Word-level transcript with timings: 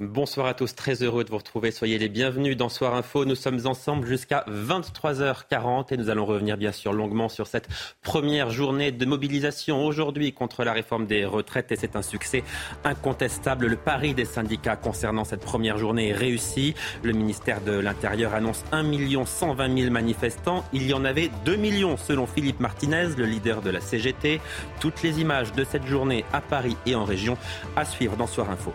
Bonsoir 0.00 0.46
à 0.46 0.54
tous, 0.54 0.74
très 0.74 1.02
heureux 1.02 1.24
de 1.24 1.30
vous 1.30 1.38
retrouver. 1.38 1.70
Soyez 1.70 1.98
les 1.98 2.08
bienvenus 2.08 2.56
dans 2.56 2.68
Soir 2.68 2.94
Info. 2.94 3.24
Nous 3.24 3.36
sommes 3.36 3.64
ensemble 3.64 4.06
jusqu'à 4.06 4.44
23h40 4.48 5.94
et 5.94 5.96
nous 5.96 6.10
allons 6.10 6.26
revenir 6.26 6.56
bien 6.56 6.72
sûr 6.72 6.92
longuement 6.92 7.28
sur 7.28 7.46
cette 7.46 7.68
première 8.02 8.50
journée 8.50 8.92
de 8.92 9.06
mobilisation 9.06 9.86
aujourd'hui 9.86 10.32
contre 10.32 10.64
la 10.64 10.72
réforme 10.72 11.06
des 11.06 11.24
retraites 11.24 11.72
et 11.72 11.76
c'est 11.76 11.96
un 11.96 12.02
succès 12.02 12.42
incontestable. 12.84 13.66
Le 13.66 13.76
pari 13.76 14.14
des 14.14 14.24
syndicats 14.24 14.76
concernant 14.76 15.24
cette 15.24 15.42
première 15.42 15.78
journée 15.78 16.08
est 16.08 16.12
réussi. 16.12 16.74
Le 17.02 17.12
ministère 17.12 17.60
de 17.60 17.72
l'Intérieur 17.72 18.34
annonce 18.34 18.64
1 18.72 18.84
120 19.24 19.78
000 19.78 19.90
manifestants. 19.90 20.64
Il 20.72 20.88
y 20.88 20.92
en 20.92 21.04
avait 21.04 21.30
2 21.44 21.56
millions 21.56 21.96
selon 21.96 22.26
Philippe 22.26 22.60
Martinez, 22.60 23.10
le 23.16 23.26
leader 23.26 23.62
de 23.62 23.70
la 23.70 23.80
CGT. 23.80 24.40
Toutes 24.80 25.02
les 25.02 25.20
images 25.20 25.52
de 25.52 25.64
cette 25.64 25.86
journée 25.86 26.24
à 26.32 26.40
Paris 26.40 26.76
et 26.84 26.94
en 26.94 27.04
région 27.04 27.38
à 27.76 27.84
suivre 27.84 28.16
dans 28.16 28.26
Soir 28.26 28.50
Info. 28.50 28.72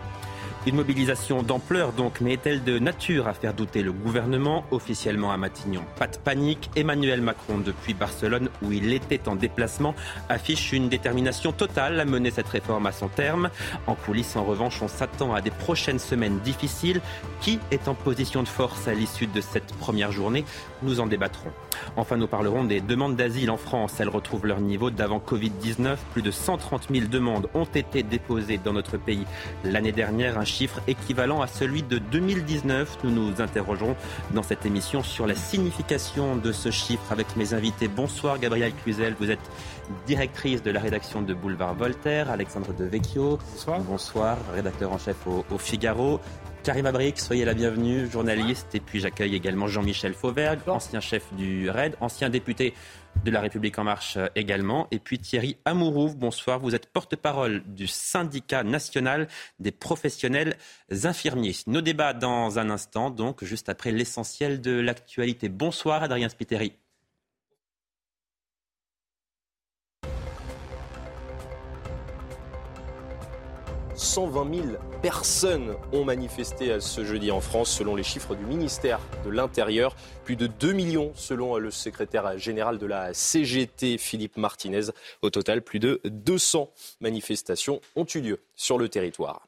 Une 0.66 0.76
mobilisation 0.76 1.42
d'ampleur 1.42 1.92
donc, 1.92 2.20
mais 2.20 2.34
est-elle 2.34 2.62
de 2.62 2.78
nature 2.78 3.28
à 3.28 3.32
faire 3.32 3.54
douter 3.54 3.82
le 3.82 3.92
gouvernement 3.92 4.66
Officiellement 4.70 5.32
à 5.32 5.38
Matignon, 5.38 5.80
pas 5.98 6.06
de 6.06 6.18
panique. 6.18 6.70
Emmanuel 6.76 7.22
Macron, 7.22 7.58
depuis 7.58 7.94
Barcelone, 7.94 8.50
où 8.60 8.70
il 8.70 8.92
était 8.92 9.26
en 9.26 9.36
déplacement, 9.36 9.94
affiche 10.28 10.72
une 10.72 10.90
détermination 10.90 11.52
totale 11.52 11.98
à 11.98 12.04
mener 12.04 12.30
cette 12.30 12.48
réforme 12.48 12.84
à 12.84 12.92
son 12.92 13.08
terme. 13.08 13.48
En 13.86 13.94
coulisses, 13.94 14.36
en 14.36 14.44
revanche, 14.44 14.82
on 14.82 14.88
s'attend 14.88 15.32
à 15.32 15.40
des 15.40 15.50
prochaines 15.50 15.98
semaines 15.98 16.40
difficiles. 16.40 17.00
Qui 17.40 17.58
est 17.70 17.88
en 17.88 17.94
position 17.94 18.42
de 18.42 18.48
force 18.48 18.86
à 18.86 18.92
l'issue 18.92 19.28
de 19.28 19.40
cette 19.40 19.72
première 19.76 20.12
journée? 20.12 20.44
Nous 20.82 21.00
en 21.00 21.06
débattrons. 21.06 21.50
Enfin, 21.96 22.16
nous 22.16 22.26
parlerons 22.26 22.64
des 22.64 22.80
demandes 22.80 23.16
d'asile 23.16 23.50
en 23.50 23.56
France. 23.56 24.00
Elles 24.00 24.08
retrouvent 24.08 24.46
leur 24.46 24.60
niveau 24.60 24.90
d'avant 24.90 25.18
Covid-19. 25.18 25.96
Plus 26.12 26.22
de 26.22 26.30
130 26.30 26.88
000 26.92 27.06
demandes 27.06 27.48
ont 27.54 27.64
été 27.64 28.02
déposées 28.02 28.58
dans 28.58 28.72
notre 28.72 28.96
pays 28.96 29.26
l'année 29.64 29.92
dernière 29.92 30.44
chiffre 30.44 30.80
équivalent 30.86 31.40
à 31.40 31.46
celui 31.46 31.82
de 31.82 31.98
2019. 31.98 32.98
Nous 33.04 33.10
nous 33.10 33.40
interrogerons 33.40 33.96
dans 34.32 34.42
cette 34.42 34.66
émission 34.66 35.02
sur 35.02 35.26
la 35.26 35.34
signification 35.34 36.36
de 36.36 36.52
ce 36.52 36.70
chiffre 36.70 37.10
avec 37.10 37.36
mes 37.36 37.54
invités. 37.54 37.88
Bonsoir 37.88 38.38
Gabrielle 38.38 38.72
Cluzel, 38.82 39.14
vous 39.18 39.30
êtes 39.30 39.50
directrice 40.06 40.62
de 40.62 40.70
la 40.70 40.80
rédaction 40.80 41.22
de 41.22 41.34
Boulevard 41.34 41.74
Voltaire. 41.74 42.30
Alexandre 42.30 42.72
Devecchio, 42.72 43.38
bonsoir. 43.52 43.80
Bonsoir, 43.80 44.38
rédacteur 44.54 44.92
en 44.92 44.98
chef 44.98 45.16
au, 45.26 45.58
Figaro. 45.58 46.20
Karim 46.62 46.86
Abric, 46.86 47.18
soyez 47.18 47.44
la 47.44 47.54
bienvenue, 47.54 48.10
journaliste. 48.10 48.74
Et 48.74 48.80
puis 48.80 49.00
j'accueille 49.00 49.34
également 49.34 49.66
Jean-Michel 49.66 50.12
Fauvergue, 50.14 50.60
ancien 50.66 51.00
chef 51.00 51.32
du 51.34 51.70
RAID, 51.70 51.96
ancien 52.00 52.28
député 52.28 52.74
de 53.24 53.30
La 53.30 53.40
République 53.40 53.78
en 53.78 53.84
marche 53.84 54.18
également. 54.34 54.86
Et 54.90 54.98
puis 54.98 55.18
Thierry 55.18 55.56
Amourouf, 55.64 56.16
bonsoir. 56.16 56.58
Vous 56.58 56.74
êtes 56.74 56.86
porte-parole 56.86 57.62
du 57.66 57.86
syndicat 57.86 58.62
national 58.62 59.28
des 59.58 59.72
professionnels 59.72 60.56
infirmiers. 61.04 61.56
Nos 61.66 61.80
débats 61.80 62.12
dans 62.12 62.58
un 62.58 62.70
instant, 62.70 63.10
donc 63.10 63.44
juste 63.44 63.68
après 63.68 63.92
l'essentiel 63.92 64.60
de 64.60 64.72
l'actualité. 64.72 65.48
Bonsoir 65.48 66.02
Adrien 66.02 66.28
Spiteri. 66.28 66.79
120 74.00 74.54
000 74.54 74.66
personnes 75.02 75.74
ont 75.92 76.04
manifesté 76.04 76.80
ce 76.80 77.04
jeudi 77.04 77.30
en 77.30 77.40
France, 77.40 77.70
selon 77.70 77.94
les 77.94 78.02
chiffres 78.02 78.34
du 78.34 78.46
ministère 78.46 78.98
de 79.24 79.30
l'Intérieur. 79.30 79.94
Plus 80.24 80.36
de 80.36 80.46
2 80.46 80.72
millions, 80.72 81.12
selon 81.14 81.58
le 81.58 81.70
secrétaire 81.70 82.38
général 82.38 82.78
de 82.78 82.86
la 82.86 83.12
CGT, 83.12 83.98
Philippe 83.98 84.38
Martinez. 84.38 84.86
Au 85.20 85.28
total, 85.28 85.60
plus 85.60 85.80
de 85.80 86.00
200 86.04 86.70
manifestations 87.00 87.80
ont 87.94 88.06
eu 88.14 88.20
lieu 88.20 88.40
sur 88.56 88.78
le 88.78 88.88
territoire. 88.88 89.46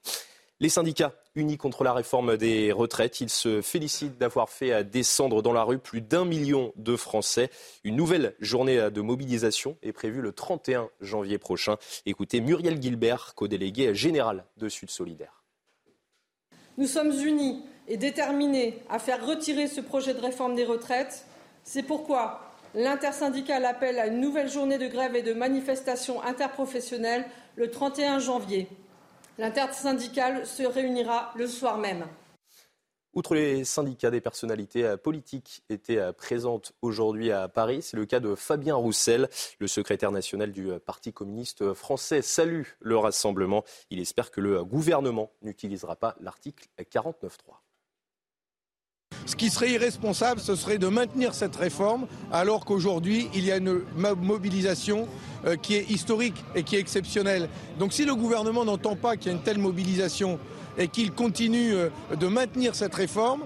Les 0.62 0.69
syndicats 0.69 1.12
unis 1.34 1.56
contre 1.56 1.83
la 1.83 1.93
réforme 1.93 2.37
des 2.37 2.71
retraites, 2.71 3.21
ils 3.21 3.31
se 3.31 3.62
félicitent 3.62 4.17
d'avoir 4.17 4.49
fait 4.49 4.84
descendre 4.84 5.43
dans 5.43 5.53
la 5.53 5.65
rue 5.65 5.81
plus 5.81 6.03
d'un 6.03 6.25
million 6.25 6.73
de 6.77 6.95
Français. 6.95 7.50
Une 7.83 7.97
nouvelle 7.97 8.37
journée 8.39 8.89
de 8.93 9.00
mobilisation 9.00 9.77
est 9.83 9.91
prévue 9.91 10.21
le 10.21 10.31
31 10.31 10.89
janvier 11.00 11.39
prochain. 11.39 11.78
Écoutez 12.06 12.41
Muriel 12.41 12.81
Gilbert, 12.81 13.34
co-déléguée 13.34 13.93
générale 13.97 14.45
de 14.56 14.69
Sud 14.69 14.89
Solidaire. 14.89 15.43
Nous 16.79 16.87
sommes 16.87 17.11
unis 17.11 17.65
et 17.89 17.97
déterminés 17.97 18.79
à 18.89 19.00
faire 19.00 19.27
retirer 19.27 19.67
ce 19.67 19.81
projet 19.81 20.15
de 20.15 20.21
réforme 20.21 20.55
des 20.55 20.65
retraites. 20.65 21.27
C'est 21.65 21.83
pourquoi 21.83 22.41
l'intersyndicale 22.77 23.65
appelle 23.65 23.99
à 23.99 24.06
une 24.06 24.21
nouvelle 24.21 24.49
journée 24.49 24.79
de 24.79 24.87
grève 24.87 25.17
et 25.17 25.23
de 25.23 25.33
manifestation 25.33 26.23
interprofessionnelle 26.23 27.25
le 27.56 27.69
31 27.69 28.21
janvier. 28.21 28.69
L'intersyndicale 29.38 30.47
se 30.47 30.62
réunira 30.62 31.32
le 31.37 31.47
soir 31.47 31.78
même. 31.78 32.06
Outre 33.15 33.34
les 33.34 33.65
syndicats, 33.65 34.10
des 34.10 34.22
personnalités 34.22 34.87
euh, 34.87 34.97
politiques 34.97 35.62
étaient 35.69 35.98
euh, 35.98 36.12
présentes 36.12 36.72
aujourd'hui 36.81 37.31
à 37.31 37.47
Paris. 37.47 37.82
C'est 37.82 37.98
le 37.98 38.06
cas 38.06 38.20
de 38.20 38.34
Fabien 38.34 38.75
Roussel, 38.75 39.28
le 39.59 39.66
secrétaire 39.66 40.12
national 40.12 40.50
du 40.50 40.70
euh, 40.70 40.78
Parti 40.78 41.12
communiste 41.12 41.75
français. 41.75 42.22
Salue 42.22 42.62
le 42.81 42.97
rassemblement. 42.97 43.65
Il 43.91 44.00
espère 44.00 44.31
que 44.31 44.41
le 44.41 44.65
gouvernement 44.65 45.31
n'utilisera 45.43 45.97
pas 45.97 46.16
l'article 46.20 46.69
49.3. 46.78 47.28
Ce 49.27 49.37
qui 49.37 49.50
serait 49.50 49.71
irresponsable, 49.71 50.41
ce 50.41 50.56
serait 50.56 50.78
de 50.78 50.88
maintenir 50.88 51.34
cette 51.34 51.56
réforme 51.56 52.06
alors 52.33 52.65
qu'aujourd'hui, 52.65 53.28
il 53.34 53.44
y 53.44 53.53
a 53.53 53.59
une 53.59 53.83
mobilisation 54.21 55.06
euh, 55.47 55.56
qui 55.56 55.75
est 55.75 55.91
historique 55.91 56.44
et 56.55 56.62
qui 56.62 56.77
est 56.77 56.81
exceptionnelle. 56.81 57.49
Donc 57.78 57.93
si 57.93 58.05
le 58.05 58.15
gouvernement 58.15 58.65
n'entend 58.65 58.97
pas 58.97 59.16
qu'il 59.16 59.31
y 59.31 59.34
a 59.34 59.37
une 59.37 59.43
telle 59.43 59.59
mobilisation 59.59 60.38
et 60.77 60.88
qu'il 60.88 61.12
continue 61.12 61.75
euh, 61.75 61.88
de 62.19 62.27
maintenir 62.27 62.75
cette 62.75 62.94
réforme, 62.94 63.43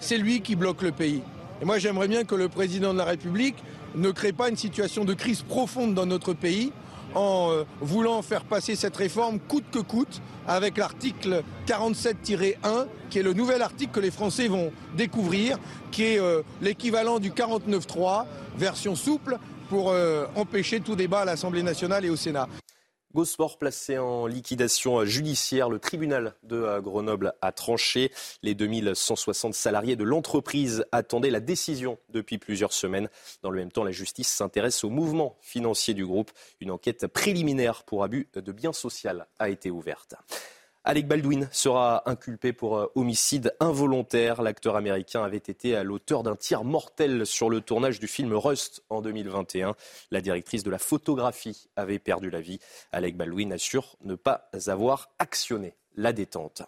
c'est 0.00 0.18
lui 0.18 0.40
qui 0.42 0.56
bloque 0.56 0.82
le 0.82 0.92
pays. 0.92 1.22
Et 1.60 1.64
moi 1.64 1.78
j'aimerais 1.78 2.08
bien 2.08 2.24
que 2.24 2.34
le 2.34 2.48
président 2.48 2.92
de 2.92 2.98
la 2.98 3.04
République 3.04 3.56
ne 3.94 4.10
crée 4.10 4.32
pas 4.32 4.48
une 4.48 4.56
situation 4.56 5.04
de 5.04 5.14
crise 5.14 5.42
profonde 5.42 5.94
dans 5.94 6.06
notre 6.06 6.34
pays 6.34 6.72
en 7.14 7.50
euh, 7.50 7.64
voulant 7.80 8.22
faire 8.22 8.44
passer 8.44 8.76
cette 8.76 8.96
réforme 8.96 9.38
coûte 9.38 9.64
que 9.70 9.78
coûte 9.78 10.20
avec 10.46 10.76
l'article 10.76 11.42
47-1 11.66 12.86
qui 13.10 13.18
est 13.18 13.22
le 13.22 13.32
nouvel 13.32 13.62
article 13.62 13.92
que 13.92 14.00
les 14.00 14.10
Français 14.10 14.48
vont 14.48 14.72
découvrir, 14.96 15.58
qui 15.90 16.04
est 16.04 16.20
euh, 16.20 16.42
l'équivalent 16.60 17.18
du 17.18 17.30
49-3, 17.30 18.26
version 18.56 18.94
souple, 18.94 19.38
pour 19.68 19.90
euh, 19.90 20.26
empêcher 20.36 20.80
tout 20.80 20.96
débat 20.96 21.20
à 21.20 21.24
l'Assemblée 21.24 21.62
nationale 21.62 22.04
et 22.04 22.10
au 22.10 22.16
Sénat. 22.16 22.48
Gosport 23.16 23.56
placé 23.56 23.96
en 23.96 24.26
liquidation 24.26 25.06
judiciaire. 25.06 25.70
Le 25.70 25.78
tribunal 25.78 26.34
de 26.42 26.56
euh, 26.56 26.82
Grenoble 26.82 27.32
a 27.40 27.50
tranché. 27.50 28.12
Les 28.42 28.54
2160 28.54 29.54
salariés 29.54 29.96
de 29.96 30.04
l'entreprise 30.04 30.84
attendaient 30.92 31.30
la 31.30 31.40
décision 31.40 31.96
depuis 32.10 32.36
plusieurs 32.36 32.74
semaines. 32.74 33.08
Dans 33.40 33.48
le 33.48 33.56
même 33.56 33.72
temps, 33.72 33.84
la 33.84 33.90
justice 33.90 34.28
s'intéresse 34.28 34.84
au 34.84 34.90
mouvement 34.90 35.38
financier 35.40 35.94
du 35.94 36.04
groupe. 36.04 36.30
Une 36.60 36.70
enquête 36.70 37.06
préliminaire 37.06 37.84
pour 37.84 38.04
abus 38.04 38.28
de 38.34 38.52
biens 38.52 38.74
sociaux 38.74 39.12
a 39.38 39.48
été 39.48 39.70
ouverte. 39.70 40.14
Alec 40.88 41.08
Baldwin 41.08 41.48
sera 41.50 42.08
inculpé 42.08 42.52
pour 42.52 42.78
euh, 42.78 42.86
homicide 42.94 43.52
involontaire. 43.58 44.40
L'acteur 44.40 44.76
américain 44.76 45.24
avait 45.24 45.36
été 45.36 45.74
à 45.74 45.82
l'auteur 45.82 46.22
d'un 46.22 46.36
tir 46.36 46.62
mortel 46.62 47.26
sur 47.26 47.50
le 47.50 47.60
tournage 47.60 47.98
du 47.98 48.06
film 48.06 48.32
Rust 48.32 48.84
en 48.88 49.02
2021. 49.02 49.74
La 50.12 50.20
directrice 50.20 50.62
de 50.62 50.70
la 50.70 50.78
photographie 50.78 51.68
avait 51.74 51.98
perdu 51.98 52.30
la 52.30 52.40
vie. 52.40 52.60
Alec 52.92 53.16
Baldwin 53.16 53.52
assure 53.52 53.96
ne 54.04 54.14
pas 54.14 54.48
avoir 54.68 55.08
actionné 55.18 55.74
la 55.96 56.12
détente. 56.12 56.62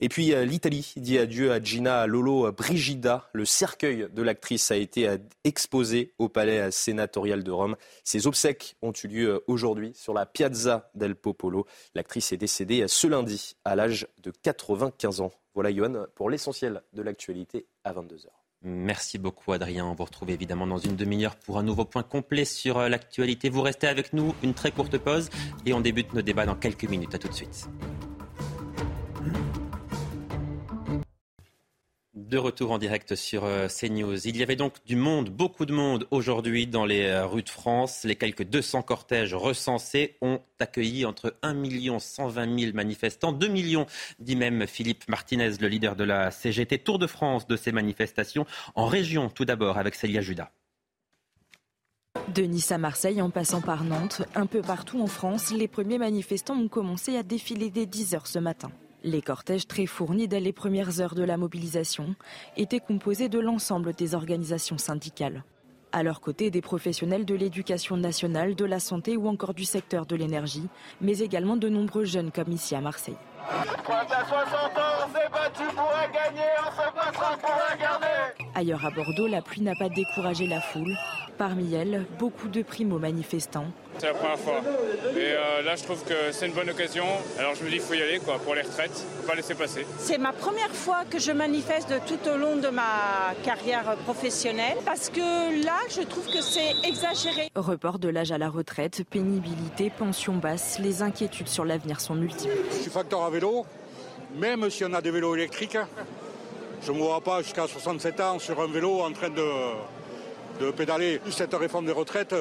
Et 0.00 0.08
puis 0.08 0.32
euh, 0.32 0.44
l'Italie 0.44 0.94
dit 0.96 1.18
adieu 1.18 1.52
à 1.52 1.62
Gina 1.62 2.06
Lolo 2.06 2.50
Brigida. 2.52 3.28
Le 3.32 3.44
cercueil 3.44 4.08
de 4.12 4.22
l'actrice 4.22 4.70
a 4.70 4.76
été 4.76 5.08
euh, 5.08 5.18
exposé 5.44 6.12
au 6.18 6.28
palais 6.28 6.70
sénatorial 6.70 7.42
de 7.42 7.50
Rome. 7.50 7.76
Ses 8.04 8.26
obsèques 8.26 8.76
ont 8.82 8.92
eu 8.92 9.08
lieu 9.08 9.28
euh, 9.28 9.40
aujourd'hui 9.46 9.92
sur 9.94 10.12
la 10.12 10.26
Piazza 10.26 10.90
del 10.94 11.14
Popolo. 11.14 11.66
L'actrice 11.94 12.32
est 12.32 12.36
décédée 12.36 12.84
ce 12.88 13.06
lundi 13.06 13.56
à 13.64 13.76
l'âge 13.76 14.06
de 14.22 14.30
95 14.30 15.20
ans. 15.20 15.32
Voilà 15.54 15.74
Johan 15.74 16.06
pour 16.14 16.28
l'essentiel 16.28 16.82
de 16.92 17.02
l'actualité 17.02 17.66
à 17.84 17.92
22h. 17.92 18.26
Merci 18.62 19.18
beaucoup 19.18 19.52
Adrien. 19.52 19.86
On 19.86 19.94
vous 19.94 20.04
retrouve 20.04 20.30
évidemment 20.30 20.66
dans 20.66 20.78
une 20.78 20.96
demi-heure 20.96 21.36
pour 21.36 21.58
un 21.58 21.62
nouveau 21.62 21.84
point 21.84 22.02
complet 22.02 22.44
sur 22.44 22.78
euh, 22.78 22.88
l'actualité. 22.88 23.48
Vous 23.48 23.62
restez 23.62 23.86
avec 23.86 24.12
nous, 24.12 24.34
une 24.42 24.54
très 24.54 24.72
courte 24.72 24.98
pause 24.98 25.30
et 25.64 25.72
on 25.72 25.80
débute 25.80 26.12
nos 26.14 26.22
débats 26.22 26.46
dans 26.46 26.56
quelques 26.56 26.88
minutes. 26.88 27.14
À 27.14 27.18
tout 27.18 27.28
de 27.28 27.34
suite. 27.34 27.68
De 32.16 32.38
retour 32.38 32.70
en 32.70 32.78
direct 32.78 33.14
sur 33.14 33.44
euh, 33.44 33.68
CNews. 33.68 34.26
Il 34.26 34.38
y 34.38 34.42
avait 34.42 34.56
donc 34.56 34.76
du 34.86 34.96
monde, 34.96 35.28
beaucoup 35.28 35.66
de 35.66 35.74
monde 35.74 36.06
aujourd'hui 36.10 36.66
dans 36.66 36.86
les 36.86 37.04
euh, 37.04 37.26
rues 37.26 37.42
de 37.42 37.50
France. 37.50 38.04
Les 38.04 38.16
quelques 38.16 38.44
200 38.44 38.80
cortèges 38.80 39.34
recensés 39.34 40.16
ont 40.22 40.40
accueilli 40.58 41.04
entre 41.04 41.36
1 41.42 41.98
120 41.98 42.58
000 42.58 42.72
manifestants. 42.72 43.32
2 43.32 43.48
millions, 43.48 43.84
dit 44.18 44.34
même 44.34 44.66
Philippe 44.66 45.06
Martinez, 45.08 45.58
le 45.60 45.68
leader 45.68 45.94
de 45.94 46.04
la 46.04 46.30
CGT. 46.30 46.78
Tour 46.78 46.98
de 46.98 47.06
France 47.06 47.46
de 47.46 47.56
ces 47.56 47.70
manifestations 47.70 48.46
en 48.74 48.86
région, 48.86 49.28
tout 49.28 49.44
d'abord 49.44 49.76
avec 49.76 49.94
Célia 49.94 50.22
Judas. 50.22 50.50
De 52.34 52.44
Nice 52.44 52.72
à 52.72 52.78
Marseille 52.78 53.20
en 53.20 53.28
passant 53.28 53.60
par 53.60 53.84
Nantes, 53.84 54.22
un 54.34 54.46
peu 54.46 54.62
partout 54.62 55.02
en 55.02 55.06
France, 55.06 55.52
les 55.52 55.68
premiers 55.68 55.98
manifestants 55.98 56.56
ont 56.56 56.68
commencé 56.68 57.14
à 57.18 57.22
défiler 57.22 57.68
dès 57.68 57.84
10 57.84 58.14
heures 58.14 58.26
ce 58.26 58.38
matin. 58.38 58.70
Les 59.06 59.22
cortèges 59.22 59.68
très 59.68 59.86
fournis 59.86 60.26
dès 60.26 60.40
les 60.40 60.52
premières 60.52 61.00
heures 61.00 61.14
de 61.14 61.22
la 61.22 61.36
mobilisation 61.36 62.16
étaient 62.56 62.80
composés 62.80 63.28
de 63.28 63.38
l'ensemble 63.38 63.92
des 63.92 64.16
organisations 64.16 64.78
syndicales. 64.78 65.44
À 65.92 66.02
leur 66.02 66.20
côté, 66.20 66.50
des 66.50 66.60
professionnels 66.60 67.24
de 67.24 67.36
l'éducation 67.36 67.96
nationale, 67.96 68.56
de 68.56 68.64
la 68.64 68.80
santé 68.80 69.16
ou 69.16 69.28
encore 69.28 69.54
du 69.54 69.64
secteur 69.64 70.06
de 70.06 70.16
l'énergie, 70.16 70.66
mais 71.00 71.20
également 71.20 71.56
de 71.56 71.68
nombreux 71.68 72.04
jeunes 72.04 72.32
comme 72.32 72.50
ici 72.50 72.74
à 72.74 72.80
Marseille. 72.80 73.14
Ailleurs 78.54 78.84
à 78.84 78.90
Bordeaux, 78.90 79.26
la 79.26 79.42
pluie 79.42 79.60
n'a 79.60 79.74
pas 79.78 79.88
découragé 79.88 80.46
la 80.46 80.60
foule. 80.60 80.96
Parmi 81.38 81.74
elles, 81.74 82.06
beaucoup 82.18 82.48
de 82.48 82.62
primo-manifestants. 82.62 83.66
C'est 83.98 84.06
la 84.06 84.14
première 84.14 84.38
fois. 84.38 84.60
Et 85.14 85.32
euh, 85.32 85.62
là, 85.62 85.76
je 85.76 85.84
trouve 85.84 86.02
que 86.04 86.32
c'est 86.32 86.46
une 86.46 86.52
bonne 86.52 86.68
occasion. 86.68 87.04
Alors 87.38 87.54
je 87.54 87.64
me 87.64 87.68
dis 87.68 87.76
qu'il 87.76 87.82
faut 87.82 87.94
y 87.94 88.02
aller 88.02 88.18
quoi, 88.18 88.38
pour 88.38 88.54
les 88.54 88.62
retraites, 88.62 88.92
faut 88.92 89.26
pas 89.26 89.34
laisser 89.34 89.54
passer. 89.54 89.86
C'est 89.98 90.18
ma 90.18 90.32
première 90.32 90.70
fois 90.70 91.04
que 91.10 91.18
je 91.18 91.32
manifeste 91.32 91.92
tout 92.06 92.28
au 92.28 92.36
long 92.36 92.56
de 92.56 92.68
ma 92.68 93.34
carrière 93.44 93.96
professionnelle 94.04 94.76
parce 94.84 95.08
que 95.08 95.64
là, 95.64 95.78
je 95.90 96.02
trouve 96.02 96.26
que 96.26 96.42
c'est 96.42 96.72
exagéré. 96.86 97.50
Report 97.54 97.98
de 97.98 98.08
l'âge 98.08 98.32
à 98.32 98.38
la 98.38 98.48
retraite, 98.48 99.02
pénibilité, 99.08 99.90
pension 99.90 100.34
basse, 100.34 100.78
les 100.78 101.02
inquiétudes 101.02 101.48
sur 101.48 101.64
l'avenir 101.64 102.00
sont 102.00 102.14
multiples. 102.14 102.54
Je 102.70 102.82
suis 102.82 102.90
facteur 102.90 103.22
à 103.22 103.30
vélo, 103.36 103.66
même 104.38 104.70
si 104.70 104.84
on 104.84 104.92
a 104.94 105.00
des 105.02 105.10
vélos 105.10 105.34
électriques, 105.34 105.78
je 106.82 106.92
ne 106.92 106.96
me 106.96 107.02
vois 107.02 107.20
pas 107.20 107.42
jusqu'à 107.42 107.66
67 107.66 108.20
ans 108.20 108.38
sur 108.38 108.58
un 108.60 108.66
vélo 108.66 109.00
en 109.00 109.12
train 109.12 109.28
de, 109.30 110.64
de 110.64 110.70
pédaler. 110.70 111.20
Cette 111.30 111.54
réforme 111.54 111.86
des 111.86 111.92
retraites, 111.92 112.34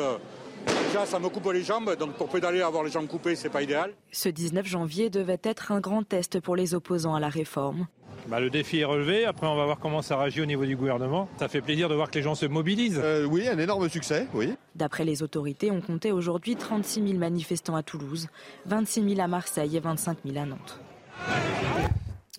déjà 0.87 1.05
ça 1.05 1.19
me 1.19 1.27
coupe 1.29 1.51
les 1.51 1.63
jambes, 1.63 1.95
donc 1.97 2.13
pour 2.13 2.29
pédaler 2.29 2.61
avoir 2.61 2.83
les 2.83 2.91
jambes 2.91 3.07
coupées, 3.07 3.35
c'est 3.35 3.49
pas 3.49 3.61
idéal. 3.61 3.91
Ce 4.11 4.29
19 4.29 4.65
janvier 4.65 5.09
devait 5.09 5.39
être 5.43 5.71
un 5.73 5.81
grand 5.81 6.03
test 6.03 6.39
pour 6.39 6.55
les 6.55 6.73
opposants 6.73 7.15
à 7.15 7.19
la 7.19 7.29
réforme. 7.29 7.87
Bah, 8.27 8.39
le 8.39 8.49
défi 8.49 8.79
est 8.79 8.85
relevé. 8.85 9.25
Après, 9.25 9.45
on 9.45 9.55
va 9.55 9.65
voir 9.65 9.77
comment 9.79 10.01
ça 10.01 10.17
réagit 10.17 10.41
au 10.41 10.47
niveau 10.47 10.65
du 10.65 10.75
gouvernement. 10.75 11.29
Ça 11.37 11.47
fait 11.47 11.61
plaisir 11.61 11.89
de 11.89 11.93
voir 11.93 12.09
que 12.09 12.15
les 12.15 12.23
gens 12.23 12.33
se 12.33 12.47
mobilisent. 12.47 12.99
Euh, 13.03 13.23
oui, 13.25 13.47
un 13.47 13.59
énorme 13.59 13.87
succès, 13.87 14.25
oui. 14.33 14.55
D'après 14.73 15.05
les 15.05 15.21
autorités, 15.21 15.69
on 15.69 15.79
comptait 15.79 16.11
aujourd'hui 16.11 16.55
36 16.55 17.07
000 17.07 17.19
manifestants 17.19 17.75
à 17.75 17.83
Toulouse, 17.83 18.27
26 18.65 19.09
000 19.09 19.21
à 19.21 19.27
Marseille 19.27 19.77
et 19.77 19.79
25 19.79 20.17
000 20.25 20.37
à 20.39 20.45
Nantes. 20.47 20.79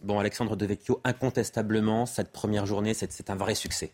Bon, 0.03 0.19
Alexandre 0.19 0.57
Devecchio, 0.57 1.01
incontestablement, 1.05 2.07
cette 2.07 2.31
première 2.31 2.67
journée, 2.67 2.95
c'est 2.95 3.31
un 3.31 3.37
vrai 3.37 3.55
succès. 3.55 3.93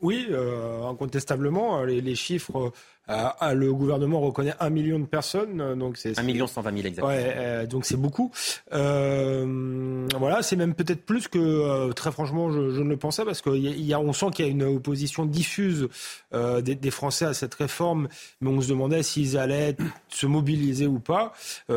Oui, 0.00 0.26
euh, 0.30 0.84
incontestablement, 0.84 1.82
les, 1.84 2.00
les 2.00 2.14
chiffres 2.14 2.72
euh, 3.10 3.28
ah, 3.40 3.54
le 3.54 3.72
gouvernement 3.72 4.20
reconnaît 4.20 4.54
un 4.60 4.68
million 4.68 4.98
de 4.98 5.06
personnes, 5.06 5.74
donc 5.78 5.96
c'est 5.96 6.18
un 6.18 6.22
million 6.22 6.46
cent 6.46 6.60
vingt 6.60 6.72
mille 6.72 6.86
exactement. 6.86 7.14
Ouais, 7.14 7.34
euh, 7.36 7.66
donc 7.66 7.86
c'est 7.86 7.96
beaucoup. 7.96 8.30
Euh, 8.74 10.06
voilà, 10.18 10.42
c'est 10.42 10.56
même 10.56 10.74
peut-être 10.74 11.06
plus 11.06 11.26
que 11.26 11.90
très 11.92 12.12
franchement, 12.12 12.50
je, 12.50 12.70
je, 12.70 12.82
ne 12.82 12.90
le 12.90 12.96
pensais 12.98 13.24
parce 13.24 13.40
qu'on 13.40 13.54
y 13.54 13.94
a, 13.94 14.00
on 14.00 14.12
sent 14.12 14.26
qu'il 14.34 14.44
y 14.44 14.48
a 14.48 14.50
une 14.50 14.62
opposition 14.62 15.24
diffuse 15.24 15.88
des, 16.32 16.74
des, 16.74 16.90
Français 16.90 17.26
à 17.26 17.34
cette 17.34 17.54
réforme, 17.54 18.08
mais 18.40 18.50
on 18.50 18.60
se 18.60 18.68
demandait 18.68 19.02
s'ils 19.02 19.38
allaient 19.38 19.76
se 20.08 20.26
mobiliser 20.26 20.86
ou 20.86 20.98
pas, 20.98 21.32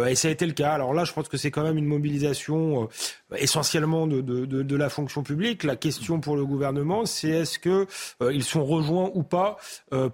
et 0.07 0.15
ça 0.15 0.27
a 0.27 0.31
été 0.31 0.45
le 0.45 0.53
cas. 0.53 0.71
Alors 0.73 0.93
là, 0.93 1.05
je 1.05 1.13
pense 1.13 1.29
que 1.29 1.37
c'est 1.37 1.51
quand 1.51 1.63
même 1.63 1.77
une 1.77 1.85
mobilisation 1.85 2.89
essentiellement 3.35 4.07
de, 4.07 4.21
de, 4.21 4.45
de, 4.45 4.63
de, 4.63 4.75
la 4.75 4.89
fonction 4.89 5.23
publique. 5.23 5.63
La 5.63 5.75
question 5.75 6.19
pour 6.19 6.35
le 6.35 6.45
gouvernement, 6.45 7.05
c'est 7.05 7.29
est-ce 7.29 7.59
que 7.59 7.87
ils 8.31 8.43
sont 8.43 8.65
rejoints 8.65 9.11
ou 9.13 9.23
pas 9.23 9.57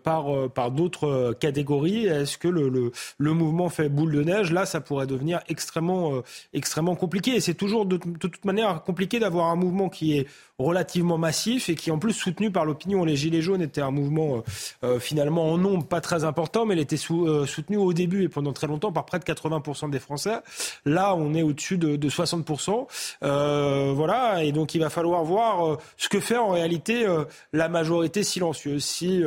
par 0.04 0.50
par 0.50 0.72
d'autres 0.72 1.07
euh, 1.08 1.34
catégorie. 1.34 2.06
Est-ce 2.06 2.38
que 2.38 2.48
le, 2.48 2.92
mouvement 3.20 3.70
fait 3.70 3.90
boule 3.90 4.14
de 4.14 4.24
neige? 4.24 4.52
Là, 4.52 4.66
ça 4.66 4.82
pourrait 4.82 5.08
devenir 5.08 5.40
extrêmement, 5.48 6.16
euh, 6.16 6.22
extrêmement 6.54 6.96
compliqué. 6.96 7.36
Et 7.36 7.40
c'est 7.40 7.54
toujours 7.54 7.86
de, 7.86 7.98
toute 7.98 8.46
manière 8.46 8.84
compliqué 8.84 9.20
d'avoir 9.20 9.48
un 9.48 9.56
mouvement 9.56 9.90
qui 9.90 10.18
est 10.18 10.28
relativement 10.60 11.20
massif 11.20 11.70
et 11.70 11.76
qui 11.76 11.92
en 11.92 12.00
plus 12.00 12.14
soutenu 12.14 12.50
par 12.52 12.66
l'opinion. 12.66 13.06
Les 13.06 13.16
Gilets 13.16 13.42
jaunes 13.42 13.62
étaient 13.62 13.82
un 13.82 13.92
mouvement 13.92 14.38
euh, 14.38 14.42
euh 14.84 15.00
finalement 15.00 15.52
en 15.52 15.58
nombre 15.58 15.86
pas 15.86 16.02
très 16.02 16.24
important, 16.24 16.66
mais 16.66 16.74
il 16.74 16.80
était 16.80 16.98
sous, 16.98 17.28
euh, 17.28 17.46
soutenu 17.46 17.78
au 17.78 17.94
début 17.94 18.24
et 18.24 18.30
pendant 18.30 18.54
très 18.54 18.66
longtemps 18.66 18.92
par 18.92 19.06
près 19.06 19.20
de 19.20 19.24
80% 19.24 19.92
des 19.92 20.00
Français. 20.00 20.38
Là, 20.86 21.14
on 21.16 21.36
est 21.36 21.44
au-dessus 21.44 21.78
de, 21.78 21.96
de 21.96 22.10
60%. 22.10 22.88
Euh, 23.24 23.94
voilà, 23.96 24.44
et 24.44 24.52
donc 24.52 24.74
il 24.74 24.82
va 24.82 24.90
falloir 24.90 25.24
voir 25.24 25.68
euh, 25.68 25.78
ce 25.96 26.10
que 26.10 26.20
fait 26.20 26.38
en 26.38 26.50
réalité 26.50 27.06
la 27.54 27.70
majorité 27.70 28.24
silencieuse. 28.24 28.84
Si 28.84 29.22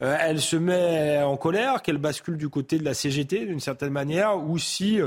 elle 0.00 0.40
se 0.40 0.56
met 0.56 1.22
en 1.22 1.36
colère, 1.36 1.82
qu'elle 1.82 1.98
bascule 1.98 2.36
du 2.36 2.48
côté 2.48 2.78
de 2.78 2.84
la 2.84 2.94
CGT 2.94 3.46
d'une 3.46 3.60
certaine 3.60 3.90
manière, 3.90 4.36
ou 4.36 4.58
si 4.58 4.98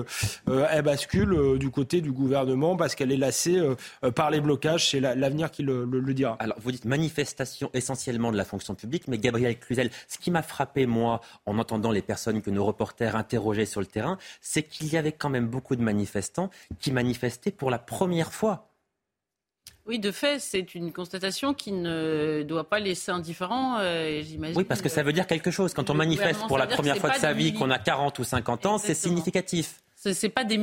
elle 0.48 0.82
bascule 0.82 1.58
du 1.58 1.70
côté 1.70 2.02
du 2.02 2.12
gouvernement 2.12 2.76
parce 2.76 2.96
qu'elle 2.96 3.12
est 3.12 3.18
lassée 3.18 3.62
par 4.16 4.32
les 4.32 4.42
blocages. 4.42 4.90
C'est 4.92 5.00
l'avenir 5.00 5.52
qui 5.52 5.64
le, 5.66 6.14
dira. 6.14 6.38
Alors, 6.40 6.58
vous 6.60 6.72
dites 6.72 6.86
manifestation 6.86 7.70
essentiellement 7.74 8.32
de 8.32 8.38
la 8.38 8.46
fonction 8.46 8.76
publique, 8.76 9.08
mais 9.08 9.18
Gabriel 9.18 9.58
Cluzel, 9.60 9.90
ce 10.08 10.18
qui 10.18 10.32
m'a 10.32 10.42
frappé, 10.42 10.86
moi, 10.86 11.22
en 11.46 11.58
entendant 11.58 11.92
les 11.92 12.02
personnes 12.02 12.42
que 12.42 12.50
nos 12.50 12.66
reporters 12.66 13.16
interrogeaient 13.16 13.66
sur 13.66 13.82
le 13.82 13.88
terrain, 13.88 14.18
c'est 14.42 14.64
qu'il 14.64 14.88
y 14.88 14.98
avait 14.98 15.12
quand 15.12 15.30
même 15.30 15.48
beaucoup 15.48 15.76
de 15.76 15.82
manifestants 15.82 16.50
qui 16.80 16.92
manifestaient 16.92 17.52
pour 17.52 17.72
la 17.72 17.80
première 17.80 18.34
fois. 18.34 18.70
Oui, 19.88 20.00
de 20.00 20.12
fait, 20.12 20.40
c'est 20.40 20.74
une 20.74 20.92
constatation 20.92 21.54
qui 21.54 21.72
ne 21.72 22.42
doit 22.42 22.68
pas 22.68 22.80
laisser 22.80 23.12
indifférent, 23.12 23.78
euh, 23.80 24.24
j'imagine. 24.24 24.58
Oui, 24.58 24.64
parce 24.64 24.82
que 24.82 24.90
ça 24.90 25.04
veut 25.04 25.14
dire 25.14 25.28
quelque 25.28 25.52
chose. 25.52 25.76
Quand 25.76 25.92
on 25.92 25.94
manifeste 25.94 26.42
pour 26.48 26.58
la 26.58 26.66
première 26.66 26.98
fois 26.98 27.12
de 27.12 27.18
sa 27.18 27.34
vie, 27.34 27.54
qu'on 27.54 27.70
a 27.70 27.78
40 27.78 28.18
ou 28.18 28.24
50 28.24 28.66
ans, 28.66 28.78
c'est 28.80 28.96
significatif. 28.96 29.82
Ce 30.14 30.28
pas 30.28 30.44
des, 30.44 30.58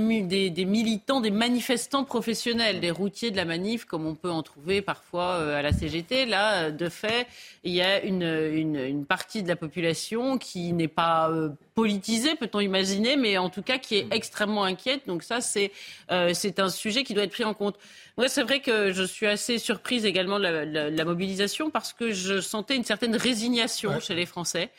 des, 0.51 0.65
militants, 0.65 1.21
des 1.21 1.33
manifestants 1.33 2.05
professionnels, 2.05 2.79
des 2.79 2.93
routiers 2.93 3.33
de 3.33 3.37
la 3.37 3.45
manif, 3.45 3.85
comme 3.85 4.07
on 4.07 4.15
peut 4.15 4.31
en 4.31 4.45
trouver 4.45 4.83
parfois 4.83 5.35
euh, 5.41 5.59
à 5.59 5.63
la 5.63 5.73
CGT. 5.73 6.27
Là, 6.27 6.71
de 6.71 6.89
fait, 6.89 7.27
il 7.65 7.73
y 7.73 7.83
a 7.83 8.01
une, 8.05 8.23
une, 8.23 9.05
partie 9.05 9.43
de 9.43 9.49
la 9.49 9.57
population 9.57 10.39
qui 10.39 10.73
n'est 10.73 10.87
pas 10.87 11.29
euh, 11.29 11.49
politisée, 11.75 12.35
peut-on 12.35 12.61
imaginer, 12.61 13.17
mais 13.17 13.39
en 13.39 13.51
tout 13.51 13.63
cas 13.63 13.79
qui 13.79 13.97
est 13.97 14.07
extrêmement 14.11 14.65
inquiète. 14.65 15.03
Donc 15.07 15.23
ça, 15.23 15.41
c'est 15.41 15.73
euh, 16.11 16.33
un 16.59 16.69
sujet 16.69 17.05
qui 17.05 17.15
doit 17.15 17.25
être 17.25 17.33
pris 17.33 17.45
en 17.45 17.55
compte. 17.55 17.77
Moi, 18.19 18.29
c'est 18.29 18.43
vrai 18.43 18.61
que 18.61 18.93
je 18.93 19.03
suis 19.03 19.27
assez 19.27 19.59
surprise 19.59 20.05
également 20.05 20.39
de 20.39 20.45
la, 20.45 21.05
mobilisation 21.05 21.71
parce 21.71 21.93
que 21.93 22.13
je 22.13 22.41
sentais 22.41 22.77
une 22.77 22.85
certaine 22.85 23.17
résignation 23.17 23.99
chez 24.01 24.15
les 24.15 24.27
Français, 24.27 24.71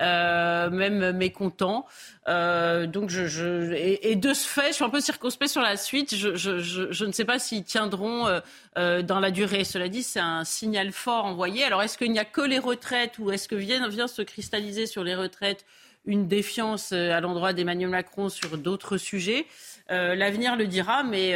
euh, 0.00 0.70
même 0.70 1.12
mécontents. 1.12 1.86
Euh, 2.26 2.86
donc 2.86 3.10
je, 3.10 3.26
je 3.26 3.74
et, 3.74 4.16
de 4.16 4.32
ce 4.32 4.48
fait, 4.48 4.68
je 4.68 4.74
suis 4.74 4.84
un 4.84 4.90
peu 4.90 5.00
circonspect 5.00 5.50
sur 5.50 5.60
la 5.60 5.76
suite. 5.76 6.14
Je, 6.14 6.34
je, 6.34 6.58
je 6.58 7.04
ne 7.04 7.12
sais 7.12 7.24
pas 7.24 7.38
s'ils 7.38 7.64
tiendront 7.64 8.26
euh, 8.26 8.40
euh, 8.78 9.02
dans 9.02 9.20
la 9.20 9.30
durée. 9.30 9.64
Cela 9.64 9.88
dit, 9.88 10.02
c'est 10.02 10.20
un 10.20 10.44
signal 10.44 10.92
fort 10.92 11.26
envoyé. 11.26 11.64
Alors 11.64 11.82
est-ce 11.82 11.98
qu'il 11.98 12.12
n'y 12.12 12.18
a 12.18 12.24
que 12.24 12.40
les 12.40 12.58
retraites 12.58 13.18
ou 13.18 13.30
est-ce 13.30 13.48
que 13.48 13.56
vient, 13.56 13.86
vient 13.88 14.08
se 14.08 14.22
cristalliser 14.22 14.86
sur 14.86 15.04
les 15.04 15.14
retraites 15.14 15.66
une 16.06 16.28
défiance 16.28 16.92
euh, 16.92 17.12
à 17.12 17.20
l'endroit 17.20 17.52
d'Emmanuel 17.52 17.90
Macron 17.90 18.28
sur 18.28 18.58
d'autres 18.58 18.96
sujets. 18.96 19.46
Euh, 19.90 20.14
l'avenir 20.14 20.56
le 20.56 20.66
dira, 20.66 21.02
mais 21.02 21.34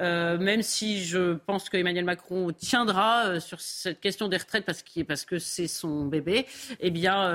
euh, 0.00 0.38
même 0.38 0.62
si 0.62 1.04
je 1.04 1.34
pense 1.34 1.68
qu'Emmanuel 1.68 2.04
Macron 2.04 2.50
tiendra 2.52 3.38
sur 3.38 3.60
cette 3.60 4.00
question 4.00 4.26
des 4.26 4.36
retraites 4.36 4.64
parce, 4.64 4.82
que 5.24 5.38
c'est 5.38 5.68
son 5.68 6.06
bébé, 6.06 6.46
eh 6.80 6.90
bien, 6.90 7.30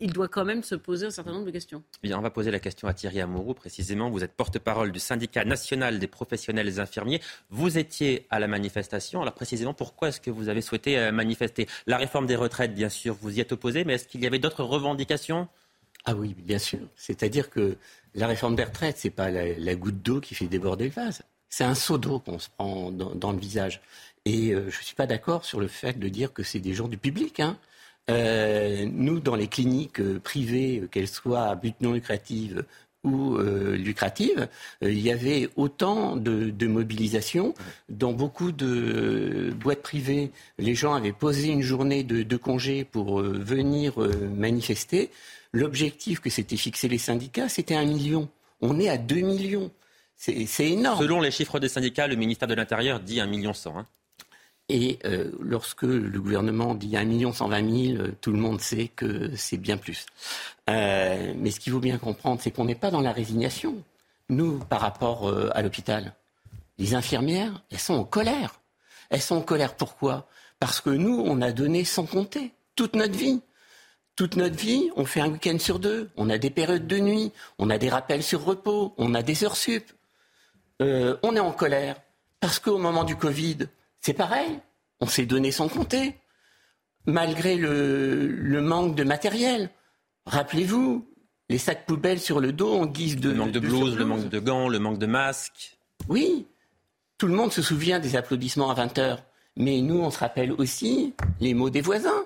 il 0.00 0.14
doit 0.14 0.28
quand 0.28 0.46
même 0.46 0.62
se 0.62 0.74
poser 0.74 1.06
un 1.06 1.10
certain 1.10 1.32
nombre 1.32 1.44
de 1.44 1.50
questions. 1.50 1.82
Bien, 2.02 2.18
on 2.18 2.22
va 2.22 2.30
poser 2.30 2.50
la 2.50 2.58
question 2.58 2.88
à 2.88 2.94
Thierry 2.94 3.20
Amouroux, 3.20 3.52
précisément. 3.52 4.08
Vous 4.08 4.24
êtes 4.24 4.32
porte-parole 4.32 4.92
du 4.92 4.98
syndicat 4.98 5.44
national 5.44 5.98
des 5.98 6.06
professionnels 6.06 6.80
infirmiers. 6.80 7.20
Vous 7.50 7.76
étiez 7.76 8.26
à 8.30 8.40
la 8.40 8.48
manifestation. 8.48 9.20
Alors, 9.20 9.34
précisément, 9.34 9.74
pourquoi 9.74 10.08
est-ce 10.08 10.22
que 10.22 10.30
vous 10.30 10.48
avez 10.48 10.62
souhaité 10.62 11.10
manifester? 11.10 11.66
La 11.86 11.98
réforme 11.98 12.26
des 12.26 12.36
retraites, 12.36 12.74
bien 12.74 12.88
sûr, 12.88 13.14
vous 13.20 13.36
y 13.36 13.40
êtes 13.42 13.52
opposé, 13.52 13.84
mais 13.84 13.94
est-ce 13.94 14.08
qu'il 14.08 14.22
y 14.22 14.26
avait 14.26 14.38
d'autres 14.38 14.64
revendications? 14.64 15.48
Ah 16.06 16.14
oui, 16.14 16.34
bien 16.38 16.58
sûr. 16.58 16.80
C'est-à-dire 16.96 17.50
que 17.50 17.76
la 18.14 18.26
réforme 18.26 18.56
des 18.56 18.64
retraites, 18.64 18.96
c'est 18.98 19.10
pas 19.10 19.30
la, 19.30 19.74
goutte 19.74 20.02
d'eau 20.02 20.20
qui 20.20 20.34
fait 20.34 20.46
déborder 20.46 20.84
le 20.84 20.90
vase. 20.90 21.22
c'est 21.48 21.64
un 21.64 21.74
seau 21.74 21.98
d'eau 21.98 22.20
qu'on 22.20 22.38
se 22.38 22.48
prend 22.48 22.90
dans, 22.90 23.32
le 23.32 23.38
visage. 23.38 23.82
Et 24.24 24.52
je 24.52 24.64
ne 24.64 24.70
suis 24.70 24.94
pas 24.94 25.06
d'accord 25.06 25.44
sur 25.44 25.60
le 25.60 25.68
fait 25.68 25.98
de 25.98 26.08
dire 26.08 26.32
que 26.32 26.42
c'est 26.42 26.60
des 26.60 26.74
gens 26.74 26.88
du 26.88 26.96
public. 26.96 27.40
Hein. 27.40 27.58
nous, 28.08 29.20
dans 29.20 29.36
les 29.36 29.48
cliniques 29.48 30.00
privées, 30.20 30.84
qu'elles 30.90 31.08
soient 31.08 31.48
à 31.48 31.54
but 31.56 31.74
non 31.80 31.92
lucratif 31.92 32.54
ou 33.06 33.36
euh, 33.36 33.76
lucrative, 33.76 34.48
euh, 34.82 34.90
il 34.90 35.00
y 35.00 35.10
avait 35.10 35.48
autant 35.56 36.16
de, 36.16 36.66
mobilisation. 36.66 37.54
Dans 37.88 38.12
beaucoup 38.12 38.52
de 38.52 39.54
boîtes 39.58 39.82
privées, 39.82 40.30
les 40.58 40.74
gens 40.74 40.94
avaient 40.94 41.12
posé 41.12 41.48
une 41.48 41.62
journée 41.62 42.02
de, 42.02 42.36
congé 42.36 42.84
pour 42.84 43.20
euh, 43.20 43.38
venir 43.38 43.94
manifester. 44.36 45.10
L'objectif 45.56 46.20
que 46.20 46.28
s'étaient 46.28 46.58
fixé 46.58 46.86
les 46.86 46.98
syndicats, 46.98 47.48
c'était 47.48 47.76
un 47.76 47.86
million. 47.86 48.28
On 48.60 48.78
est 48.78 48.90
à 48.90 48.98
deux 48.98 49.22
millions. 49.22 49.70
C'est 50.14 50.46
énorme. 50.60 50.98
Selon 50.98 51.22
les 51.22 51.30
chiffres 51.30 51.58
des 51.58 51.70
syndicats, 51.70 52.06
le 52.06 52.14
ministère 52.14 52.46
de 52.46 52.52
l'Intérieur 52.52 53.00
dit 53.00 53.20
un 53.20 53.26
million 53.26 53.54
cent. 53.54 53.78
Hein. 53.78 53.86
Et 54.68 54.98
euh, 55.06 55.30
lorsque 55.40 55.84
le 55.84 56.20
gouvernement 56.20 56.74
dit 56.74 56.94
1 56.94 57.32
120 57.32 57.94
000, 57.94 58.08
tout 58.20 58.32
le 58.32 58.38
monde 58.38 58.60
sait 58.60 58.88
que 58.88 59.34
c'est 59.34 59.56
bien 59.56 59.78
plus. 59.78 60.04
Euh, 60.68 61.32
mais 61.38 61.50
ce 61.50 61.58
qu'il 61.58 61.72
faut 61.72 61.80
bien 61.80 61.96
comprendre, 61.96 62.38
c'est 62.42 62.50
qu'on 62.50 62.66
n'est 62.66 62.74
pas 62.74 62.90
dans 62.90 63.00
la 63.00 63.12
résignation. 63.12 63.82
Nous, 64.28 64.58
par 64.58 64.82
rapport 64.82 65.26
euh, 65.26 65.48
à 65.54 65.62
l'hôpital, 65.62 66.12
les 66.76 66.94
infirmières, 66.94 67.62
elles 67.70 67.78
sont 67.78 67.94
en 67.94 68.04
colère. 68.04 68.60
Elles 69.08 69.22
sont 69.22 69.36
en 69.36 69.42
colère 69.42 69.74
pourquoi? 69.74 70.28
Parce 70.60 70.82
que 70.82 70.90
nous, 70.90 71.22
on 71.24 71.40
a 71.40 71.50
donné 71.50 71.84
sans 71.84 72.04
compter 72.04 72.52
toute 72.74 72.94
notre 72.94 73.16
vie. 73.16 73.40
Toute 74.16 74.36
notre 74.36 74.56
vie, 74.56 74.90
on 74.96 75.04
fait 75.04 75.20
un 75.20 75.28
week-end 75.28 75.58
sur 75.58 75.78
deux, 75.78 76.08
on 76.16 76.30
a 76.30 76.38
des 76.38 76.48
périodes 76.48 76.86
de 76.86 76.96
nuit, 76.96 77.32
on 77.58 77.68
a 77.68 77.76
des 77.76 77.90
rappels 77.90 78.22
sur 78.22 78.42
repos, 78.42 78.94
on 78.96 79.14
a 79.14 79.22
des 79.22 79.44
heures 79.44 79.56
sup. 79.56 79.84
on 80.80 81.36
est 81.36 81.40
en 81.40 81.52
colère. 81.52 81.96
Parce 82.40 82.58
qu'au 82.58 82.78
moment 82.78 83.04
du 83.04 83.16
Covid, 83.16 83.58
c'est 84.00 84.14
pareil, 84.14 84.58
on 85.00 85.06
s'est 85.06 85.26
donné 85.26 85.50
sans 85.50 85.68
compter, 85.68 86.16
malgré 87.04 87.56
le, 87.56 88.60
manque 88.62 88.94
de 88.94 89.04
matériel. 89.04 89.68
Rappelez-vous, 90.24 91.06
les 91.50 91.58
sacs 91.58 91.84
poubelles 91.84 92.20
sur 92.20 92.40
le 92.40 92.52
dos 92.52 92.72
en 92.72 92.86
guise 92.86 93.16
de... 93.18 93.30
Le 93.30 93.36
manque 93.36 93.52
de, 93.52 93.60
blouse, 93.60 93.96
le 93.96 94.06
manque 94.06 94.30
de 94.30 94.38
gants, 94.38 94.68
le 94.70 94.78
manque 94.78 94.98
de 94.98 95.06
masques. 95.06 95.78
Oui, 96.08 96.46
tout 97.18 97.26
le 97.26 97.34
monde 97.34 97.52
se 97.52 97.60
souvient 97.60 98.00
des 98.00 98.16
applaudissements 98.16 98.70
à 98.70 98.74
20 98.74 98.98
heures. 98.98 99.22
Mais 99.56 99.80
nous, 99.82 99.98
on 99.98 100.10
se 100.10 100.18
rappelle 100.18 100.52
aussi 100.52 101.14
les 101.40 101.52
mots 101.52 101.70
des 101.70 101.80
voisins 101.80 102.24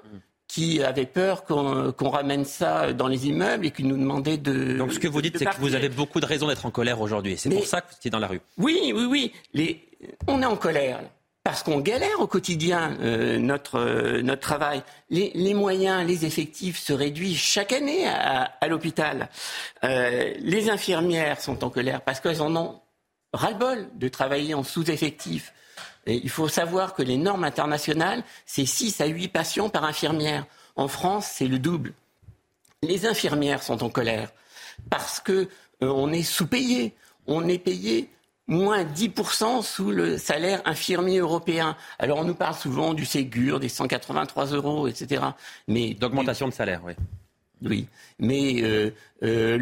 qui 0.51 0.83
avaient 0.83 1.07
peur 1.07 1.45
qu'on 1.45 2.11
ramène 2.11 2.45
ça 2.45 2.93
dans 2.93 3.07
les 3.07 3.29
immeubles 3.29 3.67
et 3.67 3.71
qui 3.71 3.85
nous 3.85 3.97
demandaient 3.97 4.37
de. 4.37 4.77
Donc 4.77 4.93
ce 4.93 4.99
que 4.99 5.07
vous 5.07 5.23
dites, 5.23 5.39
c'est 5.39 5.45
que 5.45 5.61
vous 5.61 5.77
avez 5.77 5.89
beaucoup 5.89 6.19
de 6.19 6.27
raisons 6.27 6.49
d'être 6.49 6.67
en 6.67 6.73
colère 6.73 7.01
aujourd'hui. 7.01 7.37
C'est 7.39 7.51
pour 7.51 7.67
ça 7.67 7.81
que 7.81 7.87
vous 7.89 7.97
étiez 7.97 8.11
dans 8.11 8.19
la 8.19 8.27
rue. 8.27 8.41
Oui, 8.59 8.93
oui, 8.93 9.05
oui. 9.05 9.33
Les... 9.55 9.81
On 10.27 10.43
est 10.43 10.47
en 10.47 10.57
colère 10.57 11.03
parce 11.45 11.63
qu'on 11.63 11.79
galère 11.79 12.19
au 12.19 12.27
quotidien 12.27 12.97
euh, 13.01 13.39
notre, 13.39 13.79
euh, 13.79 14.23
notre 14.23 14.41
travail. 14.41 14.83
Les, 15.09 15.31
les, 15.37 15.55
moyens, 15.55 16.05
les 16.05 16.27
effectifs 16.27 16.81
se 16.81 16.93
réduisent 16.93 17.39
chaque 17.39 17.73
année 17.73 18.09
à, 18.09 18.51
à 18.61 18.67
l'hôpital. 18.67 19.29
Euh, 19.85 20.35
les 20.41 20.69
infirmières 20.69 21.41
sont 21.41 21.63
en 21.63 21.71
colère 21.71 22.01
parce 22.01 22.19
qu'elles 22.19 22.43
en 22.43 22.57
ont 22.57 22.81
ras-le-bol 23.33 23.89
de 23.95 24.09
travailler 24.09 24.55
en 24.55 24.65
sous-effectif. 24.65 25.53
Il 26.07 26.31
faut 26.31 26.49
savoir 26.49 26.95
que 26.95 27.03
les 27.03 27.17
normes 27.17 27.45
internationales, 27.45 28.23
c'est 28.47 28.67
6 28.67 29.01
à 29.01 29.07
8 29.07 29.29
patients 29.29 29.69
par 29.69 29.85
infirmière. 29.85 30.47
En 30.77 30.89
France, 30.89 31.27
c'est 31.33 31.47
le 31.47 31.59
double. 31.59 31.93
Les 32.83 33.07
infirmières 33.07 33.63
sont 33.63 33.83
en 33.83 33.91
colère 33.91 34.31
parce 34.89 35.21
que 35.21 35.49
on 35.81 36.13
est 36.13 36.23
sous-payé. 36.23 36.95
On 37.27 37.47
est 37.49 37.59
payé 37.59 38.09
moins 38.47 38.85
10% 38.85 39.63
sous 39.63 39.91
le 39.91 40.19
salaire 40.19 40.61
infirmier 40.65 41.19
européen. 41.19 41.77
Alors 41.99 42.19
on 42.19 42.25
nous 42.25 42.35
parle 42.35 42.55
souvent 42.55 42.95
du 42.95 43.05
Ségur, 43.05 43.61
des 43.61 43.69
183 43.69 44.47
euros, 44.47 44.89
etc. 44.89 45.23
Mais 45.69 45.95
d'augmentation 45.95 46.49
de 46.49 46.53
salaire, 46.53 46.83
oui. 46.85 46.95
Oui, 47.63 47.87
mais 48.19 48.63
euh, 48.63 48.91
euh, 49.23 49.59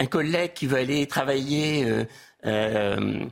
un 0.00 0.06
collègue 0.06 0.54
qui 0.54 0.66
veut 0.66 0.78
aller 0.78 1.06
travailler 1.06 1.86
euh, 2.46 3.26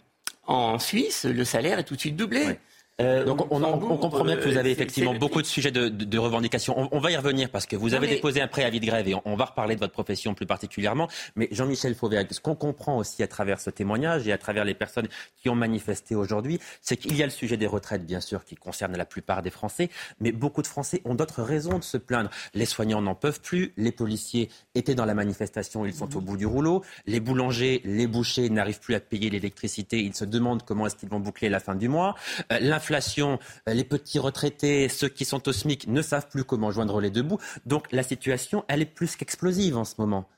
en 0.46 0.78
Suisse, 0.78 1.24
le 1.24 1.44
salaire 1.44 1.78
est 1.78 1.84
tout 1.84 1.94
de 1.94 2.00
suite 2.00 2.16
doublé. 2.16 2.58
Euh, 3.02 3.24
Donc 3.24 3.52
on, 3.52 3.60
comprend 3.98 4.24
bien 4.24 4.36
que 4.36 4.48
vous 4.48 4.56
avez 4.56 4.70
effectivement 4.70 5.14
beaucoup 5.14 5.42
de 5.42 5.46
sujets 5.46 5.70
de, 5.70 5.88
de, 5.88 6.18
revendication. 6.18 6.88
On, 6.90 6.98
va 6.98 7.10
y 7.10 7.16
revenir 7.16 7.50
parce 7.50 7.66
que 7.66 7.76
vous 7.76 7.92
avez 7.92 8.06
déposé 8.06 8.40
un 8.40 8.48
préavis 8.48 8.80
de 8.80 8.86
grève 8.86 9.06
et 9.06 9.14
on, 9.26 9.36
va 9.36 9.44
reparler 9.44 9.74
de 9.74 9.80
votre 9.80 9.92
profession 9.92 10.32
plus 10.32 10.46
particulièrement. 10.46 11.06
Mais 11.34 11.48
Jean-Michel 11.50 11.94
Fauvergue, 11.94 12.28
ce 12.30 12.40
qu'on 12.40 12.54
comprend 12.54 12.96
aussi 12.96 13.22
à 13.22 13.28
travers 13.28 13.60
ce 13.60 13.68
témoignage 13.68 14.26
et 14.26 14.32
à 14.32 14.38
travers 14.38 14.64
les 14.64 14.72
personnes 14.72 15.08
qui 15.36 15.50
ont 15.50 15.54
manifesté 15.54 16.14
aujourd'hui, 16.14 16.58
c'est 16.80 16.96
qu'il 16.96 17.14
y 17.16 17.22
a 17.22 17.26
le 17.26 17.30
sujet 17.30 17.58
des 17.58 17.66
retraites, 17.66 18.06
bien 18.06 18.22
sûr, 18.22 18.46
qui 18.46 18.54
concerne 18.54 18.96
la 18.96 19.04
plupart 19.04 19.42
des 19.42 19.50
Français, 19.50 19.90
mais 20.20 20.32
beaucoup 20.32 20.62
de 20.62 20.66
Français 20.66 21.02
ont 21.04 21.14
d'autres 21.14 21.42
raisons 21.42 21.78
de 21.78 21.84
se 21.84 21.98
plaindre. 21.98 22.30
Les 22.54 22.64
soignants 22.64 23.02
n'en 23.02 23.14
peuvent 23.14 23.42
plus, 23.42 23.74
les 23.76 23.92
policiers 23.92 24.48
étaient 24.74 24.94
dans 24.94 25.04
la 25.04 25.14
manifestation, 25.14 25.84
ils 25.84 25.92
sont 25.92 26.16
au 26.16 26.22
bout 26.22 26.38
du 26.38 26.46
rouleau, 26.46 26.82
les 27.06 27.20
boulangers, 27.20 27.82
les 27.84 28.06
bouchers 28.06 28.48
n'arrivent 28.48 28.80
plus 28.80 28.94
à 28.94 29.00
payer 29.00 29.28
l'électricité, 29.28 30.00
ils 30.00 30.14
se 30.14 30.24
demandent 30.24 30.62
comment 30.62 30.86
est-ce 30.86 30.96
qu'ils 30.96 31.10
vont 31.10 31.20
boucler 31.20 31.50
la 31.50 31.60
fin 31.60 31.74
du 31.74 31.90
mois. 31.90 32.14
Euh, 32.52 32.58
l'inflation, 32.86 33.38
euh, 33.68 33.74
les 33.74 33.84
petits 33.84 34.18
retraités, 34.18 34.88
ceux 34.88 35.08
qui 35.08 35.24
sont 35.24 35.48
au 35.48 35.52
SMIC 35.52 35.88
ne 35.88 36.02
savent 36.02 36.28
plus 36.28 36.44
comment 36.44 36.70
joindre 36.70 37.00
les 37.00 37.10
deux 37.10 37.22
bouts. 37.22 37.38
Donc 37.64 37.86
la 37.92 38.02
situation, 38.02 38.64
elle 38.68 38.82
est 38.82 38.86
plus 38.86 39.16
qu'explosive 39.16 39.76
en 39.76 39.84
ce 39.84 39.94
moment. 39.98 40.28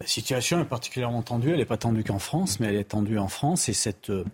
La 0.00 0.06
situation 0.06 0.60
est 0.60 0.66
particulièrement 0.66 1.22
tendue. 1.22 1.50
Elle 1.50 1.58
n'est 1.58 1.64
pas 1.64 1.76
tendue 1.76 2.04
qu'en 2.04 2.18
France, 2.18 2.60
mais 2.60 2.68
elle 2.68 2.76
est 2.76 2.90
tendue 2.90 3.18
en 3.18 3.28
France. 3.28 3.68
Et 3.68 3.72
cette, 3.72 4.10
euh, 4.10 4.24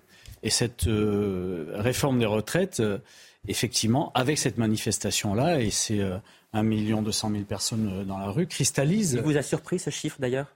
et 0.43 0.50
cette 0.50 0.87
euh, 0.87 1.73
réforme 1.75 2.19
des 2.19 2.26
retraites, 2.26 2.83
effectivement, 3.47 4.11
avec 4.14 4.38
cette 4.38 4.59
manifestation-là, 4.59 5.61
et 5.61 5.71
c'est 5.71 6.00
1 6.52 6.62
million 6.62 7.02
200 7.02 7.31
000 7.31 7.43
personnes 7.45 8.05
dans 8.05 8.19
la 8.19 8.31
rue, 8.31 8.47
cristallise. 8.47 9.14
Il 9.14 9.23
vous 9.23 9.37
a 9.37 9.43
surpris 9.43 9.78
ce 9.78 9.90
chiffre 9.90 10.17
d'ailleurs? 10.21 10.47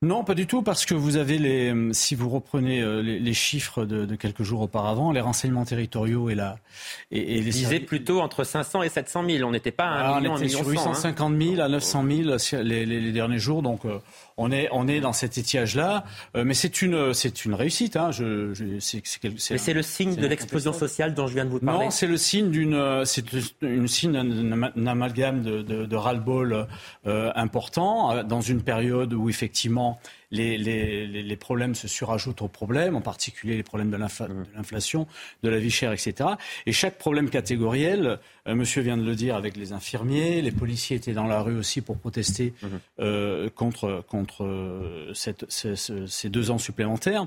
Non, 0.00 0.22
pas 0.22 0.34
du 0.34 0.46
tout, 0.46 0.62
parce 0.62 0.86
que 0.86 0.94
vous 0.94 1.16
avez 1.16 1.38
les, 1.38 1.74
si 1.90 2.14
vous 2.14 2.28
reprenez 2.28 2.80
euh, 2.80 3.02
les, 3.02 3.34
chiffres 3.34 3.84
de, 3.84 4.14
quelques 4.14 4.44
jours 4.44 4.60
auparavant, 4.60 5.10
les 5.10 5.20
renseignements 5.20 5.64
territoriaux 5.64 6.30
et 6.30 6.36
la, 6.36 6.56
et, 7.10 7.38
et 7.38 7.40
les 7.40 7.50
disaient 7.50 7.80
plutôt 7.80 8.20
entre 8.20 8.44
500 8.44 8.84
et 8.84 8.90
700 8.90 9.24
000. 9.28 9.48
On 9.48 9.50
n'était 9.50 9.72
pas 9.72 9.86
à 9.86 10.14
un 10.14 10.20
million, 10.20 10.34
on 10.34 10.36
était 10.36 10.50
sur 10.50 10.68
850 10.68 11.42
000 11.42 11.60
à 11.60 11.68
900 11.68 12.04
000 12.08 12.62
les, 12.62 12.86
les, 12.86 13.10
derniers 13.10 13.40
jours, 13.40 13.60
donc 13.60 13.84
euh, 13.84 13.98
on 14.36 14.52
est, 14.52 14.68
on 14.70 14.86
est 14.86 15.00
dans 15.00 15.12
cet 15.12 15.36
étiage-là, 15.36 16.04
euh, 16.36 16.44
mais 16.44 16.54
c'est 16.54 16.80
une, 16.80 17.12
c'est 17.12 17.44
une 17.44 17.54
réussite. 17.54 17.96
Hein. 17.96 18.12
Je, 18.12 18.54
je, 18.54 18.78
c'est, 18.78 19.02
mais 19.50 19.58
c'est 19.58 19.74
le 19.74 19.82
signe 19.82 20.14
de 20.14 20.28
l'explosion 20.28 20.72
sociale 20.72 21.12
dont 21.12 21.26
je 21.26 21.34
viens 21.34 21.44
de 21.44 21.50
vous 21.50 21.58
parler. 21.58 21.86
Non, 21.86 21.90
c'est 21.90 22.06
le 22.06 22.18
signe 22.18 22.50
d'une, 22.50 23.02
c'est 23.04 23.24
une 23.62 23.88
signe 23.88 24.12
d'un 24.12 24.86
amalgame 24.86 25.42
de, 25.42 25.62
de, 25.62 25.86
de 25.86 25.96
ras-le-bol 25.96 26.68
important 27.04 28.22
dans 28.22 28.42
une 28.42 28.62
période 28.62 29.12
où 29.12 29.28
effectivement 29.28 29.87
les, 30.30 30.58
les, 30.58 31.36
problèmes 31.36 31.74
se 31.74 31.88
surajoutent 31.88 32.42
aux 32.42 32.48
problèmes, 32.48 32.96
en 32.96 33.00
particulier 33.00 33.56
les 33.56 33.62
problèmes 33.62 33.90
de 33.90 33.96
l'inflation, 33.96 35.06
de 35.42 35.48
la 35.48 35.58
vie 35.58 35.70
chère, 35.70 35.92
etc. 35.92 36.30
Et 36.66 36.72
chaque 36.72 36.98
problème 36.98 37.30
catégoriel, 37.30 38.18
euh, 38.46 38.54
monsieur 38.54 38.82
vient 38.82 38.96
de 38.96 39.04
le 39.04 39.14
dire 39.14 39.36
avec 39.36 39.56
les 39.56 39.72
infirmiers, 39.72 40.42
les 40.42 40.50
policiers 40.50 40.96
étaient 40.96 41.12
dans 41.12 41.26
la 41.26 41.40
rue 41.40 41.56
aussi 41.56 41.80
pour 41.80 41.96
protester 41.96 42.52
mhm. 42.62 42.68
euh, 43.00 43.50
contre, 43.50 44.04
contre 44.06 44.44
euh, 44.44 45.12
ces, 45.14 46.28
deux 46.28 46.50
ans 46.50 46.58
supplémentaires. 46.58 47.26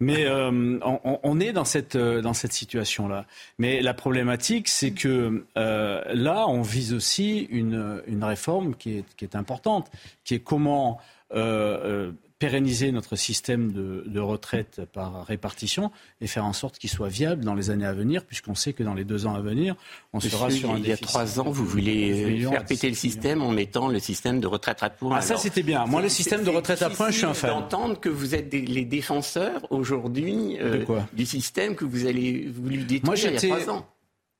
Mais 0.00 0.26
on, 0.30 1.40
est 1.40 1.52
dans 1.52 1.64
cette, 1.64 1.96
dans 1.96 2.34
cette 2.34 2.52
situation-là. 2.52 3.24
Mais 3.58 3.80
la 3.80 3.94
problématique, 3.94 4.68
c'est 4.68 4.92
que 4.92 5.46
là, 5.56 6.46
on 6.48 6.62
vise 6.62 6.92
aussi 6.92 7.46
une, 7.50 8.02
une 8.06 8.24
réforme 8.24 8.74
qui 8.74 8.98
est, 8.98 9.04
qui 9.16 9.24
est 9.24 9.36
importante, 9.36 9.90
qui 10.24 10.34
est 10.34 10.40
comment 10.40 11.00
euh, 11.34 12.08
euh, 12.08 12.12
pérenniser 12.42 12.90
notre 12.90 13.14
système 13.14 13.70
de, 13.70 14.18
retraite 14.18 14.80
par 14.92 15.24
répartition 15.24 15.92
et 16.20 16.26
faire 16.26 16.44
en 16.44 16.52
sorte 16.52 16.76
qu'il 16.76 16.90
soit 16.90 17.08
viable 17.08 17.44
dans 17.44 17.54
les 17.54 17.70
années 17.70 17.86
à 17.86 17.92
venir, 17.92 18.24
puisqu'on 18.24 18.56
sait 18.56 18.72
que 18.72 18.82
dans 18.82 18.94
les 18.94 19.04
deux 19.04 19.26
ans 19.26 19.36
à 19.36 19.40
venir, 19.40 19.76
on 20.12 20.18
sera 20.18 20.50
sur 20.50 20.72
un 20.72 20.78
Il 20.78 20.88
y 20.88 20.90
a 20.90 20.96
trois 20.96 21.38
ans, 21.38 21.50
vous 21.50 21.64
voulez 21.64 22.40
faire 22.40 22.64
péter 22.64 22.88
le 22.88 22.96
système 22.96 23.42
en 23.42 23.52
mettant 23.52 23.86
le 23.86 24.00
système 24.00 24.40
de 24.40 24.48
retraite 24.48 24.82
à 24.82 24.90
points. 24.90 25.18
Ah, 25.18 25.22
ça, 25.22 25.36
c'était 25.36 25.62
bien. 25.62 25.86
Moi, 25.86 26.02
le 26.02 26.08
système 26.08 26.42
de 26.42 26.50
retraite 26.50 26.82
à 26.82 26.90
points, 26.90 27.10
je 27.10 27.18
suis 27.18 27.26
un 27.26 27.34
fan. 27.34 27.50
d'entendre 27.50 28.00
que 28.00 28.08
vous 28.08 28.34
êtes 28.34 28.52
les 28.52 28.84
défenseurs 28.84 29.60
aujourd'hui 29.70 30.58
euh, 30.60 30.84
du 31.12 31.26
système 31.26 31.76
que 31.76 31.84
vous 31.84 32.06
allez 32.06 32.48
voulu 32.52 32.78
détruire 32.78 33.14
il 33.16 33.32
y 33.34 33.36
a 33.52 33.56
trois 33.60 33.70
ans. 33.70 33.86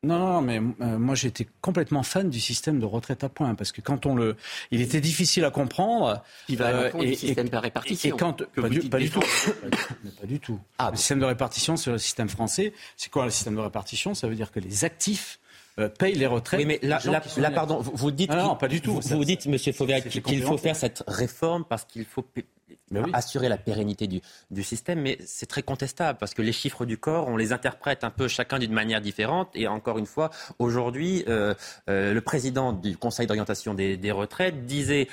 Non, 0.04 0.18
non, 0.18 0.42
mais 0.42 0.60
euh, 0.80 0.98
moi 0.98 1.14
j'étais 1.14 1.46
complètement 1.60 2.02
fan 2.02 2.28
du 2.28 2.40
système 2.40 2.80
de 2.80 2.84
retraite 2.84 3.22
à 3.22 3.28
points 3.28 3.54
parce 3.54 3.70
que 3.70 3.80
quand 3.80 4.04
on 4.04 4.16
le, 4.16 4.36
il 4.72 4.80
était 4.80 5.00
difficile 5.00 5.44
à 5.44 5.52
comprendre. 5.52 6.24
Il 6.48 6.56
va 6.56 6.70
euh, 6.70 6.90
et, 7.00 7.14
système 7.14 7.48
par 7.48 7.62
répartition. 7.62 8.16
Et 8.16 8.18
quand 8.18 8.42
pas 8.42 8.68
du, 8.68 8.80
pas, 8.80 8.98
du, 8.98 9.10
tout, 9.10 9.20
pas 10.20 10.26
du 10.26 10.40
tout. 10.40 10.58
Ah, 10.78 10.90
le 10.90 10.96
système 10.96 11.20
de 11.20 11.24
répartition 11.24 11.76
sur 11.76 11.92
le 11.92 11.98
système 11.98 12.28
français, 12.28 12.72
c'est 12.96 13.12
quoi 13.12 13.24
le 13.26 13.30
système 13.30 13.54
de 13.54 13.60
répartition? 13.60 14.14
Ça 14.14 14.26
veut 14.26 14.34
dire 14.34 14.50
que 14.50 14.58
les 14.58 14.84
actifs 14.84 15.38
euh, 15.78 15.88
payent 15.88 16.16
les 16.16 16.26
retraites. 16.26 16.58
Oui, 16.58 16.66
mais 16.66 16.80
là, 16.82 16.98
là, 17.36 17.50
pardon, 17.52 17.80
vous, 17.80 18.10
dites, 18.10 18.30
ah 18.32 18.42
non, 18.42 18.56
pas 18.56 18.68
du 18.68 18.80
tout. 18.80 19.00
Vous, 19.00 19.16
vous 19.16 19.24
dites, 19.24 19.46
Monsieur 19.46 19.72
Fauvergue, 19.72 20.08
qu'il 20.08 20.42
faut 20.42 20.58
faire 20.58 20.74
cette 20.74 21.04
réforme 21.06 21.64
parce 21.64 21.84
qu'il 21.84 22.04
faut 22.04 22.26
assurer 23.12 23.48
la 23.48 23.58
pérennité 23.58 24.06
du, 24.06 24.20
du 24.50 24.62
système, 24.62 25.00
mais 25.00 25.18
c'est 25.24 25.46
très 25.46 25.62
contestable 25.62 26.18
parce 26.18 26.34
que 26.34 26.42
les 26.42 26.52
chiffres 26.52 26.84
du 26.84 26.98
corps, 26.98 27.28
on 27.28 27.36
les 27.36 27.52
interprète 27.52 28.04
un 28.04 28.10
peu 28.10 28.28
chacun 28.28 28.58
d'une 28.58 28.72
manière 28.72 29.00
différente. 29.00 29.48
Et 29.54 29.66
encore 29.66 29.98
une 29.98 30.06
fois, 30.06 30.30
aujourd'hui, 30.58 31.24
euh, 31.28 31.54
euh, 31.88 32.14
le 32.14 32.20
président 32.20 32.72
du 32.72 32.96
Conseil 32.96 33.26
d'orientation 33.26 33.74
des, 33.74 33.96
des, 33.96 34.12
retraites 34.12 34.66
disait 34.66 35.08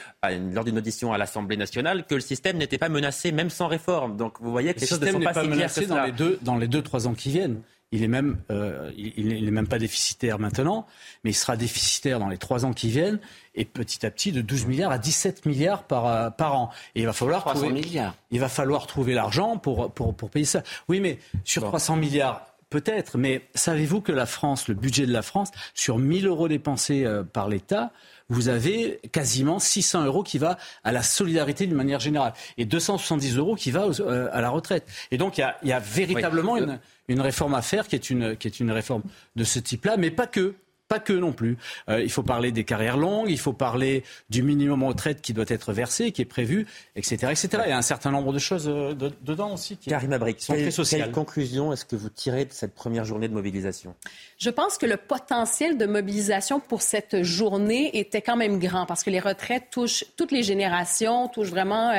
lors 0.54 0.66
d'une 0.66 0.78
audition 0.78 1.14
à 1.14 1.18
l'Assemblée 1.18 1.58
nationale 1.58 2.06
que 2.06 2.16
le 2.16 2.22
système 2.22 2.58
n'était 2.58 2.78
pas 2.78 2.90
menacé 2.90 3.32
même 3.32 3.50
sans 3.50 3.68
réforme. 3.68 4.18
Donc 4.18 4.40
vous 4.42 4.52
voyez 4.52 4.74
que 4.74 4.80
le 4.80 4.82
les 4.82 4.88
choses 4.88 5.02
ne 5.02 5.12
sont 5.12 5.20
pas, 5.20 5.34
pas 5.34 5.44
si 5.44 5.50
claires 5.50 5.74
que 5.74 5.86
dans 5.86 6.04
les 6.04 6.12
deux 6.12 6.40
dans 6.42 6.58
les 6.58 6.68
deux 6.68 6.82
trois 6.82 7.08
ans 7.08 7.14
qui 7.14 7.30
viennent. 7.30 7.62
Il 7.92 8.04
est 8.04 8.08
même, 8.08 8.38
euh, 8.52 8.92
il 8.98 9.44
n'est 9.44 9.52
même 9.52 9.68
pas 9.68 9.80
déficitaire 9.80 10.38
maintenant, 10.38 10.86
mais 11.24 11.32
il 11.32 11.36
sera 11.36 11.58
déficitaire 11.58 12.20
dans 12.20 12.30
les 12.30 12.38
trois 12.38 12.64
ans 12.66 12.74
qui 12.74 12.90
viennent 12.90 13.20
et 13.56 13.66
petit 13.66 14.06
à 14.06 14.12
petit 14.12 14.32
de 14.32 14.42
12 14.42 14.68
milliards 14.68 14.92
à 14.92 15.00
17 15.00 15.46
milliards 15.48 15.84
par, 15.84 16.06
euh, 16.06 16.30
par 16.30 16.56
an. 16.56 16.70
Et 16.94 17.02
il 17.02 17.06
va 17.08 17.14
falloir 17.14 17.42
300 17.42 17.60
trouver, 17.60 17.74
milliards. 17.74 18.16
Il 18.32 18.40
va 18.40 18.50
falloir 18.50 18.86
trouver 18.86 19.14
l'argent 19.14 19.58
pour, 19.58 19.92
pour, 19.92 20.14
pour 20.16 20.30
payer 20.30 20.46
ça. 20.46 20.62
Oui, 20.88 21.00
mais 21.00 21.18
sur 21.46 21.64
300 21.64 21.96
milliards, 21.96 22.46
peut-être, 22.70 23.18
mais 23.18 23.42
savez-vous 23.56 24.02
que 24.02 24.12
la 24.12 24.26
France, 24.26 24.68
le 24.68 24.76
budget 24.76 25.06
de 25.06 25.14
la 25.14 25.24
France, 25.24 25.50
sur 25.74 25.98
1000 25.98 26.28
euros 26.28 26.48
dépensés 26.48 27.06
euh, 27.06 27.24
par 27.24 27.50
l'État, 27.50 27.92
vous 28.30 28.48
avez 28.48 29.00
quasiment 29.12 29.58
600 29.58 30.06
euros 30.06 30.22
qui 30.22 30.38
va 30.38 30.58
à 30.84 30.92
la 30.92 31.02
solidarité 31.02 31.66
d'une 31.66 31.76
manière 31.76 32.00
générale 32.00 32.34
et 32.60 32.66
270 32.66 33.38
euros 33.38 33.56
qui 33.56 33.72
va 33.72 33.88
euh, 34.00 34.30
à 34.32 34.42
la 34.42 34.52
retraite. 34.52 34.88
Et 35.10 35.18
donc 35.18 35.40
il 35.40 35.42
y 35.42 35.44
a, 35.44 35.58
il 35.64 35.70
y 35.70 35.74
a 35.74 35.80
véritablement 35.80 36.54
Oui. 36.54 36.62
une, 36.62 36.80
une 37.10 37.20
réforme 37.20 37.56
à 37.56 37.62
faire 37.62 37.88
qui 37.88 37.96
est 37.96 38.10
une, 38.10 38.38
qui 38.38 38.48
est 38.48 38.60
une 38.60 38.72
réforme 38.72 39.04
de 39.36 39.44
ce 39.44 39.60
type-là, 39.60 39.98
mais 39.98 40.12
pas 40.12 40.28
que. 40.28 40.56
Pas 40.90 40.98
que 41.00 41.14
non 41.14 41.34
plus. 41.34 41.56
Euh, 41.88 42.02
il 42.02 42.10
faut 42.12 42.24
parler 42.24 42.52
des 42.52 42.64
carrières 42.64 42.98
longues, 42.98 43.30
il 43.30 43.40
faut 43.40 43.54
parler 43.54 44.04
du 44.32 44.42
minimum 44.42 44.84
retraite 44.84 45.22
qui 45.22 45.34
doit 45.34 45.46
être 45.48 45.72
versé, 45.72 46.12
qui 46.12 46.24
est 46.24 46.26
prévu, 46.26 46.66
etc. 46.96 47.28
etc. 47.30 47.48
Il 47.66 47.70
y 47.70 47.74
a 47.74 47.78
un 47.78 47.84
certain 47.84 48.10
nombre 48.10 48.34
de 48.34 48.40
choses 48.40 48.68
euh, 48.68 48.96
de- 48.96 49.12
dedans 49.22 49.54
aussi 49.54 49.78
qui, 49.78 49.92
Karim 49.92 50.14
Abrik, 50.14 50.38
qui 50.38 50.46
sont 50.46 50.54
quelle, 50.54 50.64
très 50.64 50.72
sociales. 50.72 51.04
quelle 51.04 51.12
conclusion 51.12 51.72
est-ce 51.72 51.86
que 51.86 51.96
vous 51.96 52.10
tirez 52.10 52.46
de 52.46 52.52
cette 52.54 52.74
première 52.74 53.06
journée 53.06 53.28
de 53.28 53.36
mobilisation? 53.36 53.94
Je 54.40 54.50
pense 54.50 54.80
que 54.80 54.88
le 54.88 54.98
potentiel 54.98 55.78
de 55.78 55.86
mobilisation 55.86 56.60
pour 56.60 56.82
cette 56.82 57.22
journée 57.22 57.96
était 58.00 58.24
quand 58.24 58.36
même 58.36 58.58
grand 58.58 58.88
parce 58.88 59.04
que 59.04 59.12
les 59.12 59.20
retraites 59.20 59.66
touchent 59.70 60.06
toutes 60.18 60.32
les 60.32 60.42
générations, 60.42 61.28
touchent 61.28 61.50
vraiment 61.52 61.92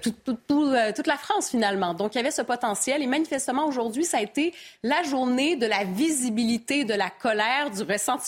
tout- 0.00 0.14
tout- 0.24 0.38
tout, 0.46 0.64
euh, 0.64 0.92
toute 0.94 1.08
la 1.08 1.16
France 1.16 1.50
finalement. 1.50 1.92
Donc 1.92 2.14
il 2.14 2.18
y 2.18 2.20
avait 2.20 2.30
ce 2.30 2.42
potentiel 2.42 3.02
et 3.02 3.06
manifestement 3.08 3.66
aujourd'hui, 3.66 4.04
ça 4.04 4.18
a 4.18 4.22
été 4.22 4.54
la 4.84 5.02
journée 5.02 5.56
de 5.56 5.66
la 5.66 5.82
visibilité, 5.82 6.84
de 6.84 6.94
la 6.94 7.10
colère, 7.10 7.70
du 7.72 7.82
ressentiment. 7.82 8.27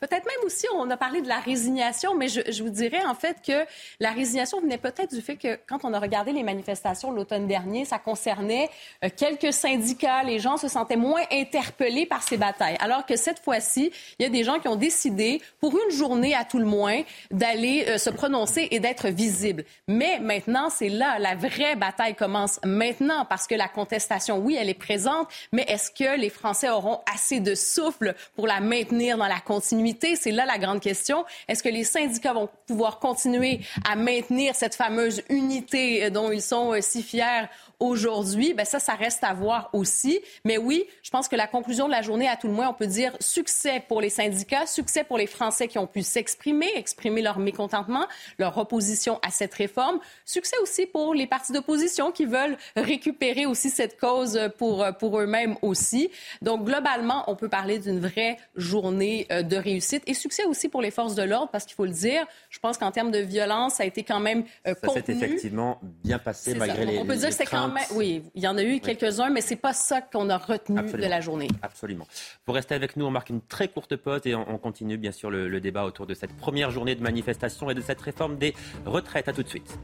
Peut-être 0.00 0.24
même 0.24 0.44
aussi, 0.44 0.66
on 0.74 0.90
a 0.90 0.96
parlé 0.96 1.22
de 1.22 1.28
la 1.28 1.38
résignation, 1.38 2.14
mais 2.14 2.28
je, 2.28 2.62
vous 2.62 2.70
dirais 2.70 3.04
en 3.04 3.14
fait 3.14 3.38
que 3.46 3.64
la 4.00 4.10
résignation 4.10 4.60
venait 4.60 4.78
peut-être 4.78 5.14
du 5.14 5.20
fait 5.20 5.36
que 5.36 5.58
quand 5.66 5.84
on 5.84 5.92
a 5.92 6.00
regardé 6.00 6.32
les 6.32 6.42
manifestations 6.42 7.10
l'automne 7.10 7.46
dernier, 7.46 7.84
ça 7.84 7.98
concernait 7.98 8.68
euh, 9.04 9.08
quelques 9.14 9.52
syndicats, 9.52 10.22
les 10.22 10.38
gens 10.38 10.56
se 10.56 10.68
sentaient 10.68 10.96
moins 10.96 11.22
interpellés 11.30 12.06
par 12.06 12.22
ces 12.22 12.36
batailles. 12.36 12.76
Alors 12.80 13.06
que 13.06 13.16
cette 13.16 13.40
fois-ci, 13.40 13.92
il 14.18 14.22
y 14.22 14.26
a 14.26 14.30
des 14.30 14.44
gens 14.44 14.58
qui 14.58 14.68
ont 14.68 14.76
décidé, 14.76 15.40
pour 15.60 15.72
une 15.72 15.94
journée 15.94 16.34
à 16.34 16.44
tout 16.44 16.58
le 16.58 16.64
moins, 16.64 17.02
d'aller 17.30 17.84
euh, 17.88 17.98
se 17.98 18.10
prononcer 18.10 18.68
et 18.70 18.80
d'être 18.80 19.08
visibles. 19.08 19.64
Mais 19.88 20.18
maintenant, 20.20 20.68
c'est 20.70 20.88
là, 20.88 21.18
la 21.18 21.34
vraie 21.34 21.76
bataille 21.76 22.14
commence 22.14 22.60
maintenant 22.64 23.24
parce 23.24 23.46
que 23.46 23.54
la 23.54 23.68
contestation, 23.68 24.38
oui, 24.38 24.56
elle 24.58 24.68
est 24.68 24.74
présente, 24.74 25.28
mais 25.52 25.64
est-ce 25.68 25.90
que 25.90 26.18
les 26.18 26.30
Français 26.30 26.68
auront 26.68 27.00
assez 27.12 27.40
de 27.40 27.54
souffle 27.54 28.14
pour 28.34 28.46
la 28.46 28.60
maintenir 28.60 29.16
dans 29.16 29.26
la 29.26 29.31
continuité? 29.40 30.16
C'est 30.16 30.32
là 30.32 30.46
la 30.46 30.58
grande 30.58 30.80
question. 30.80 31.24
Est-ce 31.48 31.62
que 31.62 31.68
les 31.68 31.84
syndicats 31.84 32.32
vont 32.32 32.48
pouvoir 32.66 32.98
continuer 32.98 33.60
à 33.88 33.96
maintenir 33.96 34.54
cette 34.54 34.74
fameuse 34.74 35.22
unité 35.28 36.04
euh, 36.04 36.10
dont 36.10 36.30
ils 36.30 36.42
sont 36.42 36.72
euh, 36.72 36.80
si 36.80 37.02
fiers 37.02 37.46
aujourd'hui? 37.82 38.54
Ben 38.54 38.64
ça, 38.64 38.78
ça 38.78 38.94
reste 38.94 39.24
à 39.24 39.34
voir 39.34 39.68
aussi. 39.72 40.20
Mais 40.44 40.56
oui, 40.56 40.84
je 41.02 41.10
pense 41.10 41.28
que 41.28 41.36
la 41.36 41.46
conclusion 41.46 41.86
de 41.86 41.90
la 41.90 42.02
journée, 42.02 42.28
à 42.28 42.36
tout 42.36 42.46
le 42.46 42.52
moins, 42.52 42.68
on 42.68 42.74
peut 42.74 42.86
dire 42.86 43.12
succès 43.20 43.82
pour 43.88 44.00
les 44.00 44.08
syndicats, 44.10 44.66
succès 44.66 45.02
pour 45.04 45.18
les 45.18 45.26
Français 45.26 45.66
qui 45.66 45.78
ont 45.78 45.86
pu 45.86 46.02
s'exprimer, 46.02 46.70
exprimer 46.76 47.22
leur 47.22 47.38
mécontentement, 47.38 48.06
leur 48.38 48.56
opposition 48.56 49.18
à 49.26 49.30
cette 49.30 49.54
réforme, 49.54 49.98
succès 50.24 50.56
aussi 50.62 50.86
pour 50.86 51.12
les 51.12 51.26
partis 51.26 51.52
d'opposition 51.52 52.12
qui 52.12 52.24
veulent 52.24 52.56
récupérer 52.76 53.46
aussi 53.46 53.68
cette 53.68 53.98
cause 53.98 54.38
pour, 54.58 54.86
pour 54.98 55.20
eux-mêmes 55.20 55.56
aussi. 55.62 56.10
Donc, 56.40 56.64
globalement, 56.64 57.24
on 57.26 57.34
peut 57.34 57.48
parler 57.48 57.80
d'une 57.80 57.98
vraie 58.00 58.36
journée 58.54 59.26
euh, 59.32 59.42
de 59.42 59.56
réussite 59.56 60.02
et 60.06 60.14
succès 60.14 60.44
aussi 60.44 60.68
pour 60.68 60.82
les 60.82 60.90
forces 60.92 61.16
de 61.16 61.22
l'ordre 61.22 61.50
parce 61.50 61.64
qu'il 61.64 61.74
faut 61.74 61.84
le 61.84 61.90
dire, 61.90 62.24
je 62.48 62.58
pense 62.60 62.78
qu'en 62.78 62.92
termes 62.92 63.10
de 63.10 63.18
violence, 63.18 63.74
ça 63.74 63.82
a 63.82 63.86
été 63.86 64.04
quand 64.04 64.20
même 64.20 64.44
euh, 64.66 64.74
Ça 64.80 64.88
s'est 64.88 65.00
contenu. 65.00 65.14
effectivement 65.16 65.80
bien 65.82 66.18
passé 66.18 66.54
malgré 66.54 66.84
ça. 66.84 66.90
les 66.92 66.98
On 66.98 67.06
peut 67.06 67.16
dire 67.16 67.30
les 67.30 67.36
que 67.36 67.50
quand 67.50 67.56
craintes. 67.56 67.71
Même. 67.72 67.84
Oui, 67.94 68.22
il 68.34 68.42
y 68.42 68.46
en 68.46 68.56
a 68.56 68.62
eu 68.62 68.80
quelques-uns, 68.80 69.30
mais 69.30 69.40
c'est 69.40 69.56
pas 69.56 69.72
ça 69.72 70.00
qu'on 70.00 70.28
a 70.30 70.38
retenu 70.38 70.78
Absolument. 70.78 71.04
de 71.04 71.10
la 71.10 71.20
journée. 71.20 71.48
Absolument. 71.62 72.06
Vous 72.46 72.52
restez 72.52 72.74
avec 72.74 72.96
nous, 72.96 73.04
on 73.04 73.10
marque 73.10 73.30
une 73.30 73.40
très 73.40 73.68
courte 73.68 73.96
pause 73.96 74.20
et 74.24 74.34
on, 74.34 74.48
on 74.48 74.58
continue 74.58 74.96
bien 74.98 75.12
sûr 75.12 75.30
le, 75.30 75.48
le 75.48 75.60
débat 75.60 75.84
autour 75.84 76.06
de 76.06 76.14
cette 76.14 76.36
première 76.36 76.70
journée 76.70 76.94
de 76.94 77.02
manifestation 77.02 77.70
et 77.70 77.74
de 77.74 77.80
cette 77.80 78.00
réforme 78.00 78.36
des 78.36 78.54
retraites. 78.86 79.28
À 79.28 79.32
tout 79.32 79.42
de 79.42 79.48
suite. 79.48 79.78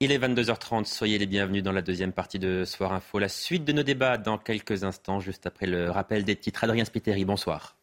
Il 0.00 0.10
est 0.10 0.18
22h30, 0.18 0.84
soyez 0.86 1.16
les 1.16 1.26
bienvenus 1.26 1.62
dans 1.62 1.70
la 1.70 1.80
deuxième 1.80 2.12
partie 2.12 2.40
de 2.40 2.64
Soir 2.64 2.92
Info. 2.92 3.20
La 3.20 3.28
suite 3.28 3.64
de 3.64 3.72
nos 3.72 3.84
débats 3.84 4.18
dans 4.18 4.36
quelques 4.36 4.82
instants, 4.82 5.20
juste 5.20 5.46
après 5.46 5.66
le 5.66 5.90
rappel 5.90 6.24
des 6.24 6.34
titres. 6.34 6.64
Adrien 6.64 6.84
Spiteri, 6.84 7.24
bonsoir. 7.24 7.76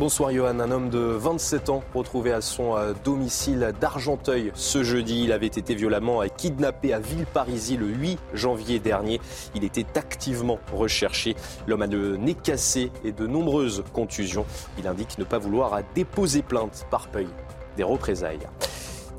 Bonsoir 0.00 0.32
Johan, 0.32 0.60
un 0.60 0.70
homme 0.70 0.88
de 0.88 0.98
27 0.98 1.68
ans 1.68 1.82
retrouvé 1.94 2.32
à 2.32 2.40
son 2.40 2.74
euh, 2.74 2.94
domicile 3.04 3.74
d'Argenteuil 3.82 4.50
ce 4.54 4.82
jeudi. 4.82 5.24
Il 5.24 5.30
avait 5.30 5.46
été 5.46 5.74
violemment 5.74 6.22
euh, 6.22 6.28
kidnappé 6.34 6.94
à 6.94 7.00
Villeparisis 7.00 7.76
le 7.76 7.88
8 7.88 8.18
janvier 8.32 8.78
dernier. 8.78 9.20
Il 9.54 9.62
était 9.62 9.98
activement 9.98 10.58
recherché. 10.72 11.36
L'homme 11.66 11.82
a 11.82 11.86
le 11.86 12.16
nez 12.16 12.32
cassé 12.32 12.90
et 13.04 13.12
de 13.12 13.26
nombreuses 13.26 13.84
contusions. 13.92 14.46
Il 14.78 14.86
indique 14.86 15.18
ne 15.18 15.24
pas 15.24 15.36
vouloir 15.36 15.78
déposer 15.94 16.40
plainte 16.40 16.86
par 16.90 17.08
peur 17.08 17.28
des 17.76 17.82
représailles. 17.82 18.48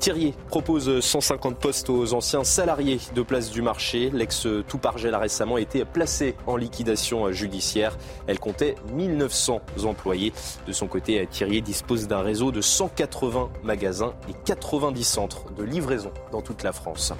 Thierry 0.02 0.34
propose 0.48 0.98
150 0.98 1.58
postes 1.58 1.88
aux 1.88 2.12
anciens 2.12 2.42
salariés 2.42 2.98
de 3.14 3.22
Place 3.22 3.52
du 3.52 3.62
Marché. 3.62 4.10
L'ex-Toupargel 4.12 5.14
a 5.14 5.20
récemment 5.20 5.58
été 5.58 5.84
placée 5.84 6.34
en 6.48 6.56
liquidation 6.56 7.30
judiciaire. 7.30 7.96
Elle 8.26 8.40
comptait 8.40 8.74
1900 8.94 9.60
employés. 9.84 10.32
De 10.66 10.72
son 10.72 10.88
côté, 10.88 11.24
Thierry 11.30 11.62
dispose 11.62 12.08
d'un 12.08 12.22
réseau 12.22 12.50
de 12.50 12.60
180 12.60 13.50
magasins 13.62 14.12
et 14.28 14.32
90 14.44 15.04
centres 15.04 15.44
de 15.56 15.62
livraison 15.62 16.10
dans 16.32 16.42
toute 16.42 16.64
la 16.64 16.72
France. 16.72 17.12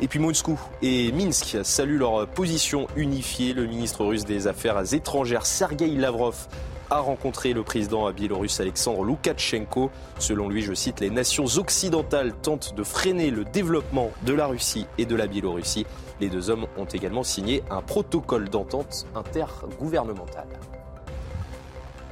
Et 0.00 0.08
puis 0.08 0.18
Moscou 0.18 0.58
et 0.80 1.12
Minsk 1.12 1.58
saluent 1.64 1.98
leur 1.98 2.26
position 2.28 2.86
unifiée. 2.96 3.52
Le 3.52 3.66
ministre 3.66 4.06
russe 4.06 4.24
des 4.24 4.46
Affaires 4.46 4.94
étrangères 4.94 5.44
Sergei 5.44 5.88
Lavrov 5.88 6.48
a 6.92 6.98
rencontré 6.98 7.54
le 7.54 7.62
président 7.62 8.10
biélorusse 8.12 8.60
Alexandre 8.60 9.02
Loukachenko. 9.02 9.90
Selon 10.18 10.50
lui, 10.50 10.60
je 10.60 10.74
cite, 10.74 11.00
les 11.00 11.08
nations 11.08 11.46
occidentales 11.56 12.34
tentent 12.34 12.74
de 12.74 12.82
freiner 12.82 13.30
le 13.30 13.46
développement 13.46 14.10
de 14.26 14.34
la 14.34 14.46
Russie 14.46 14.86
et 14.98 15.06
de 15.06 15.16
la 15.16 15.26
Biélorussie. 15.26 15.86
Les 16.20 16.28
deux 16.28 16.50
hommes 16.50 16.66
ont 16.76 16.84
également 16.84 17.22
signé 17.22 17.62
un 17.70 17.80
protocole 17.80 18.50
d'entente 18.50 19.06
intergouvernementale. 19.14 20.48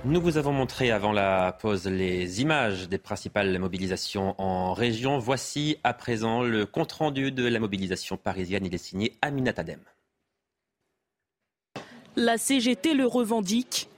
Nous 0.06 0.22
vous 0.22 0.38
avons 0.38 0.52
montré 0.52 0.90
avant 0.90 1.12
la 1.12 1.52
pause 1.52 1.84
les 1.84 2.40
images 2.40 2.88
des 2.88 2.96
principales 2.96 3.58
mobilisations 3.58 4.34
en 4.38 4.72
région. 4.72 5.18
Voici 5.18 5.76
à 5.84 5.92
présent 5.92 6.42
le 6.42 6.64
compte-rendu 6.64 7.32
de 7.32 7.46
la 7.46 7.60
mobilisation 7.60 8.16
parisienne. 8.16 8.64
Il 8.64 8.74
est 8.74 8.78
signé 8.78 9.12
Aminat 9.20 9.52
Adem. 9.58 9.80
La 12.16 12.38
CGT 12.38 12.94
le 12.94 13.04
revendique. 13.04 13.89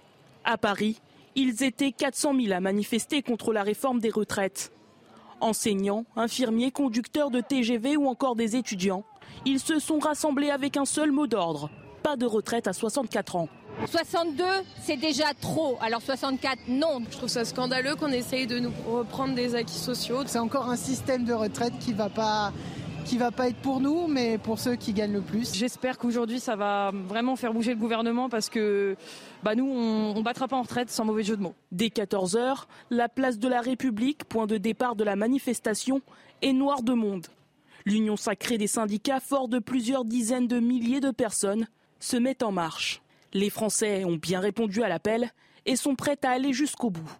À 0.45 0.59
Paris, 0.59 1.01
ils 1.35 1.63
étaient 1.63 1.93
400 1.93 2.35
000 2.41 2.53
à 2.53 2.61
manifester 2.61 3.23
contre 3.23 3.53
la 3.53 3.63
réforme 3.63 4.01
des 4.01 4.11
retraites. 4.11 4.73
Enseignants, 5.41 6.05
infirmiers, 6.17 6.71
conducteurs 6.71 7.31
de 7.31 7.41
TGV 7.41 7.97
ou 7.97 8.07
encore 8.07 8.37
des 8.37 8.57
étudiants, 8.57 9.05
ils 9.45 9.61
se 9.61 9.79
sont 9.79 9.99
rassemblés 9.99 10.51
avec 10.51 10.77
un 10.77 10.85
seul 10.85 11.11
mot 11.11 11.27
d'ordre 11.27 11.71
pas 12.03 12.17
de 12.17 12.27
retraite 12.27 12.67
à 12.67 12.73
64 12.73 13.37
ans. 13.37 13.49
62, 13.87 14.45
c'est 14.83 14.97
déjà 14.97 15.33
trop. 15.41 15.79
Alors 15.81 16.03
64, 16.03 16.59
non. 16.69 17.03
Je 17.11 17.17
trouve 17.17 17.29
ça 17.29 17.45
scandaleux 17.45 17.95
qu'on 17.95 18.13
essaye 18.13 18.47
de 18.47 18.59
nous 18.59 18.73
reprendre 18.91 19.35
des 19.35 19.55
acquis 19.55 19.79
sociaux. 19.79 20.23
C'est 20.27 20.39
encore 20.39 20.69
un 20.69 20.77
système 20.77 21.25
de 21.25 21.33
retraite 21.33 21.73
qui 21.81 21.93
va 21.93 22.09
pas 22.09 22.53
qui 23.05 23.19
va 23.19 23.31
pas 23.31 23.49
être 23.49 23.57
pour 23.57 23.81
nous, 23.81 24.07
mais 24.07 24.39
pour 24.39 24.59
ceux 24.59 24.77
qui 24.77 24.93
gagnent 24.93 25.13
le 25.13 25.21
plus. 25.21 25.55
J'espère 25.55 25.99
qu'aujourd'hui, 25.99 26.41
ça 26.41 26.57
va 26.57 26.91
vraiment 26.93 27.37
faire 27.37 27.53
bouger 27.53 27.73
le 27.73 27.79
gouvernement 27.79 28.29
parce 28.29 28.49
que 28.49 28.97
bah, 29.43 29.55
nous, 29.55 29.67
on 29.67 30.15
ne 30.15 30.23
battra 30.23 30.49
pas 30.49 30.57
en 30.57 30.63
retraite 30.63 30.91
sans 30.91 31.05
mauvais 31.05 31.23
jeu 31.23 31.37
de 31.37 31.43
mots. 31.43 31.55
Dès 31.71 31.89
14h, 31.89 32.65
la 32.91 33.09
place 33.09 33.39
de 33.39 33.49
la 33.49 33.61
République, 33.61 34.25
point 34.25 34.47
de 34.47 34.57
départ 34.57 34.97
de 34.97 35.05
la 35.05 35.17
manifestation, 35.17 36.01
est 36.43 36.53
noire 36.53 36.83
de 36.83 36.93
monde. 36.93 37.27
L'union 37.85 38.17
sacrée 38.17 38.59
des 38.59 38.67
syndicats, 38.67 39.21
fort 39.21 39.49
de 39.49 39.59
plusieurs 39.59 40.05
dizaines 40.05 40.47
de 40.47 40.61
milliers 40.61 41.01
de 41.01 41.11
personnes, 41.11 41.67
se 42.01 42.17
met 42.17 42.43
en 42.43 42.53
marche. 42.53 43.03
Les 43.33 43.51
Français 43.51 44.05
ont 44.05 44.17
bien 44.17 44.41
répondu 44.41 44.83
à 44.83 44.89
l'appel 44.89 45.31
et 45.67 45.77
sont 45.77 45.95
prêts 45.95 46.19
à 46.23 46.31
aller 46.31 46.53
jusqu'au 46.53 46.91
bout. 46.91 47.11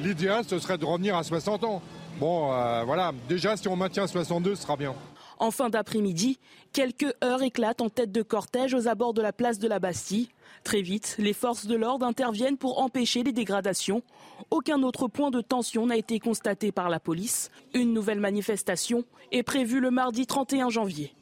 L'idéal, 0.00 0.44
ce 0.46 0.58
serait 0.58 0.78
de 0.78 0.84
revenir 0.84 1.16
à 1.16 1.22
60 1.22 1.64
ans. 1.64 1.82
Bon, 2.20 2.52
euh, 2.52 2.84
voilà, 2.84 3.12
déjà, 3.28 3.56
si 3.56 3.68
on 3.68 3.76
maintient 3.76 4.06
62, 4.06 4.54
ce 4.54 4.62
sera 4.62 4.76
bien. 4.76 4.94
En 5.38 5.52
fin 5.52 5.70
d'après-midi, 5.70 6.38
quelques 6.72 7.14
heures 7.22 7.42
éclatent 7.42 7.80
en 7.80 7.88
tête 7.88 8.10
de 8.10 8.22
cortège 8.22 8.74
aux 8.74 8.88
abords 8.88 9.14
de 9.14 9.22
la 9.22 9.32
place 9.32 9.60
de 9.60 9.68
la 9.68 9.78
Bastille. 9.78 10.28
Très 10.64 10.82
vite, 10.82 11.14
les 11.18 11.32
forces 11.32 11.66
de 11.66 11.76
l'ordre 11.76 12.04
interviennent 12.04 12.56
pour 12.56 12.82
empêcher 12.82 13.22
les 13.22 13.32
dégradations. 13.32 14.02
Aucun 14.50 14.82
autre 14.82 15.06
point 15.06 15.30
de 15.30 15.40
tension 15.40 15.86
n'a 15.86 15.96
été 15.96 16.18
constaté 16.18 16.72
par 16.72 16.88
la 16.88 16.98
police. 16.98 17.50
Une 17.72 17.92
nouvelle 17.92 18.18
manifestation 18.18 19.04
est 19.30 19.44
prévue 19.44 19.78
le 19.78 19.92
mardi 19.92 20.26
31 20.26 20.70
janvier. 20.70 21.14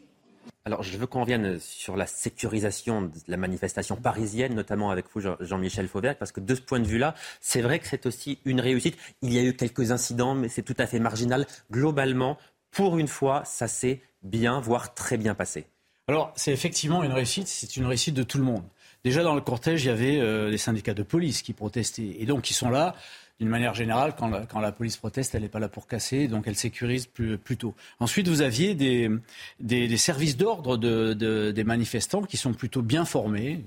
Alors, 0.64 0.82
je 0.82 0.96
veux 0.96 1.06
qu'on 1.06 1.20
revienne 1.20 1.60
sur 1.60 1.96
la 1.96 2.06
sécurisation 2.06 3.02
de 3.02 3.12
la 3.28 3.36
manifestation 3.36 3.94
parisienne, 3.94 4.54
notamment 4.54 4.90
avec 4.90 5.06
vous, 5.14 5.20
Jean-Michel 5.38 5.86
Fauvert, 5.86 6.16
parce 6.16 6.32
que 6.32 6.40
de 6.40 6.54
ce 6.54 6.60
point 6.60 6.80
de 6.80 6.86
vue-là, 6.86 7.14
c'est 7.40 7.60
vrai 7.60 7.78
que 7.78 7.86
c'est 7.86 8.04
aussi 8.06 8.40
une 8.44 8.60
réussite. 8.60 8.96
Il 9.22 9.32
y 9.32 9.38
a 9.38 9.42
eu 9.42 9.54
quelques 9.54 9.92
incidents, 9.92 10.34
mais 10.34 10.48
c'est 10.48 10.62
tout 10.62 10.74
à 10.78 10.86
fait 10.86 10.98
marginal. 10.98 11.46
Globalement, 11.70 12.36
pour 12.76 12.98
une 12.98 13.08
fois, 13.08 13.42
ça 13.46 13.68
s'est 13.68 14.02
bien, 14.22 14.60
voire 14.60 14.92
très 14.92 15.16
bien 15.16 15.34
passé. 15.34 15.64
Alors, 16.08 16.34
c'est 16.36 16.52
effectivement 16.52 17.02
une 17.04 17.12
réussite, 17.12 17.48
c'est 17.48 17.74
une 17.78 17.86
réussite 17.86 18.14
de 18.14 18.22
tout 18.22 18.36
le 18.36 18.44
monde. 18.44 18.64
Déjà, 19.02 19.22
dans 19.22 19.34
le 19.34 19.40
cortège, 19.40 19.84
il 19.84 19.86
y 19.86 19.90
avait 19.90 20.20
euh, 20.20 20.50
les 20.50 20.58
syndicats 20.58 20.92
de 20.92 21.02
police 21.02 21.40
qui 21.40 21.54
protestaient. 21.54 22.16
Et 22.18 22.26
donc, 22.26 22.50
ils 22.50 22.54
sont 22.54 22.68
là 22.68 22.94
d'une 23.40 23.48
manière 23.48 23.72
générale, 23.72 24.14
quand 24.14 24.60
la, 24.60 24.72
police 24.72 24.98
proteste, 24.98 25.34
elle 25.34 25.42
n'est 25.42 25.48
pas 25.48 25.58
là 25.58 25.68
pour 25.68 25.86
casser, 25.86 26.28
donc 26.28 26.46
elle 26.46 26.56
sécurise 26.56 27.06
plus, 27.06 27.38
tôt. 27.58 27.74
Ensuite, 27.98 28.28
vous 28.28 28.42
aviez 28.42 28.74
des, 28.74 29.96
services 29.96 30.36
d'ordre 30.36 30.76
des 30.76 31.64
manifestants 31.64 32.22
qui 32.22 32.36
sont 32.36 32.52
plutôt 32.52 32.82
bien 32.82 33.04
formés 33.06 33.64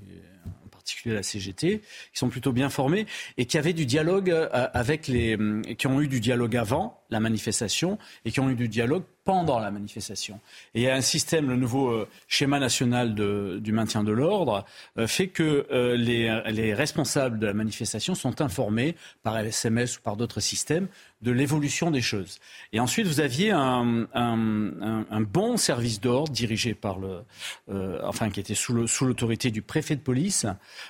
en 0.66 0.68
particulier 0.68 1.14
la 1.14 1.22
CGT, 1.22 1.80
qui 1.80 2.18
sont 2.18 2.28
plutôt 2.28 2.52
bien 2.52 2.68
formés 2.68 3.06
et 3.38 3.46
qui 3.46 3.58
avaient 3.58 3.72
du 3.72 3.86
dialogue 3.86 4.30
euh, 4.30 4.48
avec 4.72 5.06
les, 5.06 5.38
qui 5.78 5.86
ont 5.86 6.00
eu 6.00 6.08
du 6.08 6.20
dialogue 6.20 6.56
avant 6.56 6.99
la 7.10 7.20
manifestation 7.20 7.98
et 8.24 8.30
qui 8.30 8.40
ont 8.40 8.50
eu 8.50 8.54
du 8.54 8.68
dialogue 8.68 9.02
pendant 9.24 9.58
la 9.58 9.70
manifestation. 9.70 10.40
Et 10.74 10.80
il 10.80 10.84
y 10.84 10.88
a 10.88 10.94
un 10.94 11.00
système, 11.00 11.48
le 11.48 11.56
nouveau 11.56 11.88
euh, 11.90 12.08
schéma 12.26 12.58
national 12.58 13.14
du 13.14 13.72
maintien 13.72 14.02
de 14.02 14.12
l'ordre, 14.12 14.64
euh, 14.98 15.06
fait 15.06 15.28
que 15.28 15.66
euh, 15.70 15.96
les, 15.96 16.74
responsables 16.74 17.38
de 17.38 17.46
la 17.46 17.52
manifestation 17.52 18.14
sont 18.14 18.40
informés 18.40 18.96
par 19.22 19.38
SMS 19.38 19.98
ou 19.98 20.00
par 20.00 20.16
d'autres 20.16 20.40
systèmes 20.40 20.88
de 21.22 21.30
l'évolution 21.30 21.90
des 21.90 22.00
choses. 22.00 22.38
Et 22.72 22.80
ensuite, 22.80 23.06
vous 23.06 23.20
aviez 23.20 23.50
un, 23.50 25.20
bon 25.20 25.58
service 25.58 26.00
d'ordre 26.00 26.32
dirigé 26.32 26.74
par 26.74 26.98
le, 26.98 27.20
enfin, 28.02 28.30
qui 28.30 28.40
était 28.40 28.54
sous 28.54 28.72
l'autorité 28.72 29.50
du 29.50 29.60
préfet 29.60 29.96
de 29.96 30.00
police, 30.00 30.46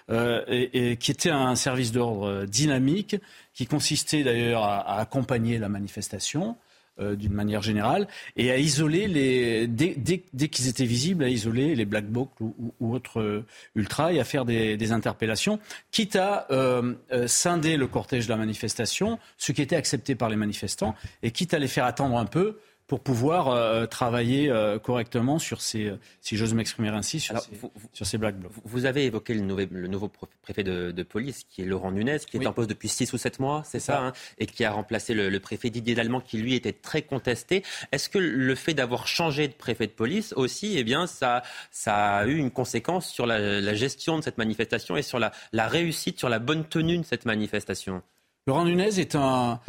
et, 0.08 0.96
qui 1.00 1.10
était 1.10 1.30
un 1.30 1.56
service 1.56 1.90
d'ordre 1.90 2.44
dynamique, 2.44 3.16
qui 3.60 3.66
consistait 3.66 4.24
d'ailleurs 4.24 4.64
à 4.64 4.98
accompagner 5.00 5.58
la 5.58 5.68
manifestation. 5.68 6.56
Euh, 6.98 7.14
d'une 7.14 7.32
manière 7.32 7.62
générale, 7.62 8.08
et 8.36 8.50
à 8.50 8.58
isoler 8.58 9.06
les 9.06 9.66
dès, 9.66 9.94
dès, 9.96 10.48
qu'ils 10.48 10.68
étaient 10.68 10.84
visibles, 10.84 11.24
à 11.24 11.28
isoler 11.28 11.74
les 11.74 11.86
black 11.86 12.06
blocs 12.06 12.32
ou, 12.40 12.74
autres 12.80 13.20
euh, 13.20 13.46
ultras 13.74 14.12
et 14.12 14.20
à 14.20 14.24
faire 14.24 14.44
des, 14.44 14.92
interpellations, 14.92 15.60
quitte 15.92 16.16
à 16.16 16.46
euh, 16.50 16.94
scinder 17.26 17.76
le 17.76 17.86
cortège 17.86 18.26
de 18.26 18.30
la 18.30 18.36
manifestation, 18.36 19.18
ce 19.38 19.52
qui 19.52 19.62
était 19.62 19.76
accepté 19.76 20.14
par 20.14 20.28
les 20.28 20.36
manifestants, 20.36 20.94
et 21.22 21.30
quitte 21.30 21.54
à 21.54 21.58
les 21.58 21.68
faire 21.68 21.84
attendre 21.84 22.18
un 22.18 22.26
peu 22.26 22.58
pour 22.90 22.98
pouvoir 22.98 23.50
euh, 23.50 23.86
travailler 23.86 24.50
euh, 24.50 24.80
correctement 24.80 25.38
sur 25.38 25.60
ces, 25.60 25.92
si 26.20 26.36
j'ose 26.36 26.54
m'exprimer 26.54 26.88
ainsi, 26.88 27.20
sur, 27.20 27.38
ces, 27.38 27.52
sur 27.92 28.04
ces 28.04 28.18
black 28.18 28.36
blocs. 28.36 28.50
Vous 28.64 28.84
avez 28.84 29.04
évoqué 29.04 29.32
le, 29.32 29.42
nouvel, 29.42 29.68
le 29.70 29.86
nouveau 29.86 30.10
préfet 30.42 30.64
de, 30.64 31.02
police, 31.04 31.44
qui 31.48 31.62
est 31.62 31.66
Laurent 31.66 31.92
Nunez, 31.92 32.18
qui 32.28 32.38
est 32.38 32.46
en 32.48 32.52
poste 32.52 32.68
depuis 32.68 32.88
6 32.88 33.12
ou 33.12 33.16
7 33.16 33.38
mois, 33.38 33.62
c'est 33.64 33.78
ça, 33.78 34.00
hein, 34.06 34.12
et 34.38 34.46
qui 34.46 34.64
a 34.64 34.72
remplacé 34.72 35.14
le, 35.14 35.38
préfet 35.38 35.70
Didier 35.70 35.94
Dallemand, 35.94 36.20
qui 36.20 36.38
lui 36.38 36.56
était 36.56 36.72
très 36.72 37.02
contesté. 37.02 37.62
Est-ce 37.92 38.08
que 38.08 38.18
le 38.18 38.54
fait 38.56 38.74
d'avoir 38.74 39.06
changé 39.06 39.46
de 39.46 39.52
préfet 39.52 39.86
de 39.86 39.92
police 39.92 40.32
aussi, 40.32 40.76
eh 40.76 40.82
bien, 40.82 41.06
ça, 41.06 41.44
ça 41.70 42.16
a 42.16 42.26
eu 42.26 42.38
une 42.38 42.50
conséquence 42.50 43.08
sur 43.08 43.24
la, 43.24 43.72
gestion 43.74 44.18
de 44.18 44.24
cette 44.24 44.36
manifestation 44.36 44.96
et 44.96 45.02
sur 45.02 45.20
la, 45.20 45.30
la 45.52 45.68
réussite, 45.68 46.18
sur 46.18 46.28
la 46.28 46.40
bonne 46.40 46.64
tenue 46.64 46.98
de 46.98 47.04
cette 47.04 47.24
manifestation? 47.24 48.02
Laurent 48.46 48.64
Nunez 48.64 48.98
est 48.98 49.14
un, 49.16 49.60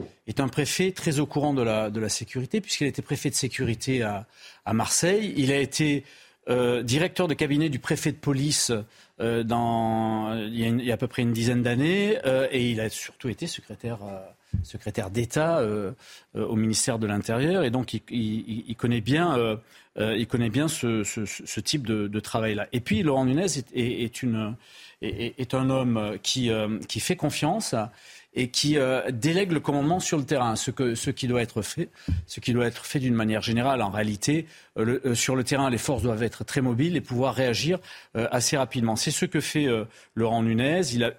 préfet 0.51 0.91
très 0.91 1.19
au 1.19 1.25
courant 1.25 1.53
de 1.53 1.61
la, 1.61 2.09
sécurité, 2.09 2.61
puisqu'il 2.61 2.87
été 2.87 3.01
préfet 3.01 3.29
de 3.29 3.35
sécurité 3.35 4.01
à, 4.01 4.25
Marseille. 4.73 5.33
Il 5.37 5.51
a 5.51 5.59
été 5.59 6.03
euh, 6.49 6.81
directeur 6.81 7.27
de 7.27 7.33
cabinet 7.33 7.69
du 7.69 7.79
préfet 7.79 8.11
de 8.11 8.17
police 8.17 8.71
euh, 9.19 9.43
il, 10.51 10.83
y 10.83 10.91
a 10.91 10.93
à 10.93 10.97
peu 10.97 11.07
près 11.07 11.21
une 11.21 11.33
dizaine 11.33 11.61
d'années, 11.61 12.17
euh, 12.25 12.47
et 12.51 12.71
il 12.71 12.81
a 12.81 12.89
surtout 12.89 13.29
été 13.29 13.45
secrétaire, 13.45 13.99
d'État 15.11 15.63
au 16.33 16.55
ministère 16.55 16.97
de 16.97 17.07
l'Intérieur, 17.07 17.63
et 17.63 17.69
donc 17.69 17.93
il, 17.93 18.75
connaît 18.77 19.01
bien, 19.01 19.37
ce, 19.95 21.59
type 21.59 21.85
de, 21.85 22.19
travail-là. 22.19 22.67
Et 22.71 22.79
puis 22.79 23.03
Laurent 23.03 23.25
Nunez 23.25 23.45
est, 23.45 23.71
est, 23.73 24.03
est 24.03 24.23
une, 24.23 24.55
est, 25.01 25.39
est, 25.39 25.53
un 25.53 25.69
homme 25.69 26.17
qui, 26.23 26.49
qui 26.87 26.99
fait 26.99 27.15
confiance 27.15 27.75
et 28.33 28.49
qui 28.49 28.77
euh, 28.77 29.11
délègue 29.11 29.51
le 29.51 29.59
commandement 29.59 29.99
sur 29.99 30.17
le 30.17 30.23
terrain, 30.23 30.55
ce, 30.55 30.71
que, 30.71 30.95
ce 30.95 31.09
qui 31.09 31.27
doit 31.27 31.41
être 31.41 31.61
fait, 31.61 31.89
ce 32.27 32.39
qui 32.39 32.53
doit 32.53 32.65
être 32.65 32.85
fait 32.85 32.99
d'une 32.99 33.13
manière 33.13 33.41
générale. 33.41 33.81
En 33.81 33.89
réalité, 33.89 34.45
euh, 34.77 34.99
euh, 35.05 35.15
sur 35.15 35.35
le 35.35 35.43
terrain, 35.43 35.69
les 35.69 35.77
forces 35.77 36.03
doivent 36.03 36.23
être 36.23 36.43
très 36.43 36.61
mobiles 36.61 36.95
et 36.95 37.01
pouvoir 37.01 37.35
réagir 37.35 37.79
assez 38.13 38.57
rapidement. 38.57 38.95
C'est 38.95 39.11
ce 39.11 39.25
que 39.25 39.39
fait 39.39 39.67
Laurent 40.15 40.43
Nunez. 40.43 40.81
Il 40.93 41.03
a, 41.03 41.13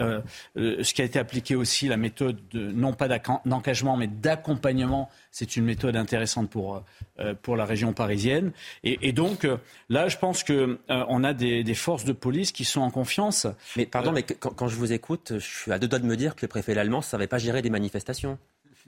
ce 0.57 0.95
qui 0.95 1.03
a 1.03 1.05
été 1.05 1.19
appliqué 1.19 1.55
aussi, 1.55 1.89
la 1.89 1.97
méthode 1.97 2.39
de, 2.51 2.71
non 2.71 2.93
pas 2.93 3.09
d'engagement, 3.09 3.97
mais 3.97 4.07
d'accompagnement 4.07 5.11
c'est 5.33 5.57
une 5.57 5.65
méthode 5.65 5.97
intéressante 5.97 6.51
pour, 6.51 6.85
euh, 7.19 7.35
pour 7.35 7.57
la 7.57 7.65
région 7.65 7.93
parisienne. 7.95 8.53
Et, 8.85 9.13
donc, 9.13 9.45
euh, 9.45 9.57
là, 9.89 10.09
je 10.09 10.19
pense 10.19 10.45
qu'on 10.45 10.53
euh, 10.53 11.05
on 11.09 11.25
a 11.25 11.33
des, 11.33 11.75
forces 11.75 12.05
de 12.05 12.13
police 12.13 12.53
qui 12.53 12.65
sont 12.65 12.83
en 12.83 12.91
confiance. 12.91 13.47
Mais 13.77 13.87
pardon, 13.87 14.13
mais 14.13 14.23
quand, 14.23 14.69
je 14.69 14.77
vous 14.77 14.93
écoute, 14.93 15.33
je 15.39 15.45
suis 15.45 15.73
à 15.73 15.79
deux 15.79 15.89
doigts 15.89 15.99
de 15.99 16.07
me 16.07 16.17
dire 16.17 16.37
que 16.37 16.43
le 16.43 16.49
préfet 16.49 16.77
allemand 16.77 16.99
ne 16.99 17.03
savait 17.03 17.27
pas 17.27 17.39
gérer 17.39 17.63
des 17.63 17.71
manifestations. 17.71 18.39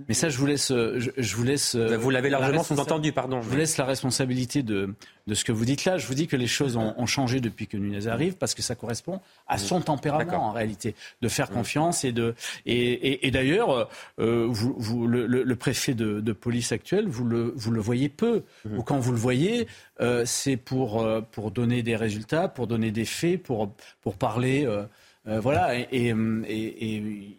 Mais 0.08 0.14
ça, 0.14 0.28
je 0.28 0.38
vous 0.38 0.46
laisse. 0.46 0.68
Je, 0.68 1.36
vous 1.36 1.44
laisse. 1.44 1.76
Vous 1.76 2.10
l'avez 2.10 2.30
largement 2.30 2.62
sous-entendu, 2.62 3.12
pardon. 3.12 3.42
Je 3.42 3.48
vous 3.48 3.56
laisse 3.56 3.76
la 3.76 3.84
responsabilité 3.84 4.62
de, 4.62 4.94
de 5.26 5.34
ce 5.34 5.44
que 5.44 5.52
vous 5.52 5.64
dites 5.64 5.84
là. 5.84 5.98
Je 5.98 6.06
vous 6.06 6.14
dis 6.14 6.26
que 6.26 6.36
les 6.36 6.46
choses 6.46 6.76
ont, 6.76 7.06
changé 7.06 7.40
depuis 7.40 7.66
que 7.66 7.76
Nunez 7.76 8.06
arrive, 8.06 8.34
parce 8.34 8.54
que 8.54 8.62
ça 8.62 8.74
correspond 8.74 9.20
à 9.46 9.58
son 9.58 9.80
tempérament 9.80 10.48
en 10.48 10.52
réalité, 10.52 10.94
de 11.22 11.28
faire 11.28 11.50
confiance 11.50 12.04
et 12.04 12.12
de. 12.12 12.34
Et, 12.66 13.26
et, 13.26 13.30
d'ailleurs, 13.30 13.88
euh, 14.18 14.46
vous, 14.48 14.74
vous, 14.78 15.06
le, 15.06 15.26
le, 15.26 15.56
préfet 15.56 15.94
de, 15.94 16.20
de, 16.20 16.32
police 16.32 16.72
actuel, 16.72 17.06
vous 17.06 17.24
le, 17.24 17.52
vous 17.56 17.70
le 17.70 17.80
voyez 17.80 18.08
peu. 18.08 18.42
Ou 18.76 18.82
quand 18.82 18.98
vous 18.98 19.12
le 19.12 19.18
voyez, 19.18 19.66
euh, 20.00 20.24
c'est 20.26 20.56
pour, 20.56 21.02
euh, 21.02 21.20
pour 21.20 21.50
donner 21.50 21.82
des 21.82 21.96
résultats, 21.96 22.48
pour 22.48 22.66
donner 22.66 22.90
des 22.90 23.04
faits, 23.04 23.42
pour, 23.42 23.72
pour 24.02 24.16
parler. 24.16 24.68
voilà. 25.24 25.76
Et, 25.76 26.14
et 26.48 27.36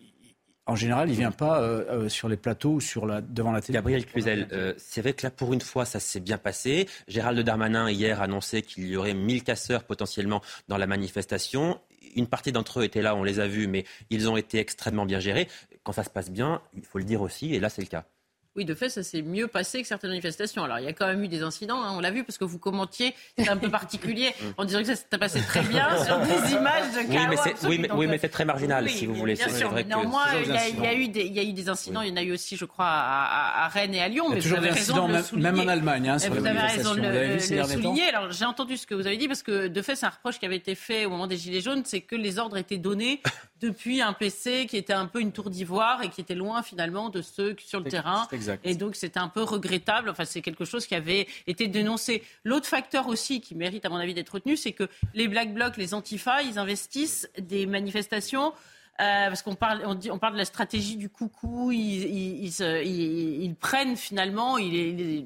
en 0.67 0.75
général, 0.75 1.09
il 1.09 1.11
ne 1.11 1.17
vient 1.17 1.31
pas 1.31 1.61
euh, 1.61 1.85
euh, 1.89 2.09
sur 2.09 2.27
les 2.27 2.37
plateaux 2.37 2.73
ou 2.73 2.81
sur 2.81 3.05
la, 3.05 3.21
devant 3.21 3.51
la 3.51 3.61
télé. 3.61 3.75
Gabriel 3.75 4.05
Cluzel, 4.05 4.47
euh, 4.51 4.73
c'est 4.77 5.01
vrai 5.01 5.13
que 5.13 5.25
là, 5.25 5.29
pour 5.29 5.53
une 5.53 5.61
fois, 5.61 5.85
ça 5.85 5.99
s'est 5.99 6.19
bien 6.19 6.39
passé. 6.39 6.89
Gérald 7.07 7.39
Darmanin, 7.39 7.89
hier, 7.91 8.21
annonçait 8.21 8.63
qu'il 8.63 8.87
y 8.87 8.97
aurait 8.97 9.13
1000 9.13 9.43
casseurs 9.43 9.83
potentiellement 9.83 10.41
dans 10.67 10.77
la 10.77 10.87
manifestation. 10.87 11.79
Une 12.15 12.27
partie 12.27 12.51
d'entre 12.51 12.79
eux 12.79 12.83
étaient 12.83 13.03
là, 13.03 13.15
on 13.15 13.23
les 13.23 13.39
a 13.39 13.47
vus, 13.47 13.67
mais 13.67 13.85
ils 14.09 14.27
ont 14.27 14.37
été 14.37 14.57
extrêmement 14.57 15.05
bien 15.05 15.19
gérés. 15.19 15.47
Quand 15.83 15.91
ça 15.91 16.03
se 16.03 16.09
passe 16.09 16.31
bien, 16.31 16.61
il 16.75 16.83
faut 16.83 16.97
le 16.97 17.03
dire 17.03 17.21
aussi, 17.21 17.53
et 17.53 17.59
là, 17.59 17.69
c'est 17.69 17.81
le 17.81 17.87
cas. 17.87 18.05
Oui, 18.55 18.63
de 18.63 18.73
fait, 18.73 18.87
ça 18.87 19.03
s'est 19.03 19.21
mieux 19.21 19.47
passé 19.47 19.81
que 19.81 19.87
certaines 19.87 20.11
manifestations. 20.11 20.63
Alors, 20.63 20.79
il 20.79 20.85
y 20.85 20.87
a 20.87 20.93
quand 20.93 21.07
même 21.07 21.21
eu 21.21 21.27
des 21.27 21.41
incidents, 21.41 21.83
hein, 21.83 21.91
on 21.93 21.99
l'a 21.99 22.11
vu, 22.11 22.23
parce 22.23 22.37
que 22.37 22.45
vous 22.45 22.57
commentiez, 22.57 23.13
c'est 23.37 23.49
un 23.49 23.57
peu 23.57 23.69
particulier, 23.69 24.33
en 24.57 24.63
disant 24.63 24.79
que 24.79 24.85
ça 24.85 24.95
s'est 24.95 25.17
passé 25.17 25.41
très 25.41 25.61
bien 25.61 25.85
sur 26.05 26.17
des 26.19 26.53
images 26.53 26.91
de 26.93 27.11
chaos. 27.11 27.97
Oui, 27.97 28.07
mais 28.07 28.17
c'est 28.17 28.29
très 28.29 28.45
marginal, 28.45 28.89
si 28.89 29.05
vous 29.05 29.15
voulez. 29.15 29.33
Bien 29.33 29.49
sûr, 29.49 29.73
mais 29.73 29.83
néanmoins, 29.83 30.23
il 30.41 30.53
y, 30.53 30.87
a, 30.87 30.93
eu 30.93 31.09
des, 31.09 31.23
il 31.23 31.33
y 31.33 31.39
a 31.39 31.43
eu 31.43 31.51
des 31.51 31.67
incidents, 31.67 32.01
il 32.01 32.09
y 32.09 32.11
en 32.13 32.15
a 32.15 32.23
eu 32.23 32.31
aussi, 32.31 32.55
je 32.55 32.63
crois, 32.63 32.87
à, 32.87 33.67
Rennes 33.67 33.93
et 33.93 34.01
à 34.01 34.07
Lyon. 34.07 34.29
Mais 34.29 34.39
vous 34.39 34.53
avez 34.53 34.69
raison 34.69 35.07
de 35.07 35.13
le 35.13 35.21
souligner. 35.21 35.51
Même 35.51 35.59
en 35.59 35.67
Allemagne, 35.67 36.09
hein, 36.09 36.17
Vous 36.17 36.45
avez 36.45 36.59
raison 36.59 36.95
de 36.95 37.01
le, 37.01 37.39
souligner. 37.39 38.07
Alors, 38.07 38.31
j'ai 38.31 38.45
entendu 38.45 38.77
ce 38.77 38.87
que 38.87 38.95
vous 38.95 39.05
avez 39.05 39.17
dit, 39.17 39.27
parce 39.27 39.43
que 39.43 39.67
de 39.67 39.81
fait, 39.81 39.97
c'est 39.97 40.05
un 40.05 40.09
reproche 40.09 40.39
qui 40.39 40.45
avait 40.45 40.55
été 40.55 40.75
fait 40.75 41.05
au 41.05 41.09
moment 41.09 41.27
des 41.27 41.35
Gilets 41.35 41.61
jaunes, 41.61 41.83
c'est 41.83 42.01
que 42.01 42.15
les 42.15 42.39
ordres 42.39 42.55
étaient 42.55 42.77
donnés 42.77 43.21
depuis 43.61 44.01
un 44.01 44.13
PC 44.13 44.65
qui 44.69 44.77
était 44.77 44.93
un 44.93 45.07
peu 45.07 45.19
une 45.19 45.33
tour 45.33 45.49
d'ivoire 45.49 46.03
et 46.03 46.09
qui 46.09 46.21
était 46.21 46.35
loin 46.35 46.63
finalement 46.63 47.09
de 47.09 47.21
ceux 47.21 47.55
sur 47.59 47.79
le 47.79 47.89
terrain. 47.89 48.27
Et 48.63 48.75
donc 48.75 48.95
c'était 48.95 49.19
un 49.19 49.27
peu 49.27 49.43
regrettable. 49.43 50.09
Enfin, 50.09 50.25
c'est 50.25 50.41
quelque 50.41 50.65
chose 50.65 50.85
qui 50.85 50.95
avait 50.95 51.27
été 51.47 51.67
dénoncé. 51.67 52.23
L'autre 52.43 52.67
facteur 52.67 53.07
aussi 53.07 53.41
qui 53.41 53.55
mérite 53.55 53.85
à 53.85 53.89
mon 53.89 53.97
avis 53.97 54.13
d'être 54.13 54.29
retenu, 54.29 54.57
c'est 54.57 54.73
que 54.73 54.87
les 55.13 55.27
Black 55.27 55.53
Blocs, 55.53 55.77
les 55.77 55.93
Antifa, 55.93 56.41
ils 56.41 56.59
investissent 56.59 57.29
des 57.37 57.65
manifestations 57.65 58.53
parce 58.97 59.41
qu'on 59.41 59.55
parle, 59.55 59.83
on, 59.85 59.95
dit, 59.95 60.11
on 60.11 60.19
parle 60.19 60.33
de 60.33 60.37
la 60.37 60.45
stratégie 60.45 60.95
du 60.95 61.09
coucou, 61.09 61.71
ils, 61.71 62.45
ils, 62.61 63.55
prennent 63.55 63.97
finalement, 63.97 64.57
ils, 64.57 65.25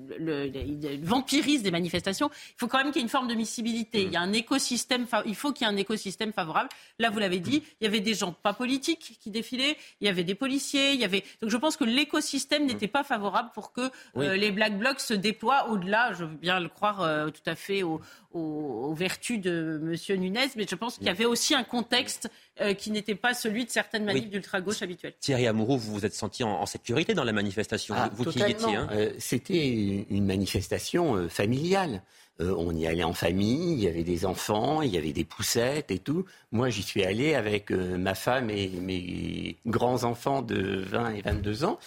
vampirisent 1.02 1.64
des 1.64 1.72
manifestations. 1.72 2.30
Il 2.34 2.60
faut 2.60 2.68
quand 2.68 2.80
même 2.80 2.88
qu'il 2.88 2.98
y 2.98 3.00
ait 3.00 3.04
une 3.04 3.10
forme 3.10 3.28
de 3.28 3.36
miscibilité. 3.36 4.04
Il 4.04 4.12
y 4.12 4.16
a 4.16 4.22
un 4.22 4.34
écosystème, 4.34 5.06
il 5.26 5.36
faut 5.36 5.52
qu'il 5.52 5.68
y 5.68 5.70
ait 5.70 5.74
un 5.74 5.78
écosystème 5.78 6.34
favorable. 6.34 6.70
Là, 6.98 7.10
vous 7.10 7.20
l'avez 7.20 7.40
dit, 7.40 7.64
il 7.80 7.84
y 7.84 7.88
avait 7.88 8.00
des 8.00 8.14
gens 8.14 8.32
pas 8.32 8.54
politiques 8.54 9.18
qui 9.22 9.30
défilaient, 9.30 9.78
il 10.02 10.08
y 10.08 10.10
avait 10.10 10.24
des 10.24 10.36
policiers, 10.36 10.94
il 10.94 11.00
y 11.00 11.06
avait. 11.06 11.24
Donc 11.42 11.52
je 11.52 11.58
pense 11.58 11.78
que 11.78 11.84
l'écosystème 11.84 12.66
n'était 12.66 12.88
pas 12.88 13.04
favorable 13.04 13.52
pour 13.54 13.72
que 13.72 13.92
les 14.16 14.52
Black 14.52 14.78
Blocs 14.78 15.00
se 15.00 15.14
déploient 15.14 15.70
au-delà, 15.70 16.14
je 16.14 16.26
veux 16.26 16.36
bien 16.36 16.60
le 16.60 16.70
croire 16.70 17.32
tout 17.32 17.42
à 17.46 17.56
fait, 17.56 17.84
au, 17.84 18.02
aux, 18.34 18.94
vertus 18.94 19.40
de 19.40 19.80
M. 19.82 20.20
Nunez, 20.20 20.50
mais 20.56 20.66
je 20.70 20.76
pense 20.76 20.98
qu'il 20.98 21.08
y 21.08 21.10
avait 21.10 21.26
aussi 21.26 21.56
un 21.56 21.64
contexte 21.64 22.30
euh, 22.62 22.74
qui 22.74 22.92
n'était 22.92 23.16
pas 23.16 23.34
celui 23.34 23.66
de 23.66 23.70
certaines 23.70 24.06
manifs 24.06 24.30
d'ultra-gauche 24.30 24.82
habituelles. 24.82 25.14
Thierry 25.20 25.48
Amouroux, 25.48 25.78
vous 25.78 25.94
vous 25.94 26.06
êtes 26.06 26.14
senti 26.14 26.44
en, 26.44 26.66
sécurité 26.66 27.14
dans 27.14 27.24
la 27.24 27.32
manifestation, 27.34 27.96
ah, 27.98 28.10
vous, 28.14 28.26
qui 28.26 28.40
y 28.40 28.44
étiez. 28.44 28.76
Hein. 28.76 28.90
Euh, 28.92 29.14
c'était 29.18 30.06
une 30.10 30.26
manifestation 30.26 31.16
euh, 31.16 31.30
familiale. 31.30 32.04
on 32.40 32.76
y 32.76 32.88
allait 32.88 33.04
en 33.04 33.14
famille, 33.14 33.74
il 33.74 33.80
y 33.80 33.88
avait 33.88 34.04
des 34.04 34.26
enfants, 34.26 34.82
il 34.82 34.92
y 34.92 34.98
avait 34.98 35.14
des 35.14 35.26
poussettes 35.26 35.92
et 35.92 36.00
tout. 36.00 36.26
Moi, 36.52 36.70
j'y 36.70 36.84
suis 36.84 37.04
allé 37.04 37.36
avec 37.36 37.72
ma 37.72 38.16
femme 38.16 38.50
et 38.50 38.70
mes 38.70 39.58
grands-enfants 39.66 40.42
de 40.42 40.80
20 40.80 41.16
et 41.16 41.22
22 41.22 41.64
ans. 41.66 41.80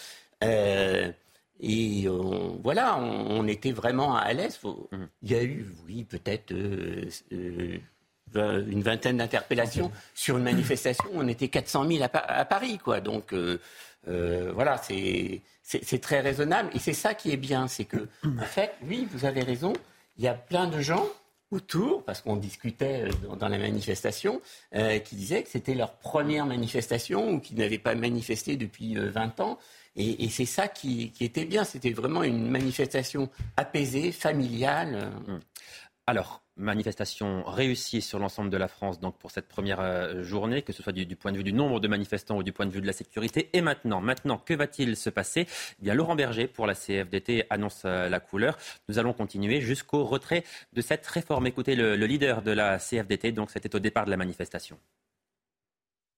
Et 1.62 2.09
voilà, 2.64 2.98
on, 2.98 3.46
était 3.46 3.70
vraiment 3.70 4.16
à 4.16 4.33
l'aise. 4.33 4.59
Mmh. 4.64 4.96
Il 5.22 5.31
y 5.31 5.35
a 5.37 5.44
eu, 5.44 5.72
oui, 5.87 6.03
peut-être 6.03 6.51
euh, 6.53 7.09
euh, 8.35 8.66
une 8.68 8.83
vingtaine 8.83 9.18
d'interpellations 9.18 9.92
sur 10.12 10.38
une 10.38 10.44
manifestation. 10.44 11.05
On 11.14 11.29
était 11.29 11.46
400 11.46 11.87
000 11.87 12.05
à, 12.12 12.44
Paris, 12.44 12.79
quoi. 12.79 13.01
Donc 13.01 13.33
euh, 13.33 13.59
voilà, 14.53 14.77
c'est 14.83 16.01
très 16.01 16.20
raisonnable. 16.20 16.70
Et 16.75 16.81
c'est 16.81 16.94
ça 16.94 17.14
qui 17.14 17.31
est 17.31 17.37
bien, 17.37 17.68
c'est 17.68 17.85
que, 17.85 18.09
en 18.27 18.44
fait, 18.44 18.75
oui, 18.83 19.07
vous 19.12 19.25
avez 19.25 19.42
raison. 19.42 19.72
Il 20.18 20.25
y 20.25 20.29
a 20.29 20.35
plein 20.35 20.66
de 20.66 20.81
gens 20.81 21.07
autour, 21.53 22.03
parce 22.05 22.22
qu'on 22.22 22.37
discutait 22.37 23.05
dans, 23.38 23.48
la 23.48 23.59
manifestation, 23.59 24.40
qui 25.05 25.14
disaient 25.14 25.44
que 25.44 25.51
c'était 25.51 25.75
leur 25.75 25.92
première 25.92 26.44
manifestation 26.44 27.31
ou 27.31 27.40
qui 27.40 27.55
n'avaient 27.55 27.79
pas 27.79 27.94
manifesté 27.94 28.57
depuis 28.57 28.96
20 28.96 29.38
ans. 29.38 29.59
Et, 29.96 30.28
c'est 30.31 30.46
ça 30.46 30.68
qui, 30.68 31.12
était 31.20 31.44
bien. 31.44 31.64
C'était 31.64 31.92
vraiment 31.92 32.22
une 32.22 32.48
manifestation 32.48 33.28
apaisée, 33.57 34.12
familiale. 34.12 35.12
Hum. 35.28 35.40
Alors, 36.07 36.42
manifestation 36.57 37.44
réussie 37.44 38.02
sur 38.02 38.18
l'ensemble 38.18 38.50
de 38.50 38.57
la 38.57 38.68
France 38.68 38.98
donc 38.98 39.16
pour 39.18 39.31
cette 39.31 39.46
première 39.46 39.81
euh, 39.81 40.22
journée, 40.22 40.62
que 40.62 40.72
ce 40.72 40.83
soit 40.83 40.92
du, 40.92 41.16
point 41.16 41.33
de 41.33 41.37
vue 41.37 41.44
du 41.44 41.52
nombre 41.52 41.78
de 41.78 41.88
manifestants 41.88 42.37
ou 42.37 42.42
du 42.42 42.52
point 42.52 42.66
de 42.66 42.72
vue 42.72 42.81
de 42.81 42.87
la 42.87 42.92
sécurité. 42.92 43.50
Et 43.52 43.61
maintenant, 43.61 44.00
maintenant, 44.00 44.38
que 44.38 44.55
va-t-il 44.55 44.96
se 44.96 45.11
passer? 45.11 45.46
Eh 45.48 45.83
bien, 45.83 45.94
Laurent 45.94 46.16
Berger 46.16 46.48
pour 46.48 46.66
la 46.66 46.74
CFDT 46.74 47.46
annonce 47.50 47.83
euh, 47.85 48.09
la 48.09 48.20
couleur. 48.20 48.59
Nous 48.88 48.98
allons 48.98 49.12
continuer 49.12 49.61
jusqu'au 49.61 50.05
retrait 50.05 50.44
de 50.72 50.81
cette 50.81 51.07
réforme. 51.07 51.46
Écoutez 51.46 51.76
le, 51.76 51.96
le 51.96 52.07
leader 52.07 52.42
de 52.42 52.50
la 52.50 52.78
CFDT, 52.78 53.33
donc 53.33 53.50
c'était 53.50 53.74
au 53.74 53.78
départ 53.78 54.05
de 54.05 54.11
la 54.11 54.16
manifestation. 54.16 54.78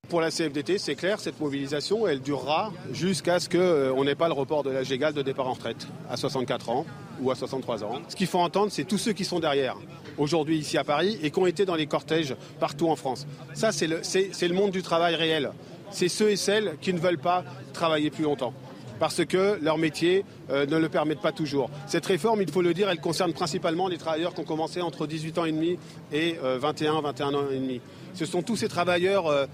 Pour 0.08 0.20
la 0.20 0.30
CFDT, 0.30 0.78
c'est 0.78 0.94
clair, 0.94 1.18
cette 1.18 1.40
mobilisation, 1.40 2.06
elle 2.06 2.20
durera 2.20 2.72
jusqu'à 2.92 3.40
ce 3.40 3.48
qu'on 3.48 3.58
euh, 3.58 4.04
n'ait 4.04 4.14
pas 4.14 4.28
le 4.28 4.34
report 4.34 4.62
de 4.62 4.70
l'âge 4.70 4.92
égal 4.92 5.14
de 5.14 5.22
départ 5.22 5.48
en 5.48 5.54
retraite 5.54 5.88
à 6.10 6.16
64 6.16 6.68
ans 6.68 6.86
ou 7.20 7.30
à 7.30 7.34
63 7.34 7.84
ans. 7.84 8.00
Ce 8.08 8.16
qu'il 8.16 8.26
faut 8.26 8.38
entendre, 8.38 8.70
c'est 8.70 8.84
tous 8.84 8.98
ceux 8.98 9.12
qui 9.12 9.24
sont 9.24 9.40
derrière, 9.40 9.76
aujourd'hui 10.18 10.58
ici 10.58 10.76
à 10.76 10.84
Paris, 10.84 11.18
et 11.22 11.30
qui 11.30 11.38
ont 11.38 11.46
été 11.46 11.64
dans 11.64 11.74
les 11.74 11.86
cortèges 11.86 12.36
partout 12.60 12.88
en 12.88 12.96
France. 12.96 13.26
Ça, 13.54 13.72
c'est 13.72 13.86
le, 13.86 14.54
monde 14.54 14.72
du 14.72 14.82
travail 14.82 15.14
réel. 15.14 15.50
C'est 15.90 16.08
ceux 16.08 16.30
et 16.30 16.36
celles 16.36 16.76
qui 16.80 16.92
ne 16.92 16.98
veulent 16.98 17.18
pas 17.18 17.44
travailler 17.72 18.10
plus 18.10 18.24
longtemps 18.24 18.52
parce 19.00 19.24
que 19.24 19.58
leur 19.60 19.76
métier 19.76 20.24
euh, 20.50 20.66
ne 20.66 20.76
le 20.76 20.88
permet 20.88 21.16
pas 21.16 21.32
toujours. 21.32 21.68
Cette 21.88 22.06
réforme, 22.06 22.42
il 22.42 22.50
faut 22.50 22.62
le 22.62 22.72
dire, 22.72 22.88
elle 22.88 23.00
concerne 23.00 23.32
principalement 23.32 23.88
les 23.88 23.98
travailleurs 23.98 24.34
qui 24.34 24.40
ont 24.40 24.44
commencé 24.44 24.80
entre 24.80 25.08
18 25.08 25.38
ans 25.38 25.44
et 25.44 25.52
demi 25.52 25.78
et 26.12 26.36
21, 26.40 26.98
euh, 26.98 27.00
21 27.00 27.34
ans 27.34 27.50
et 27.50 27.58
demi. 27.58 27.80
Ce 28.14 28.24
sont 28.24 28.42
tous 28.42 28.56
ces 28.56 28.68
travailleurs 28.68 29.48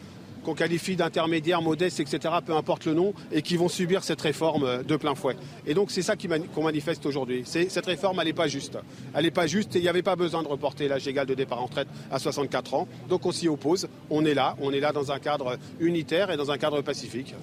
qu'on 0.44 0.54
qualifie 0.54 0.96
d'intermédiaires, 0.96 1.62
modestes, 1.62 2.00
etc., 2.00 2.34
peu 2.44 2.54
importe 2.54 2.86
le 2.86 2.94
nom, 2.94 3.14
et 3.32 3.42
qui 3.42 3.56
vont 3.56 3.68
subir 3.68 4.04
cette 4.04 4.20
réforme 4.20 4.82
de 4.82 4.96
plein 4.96 5.14
fouet. 5.14 5.36
Et 5.66 5.74
donc 5.74 5.90
c'est 5.90 6.02
ça 6.02 6.14
qu'on 6.16 6.62
manifeste 6.62 7.04
aujourd'hui. 7.06 7.42
Cette 7.44 7.86
réforme, 7.86 8.18
elle 8.20 8.26
n'est 8.26 8.32
pas 8.32 8.48
juste. 8.48 8.78
Elle 9.14 9.24
n'est 9.24 9.30
pas 9.30 9.46
juste 9.46 9.76
et 9.76 9.78
il 9.78 9.82
n'y 9.82 9.88
avait 9.88 10.02
pas 10.02 10.16
besoin 10.16 10.42
de 10.42 10.48
reporter 10.48 10.88
l'âge 10.88 11.06
égal 11.06 11.26
de 11.26 11.34
départ 11.34 11.60
en 11.62 11.66
retraite 11.66 11.88
à 12.10 12.18
64 12.18 12.74
ans. 12.74 12.88
Donc 13.08 13.26
on 13.26 13.32
s'y 13.32 13.48
oppose. 13.48 13.88
On 14.08 14.24
est 14.24 14.34
là. 14.34 14.56
On 14.60 14.72
est 14.72 14.80
là 14.80 14.92
dans 14.92 15.12
un 15.12 15.18
cadre 15.18 15.58
unitaire 15.78 16.30
et 16.30 16.36
dans 16.36 16.50
un 16.50 16.58
cadre 16.58 16.80
pacifique. 16.82 17.34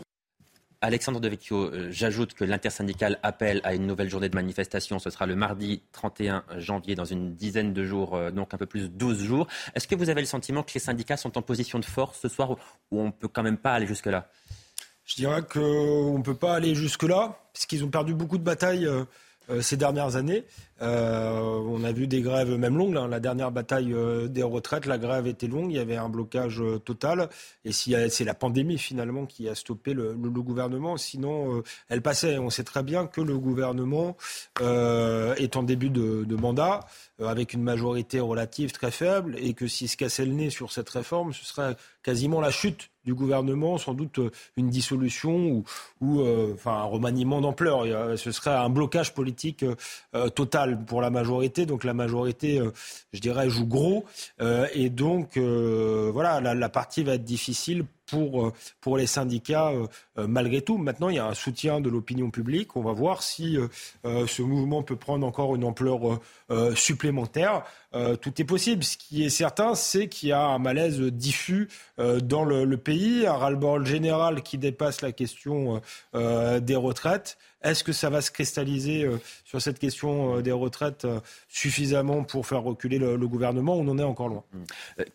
Alexandre 0.81 1.19
Devecchio, 1.19 1.57
euh, 1.57 1.87
j'ajoute 1.91 2.33
que 2.33 2.43
l'intersyndicale 2.43 3.17
appelle 3.23 3.61
à 3.63 3.73
une 3.73 3.87
nouvelle 3.87 4.09
journée 4.09 4.29
de 4.29 4.35
manifestation. 4.35 4.99
Ce 4.99 5.09
sera 5.09 5.25
le 5.25 5.35
mardi 5.35 5.81
31 5.91 6.43
janvier, 6.57 6.93
dans 6.93 7.05
une 7.05 7.33
dizaine 7.33 7.73
de 7.73 7.83
jours, 7.83 8.15
euh, 8.15 8.29
donc 8.29 8.53
un 8.53 8.57
peu 8.57 8.67
plus 8.67 8.81
de 8.81 8.87
12 8.87 9.23
jours. 9.23 9.47
Est-ce 9.73 9.87
que 9.87 9.95
vous 9.95 10.09
avez 10.09 10.21
le 10.21 10.27
sentiment 10.27 10.61
que 10.61 10.71
les 10.75 10.79
syndicats 10.79 11.17
sont 11.17 11.37
en 11.37 11.41
position 11.41 11.79
de 11.79 11.85
force 11.85 12.19
ce 12.19 12.27
soir 12.27 12.51
ou 12.51 12.57
on 12.91 13.05
ne 13.05 13.11
peut 13.11 13.27
quand 13.27 13.43
même 13.43 13.57
pas 13.57 13.73
aller 13.73 13.87
jusque-là? 13.87 14.29
Je 15.05 15.15
dirais 15.15 15.41
qu'on 15.41 16.17
ne 16.17 16.23
peut 16.23 16.35
pas 16.35 16.53
aller 16.53 16.75
jusque-là, 16.75 17.39
puisqu'ils 17.53 17.83
ont 17.83 17.89
perdu 17.89 18.13
beaucoup 18.13 18.37
de 18.37 18.43
batailles 18.43 18.85
euh, 19.49 19.61
ces 19.61 19.77
dernières 19.77 20.17
années. 20.17 20.43
Euh, 20.81 21.39
on 21.67 21.83
a 21.83 21.91
vu 21.91 22.07
des 22.07 22.21
grèves 22.21 22.55
même 22.57 22.77
longues. 22.77 22.93
La 23.09 23.19
dernière 23.19 23.51
bataille 23.51 23.93
euh, 23.93 24.27
des 24.27 24.43
retraites, 24.43 24.85
la 24.85 24.97
grève 24.97 25.27
était 25.27 25.47
longue. 25.47 25.71
Il 25.71 25.77
y 25.77 25.79
avait 25.79 25.95
un 25.95 26.09
blocage 26.09 26.61
euh, 26.61 26.77
total. 26.79 27.29
Et 27.65 27.71
c'est 27.71 28.23
la 28.23 28.33
pandémie 28.33 28.77
finalement 28.77 29.25
qui 29.25 29.49
a 29.49 29.55
stoppé 29.55 29.93
le, 29.93 30.13
gouvernement. 30.13 30.97
Sinon, 30.97 31.63
elle 31.89 32.01
passait. 32.01 32.37
On 32.37 32.49
sait 32.49 32.63
très 32.63 32.83
bien 32.83 33.07
que 33.07 33.21
le 33.21 33.37
gouvernement 33.37 34.15
est 34.59 35.55
en 35.55 35.63
début 35.63 35.89
de, 35.89 36.23
de 36.23 36.35
mandat 36.35 36.81
avec 37.19 37.53
une 37.53 37.63
majorité 37.63 38.19
relative 38.19 38.71
très 38.71 38.91
faible 38.91 39.35
et 39.39 39.53
que 39.53 39.67
s'il 39.67 39.89
se 39.89 39.97
cassait 39.97 40.25
le 40.25 40.33
nez 40.33 40.49
sur 40.49 40.71
cette 40.71 40.89
réforme, 40.89 41.33
ce 41.33 41.43
serait 41.43 41.75
quasiment 42.03 42.39
la 42.39 42.51
chute 42.51 42.89
du 43.03 43.15
gouvernement, 43.15 43.77
sans 43.77 43.93
doute 43.93 44.19
une 44.57 44.69
dissolution 44.69 45.47
ou, 45.47 45.63
ou 46.01 46.21
enfin 46.53 46.73
un 46.73 46.83
remaniement 46.83 47.41
d'ampleur. 47.41 47.85
Ce 48.17 48.31
serait 48.31 48.51
un 48.51 48.69
blocage 48.69 49.13
politique 49.13 49.65
total 50.35 50.66
pour 50.75 51.01
la 51.01 51.09
majorité. 51.09 51.65
Donc 51.65 51.83
la 51.83 51.93
majorité, 51.93 52.59
euh, 52.59 52.71
je 53.13 53.19
dirais, 53.19 53.49
joue 53.49 53.65
gros. 53.65 54.05
Euh, 54.41 54.67
et 54.73 54.89
donc, 54.89 55.37
euh, 55.37 56.09
voilà, 56.13 56.41
la, 56.53 56.69
partie 56.69 57.03
va 57.03 57.13
être 57.13 57.23
difficile 57.23 57.85
pour, 58.05 58.53
pour 58.79 58.97
les 58.97 59.05
syndicats 59.07 59.73
malgré 60.15 60.61
tout. 60.61 60.77
Maintenant, 60.77 61.09
il 61.09 61.15
y 61.17 61.19
a 61.19 61.25
un 61.25 61.33
soutien 61.33 61.81
de 61.81 61.89
l'opinion 61.89 62.31
publique. 62.31 62.77
On 62.77 62.81
va 62.81 62.93
voir 62.93 63.21
si 63.21 63.57
ce 64.05 64.41
mouvement 64.41 64.81
peut 64.81 64.95
prendre 64.95 65.27
encore 65.27 65.57
une 65.57 65.65
ampleur 65.65 66.21
supplémentaire. 66.73 67.63
tout 68.21 68.41
est 68.41 68.45
possible. 68.45 68.85
Ce 68.85 68.95
qui 68.95 69.25
est 69.25 69.29
certain, 69.29 69.75
c'est 69.75 70.07
qu'il 70.07 70.29
y 70.29 70.31
a 70.31 70.41
un 70.41 70.57
malaise 70.57 71.01
diffus 71.01 71.67
dans 71.97 72.45
le, 72.45 72.63
le 72.63 72.77
pays, 72.77 73.27
un 73.27 73.33
ras-le-bol 73.33 73.85
général 73.85 74.41
qui 74.41 74.57
dépasse 74.57 75.01
la 75.01 75.11
question 75.11 75.81
des 76.13 76.75
retraites. 76.75 77.37
Est-ce 77.67 77.83
que 77.83 77.91
ça 77.91 78.09
va 78.09 78.21
se 78.21 78.31
cristalliser 78.31 79.03
euh, 79.03 79.17
sur 79.43 79.61
cette 79.61 79.77
question 79.77 80.37
euh, 80.37 80.41
des 80.41 80.53
retraites 80.53 81.03
euh, 81.03 81.19
suffisamment 81.49 82.23
pour 82.23 82.47
faire 82.47 82.63
reculer 82.63 82.97
le, 82.97 83.27
gouvernement 83.27 83.75
On 83.75 83.87
en 83.89 83.99
est 83.99 84.03
encore 84.03 84.29
loin? 84.29 84.43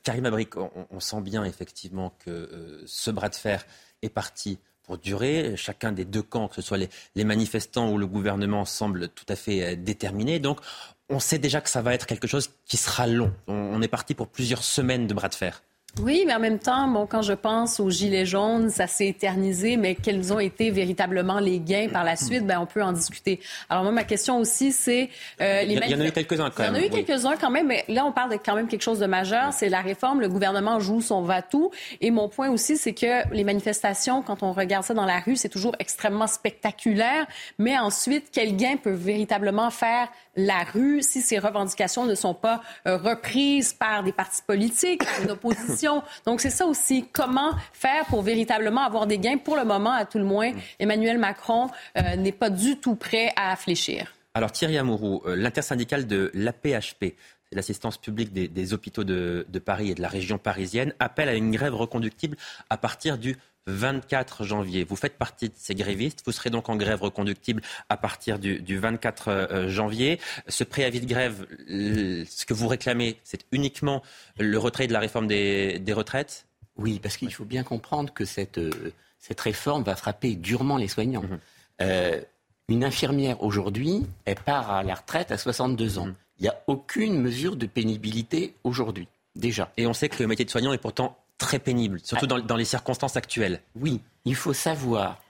Karim 0.03 0.27
Abrik, 0.27 0.57
on, 0.57 1.01
sent 1.01 1.23
bien 1.23 1.45
effectivement 1.45 2.13
que 2.25 2.83
ce 2.85 3.11
bras 3.11 3.31
de 3.31 3.35
fer 3.35 3.65
est 4.03 4.11
parti 4.11 4.59
pour 4.83 4.99
durer. 4.99 5.55
Chacun 5.57 5.93
des 5.93 6.05
deux 6.05 6.23
camps, 6.23 6.49
que 6.49 6.57
ce 6.57 6.63
soit 6.63 6.77
les, 6.77 7.25
manifestants 7.25 7.91
ou 7.91 7.97
le 7.97 8.07
gouvernement, 8.07 8.67
semble 8.67 9.09
tout 9.09 9.25
à 9.29 9.37
fait 9.37 9.77
déterminé. 9.77 10.39
Donc, 10.39 10.61
on 11.09 11.21
sait 11.21 11.39
déjà 11.39 11.63
que 11.63 11.71
ça 11.71 11.81
va 11.81 11.95
être 11.95 12.07
quelque 12.07 12.29
chose 12.29 12.51
qui 12.67 12.77
sera 12.77 13.07
long. 13.07 13.33
on 13.47 13.81
est 13.81 13.89
parti 13.89 14.15
pour 14.15 14.29
plusieurs 14.29 14.63
semaines 14.63 15.07
de 15.07 15.15
bras 15.15 15.29
de 15.29 15.35
fer. 15.35 15.63
Oui, 16.01 16.25
mais 16.27 16.35
en 16.35 16.41
même 16.41 16.59
temps, 16.59 16.89
bon, 16.89 17.05
quand 17.05 17.21
je 17.21 17.35
pense 17.35 17.79
aux 17.79 17.91
Gilets 17.91 18.25
jaunes, 18.25 18.71
ça 18.71 18.87
s'est 18.87 19.09
éternisé, 19.09 19.77
mais 19.77 19.95
quels 19.95 20.33
ont 20.33 20.41
été 20.41 20.71
véritablement 20.71 21.39
les 21.39 21.61
gains 21.61 21.89
par 21.93 22.03
la 22.03 22.17
suite, 22.17 22.47
ben, 22.47 22.61
on 22.61 22.65
peut 22.65 22.83
en 22.83 22.93
discuter. 22.93 23.41
Alors 23.69 23.83
moi, 23.83 23.93
ma 23.93 24.05
question 24.05 24.39
aussi, 24.39 24.73
c'est... 24.73 25.11
Euh, 25.43 25.65
les 25.65 25.75
il, 25.75 25.91
y, 25.91 25.95
en 25.95 26.01
a 26.01 26.07
eu 26.07 26.13
quelques-uns 26.13 26.49
quand 26.49 26.63
même. 26.63 26.75
Il 26.75 26.79
y 26.79 26.81
en 26.81 26.83
a 26.83 26.87
eu 26.87 27.05
quelques-uns 27.05 27.37
quand 27.37 27.51
même, 27.51 27.67
mais 27.67 27.85
là, 27.89 28.07
on 28.07 28.13
parle 28.13 28.31
de 28.31 28.39
quand 28.43 28.55
même 28.55 28.69
quelque 28.69 28.83
chose 28.83 29.01
de 29.01 29.07
majeur, 29.07 29.53
c'est 29.53 29.69
la 29.69 29.83
réforme. 29.83 30.23
Le 30.23 30.31
gouvernement 30.31 30.81
joue 30.81 31.03
son 31.03 31.21
va-tout. 31.21 31.71
Et 32.01 32.11
mon 32.11 32.31
point 32.31 32.49
aussi, 32.49 32.79
c'est 32.79 32.95
que 32.95 33.29
les 33.35 33.45
manifestations, 33.45 34.23
quand 34.23 34.43
on 34.43 34.53
regarde 34.53 34.85
ça 34.85 34.95
dans 34.95 35.05
la 35.05 35.21
rue, 35.21 35.37
c'est 35.37 35.51
toujours 35.51 35.77
extrêmement 35.79 36.27
spectaculaire, 36.27 37.27
mais 37.59 37.79
ensuite, 37.79 38.31
quel 38.33 38.57
gain 38.57 38.77
peut 38.83 38.93
véritablement 38.93 39.71
faire 39.71 40.09
la 40.37 40.65
rue 40.73 41.03
si 41.03 41.21
ces 41.21 41.39
revendications 41.39 42.07
ne 42.07 42.15
sont 42.15 42.33
pas 42.33 42.63
euh, 42.87 42.97
reprises 42.97 43.75
par 43.75 44.03
des 44.03 44.13
partis 44.13 44.41
politiques, 44.47 45.03
une 45.23 45.33
opposition? 45.33 45.82
Donc 46.27 46.41
c'est 46.41 46.51
ça 46.51 46.67
aussi, 46.67 47.07
comment 47.13 47.53
faire 47.73 48.05
pour 48.07 48.23
véritablement 48.23 48.83
avoir 48.83 49.07
des 49.07 49.19
gains. 49.19 49.39
Pour 49.39 49.57
le 49.57 49.65
moment, 49.65 49.93
à 49.93 50.05
tout 50.05 50.19
le 50.19 50.25
moins, 50.25 50.53
Emmanuel 50.79 51.19
Macron 51.19 51.69
euh, 51.97 52.17
n'est 52.17 52.33
pas 52.33 52.51
du 52.51 52.77
tout 52.77 52.95
prêt 52.95 53.33
à 53.37 53.55
fléchir. 53.57 54.13
Alors 54.35 54.53
Thierry 54.53 54.79
Amourou, 54.79 55.23
euh, 55.27 55.37
l'intersyndicale 55.37 56.07
de 56.07 56.31
l'APHP, 56.35 57.15
l'assistance 57.53 57.99
publique 57.99 58.33
des, 58.33 58.73
hôpitaux 58.73 59.05
de, 59.05 59.45
Paris 59.65 59.91
et 59.91 59.95
de 59.95 60.03
la 60.03 60.09
région 60.09 60.39
parisienne, 60.39 60.95
appelle 60.99 61.29
à 61.29 61.35
une 61.35 61.51
grève 61.51 61.75
reconductible 61.75 62.37
à 62.71 62.79
partir 62.79 63.19
du 63.19 63.37
24 63.67 64.45
janvier. 64.45 64.85
Vous 64.85 64.97
faites 64.97 65.17
partie 65.17 65.49
de 65.49 65.55
ces 65.57 65.75
grévistes. 65.75 66.23
Vous 66.27 66.33
serez 66.33 66.51
donc 66.51 66.69
en 66.69 66.77
grève 66.77 67.03
reconductible 67.03 67.63
à 67.89 67.97
partir 67.97 68.39
du, 68.39 68.79
24 68.79 69.29
euh, 69.29 69.69
janvier. 69.69 70.19
Ce 70.49 70.65
préavis 70.65 71.01
de 71.01 71.07
grève, 71.07 71.47
ce 71.69 72.45
que 72.45 72.55
vous 72.55 72.69
réclamez, 72.69 73.19
c'est 73.25 73.45
uniquement 73.53 74.03
le 74.39 74.59
retrait 74.59 74.87
de 74.87 74.93
la 74.93 75.01
réforme 75.01 75.27
des, 75.27 75.93
retraites? 75.93 76.47
Oui, 76.77 76.99
parce 77.03 77.17
qu'il 77.17 77.33
faut 77.33 77.45
bien 77.45 77.63
comprendre 77.63 78.13
que 78.13 78.25
cette, 78.25 78.59
euh, 78.59 78.93
cette 79.19 79.41
réforme 79.41 79.83
va 79.85 79.95
frapper 79.95 80.35
durement 80.35 80.79
les 80.79 80.89
soignants. 80.89 81.23
Mhm. 81.23 81.39
Euh, 81.83 82.21
une 82.69 82.85
infirmière 82.85 83.43
aujourd'hui, 83.43 84.07
elle 84.25 84.37
part 84.37 84.71
à 84.71 84.83
la 84.83 84.95
retraite 84.95 85.31
à 85.31 85.39
62 85.39 85.99
ans. 85.99 86.07
Mhm. 86.07 86.15
Il 86.39 86.43
n'y 86.45 86.49
a 86.49 86.63
aucune 86.67 87.21
mesure 87.21 87.57
de 87.57 87.67
pénibilité 87.67 88.55
aujourd'hui, 88.65 89.07
déjà. 89.37 89.71
Et 89.77 89.87
on 89.87 89.93
sait 89.93 90.09
que 90.09 90.21
le 90.21 90.27
métier 90.27 90.45
de 90.45 90.51
soignant 90.51 90.73
est 90.73 90.79
pourtant 90.79 91.17
très 91.43 91.59
pénible, 91.59 92.01
surtout 92.03 92.27
ah. 92.31 92.41
dans, 92.41 92.57
les 92.57 92.65
circonstances 92.65 93.17
actuelles. 93.17 93.61
Oui, 93.75 94.01
il 94.25 94.37
faut 94.37 94.55
savoir 94.55 95.21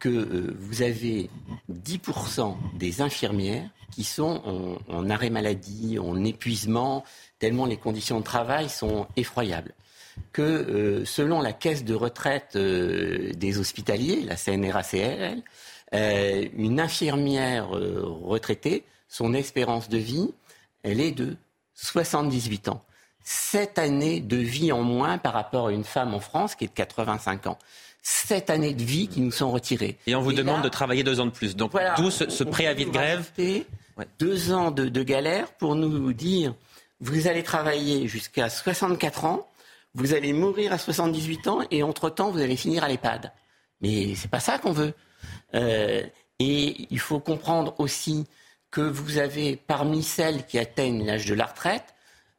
que 0.00 0.08
euh, 0.08 0.56
vous 0.58 0.82
avez 0.82 1.28
10% 1.70 2.56
des 2.74 3.02
infirmières 3.02 3.68
qui 3.92 4.04
sont 4.04 4.78
en, 4.88 5.10
arrêt 5.10 5.30
maladie, 5.30 5.98
en 5.98 6.24
épuisement, 6.24 7.04
tellement 7.38 7.66
les 7.66 7.76
conditions 7.76 8.18
de 8.18 8.24
travail 8.24 8.68
sont 8.68 9.06
effroyables. 9.16 9.74
Que 10.32 10.42
euh, 10.42 11.04
selon 11.04 11.40
la 11.40 11.52
caisse 11.52 11.84
de 11.84 11.94
retraite 11.94 12.56
euh, 12.56 13.32
des 13.34 13.58
hospitaliers, 13.58 14.22
la 14.22 14.36
CNRACL, 14.36 15.42
une 15.92 16.80
infirmière 16.80 17.70
retraitée, 17.70 18.84
son 19.08 19.32
espérance 19.32 19.88
de 19.88 19.96
vie, 19.96 20.34
elle 20.82 21.00
est 21.00 21.12
de 21.12 21.36
78 21.74 22.68
ans. 22.68 22.84
7 23.28 23.78
années 23.78 24.20
de 24.20 24.38
vie 24.38 24.72
en 24.72 24.82
moins 24.82 25.18
par 25.18 25.34
rapport 25.34 25.66
à 25.66 25.72
une 25.72 25.84
femme 25.84 26.14
en 26.14 26.20
France 26.20 26.54
qui 26.54 26.64
est 26.64 26.68
de 26.68 26.72
85 26.72 27.46
ans. 27.46 27.58
7 28.00 28.48
années 28.48 28.72
de 28.72 28.82
vie 28.82 29.06
qui 29.06 29.20
nous 29.20 29.32
sont 29.32 29.50
retirées. 29.50 29.98
Et 30.06 30.14
on 30.14 30.22
vous 30.22 30.32
demande 30.32 30.62
de 30.62 30.68
travailler 30.70 31.02
deux 31.02 31.20
ans 31.20 31.26
de 31.26 31.30
plus. 31.30 31.54
Donc 31.54 31.72
d'où 31.98 32.10
ce, 32.10 32.42
préavis 32.44 32.86
de 32.86 32.90
grève. 32.90 33.30
Deux 34.18 34.52
ans 34.54 34.70
de, 34.70 34.88
de 34.88 35.02
galère 35.02 35.52
pour 35.52 35.74
nous 35.74 36.14
dire 36.14 36.54
vous 37.00 37.28
allez 37.28 37.42
travailler 37.42 38.08
jusqu'à 38.08 38.48
64 38.48 39.26
ans, 39.26 39.46
vous 39.92 40.14
allez 40.14 40.32
mourir 40.32 40.72
à 40.72 40.78
78 40.78 41.48
ans 41.48 41.60
et 41.70 41.82
entre-temps 41.82 42.30
vous 42.30 42.40
allez 42.40 42.56
finir 42.56 42.82
à 42.82 42.88
l'EHPAD. 42.88 43.30
Mais 43.82 44.14
c'est 44.14 44.30
pas 44.30 44.40
ça 44.40 44.58
qu'on 44.58 44.72
veut. 44.72 44.94
Euh, 45.54 46.02
et 46.38 46.86
il 46.90 46.98
faut 46.98 47.20
comprendre 47.20 47.74
aussi 47.78 48.26
que 48.70 48.80
vous 48.80 49.18
avez 49.18 49.56
parmi 49.56 50.02
celles 50.02 50.46
qui 50.46 50.58
atteignent 50.58 51.04
l'âge 51.04 51.26
de 51.26 51.34
la 51.34 51.44
retraite 51.44 51.94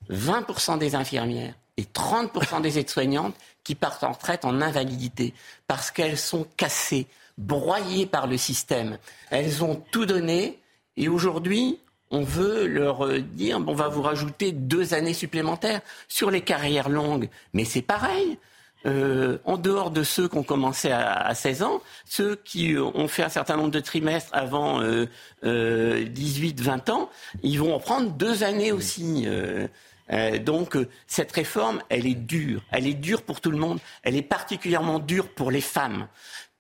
20% 0.10 0.78
des 0.78 0.96
infirmières 0.96 1.54
et 1.78 1.84
30% 1.84 2.62
des 2.62 2.80
aides-soignantes 2.80 3.36
qui 3.64 3.76
partent 3.76 4.04
en 4.04 4.12
retraite 4.12 4.46
en 4.46 4.62
invalidité 4.62 5.34
parce 5.68 5.92
qu'elles 5.92 6.18
sont 6.18 6.46
cassées, 6.58 7.08
broyées 7.38 8.06
par 8.06 8.28
le 8.28 8.38
système. 8.38 8.98
Elles 9.30 9.64
ont 9.64 9.82
tout 9.92 10.06
donné 10.06 10.60
et 10.98 11.08
aujourd'hui, 11.08 11.80
on 12.12 12.24
veut 12.24 12.66
leur 12.66 13.08
dire 13.20 13.62
on 13.66 13.76
va 13.76 13.88
vous 13.88 14.02
rajouter 14.02 14.52
deux 14.52 14.94
années 14.94 15.14
supplémentaires 15.14 15.82
sur 16.08 16.32
les 16.32 16.42
carrières 16.42 16.90
longues. 16.90 17.30
Mais 17.54 17.66
c'est 17.66 17.82
pareil. 17.82 18.38
Euh, 18.86 19.40
en 19.44 19.58
dehors 19.58 19.92
de 19.92 20.04
ceux 20.04 20.30
qui 20.30 20.38
ont 20.38 20.44
commencé 20.44 20.90
à, 20.90 21.34
16 21.36 21.64
ans, 21.64 21.82
ceux 22.06 22.38
qui 22.38 22.78
ont 22.78 23.10
fait 23.10 23.24
un 23.24 23.30
certain 23.30 23.58
nombre 23.58 23.72
de 23.72 23.82
trimestres 23.82 24.30
avant 24.34 24.82
euh, 24.82 25.06
18-20 25.44 25.44
euh, 25.44 26.94
ans, 26.94 27.10
ils 27.44 27.60
vont 27.60 27.76
en 27.76 27.80
prendre 27.80 28.10
deux 28.12 28.44
années 28.44 28.72
aussi. 28.72 29.28
Euh, 30.12 30.40
donc 30.40 30.76
euh, 30.76 30.88
cette 31.08 31.32
réforme, 31.32 31.82
elle 31.90 32.08
est 32.08 32.16
dure. 32.16 32.62
Elle 32.72 32.88
est 32.88 32.94
dure 32.94 33.22
pour 33.22 33.42
tout 33.42 33.52
le 33.52 33.58
monde. 33.58 33.80
Elle 34.04 34.16
est 34.16 34.22
particulièrement 34.22 35.00
dure 35.00 35.30
pour 35.30 35.52
les 35.52 35.62
femmes, 35.62 36.08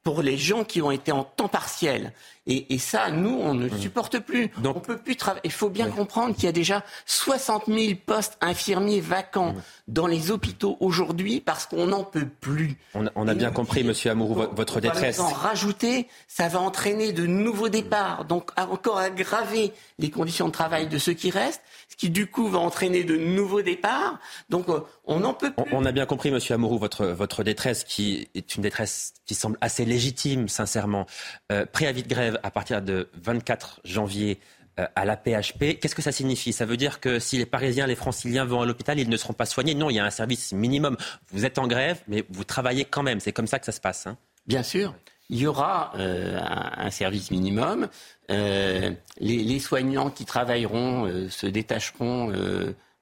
pour 0.04 0.22
les 0.22 0.38
gens 0.38 0.64
qui 0.64 0.82
ont 0.82 0.92
été 0.92 1.12
en 1.12 1.24
temps 1.24 1.48
partiel. 1.48 2.14
Et, 2.52 2.80
ça, 2.80 3.12
nous, 3.12 3.30
on 3.30 3.54
ne 3.54 3.68
mmh. 3.68 3.80
supporte 3.80 4.20
plus. 4.20 4.50
Donc, 4.58 4.78
on 4.78 4.80
peut 4.80 4.98
plus 4.98 5.16
travailler. 5.16 5.42
Il 5.44 5.52
faut 5.52 5.70
bien 5.70 5.88
comprendre 5.90 6.34
qu'il 6.34 6.46
y 6.46 6.48
a 6.48 6.52
déjà 6.52 6.84
60 7.06 7.66
000 7.68 7.94
postes 8.04 8.38
infirmiers 8.42 9.02
vacants 9.02 9.54
mmh. 9.54 9.62
dans 9.88 10.08
les 10.08 10.32
hôpitaux 10.32 10.76
aujourd'hui 10.80 11.42
parce 11.42 11.68
qu'on 11.68 11.86
n'en 11.86 12.04
peut 12.04 12.28
plus. 12.42 12.78
On 12.94 13.28
a, 13.28 13.34
bien 13.36 13.52
compris, 13.52 13.84
Monsieur 13.84 14.10
Amourou, 14.10 14.48
votre 14.56 14.82
détresse. 14.82 15.20
En 15.20 15.28
rajouter, 15.28 16.08
ça 16.28 16.48
va 16.48 16.60
entraîner 16.60 17.14
de 17.14 17.28
nouveaux 17.28 17.70
départs, 17.70 18.26
donc 18.26 18.50
encore 18.58 18.98
aggraver 18.98 19.72
les 20.00 20.10
conditions 20.10 20.48
de 20.48 20.52
travail 20.52 20.88
de 20.88 20.98
ceux 20.98 21.14
qui 21.14 21.30
restent 21.30 21.62
ce 21.90 21.96
qui 21.96 22.10
du 22.10 22.28
coup 22.28 22.48
va 22.48 22.60
entraîner 22.60 23.04
de 23.04 23.18
nouveaux 23.18 23.62
départs. 23.62 24.20
Donc 24.50 24.70
euh, 24.70 24.82
on 25.06 25.22
n'en 25.22 25.34
peut 25.34 25.52
plus. 25.52 25.66
On, 25.74 25.86
a 25.86 25.92
bien 25.92 26.06
compris, 26.06 26.32
Monsieur 26.32 26.54
Amourou, 26.54 26.78
votre, 26.78 27.08
votre 27.08 27.44
détresse 27.44 27.84
qui 27.84 28.30
est 28.36 28.56
une 28.56 28.62
détresse 28.62 29.14
qui 29.26 29.34
semble 29.34 29.58
assez 29.60 29.86
légitime, 29.86 30.48
sincèrement. 30.48 31.08
Euh, 31.52 31.66
préavis 31.66 32.04
de 32.04 32.08
grève 32.08 32.39
à 32.44 32.52
partir 32.52 32.82
de 32.82 33.10
24 33.14 33.82
janvier 33.84 34.40
euh, 34.80 34.86
à 34.96 35.06
la 35.06 35.18
PHP. 35.18 35.80
Qu'est-ce 35.80 35.96
que 35.96 36.02
ça 36.02 36.12
signifie? 36.12 36.54
Ça 36.54 36.66
veut 36.66 36.78
dire 36.78 37.00
que 37.00 37.20
si 37.20 37.38
les 37.38 37.46
Parisiens, 37.46 37.88
les 37.88 37.96
Franciliens 37.96 38.46
vont 38.46 38.62
à 38.62 38.66
l'hôpital, 38.66 39.00
ils 39.00 39.10
ne 39.10 39.18
seront 39.18 39.34
pas 39.34 39.46
soignés 39.46 39.76
Non, 39.76 39.90
il 39.90 39.96
y 39.96 40.00
a 40.00 40.06
un 40.06 40.10
service 40.10 40.54
minimum. 40.54 40.96
Vous 41.32 41.46
êtes 41.46 41.58
en 41.60 41.68
grève, 41.68 42.02
mais 42.08 42.24
vous 42.30 42.44
travaillez 42.44 42.86
quand 42.86 43.04
même. 43.04 43.20
C'est 43.20 43.34
comme 43.34 43.48
ça 43.48 43.60
que 43.60 43.66
ça 43.66 43.72
se 43.72 43.82
passe. 43.82 44.08
Hein 44.08 44.18
Bien 44.48 44.64
sûr 44.64 44.96
il 45.32 45.38
y 45.38 45.46
aura 45.46 45.92
euh, 45.96 46.40
un, 46.42 46.90
service 46.90 47.30
minimum. 47.30 47.88
Euh, 48.32 48.90
les, 49.20 49.60
soignants 49.60 50.10
qui 50.10 50.26
travailleront 50.26 51.30
se 51.30 51.46
détacheront 51.46 52.34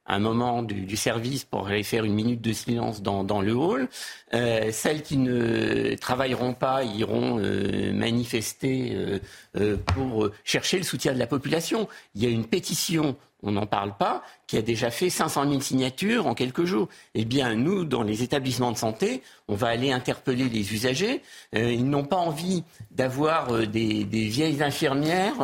un 0.08 0.18
moment 0.18 0.62
du, 0.62 0.96
service 0.96 1.44
pour 1.44 1.68
aller 1.68 1.82
faire 1.82 2.04
une 2.04 2.14
minute 2.14 2.40
de 2.40 2.52
silence 2.52 3.02
dans, 3.02 3.40
le 3.42 3.52
hall. 3.52 3.88
Euh, 4.34 4.72
celles 4.72 5.02
qui 5.02 5.18
ne 5.18 5.94
travailleront 5.94 6.54
pas 6.54 6.82
iront 6.82 7.38
euh, 7.38 7.92
manifester 7.92 9.20
euh, 9.56 9.76
pour 9.94 10.30
chercher 10.44 10.78
le 10.78 10.84
soutien 10.84 11.12
de 11.12 11.18
la 11.18 11.26
population. 11.26 11.88
Il 12.14 12.24
y 12.24 12.26
a 12.26 12.30
une 12.30 12.46
pétition, 12.46 13.16
on 13.42 13.52
n'en 13.52 13.66
parle 13.66 13.96
pas, 13.96 14.22
qui 14.46 14.56
a 14.56 14.62
déjà 14.62 14.90
fait 14.90 15.10
500 15.10 15.48
000 15.48 15.60
signatures 15.60 16.26
en 16.26 16.34
quelques 16.34 16.64
jours. 16.64 16.88
Eh 17.14 17.24
bien, 17.24 17.54
nous, 17.54 17.84
dans 17.84 18.02
les 18.02 18.22
établissements 18.22 18.72
de 18.72 18.78
santé, 18.78 19.22
on 19.46 19.54
va 19.54 19.68
aller 19.68 19.92
interpeller 19.92 20.48
les 20.48 20.72
usagers. 20.72 21.22
ils 21.52 21.88
n'ont 21.88 22.04
pas 22.04 22.16
envie 22.16 22.64
d'avoir 22.90 23.66
des, 23.68 24.04
vieilles 24.04 24.62
infirmières 24.62 25.36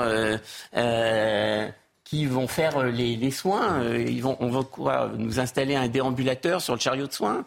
qui 2.14 2.26
vont 2.26 2.46
faire 2.46 2.78
euh, 2.78 2.90
les, 2.90 3.30
soins. 3.30 3.82
Euh, 3.82 4.04
ils 4.06 4.22
vont, 4.22 4.36
on 4.38 4.50
va 4.50 5.12
Nous 5.16 5.40
installer 5.40 5.74
un 5.74 5.88
déambulateur 5.88 6.60
sur 6.60 6.74
le 6.74 6.80
chariot 6.80 7.06
de 7.06 7.12
soins 7.12 7.44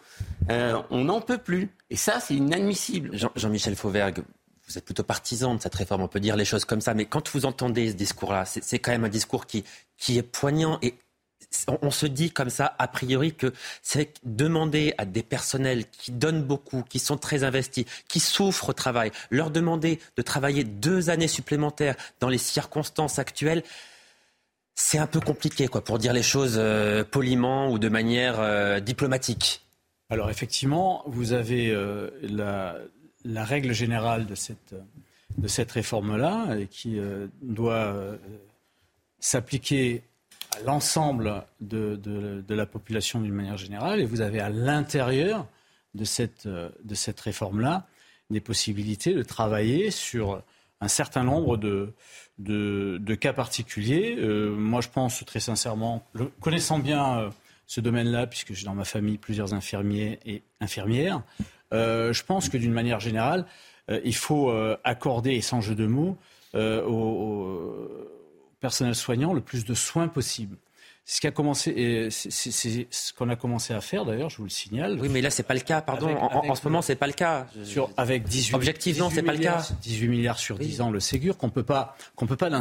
euh, 0.50 0.78
On 0.90 1.04
n'en 1.04 1.20
peut 1.20 1.38
plus. 1.38 1.70
Et 1.88 1.96
ça, 1.96 2.20
c'est 2.20 2.34
inadmissible. 2.34 3.10
Jean-Michel 3.34 3.76
Fauvergue, 3.76 4.22
vous 4.68 4.76
êtes 4.76 4.84
plutôt 4.84 5.04
partisan 5.04 5.54
de 5.54 5.62
cette 5.62 5.74
réforme, 5.74 6.02
on 6.02 6.08
peut 6.08 6.20
dire 6.20 6.36
les 6.36 6.44
choses 6.44 6.66
comme 6.66 6.82
ça, 6.82 6.92
mais 6.92 7.06
quand 7.06 7.30
vous 7.30 7.46
entendez 7.46 7.90
ce 7.90 7.94
discours-là, 7.94 8.44
c'est 8.44 8.78
quand 8.78 8.90
même 8.90 9.04
un 9.04 9.08
discours 9.08 9.46
qui, 9.46 9.64
qui 9.96 10.18
est 10.18 10.22
poignant 10.22 10.78
et 10.82 10.94
on, 11.80 11.90
se 11.90 12.04
dit 12.04 12.30
comme 12.30 12.50
ça, 12.50 12.74
a 12.78 12.88
priori, 12.88 13.34
que 13.34 13.54
c'est 13.80 14.12
demander 14.22 14.92
à 14.98 15.06
des 15.06 15.22
personnels 15.22 15.86
qui 15.86 16.10
donnent 16.10 16.42
beaucoup, 16.42 16.82
qui 16.82 16.98
sont 16.98 17.16
très 17.16 17.42
investis, 17.42 17.86
qui 18.06 18.20
souffrent 18.20 18.68
au 18.68 18.72
travail, 18.74 19.12
leur 19.30 19.50
demander 19.50 19.98
de 20.18 20.22
travailler 20.22 20.64
deux 20.64 21.08
années 21.08 21.28
supplémentaires 21.28 21.96
dans 22.20 22.28
les 22.28 22.36
circonstances 22.36 23.18
actuelles, 23.18 23.62
c'est 24.80 24.98
un 24.98 25.08
peu 25.08 25.18
compliqué, 25.18 25.66
quoi, 25.66 25.82
pour 25.82 25.98
dire 25.98 26.12
les 26.12 26.22
choses 26.22 26.54
euh, 26.56 27.02
poliment 27.02 27.68
ou 27.68 27.80
de 27.80 27.88
manière 27.88 28.38
euh, 28.38 28.78
diplomatique. 28.78 29.66
Alors 30.08 30.30
effectivement, 30.30 31.02
vous 31.06 31.32
avez 31.32 31.72
euh, 31.72 32.10
la, 32.22 33.44
règle 33.44 33.72
générale 33.72 34.26
de 34.26 34.36
cette, 34.36 35.72
réforme-là 35.72 36.56
qui 36.70 36.98
doit 37.42 37.92
s'appliquer 39.18 40.04
à 40.56 40.62
l'ensemble 40.62 41.42
de, 41.60 41.96
de, 41.96 42.54
la 42.54 42.64
population 42.64 43.20
d'une 43.20 43.34
manière 43.34 43.58
générale. 43.58 44.00
Et 44.00 44.06
vous 44.06 44.20
avez 44.20 44.38
à 44.38 44.48
l'intérieur 44.48 45.46
de 45.94 46.04
cette, 46.04 46.46
de 46.46 46.94
cette 46.94 47.20
réforme-là 47.20 47.86
des 48.30 48.40
possibilités 48.40 49.12
de 49.12 49.24
travailler 49.24 49.90
sur 49.90 50.42
un 50.80 50.88
certain 50.88 51.24
nombre 51.24 51.56
de, 51.56 53.14
cas 53.14 53.32
particuliers. 53.32 54.16
Euh, 54.18 54.50
moi, 54.50 54.80
je 54.80 54.88
pense 54.88 55.24
très 55.24 55.40
sincèrement, 55.40 56.06
connaissant 56.40 56.78
bien 56.78 57.18
euh, 57.18 57.30
ce 57.66 57.80
domaine-là, 57.80 58.26
puisque 58.26 58.52
j'ai 58.54 58.64
dans 58.64 58.74
ma 58.74 58.84
famille 58.84 59.18
plusieurs 59.18 59.54
infirmiers 59.54 60.20
et 60.24 60.42
infirmières, 60.60 61.22
euh, 61.72 62.12
je 62.12 62.24
pense 62.24 62.48
que 62.48 62.56
d'une 62.56 62.72
manière 62.72 63.00
générale, 63.00 63.46
il 64.04 64.14
faut 64.14 64.52
accorder, 64.84 65.32
et 65.32 65.40
sans 65.40 65.62
jeu 65.62 65.74
de 65.74 65.86
mots, 65.86 66.18
au, 66.54 67.88
personnel 68.60 68.94
soignant 68.94 69.32
le 69.32 69.40
plus 69.40 69.64
de 69.64 69.72
soins 69.72 70.08
possible. 70.08 70.58
Ce 71.10 71.22
qui 71.22 71.26
a 71.26 71.30
commencé, 71.30 72.08
c'est 72.10 72.86
ce 72.90 73.14
qu'on 73.14 73.30
a 73.30 73.36
commencé 73.36 73.72
à 73.72 73.80
faire 73.80 74.04
d'ailleurs, 74.04 74.28
je 74.28 74.36
vous 74.36 74.44
le 74.44 74.50
signale. 74.50 74.98
Oui, 75.00 75.08
mais 75.08 75.22
là 75.22 75.30
c'est 75.30 75.42
pas 75.42 75.54
le 75.54 75.60
cas, 75.60 75.80
pardon. 75.80 76.14
en, 76.14 76.54
ce 76.54 76.62
moment 76.64 76.82
c'est 76.82 76.96
pas 76.96 77.06
le 77.06 77.14
cas. 77.14 77.46
Sur, 77.64 77.88
avec 77.96 78.24
18 78.24 78.54
objectivement 78.54 79.08
c'est 79.08 79.22
pas 79.22 79.32
le 79.32 79.38
cas. 79.38 79.66
18 79.80 80.08
milliards 80.08 80.38
sur 80.38 80.58
10 80.58 80.82
ans 80.82 80.90
le 80.90 81.00
Ségur 81.00 81.38
qu'on 81.38 81.48
peut 81.48 81.62
pas 81.62 81.96
qu'on 82.14 82.26
peut 82.26 82.36
pas 82.36 82.50
d'un 82.50 82.60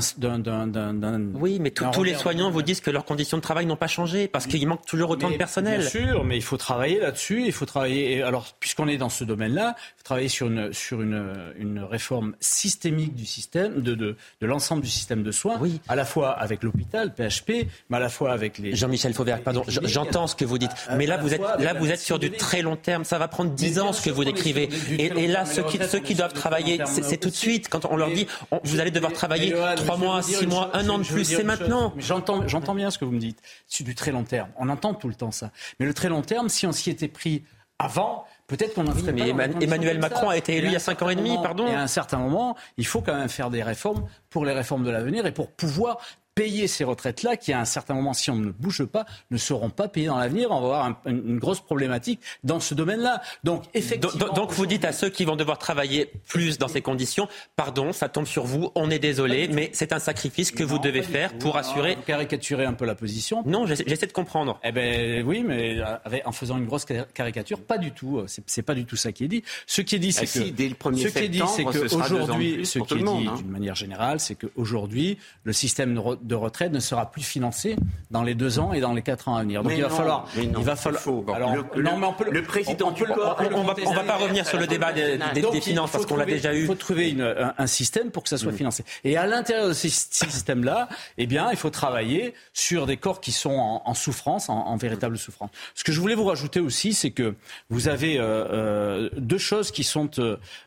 Oui, 1.33 1.59
mais 1.59 1.71
tous 1.71 2.03
les 2.03 2.13
soignants 2.13 2.49
vous 2.49 2.61
disent 2.61 2.79
que 2.79 2.89
leurs 2.89 3.03
conditions 3.03 3.35
de 3.35 3.41
travail 3.41 3.65
n'ont 3.65 3.75
pas 3.75 3.87
changé 3.87 4.29
parce 4.29 4.47
qu'il 4.47 4.65
manque 4.65 4.85
toujours 4.85 5.09
autant 5.09 5.29
de 5.29 5.35
personnel. 5.35 5.81
Bien 5.81 5.89
sûr, 5.89 6.23
mais 6.23 6.37
il 6.37 6.43
faut 6.43 6.57
travailler 6.57 7.01
là-dessus. 7.01 7.43
Il 7.45 7.51
faut 7.51 7.65
travailler. 7.65 8.23
Alors 8.23 8.53
puisqu'on 8.61 8.87
est 8.87 8.97
dans 8.97 9.09
ce 9.09 9.25
domaine-là, 9.25 9.75
il 9.77 9.97
faut 9.97 10.03
travailler 10.05 10.29
sur 10.29 10.47
une 10.47 10.71
sur 10.71 11.01
une, 11.01 11.53
une 11.59 11.79
réforme 11.79 12.33
systémique 12.39 13.13
du 13.13 13.25
système 13.25 13.81
de 13.81 13.93
de, 13.93 14.15
de 14.39 14.47
l'ensemble 14.47 14.83
du 14.83 14.89
système 14.89 15.21
de 15.21 15.31
soins, 15.31 15.57
oui. 15.59 15.81
à 15.89 15.97
la 15.97 16.05
fois 16.05 16.29
avec 16.31 16.63
l'hôpital 16.63 17.13
PHP, 17.13 17.67
mais 17.89 17.97
à 17.97 17.99
la 17.99 18.07
fois 18.07 18.31
avec 18.31 18.36
les. 18.57 18.75
Jean-Michel 18.75 19.13
Fauvert, 19.13 19.41
pardon, 19.41 19.63
j'entends 19.67 20.27
ce 20.27 20.35
que 20.35 20.45
vous 20.45 20.57
dites, 20.57 20.71
mais 20.95 21.05
là 21.05 21.17
vous 21.17 21.33
êtes 21.33 21.41
là 21.59 21.73
vous 21.73 21.91
êtes 21.91 21.99
sur 21.99 22.19
du 22.19 22.31
très 22.31 22.61
long 22.61 22.75
terme. 22.75 23.03
Ça 23.03 23.17
va 23.17 23.27
prendre 23.27 23.51
10 23.51 23.79
ans 23.79 23.93
ce 23.93 24.01
que 24.01 24.09
vous 24.09 24.23
décrivez. 24.23 24.69
Et, 24.97 25.27
là, 25.27 25.45
ceux 25.45 25.63
qui, 25.63 25.79
ceux 25.87 25.99
qui 25.99 26.15
doivent 26.15 26.33
travailler, 26.33 26.81
c'est 26.85 27.17
tout 27.17 27.29
de 27.29 27.35
suite. 27.35 27.69
Quand 27.69 27.85
on 27.85 27.97
leur 27.97 28.11
dit, 28.11 28.27
vous 28.63 28.79
allez 28.79 28.91
devoir 28.91 29.13
travailler 29.13 29.55
3 29.75 29.97
mois, 29.97 30.21
6 30.21 30.47
mois, 30.47 30.71
un 30.73 30.87
an 30.89 30.99
de 30.99 31.03
plus, 31.03 31.25
c'est 31.25 31.43
maintenant. 31.43 31.93
J'entends, 31.97 32.75
bien 32.75 32.91
ce 32.91 32.97
que 32.97 33.05
vous 33.05 33.11
me 33.11 33.19
dites. 33.19 33.41
C'est 33.67 33.83
du 33.83 33.95
très 33.95 34.11
long 34.11 34.23
terme. 34.23 34.49
On 34.57 34.69
entend 34.69 34.93
tout 34.93 35.07
le 35.07 35.15
temps 35.15 35.31
ça. 35.31 35.51
Mais 35.79 35.85
le 35.85 35.93
très 35.93 36.09
long 36.09 36.21
terme, 36.21 36.49
si 36.49 36.67
on 36.67 36.71
s'y 36.71 36.89
était 36.89 37.07
pris 37.07 37.43
avant, 37.79 38.25
peut-être 38.47 38.73
qu'on 38.73 38.87
en 38.87 38.93
mais 39.13 39.29
Emmanuel 39.61 39.99
Macron 39.99 40.29
a 40.29 40.37
été 40.37 40.55
élu 40.55 40.67
il 40.67 40.73
y 40.73 40.75
a 40.75 40.79
5 40.79 41.01
ans 41.01 41.09
et 41.09 41.15
demi, 41.15 41.37
pardon. 41.41 41.67
Et 41.67 41.73
à 41.73 41.81
un 41.81 41.87
certain 41.87 42.17
moment, 42.17 42.55
il 42.77 42.85
faut 42.85 43.01
quand 43.01 43.15
même 43.15 43.29
faire 43.29 43.49
des 43.49 43.63
réformes 43.63 44.07
pour 44.29 44.45
les 44.45 44.53
réformes 44.53 44.83
de 44.83 44.91
l'avenir 44.91 45.25
et 45.25 45.31
pour 45.31 45.51
pouvoir 45.51 45.99
payer 46.37 46.67
ces 46.67 46.83
retraites-là, 46.83 47.35
qui 47.35 47.51
à 47.51 47.59
un 47.59 47.65
certain 47.65 47.95
moment, 47.95 48.13
si 48.13 48.29
on 48.29 48.35
ne 48.35 48.51
bouge 48.51 48.85
pas, 48.85 49.07
ne 49.31 49.37
seront 49.37 49.71
pas 49.71 49.87
payées 49.87 50.05
dans 50.05 50.19
l'avenir. 50.19 50.51
On 50.51 50.61
va 50.61 50.67
avoir 50.67 51.01
une 51.07 51.39
grosse 51.39 51.61
problématique 51.61 52.19
dans 52.43 52.59
ce 52.59 52.75
domaine-là. 52.75 53.23
Donc, 53.43 53.63
effectivement. 53.73 54.31
Donc, 54.35 54.51
vous 54.51 54.67
dites 54.67 54.85
à 54.85 54.91
ceux 54.91 55.09
qui 55.09 55.25
vont 55.25 55.35
devoir 55.35 55.57
travailler 55.57 56.11
plus 56.27 56.59
dans 56.59 56.67
ces 56.67 56.81
conditions, 56.81 57.27
pardon, 57.55 57.91
ça 57.91 58.07
tombe 58.07 58.27
sur 58.27 58.45
vous, 58.45 58.71
on 58.75 58.91
est 58.91 58.99
désolé, 58.99 59.47
mais 59.47 59.71
c'est 59.73 59.93
un 59.93 59.99
sacrifice 59.99 60.51
que 60.51 60.63
vous 60.63 60.77
devez 60.77 61.01
faire 61.01 61.35
pour 61.39 61.57
assurer. 61.57 61.95
Vous 61.95 62.03
caricaturez 62.03 62.65
un 62.65 62.73
peu 62.73 62.85
la 62.85 62.93
position. 62.93 63.41
Non, 63.47 63.65
j'essaie 63.65 64.05
de 64.05 64.13
comprendre. 64.13 64.59
Eh 64.63 64.71
ben 64.71 65.25
oui, 65.25 65.43
mais 65.43 65.79
en 66.23 66.31
faisant 66.31 66.59
une 66.59 66.65
grosse 66.65 66.85
caricature, 66.85 67.59
pas 67.61 67.79
du 67.79 67.91
tout. 67.93 68.23
C'est 68.27 68.61
pas 68.61 68.75
du 68.75 68.85
tout 68.85 68.95
ça 68.95 69.11
qui 69.11 69.23
est 69.23 69.27
dit. 69.27 69.43
Ce 69.65 69.81
qui 69.81 69.95
est 69.95 69.99
dit, 69.99 70.11
c'est 70.11 70.29
ah 70.37 70.39
que. 70.39 70.49
dès 70.49 70.69
le 70.69 70.75
1er 70.75 71.03
ce 71.03 71.07
qui 71.07 71.25
est 71.25 71.29
dit, 71.29 71.41
c'est 71.47 71.63
qu'aujourd'hui, 71.63 72.63
ce 72.63 72.77
qui 72.77 72.93
est 72.93 72.97
dit 72.97 73.27
hein. 73.27 73.35
d'une 73.37 73.49
manière 73.49 73.75
générale, 73.75 74.19
c'est 74.19 74.35
qu'aujourd'hui, 74.35 75.17
le 75.43 75.53
système 75.53 75.99
de 76.21 76.26
de 76.27 76.35
retraite 76.35 76.71
ne 76.71 76.79
sera 76.79 77.09
plus 77.11 77.23
financé 77.23 77.75
dans 78.11 78.23
les 78.23 78.35
deux 78.35 78.59
ans 78.59 78.73
et 78.73 78.79
dans 78.79 78.93
les 78.93 79.01
quatre 79.01 79.27
ans 79.29 79.35
à 79.35 79.41
venir. 79.41 79.63
Donc 79.63 79.73
il 79.75 79.81
va 79.81 79.89
falloir. 79.89 80.27
il 80.35 80.51
va 80.51 80.75
falloir. 80.75 81.03
Alors, 81.33 81.55
le, 81.75 81.81
non, 81.81 81.97
mais 81.97 82.07
on 82.07 82.13
peut, 82.13 82.29
le 82.29 82.43
président. 82.43 82.93
On, 82.97 83.63
va, 83.63 83.73
va 83.73 84.03
pas 84.03 84.17
revenir 84.17 84.45
sur 84.45 84.59
le 84.59 84.67
débat 84.67 84.93
des, 84.93 85.19
finances 85.61 85.91
parce 85.91 86.05
qu'on 86.05 86.17
l'a 86.17 86.25
déjà 86.25 86.53
eu. 86.53 86.61
Il 86.61 86.65
faut 86.67 86.75
trouver 86.75 87.09
une, 87.09 87.53
un, 87.57 87.67
système 87.67 88.11
pour 88.11 88.23
que 88.23 88.29
ça 88.29 88.37
soit 88.37 88.51
mm. 88.51 88.57
financé. 88.57 88.83
Et 89.03 89.17
à 89.17 89.25
l'intérieur 89.25 89.67
de 89.67 89.73
ce 89.73 89.87
système-là, 89.87 90.89
eh 91.17 91.25
bien, 91.25 91.49
il 91.51 91.57
faut 91.57 91.69
travailler 91.69 92.33
sur 92.53 92.85
des 92.85 92.97
corps 92.97 93.21
qui 93.21 93.31
sont 93.31 93.81
en, 93.83 93.93
souffrance, 93.93 94.49
en, 94.49 94.75
véritable 94.77 95.17
souffrance. 95.17 95.49
Ce 95.75 95.83
que 95.83 95.91
je 95.91 95.99
voulais 95.99 96.15
vous 96.15 96.25
rajouter 96.25 96.59
aussi, 96.59 96.93
c'est 96.93 97.11
que 97.11 97.35
vous 97.69 97.87
avez 97.87 98.19
euh, 98.19 98.23
euh, 98.23 99.09
deux 99.17 99.37
choses 99.37 99.71
qui 99.71 99.83
sont 99.83 100.09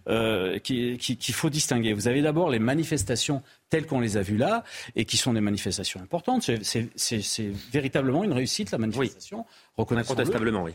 euh, 0.06 0.58
qu'il 0.58 0.98
qui, 0.98 1.32
faut 1.32 1.50
distinguer. 1.50 1.92
Vous 1.92 2.08
avez 2.08 2.22
d'abord 2.22 2.50
les 2.50 2.58
manifestations 2.58 3.42
telles 3.70 3.86
qu'on 3.86 4.00
les 4.00 4.16
a 4.16 4.22
vues 4.22 4.36
là, 4.36 4.64
et 4.96 5.04
qui 5.04 5.16
sont 5.16 5.32
des 5.32 5.40
manifestations 5.40 6.00
importantes. 6.00 6.50
C'est 6.62 7.52
véritablement 7.72 8.24
une 8.24 8.32
réussite, 8.32 8.72
la 8.72 8.78
manifestation. 8.78 9.46
Oui. 9.78 9.86
Incontestablement, 9.96 10.64
oui. 10.64 10.72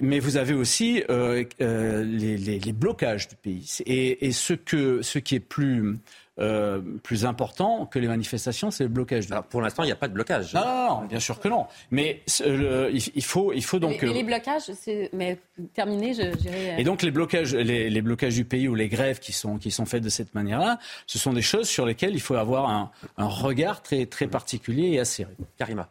Mais 0.00 0.20
vous 0.20 0.36
avez 0.36 0.54
aussi 0.54 1.02
euh, 1.10 1.44
euh, 1.60 2.04
les, 2.04 2.36
les, 2.36 2.58
les, 2.60 2.72
blocages 2.72 3.28
du 3.28 3.34
pays. 3.34 3.78
Et, 3.84 4.26
et 4.26 4.32
ce, 4.32 4.54
que, 4.54 5.02
ce 5.02 5.18
qui 5.18 5.34
est 5.34 5.40
plus 5.40 5.98
euh, 6.40 6.80
plus 7.02 7.24
important 7.24 7.86
que 7.86 7.98
les 7.98 8.06
manifestations, 8.06 8.70
c'est 8.70 8.84
le 8.84 8.90
blocage. 8.90 9.26
pour 9.50 9.60
l'instant, 9.60 9.82
il 9.82 9.86
n'y 9.86 9.92
a 9.92 9.96
pas 9.96 10.08
de 10.08 10.14
blocage. 10.14 10.54
Non, 10.54 11.02
bien 11.08 11.18
sûr 11.18 11.40
que 11.40 11.48
non. 11.48 11.66
Mais 11.90 12.22
euh, 12.42 12.90
il, 12.92 13.24
faut, 13.24 13.52
il 13.52 13.64
faut 13.64 13.78
donc. 13.78 14.02
Et, 14.02 14.06
les 14.06 14.22
euh, 14.22 14.24
blocages, 14.24 14.70
mais 15.12 15.38
terminé, 15.74 16.14
je 16.14 16.36
dirais. 16.36 16.76
Et 16.78 16.84
donc 16.84 17.02
les 17.02 17.10
blocages, 17.10 17.54
les, 17.54 18.02
blocages 18.02 18.34
du 18.34 18.44
pays 18.44 18.68
ou 18.68 18.74
les 18.74 18.88
grèves 18.88 19.18
qui 19.18 19.32
sont 19.32 19.58
qui 19.58 19.70
sont 19.70 19.84
faites 19.84 20.04
de 20.04 20.08
cette 20.08 20.34
manière-là, 20.34 20.78
ce 21.06 21.18
sont 21.18 21.32
des 21.32 21.42
choses 21.42 21.68
sur 21.68 21.84
lesquelles 21.84 22.14
il 22.14 22.20
faut 22.20 22.36
avoir 22.36 22.70
un, 22.70 22.90
un 23.16 23.26
regard 23.26 23.82
très 23.82 24.06
très 24.06 24.28
particulier 24.28 24.90
et 24.92 25.00
acéré. 25.00 25.32
Karima. 25.56 25.88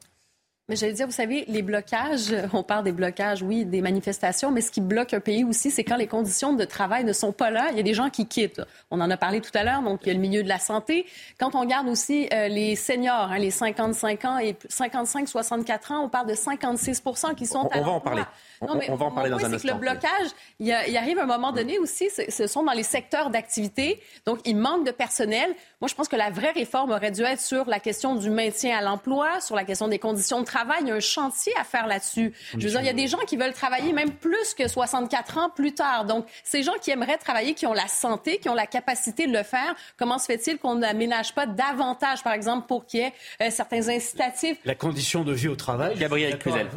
Mais 0.69 0.75
j'allais 0.75 0.91
dire, 0.91 1.05
vous 1.05 1.13
savez, 1.13 1.45
les 1.47 1.61
blocages, 1.61 2.35
on 2.53 2.61
parle 2.61 2.83
des 2.83 2.91
blocages, 2.91 3.41
oui, 3.41 3.63
des 3.63 3.81
manifestations, 3.81 4.51
mais 4.51 4.59
ce 4.59 4.69
qui 4.69 4.81
bloque 4.81 5.13
un 5.13 5.21
pays 5.21 5.45
aussi, 5.45 5.71
c'est 5.71 5.85
quand 5.85 5.95
les 5.95 6.07
conditions 6.07 6.51
de 6.51 6.65
travail 6.65 7.05
ne 7.05 7.13
sont 7.13 7.31
pas 7.31 7.51
là. 7.51 7.69
Il 7.71 7.77
y 7.77 7.79
a 7.79 7.83
des 7.83 7.93
gens 7.93 8.09
qui 8.09 8.27
quittent. 8.27 8.61
On 8.91 8.99
en 8.99 9.09
a 9.09 9.15
parlé 9.15 9.39
tout 9.39 9.51
à 9.53 9.63
l'heure, 9.63 9.81
donc 9.81 10.01
il 10.03 10.07
y 10.07 10.11
a 10.11 10.13
le 10.13 10.19
milieu 10.19 10.43
de 10.43 10.49
la 10.49 10.59
santé. 10.59 11.05
Quand 11.39 11.55
on 11.55 11.61
regarde 11.61 11.87
aussi 11.87 12.27
euh, 12.33 12.49
les 12.49 12.75
seniors, 12.75 13.31
hein, 13.31 13.37
les 13.37 13.49
55 13.49 14.25
ans 14.25 14.39
et 14.39 14.57
55-64 14.69 15.93
ans, 15.93 16.03
on 16.03 16.09
parle 16.09 16.27
de 16.27 16.33
56% 16.33 17.35
qui 17.35 17.45
sont 17.45 17.69
on, 17.73 17.79
on 17.79 17.83
va 17.83 17.91
en 17.91 18.01
parler. 18.01 18.23
Non, 18.61 18.75
mais 18.75 18.89
on, 18.89 18.95
va 18.95 19.05
en 19.05 19.11
parler 19.11 19.29
dans 19.29 19.37
un 19.37 19.53
instant. 19.53 19.69
Que 19.69 19.73
le 19.73 19.79
blocage, 19.79 20.27
il, 20.59 20.69
a, 20.73 20.85
il, 20.87 20.97
arrive 20.97 21.19
un 21.19 21.27
moment 21.27 21.53
donné 21.53 21.79
aussi, 21.79 22.09
ce 22.09 22.47
sont 22.47 22.63
dans 22.63 22.73
les 22.73 22.83
secteurs 22.83 23.29
d'activité, 23.29 24.01
donc 24.25 24.39
il 24.43 24.57
manque 24.57 24.85
de 24.85 24.91
personnel. 24.91 25.55
Moi, 25.79 25.87
je 25.87 25.95
pense 25.95 26.09
que 26.09 26.15
la 26.15 26.31
vraie 26.31 26.51
réforme 26.51 26.91
aurait 26.91 27.11
dû 27.11 27.21
être 27.21 27.39
sur 27.39 27.69
la 27.69 27.79
question 27.79 28.15
du 28.15 28.31
maintien 28.31 28.75
à 28.75 28.81
l'emploi, 28.81 29.39
sur 29.39 29.55
la 29.55 29.63
question 29.63 29.87
des 29.87 29.99
conditions 29.99 30.39
de 30.39 30.45
travail 30.45 30.56
il 30.81 30.87
y 30.87 30.91
a 30.91 30.95
un 30.95 30.99
chantier 30.99 31.53
à 31.59 31.63
faire 31.63 31.87
là-dessus. 31.87 32.33
Je 32.53 32.57
veux 32.57 32.69
dire, 32.69 32.81
il 32.81 32.85
y 32.85 32.89
a 32.89 32.93
des 32.93 33.07
gens 33.07 33.19
qui 33.27 33.37
veulent 33.37 33.53
travailler 33.53 33.93
même 33.93 34.11
plus 34.11 34.53
que 34.53 34.67
64 34.67 35.37
ans 35.37 35.49
plus 35.49 35.73
tard. 35.73 36.05
Donc, 36.05 36.25
ces 36.43 36.63
gens 36.63 36.73
qui 36.81 36.91
aimeraient 36.91 37.17
travailler, 37.17 37.53
qui 37.53 37.65
ont 37.65 37.73
la 37.73 37.87
santé, 37.87 38.37
qui 38.37 38.49
ont 38.49 38.53
la 38.53 38.67
capacité 38.67 39.27
de 39.27 39.33
le 39.33 39.43
faire, 39.43 39.75
comment 39.97 40.17
se 40.17 40.25
fait-il 40.25 40.57
qu'on 40.57 40.75
n'aménage 40.75 41.33
pas 41.33 41.45
davantage, 41.45 42.23
par 42.23 42.33
exemple, 42.33 42.67
pour 42.67 42.85
qu'il 42.85 43.01
y 43.01 43.03
ait 43.03 43.13
euh, 43.41 43.49
certains 43.49 43.87
incitatifs? 43.89 44.57
La 44.65 44.75
condition 44.75 45.23
de 45.23 45.33
vie 45.33 45.47
au 45.47 45.55
travail. 45.55 45.97
Gabriel 45.97 46.37
Cluzel. 46.37 46.67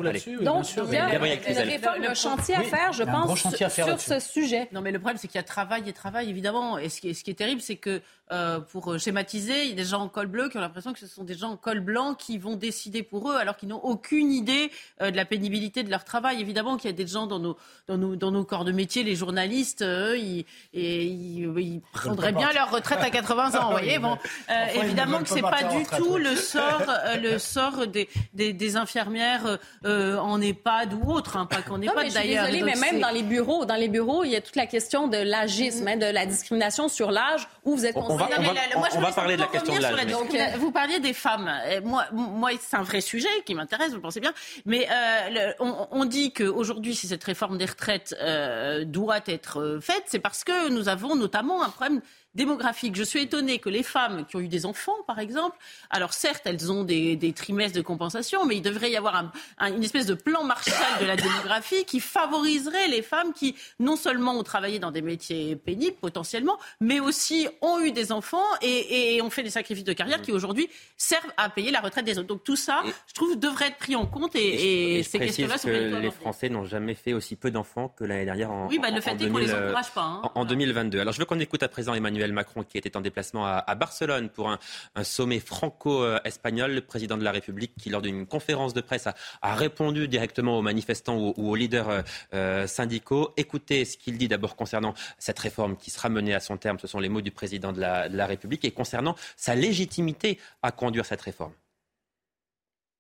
Donc, 0.42 0.66
il 0.76 0.94
y 0.94 0.96
a 0.96 2.10
un 2.10 2.14
chantier 2.14 2.54
à 2.54 2.62
faire, 2.62 2.92
je 2.92 3.04
pense, 3.04 3.38
sur, 3.38 4.00
ce 4.00 4.20
sujet. 4.20 4.68
Non, 4.72 4.80
mais 4.80 4.92
le 4.92 4.98
problème, 4.98 5.18
c'est 5.18 5.28
qu'il 5.28 5.38
y 5.38 5.44
a 5.44 5.44
travail 5.44 5.88
et 5.88 5.92
travail, 5.92 6.28
évidemment. 6.28 6.78
Et 6.78 6.88
ce 6.88 7.00
qui 7.00 7.08
est 7.08 7.38
terrible, 7.38 7.60
c'est 7.60 7.76
que 7.76 8.00
euh, 8.32 8.60
pour 8.60 8.98
schématiser, 8.98 9.64
il 9.64 9.70
y 9.70 9.72
a 9.72 9.76
des 9.76 9.84
gens 9.84 10.02
en 10.02 10.08
col 10.08 10.26
bleu 10.26 10.48
qui 10.48 10.56
ont 10.56 10.60
l'impression 10.60 10.92
que 10.92 11.00
ce 11.00 11.06
sont 11.06 11.24
des 11.24 11.34
gens 11.34 11.50
en 11.50 11.56
col 11.56 11.80
blanc 11.80 12.14
qui 12.14 12.38
vont 12.38 12.54
décider 12.54 13.02
pour 13.02 13.30
eux, 13.30 13.36
alors 13.36 13.56
qu'ils 13.56 13.68
n'ont 13.68 13.82
aucune 13.82 14.30
idée 14.30 14.70
euh, 15.02 15.10
de 15.10 15.16
la 15.16 15.24
pénibilité 15.24 15.82
de 15.82 15.90
leur 15.90 16.04
travail. 16.04 16.40
Évidemment 16.40 16.76
qu'il 16.76 16.90
y 16.90 16.92
a 16.92 16.96
des 16.96 17.06
gens 17.06 17.26
dans 17.26 17.40
nos, 17.40 17.56
dans 17.88 17.98
nos, 17.98 18.14
dans 18.14 18.30
nos 18.30 18.44
corps 18.44 18.64
de 18.64 18.70
métier, 18.70 19.02
les 19.02 19.16
journalistes, 19.16 19.82
eux, 19.82 20.16
ils, 20.16 20.44
et, 20.72 21.06
ils, 21.06 21.80
prendraient 21.92 22.32
bien 22.32 22.52
leur 22.52 22.70
retraite 22.70 23.00
à 23.00 23.10
80 23.10 23.58
ans. 23.58 23.64
Vous 23.66 23.70
voyez, 23.72 23.98
bon, 23.98 24.16
euh, 24.48 24.66
évidemment 24.74 25.22
que 25.22 25.28
c'est 25.28 25.42
pas, 25.42 25.64
du 25.64 25.84
tout 25.96 26.16
le 26.16 26.36
sort, 26.36 26.82
le 27.20 27.38
sort 27.38 27.86
des, 27.88 28.08
des, 28.32 28.52
des 28.52 28.76
infirmières 28.76 29.58
en 29.84 30.40
EHPAD 30.40 30.94
ou 30.94 31.10
autre, 31.10 31.36
hein, 31.36 31.46
pas 31.46 31.62
qu'en 31.62 31.80
EHPAD 31.80 32.12
d'ailleurs. 32.12 32.46
Désolée, 32.46 32.62
mais 32.62 32.76
même 32.76 33.00
dans 33.00 33.10
les 33.10 33.22
bureaux, 33.22 33.64
dans 33.64 33.74
les 33.74 33.88
bureaux, 33.88 34.24
il 34.24 34.30
y 34.30 34.36
a 34.36 34.40
toute 34.40 34.56
la 34.56 34.66
question 34.66 35.08
de 35.08 35.18
l'agisme, 35.18 35.88
hein, 35.88 35.96
de 35.96 36.06
la 36.06 36.26
discrimination 36.26 36.88
sur 36.88 37.10
l'âge 37.10 37.48
où 37.64 37.74
vous 37.76 37.86
êtes 37.86 37.96
on 37.96 38.19
va, 38.26 39.12
parler 39.12 39.36
de 39.36 39.40
la 39.40 39.46
question 39.46 39.74
de 39.74 39.80
l'âge. 39.80 39.94
Euh, 39.94 40.58
vous 40.58 40.72
parliez 40.72 41.00
des 41.00 41.12
femmes. 41.12 41.50
Moi, 41.84 42.04
moi 42.12 42.50
c'est 42.60 42.76
un 42.76 42.82
vrai 42.82 43.00
sujet 43.00 43.28
qui 43.44 43.54
m'intéresse, 43.54 43.90
vous 43.90 43.96
le 43.96 44.02
pensez 44.02 44.20
bien. 44.20 44.32
Mais 44.66 44.88
euh, 44.90 45.52
on, 45.58 46.04
dit 46.04 46.32
qu'aujourd'hui, 46.32 46.94
si 46.94 47.06
cette 47.06 47.24
réforme 47.24 47.58
des 47.58 47.66
retraites 47.66 48.14
euh, 48.20 48.84
doit 48.84 49.20
être 49.26 49.78
faite, 49.80 50.04
c'est 50.06 50.18
parce 50.18 50.44
que 50.44 50.70
nous 50.70 50.88
avons 50.88 51.14
notamment 51.16 51.62
un 51.62 51.68
problème 51.68 52.00
démographique. 52.34 52.96
Je 52.96 53.02
suis 53.02 53.22
étonnée 53.22 53.58
que 53.58 53.68
les 53.68 53.82
femmes 53.82 54.24
qui 54.26 54.36
ont 54.36 54.40
eu 54.40 54.48
des 54.48 54.66
enfants, 54.66 54.96
par 55.06 55.18
exemple, 55.18 55.56
alors 55.90 56.12
certes, 56.12 56.42
elles 56.44 56.70
ont 56.70 56.84
des, 56.84 57.32
trimestres 57.34 57.76
de 57.76 57.82
compensation, 57.82 58.44
mais 58.46 58.56
il 58.56 58.62
devrait 58.62 58.90
y 58.90 58.96
avoir 58.96 59.32
une 59.60 59.82
espèce 59.82 60.06
de 60.06 60.14
plan 60.14 60.44
Marshall 60.44 60.74
de 61.00 61.06
la 61.06 61.16
démographie 61.16 61.84
qui 61.84 62.00
favoriserait 62.00 62.88
les 62.88 63.02
femmes 63.02 63.32
qui, 63.32 63.56
non 63.78 63.96
seulement 63.96 64.34
ont 64.34 64.42
travaillé 64.42 64.78
dans 64.78 64.90
des 64.90 65.02
métiers 65.02 65.56
pénibles 65.56 65.96
potentiellement, 66.00 66.58
mais 66.80 67.00
aussi 67.00 67.48
ont 67.62 67.80
eu 67.80 67.92
des 67.92 68.12
enfants 68.12 68.44
et, 68.62 69.20
ont 69.22 69.30
fait 69.30 69.42
des 69.42 69.50
sacrifices 69.50 69.84
de 69.84 69.92
carrière 69.92 70.22
qui 70.22 70.32
aujourd'hui 70.32 70.68
servent 70.96 71.32
à 71.36 71.50
payer 71.50 71.70
la 71.70 71.80
retraite 71.80 72.04
des 72.04 72.18
autres. 72.18 72.28
Donc 72.28 72.44
tout 72.44 72.56
ça, 72.56 72.82
je 73.06 73.14
trouve, 73.14 73.38
devrait 73.38 73.68
être 73.68 73.78
pris 73.78 73.96
en 73.96 74.06
compte 74.06 74.34
et, 74.36 74.98
et, 74.98 75.02
ces 75.02 75.18
questions-là 75.18 75.58
sont 75.58 75.68
que 75.68 75.96
les 76.00 76.10
Français 76.10 76.48
n'ont 76.48 76.64
jamais 76.64 76.94
fait 76.94 77.12
aussi 77.12 77.36
peu 77.36 77.50
d'enfants 77.50 77.88
que 77.88 78.04
l'année 78.04 78.24
dernière 78.24 78.50
en 78.50 78.68
Oui, 78.68 78.78
bah, 78.78 78.90
le 78.90 79.00
fait 79.00 79.20
est 79.20 79.28
qu'on 79.28 79.38
les 79.38 79.52
encourage 79.52 79.90
pas. 79.90 80.02
Hein. 80.02 80.30
En, 80.34 80.44
2022. 80.44 81.00
Alors 81.00 81.12
je 81.12 81.18
veux 81.18 81.24
qu'on 81.24 81.38
écoute 81.40 81.62
à 81.62 81.68
présent 81.68 81.94
Emmanuel 81.94 82.19
Emmanuel 82.20 82.32
Macron 82.32 82.62
qui 82.64 82.76
était 82.76 82.96
en 82.96 83.00
déplacement 83.00 83.46
à, 83.46 83.74
Barcelone 83.74 84.28
pour 84.28 84.50
un, 84.50 84.58
sommet 85.02 85.40
franco-espagnol. 85.40 86.72
Le 86.72 86.80
président 86.82 87.16
de 87.16 87.24
la 87.24 87.32
République 87.32 87.72
qui, 87.78 87.88
lors 87.88 88.02
d'une 88.02 88.26
conférence 88.26 88.74
de 88.74 88.80
presse, 88.80 89.06
a, 89.06 89.54
répondu 89.54 90.08
directement 90.08 90.58
aux 90.58 90.62
manifestants 90.62 91.16
ou, 91.16 91.34
aux 91.36 91.54
leaders 91.54 91.88
euh, 91.88 92.02
euh, 92.34 92.66
syndicaux. 92.66 93.32
Écoutez 93.36 93.84
ce 93.84 93.96
qu'il 93.96 94.18
dit 94.18 94.28
d'abord 94.28 94.56
concernant 94.56 94.94
cette 95.18 95.38
réforme 95.38 95.76
qui 95.76 95.90
sera 95.90 96.08
menée 96.08 96.34
à 96.34 96.40
son 96.40 96.56
terme. 96.56 96.78
Ce 96.78 96.86
sont 96.86 97.00
les 97.00 97.08
mots 97.08 97.20
du 97.20 97.30
président 97.30 97.72
de 97.72 97.80
la, 97.80 98.26
République 98.26 98.64
et 98.64 98.70
concernant 98.70 99.16
sa 99.36 99.54
légitimité 99.54 100.38
à 100.62 100.70
conduire 100.72 101.06
cette 101.06 101.22
réforme. 101.22 101.52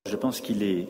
Je 0.08 0.16
pense 0.16 0.40
qu'il 0.40 0.62
est 0.62 0.88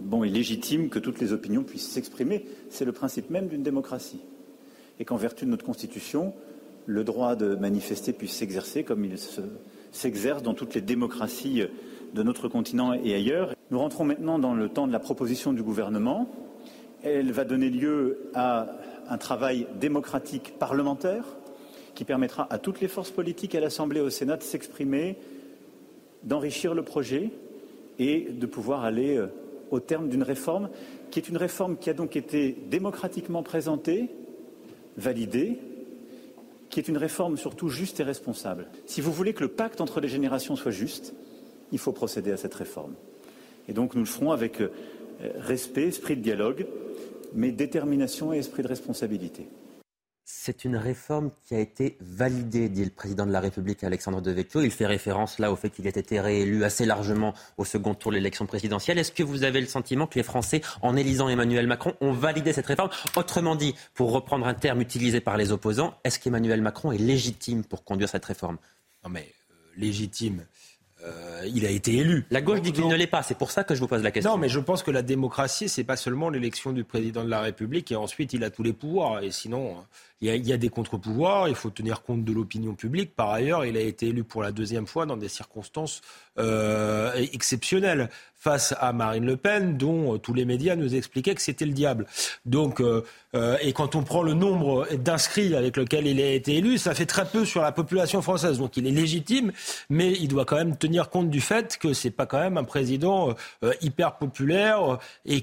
bon 0.00 0.24
et 0.24 0.28
légitime 0.28 0.88
que 0.88 0.98
toutes 0.98 1.20
les 1.20 1.32
opinions 1.32 1.62
puissent 1.62 1.90
s'exprimer. 1.90 2.46
C'est 2.70 2.84
le 2.84 2.92
principe 2.92 3.30
même 3.30 3.48
d'une 3.48 3.62
démocratie. 3.62 4.20
Et 4.98 5.04
qu'en 5.04 5.16
vertu 5.16 5.44
de 5.44 5.50
notre 5.50 5.64
Constitution, 5.64 6.34
le 6.86 7.04
droit 7.04 7.36
de 7.36 7.54
manifester 7.54 8.12
puisse 8.12 8.32
s'exercer 8.32 8.84
comme 8.84 9.04
il 9.04 9.16
s'exerce 9.92 10.42
dans 10.42 10.54
toutes 10.54 10.74
les 10.74 10.80
démocraties 10.80 11.64
de 12.14 12.22
notre 12.22 12.48
continent 12.48 12.92
et 12.94 13.14
ailleurs. 13.14 13.54
Nous 13.70 13.78
rentrons 13.78 14.04
maintenant 14.04 14.38
dans 14.38 14.54
le 14.54 14.68
temps 14.68 14.86
de 14.86 14.92
la 14.92 14.98
proposition 14.98 15.52
du 15.52 15.62
gouvernement. 15.62 16.28
Elle 17.02 17.32
va 17.32 17.44
donner 17.44 17.68
lieu 17.68 18.30
à 18.34 18.68
un 19.08 19.18
travail 19.18 19.66
démocratique 19.78 20.54
parlementaire 20.58 21.24
qui 21.94 22.04
permettra 22.04 22.46
à 22.50 22.58
toutes 22.58 22.80
les 22.80 22.88
forces 22.88 23.10
politiques 23.10 23.54
à 23.54 23.60
l'Assemblée 23.60 24.00
et 24.00 24.02
au 24.02 24.10
Sénat 24.10 24.36
de 24.36 24.42
s'exprimer, 24.42 25.16
d'enrichir 26.24 26.74
le 26.74 26.82
projet 26.82 27.30
et 27.98 28.28
de 28.30 28.46
pouvoir 28.46 28.84
aller 28.84 29.16
euh, 29.16 29.28
au 29.70 29.80
terme 29.80 30.08
d'une 30.08 30.22
réforme 30.22 30.68
qui 31.10 31.18
est 31.18 31.28
une 31.28 31.36
réforme 31.36 31.76
qui 31.76 31.90
a 31.90 31.94
donc 31.94 32.16
été 32.16 32.56
démocratiquement 32.68 33.42
présentée, 33.42 34.10
validée, 34.96 35.58
qui 36.76 36.80
est 36.80 36.88
une 36.88 36.98
réforme 36.98 37.38
surtout 37.38 37.70
juste 37.70 38.00
et 38.00 38.02
responsable. 38.02 38.66
Si 38.84 39.00
vous 39.00 39.10
voulez 39.10 39.32
que 39.32 39.40
le 39.40 39.48
pacte 39.48 39.80
entre 39.80 39.98
les 39.98 40.08
générations 40.08 40.56
soit 40.56 40.72
juste, 40.72 41.14
il 41.72 41.78
faut 41.78 41.92
procéder 41.92 42.32
à 42.32 42.36
cette 42.36 42.52
réforme. 42.52 42.92
Et 43.66 43.72
donc 43.72 43.94
nous 43.94 44.02
le 44.02 44.06
ferons 44.06 44.30
avec 44.30 44.60
euh, 44.60 44.68
respect, 45.36 45.84
esprit 45.84 46.16
de 46.16 46.20
dialogue, 46.20 46.66
mais 47.32 47.50
détermination 47.50 48.34
et 48.34 48.36
esprit 48.36 48.62
de 48.62 48.68
responsabilité. 48.68 49.48
C'est 50.28 50.64
une 50.64 50.76
réforme 50.76 51.30
qui 51.46 51.54
a 51.54 51.60
été 51.60 51.96
validée, 52.00 52.68
dit 52.68 52.84
le 52.84 52.90
président 52.90 53.26
de 53.26 53.30
la 53.30 53.38
République 53.38 53.84
Alexandre 53.84 54.20
Devecchio. 54.20 54.60
Il 54.60 54.72
fait 54.72 54.84
référence 54.84 55.38
là 55.38 55.52
au 55.52 55.56
fait 55.56 55.70
qu'il 55.70 55.86
ait 55.86 55.90
été 55.90 56.18
réélu 56.18 56.64
assez 56.64 56.84
largement 56.84 57.32
au 57.58 57.64
second 57.64 57.94
tour 57.94 58.10
de 58.10 58.16
l'élection 58.16 58.44
présidentielle. 58.44 58.98
Est-ce 58.98 59.12
que 59.12 59.22
vous 59.22 59.44
avez 59.44 59.60
le 59.60 59.68
sentiment 59.68 60.08
que 60.08 60.16
les 60.16 60.24
Français, 60.24 60.62
en 60.82 60.96
élisant 60.96 61.28
Emmanuel 61.28 61.68
Macron, 61.68 61.94
ont 62.00 62.10
validé 62.10 62.52
cette 62.52 62.66
réforme? 62.66 62.90
Autrement 63.14 63.54
dit, 63.54 63.76
pour 63.94 64.10
reprendre 64.10 64.48
un 64.48 64.54
terme 64.54 64.80
utilisé 64.80 65.20
par 65.20 65.36
les 65.36 65.52
opposants, 65.52 65.96
est-ce 66.02 66.18
qu'Emmanuel 66.18 66.60
Macron 66.60 66.90
est 66.90 66.98
légitime 66.98 67.62
pour 67.62 67.84
conduire 67.84 68.08
cette 68.08 68.24
réforme? 68.24 68.58
Non 69.04 69.10
mais 69.10 69.32
euh, 69.52 69.54
légitime. 69.76 70.44
Euh, 71.06 71.42
il 71.54 71.64
a 71.64 71.70
été 71.70 71.94
élu. 71.94 72.24
La 72.30 72.40
gauche 72.40 72.60
dit 72.60 72.72
qu'il 72.72 72.86
ne 72.88 72.96
l'est 72.96 73.06
pas. 73.06 73.22
C'est 73.22 73.38
pour 73.38 73.50
ça 73.50 73.64
que 73.64 73.74
je 73.74 73.80
vous 73.80 73.86
pose 73.86 74.02
la 74.02 74.10
question. 74.10 74.32
Non, 74.32 74.38
mais 74.38 74.48
je 74.48 74.58
pense 74.58 74.82
que 74.82 74.90
la 74.90 75.02
démocratie, 75.02 75.68
c'est 75.68 75.84
pas 75.84 75.96
seulement 75.96 76.28
l'élection 76.30 76.72
du 76.72 76.84
président 76.84 77.24
de 77.24 77.30
la 77.30 77.40
République 77.40 77.92
et 77.92 77.96
ensuite 77.96 78.32
il 78.32 78.42
a 78.44 78.50
tous 78.50 78.62
les 78.62 78.72
pouvoirs. 78.72 79.22
Et 79.22 79.30
sinon, 79.30 79.76
il 80.20 80.46
y, 80.46 80.52
a, 80.52 80.56
des 80.56 80.70
contre-pouvoirs, 80.70 81.48
il 81.48 81.54
faut 81.54 81.68
tenir 81.70 82.02
compte 82.02 82.24
de 82.24 82.32
l'opinion 82.32 82.74
publique. 82.74 83.14
Par 83.14 83.30
ailleurs, 83.30 83.66
il 83.66 83.76
a 83.76 83.80
été 83.80 84.08
élu 84.08 84.24
pour 84.24 84.42
la 84.42 84.50
deuxième 84.50 84.86
fois 84.86 85.04
dans 85.04 85.18
des 85.18 85.28
circonstances 85.28 86.00
euh, 86.38 87.12
exceptionnelles 87.32 88.08
face 88.46 88.76
à 88.78 88.92
Marine 88.92 89.26
Le 89.26 89.36
Pen, 89.36 89.76
dont 89.76 90.14
euh, 90.14 90.18
tous 90.18 90.32
les 90.32 90.44
médias 90.44 90.76
nous 90.76 90.94
expliquaient 90.94 91.34
que 91.34 91.42
c'était 91.42 91.66
le 91.66 91.72
diable. 91.72 92.06
Donc, 92.44 92.80
euh, 92.80 93.02
et 93.60 93.72
quand 93.72 93.96
on 93.96 94.04
prend 94.04 94.22
le 94.22 94.34
nombre 94.34 94.86
d'inscrits 94.94 95.56
avec 95.56 95.76
lequel 95.76 96.06
il 96.06 96.20
a 96.20 96.30
été 96.30 96.54
élu, 96.54 96.78
ça 96.78 96.94
fait 96.94 97.06
très 97.06 97.26
peu 97.26 97.44
sur 97.44 97.60
la 97.60 97.72
population 97.72 98.22
française. 98.22 98.58
Donc, 98.58 98.76
il 98.76 98.86
est 98.86 98.92
légitime, 98.92 99.50
mais 99.90 100.12
il 100.12 100.28
doit 100.28 100.44
quand 100.44 100.54
même 100.54 100.76
tenir 100.76 101.10
compte 101.10 101.28
du 101.28 101.40
fait 101.40 101.76
que 101.76 101.92
c'est 101.92 102.12
pas 102.12 102.24
quand 102.24 102.38
même 102.38 102.56
un 102.56 102.62
président 102.64 103.34
hyper 103.82 104.16
populaire 104.16 104.98
et, 105.26 105.42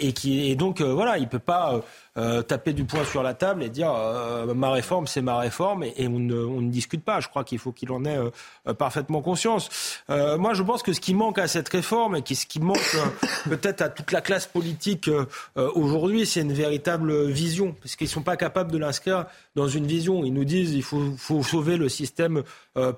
et, 0.00 0.12
qui 0.12 0.50
et 0.50 0.56
donc 0.56 0.82
voilà, 0.82 1.16
il 1.16 1.28
peut 1.28 1.38
pas 1.38 1.80
euh, 2.18 2.42
taper 2.42 2.74
du 2.74 2.84
poing 2.84 3.06
sur 3.06 3.22
la 3.22 3.32
table 3.32 3.62
et 3.62 3.70
dire 3.70 3.90
euh, 3.90 4.52
ma 4.52 4.70
réforme, 4.70 5.06
c'est 5.06 5.22
ma 5.22 5.38
réforme, 5.38 5.82
et, 5.82 6.06
on, 6.08 6.18
ne, 6.18 6.70
discute 6.70 7.02
pas. 7.02 7.20
Je 7.20 7.28
crois 7.28 7.42
qu'il 7.42 7.58
faut 7.58 7.72
qu'il 7.72 7.90
en 7.90 8.04
ait 8.04 8.18
euh, 8.18 8.74
parfaitement 8.74 9.22
conscience. 9.22 9.70
moi, 10.08 10.52
je 10.52 10.62
pense 10.62 10.82
que 10.82 10.92
ce 10.92 11.00
qui 11.00 11.14
manque 11.14 11.38
à 11.38 11.48
cette 11.48 11.70
réforme 11.70 12.16
et 12.16 12.34
ce 12.34 12.44
qui 12.44 12.60
manque 12.60 12.96
peut-être 13.48 13.80
à 13.80 13.88
toute 13.88 14.12
la 14.12 14.20
classe 14.20 14.46
politique 14.46 15.08
aujourd'hui, 15.56 16.26
c'est 16.26 16.42
une 16.42 16.52
véritable 16.52 17.28
vision, 17.28 17.74
parce 17.80 17.96
qu'ils 17.96 18.08
ne 18.08 18.12
sont 18.12 18.22
pas 18.22 18.36
capables 18.36 18.70
de 18.70 18.78
l'inscrire 18.78 19.24
dans 19.54 19.68
une 19.68 19.86
vision. 19.86 20.22
Ils 20.24 20.34
nous 20.34 20.44
disent 20.44 20.74
il 20.74 20.82
faut, 20.82 21.42
sauver 21.42 21.78
le 21.78 21.88
système 21.88 22.42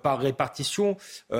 par 0.03 0.19
répartition. 0.19 0.97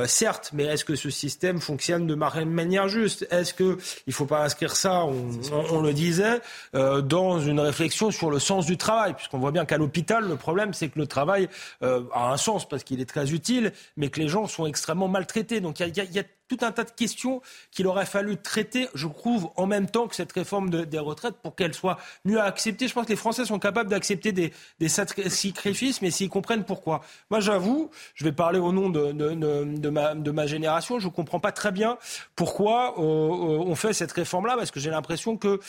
certes, 0.07 0.51
mais 0.53 0.65
est-ce 0.65 0.85
que 0.85 0.95
ce 0.95 1.11
système 1.11 1.61
fonctionne 1.61 2.07
de 2.07 2.15
manière 2.15 2.89
juste? 2.89 3.27
Est-ce 3.31 3.53
qu'il 3.53 3.77
ne 4.07 4.13
faut 4.13 4.27
pas 4.27 4.45
inscrire 4.45 4.77
ça, 4.77 5.05
on, 5.05 5.31
on 5.71 5.81
le 5.81 5.93
disait, 5.93 6.41
dans 6.73 7.41
une 7.41 7.64
réflexion 7.65 8.11
sur 8.11 8.31
le 8.31 8.39
sens 8.39 8.67
du 8.67 8.77
travail, 8.77 9.15
puisqu'on 9.15 9.39
voit 9.39 9.53
bien 9.53 9.65
qu'à 9.65 9.79
l'hôpital, 9.79 10.27
le 10.27 10.37
problème, 10.37 10.75
c'est 10.75 10.89
que 10.89 10.99
le 10.99 11.07
travail 11.07 11.49
euh, 11.83 12.03
a 12.13 12.33
un 12.33 12.37
sens 12.37 12.69
parce 12.69 12.85
qu'il 12.85 13.01
est 13.01 13.09
très 13.09 13.33
utile, 13.33 13.73
mais 13.97 14.09
que 14.09 14.21
les 14.21 14.29
gens 14.29 14.47
sont 14.47 14.67
extrêmement 14.67 15.09
maltraités. 15.09 15.61
Donc 15.61 15.81
il 15.81 15.97
y, 15.97 16.19
a, 16.19 16.25
tout 16.49 16.59
un 16.61 16.73
tas 16.73 16.85
de 16.85 16.91
questions 16.91 17.41
qu'il 17.71 17.87
aurait 17.87 18.05
fallu 18.07 18.37
traiter, 18.37 18.89
je 18.95 19.09
trouve, 19.09 19.51
en 19.57 19.67
même 19.67 19.89
temps 19.89 20.07
que 20.09 20.15
cette 20.15 20.33
réforme 20.33 20.69
des 20.71 20.99
retraites 20.99 21.37
pour 21.43 21.55
qu'elle 21.55 21.73
soit 21.73 21.99
mieux 22.25 22.41
acceptée. 22.41 22.87
Je 22.87 22.93
pense 22.93 23.07
que 23.07 23.13
les 23.13 23.17
Français 23.17 23.47
sont 23.47 23.59
capables 23.59 23.89
d'accepter 23.89 24.33
des, 24.33 24.53
sacrifices, 24.89 26.03
mais 26.03 26.11
s'ils 26.11 26.29
comprennent 26.29 26.65
pourquoi. 26.65 27.01
Moi, 27.31 27.41
j'avoue, 27.41 27.91
je 28.15 28.25
vais 28.25 28.33
parler 28.33 28.59
au 28.59 28.73
nom 28.73 28.91
de, 28.91 30.31
ma, 30.31 30.47
génération, 30.47 30.99
je 30.99 31.09
comprends 31.09 31.41
pas 31.41 31.53
très 31.53 31.73
bien 31.73 31.97
pourquoi 32.37 32.95
euh, 32.99 33.03
euh, 33.03 33.65
on 33.67 33.75
fait 33.75 33.93
cette 33.95 34.13
réforme-là, 34.13 34.57
parce 34.57 34.71
que 34.71 34.81
j'ai 34.81 34.91
l'impression 34.91 35.37
que 35.37 35.61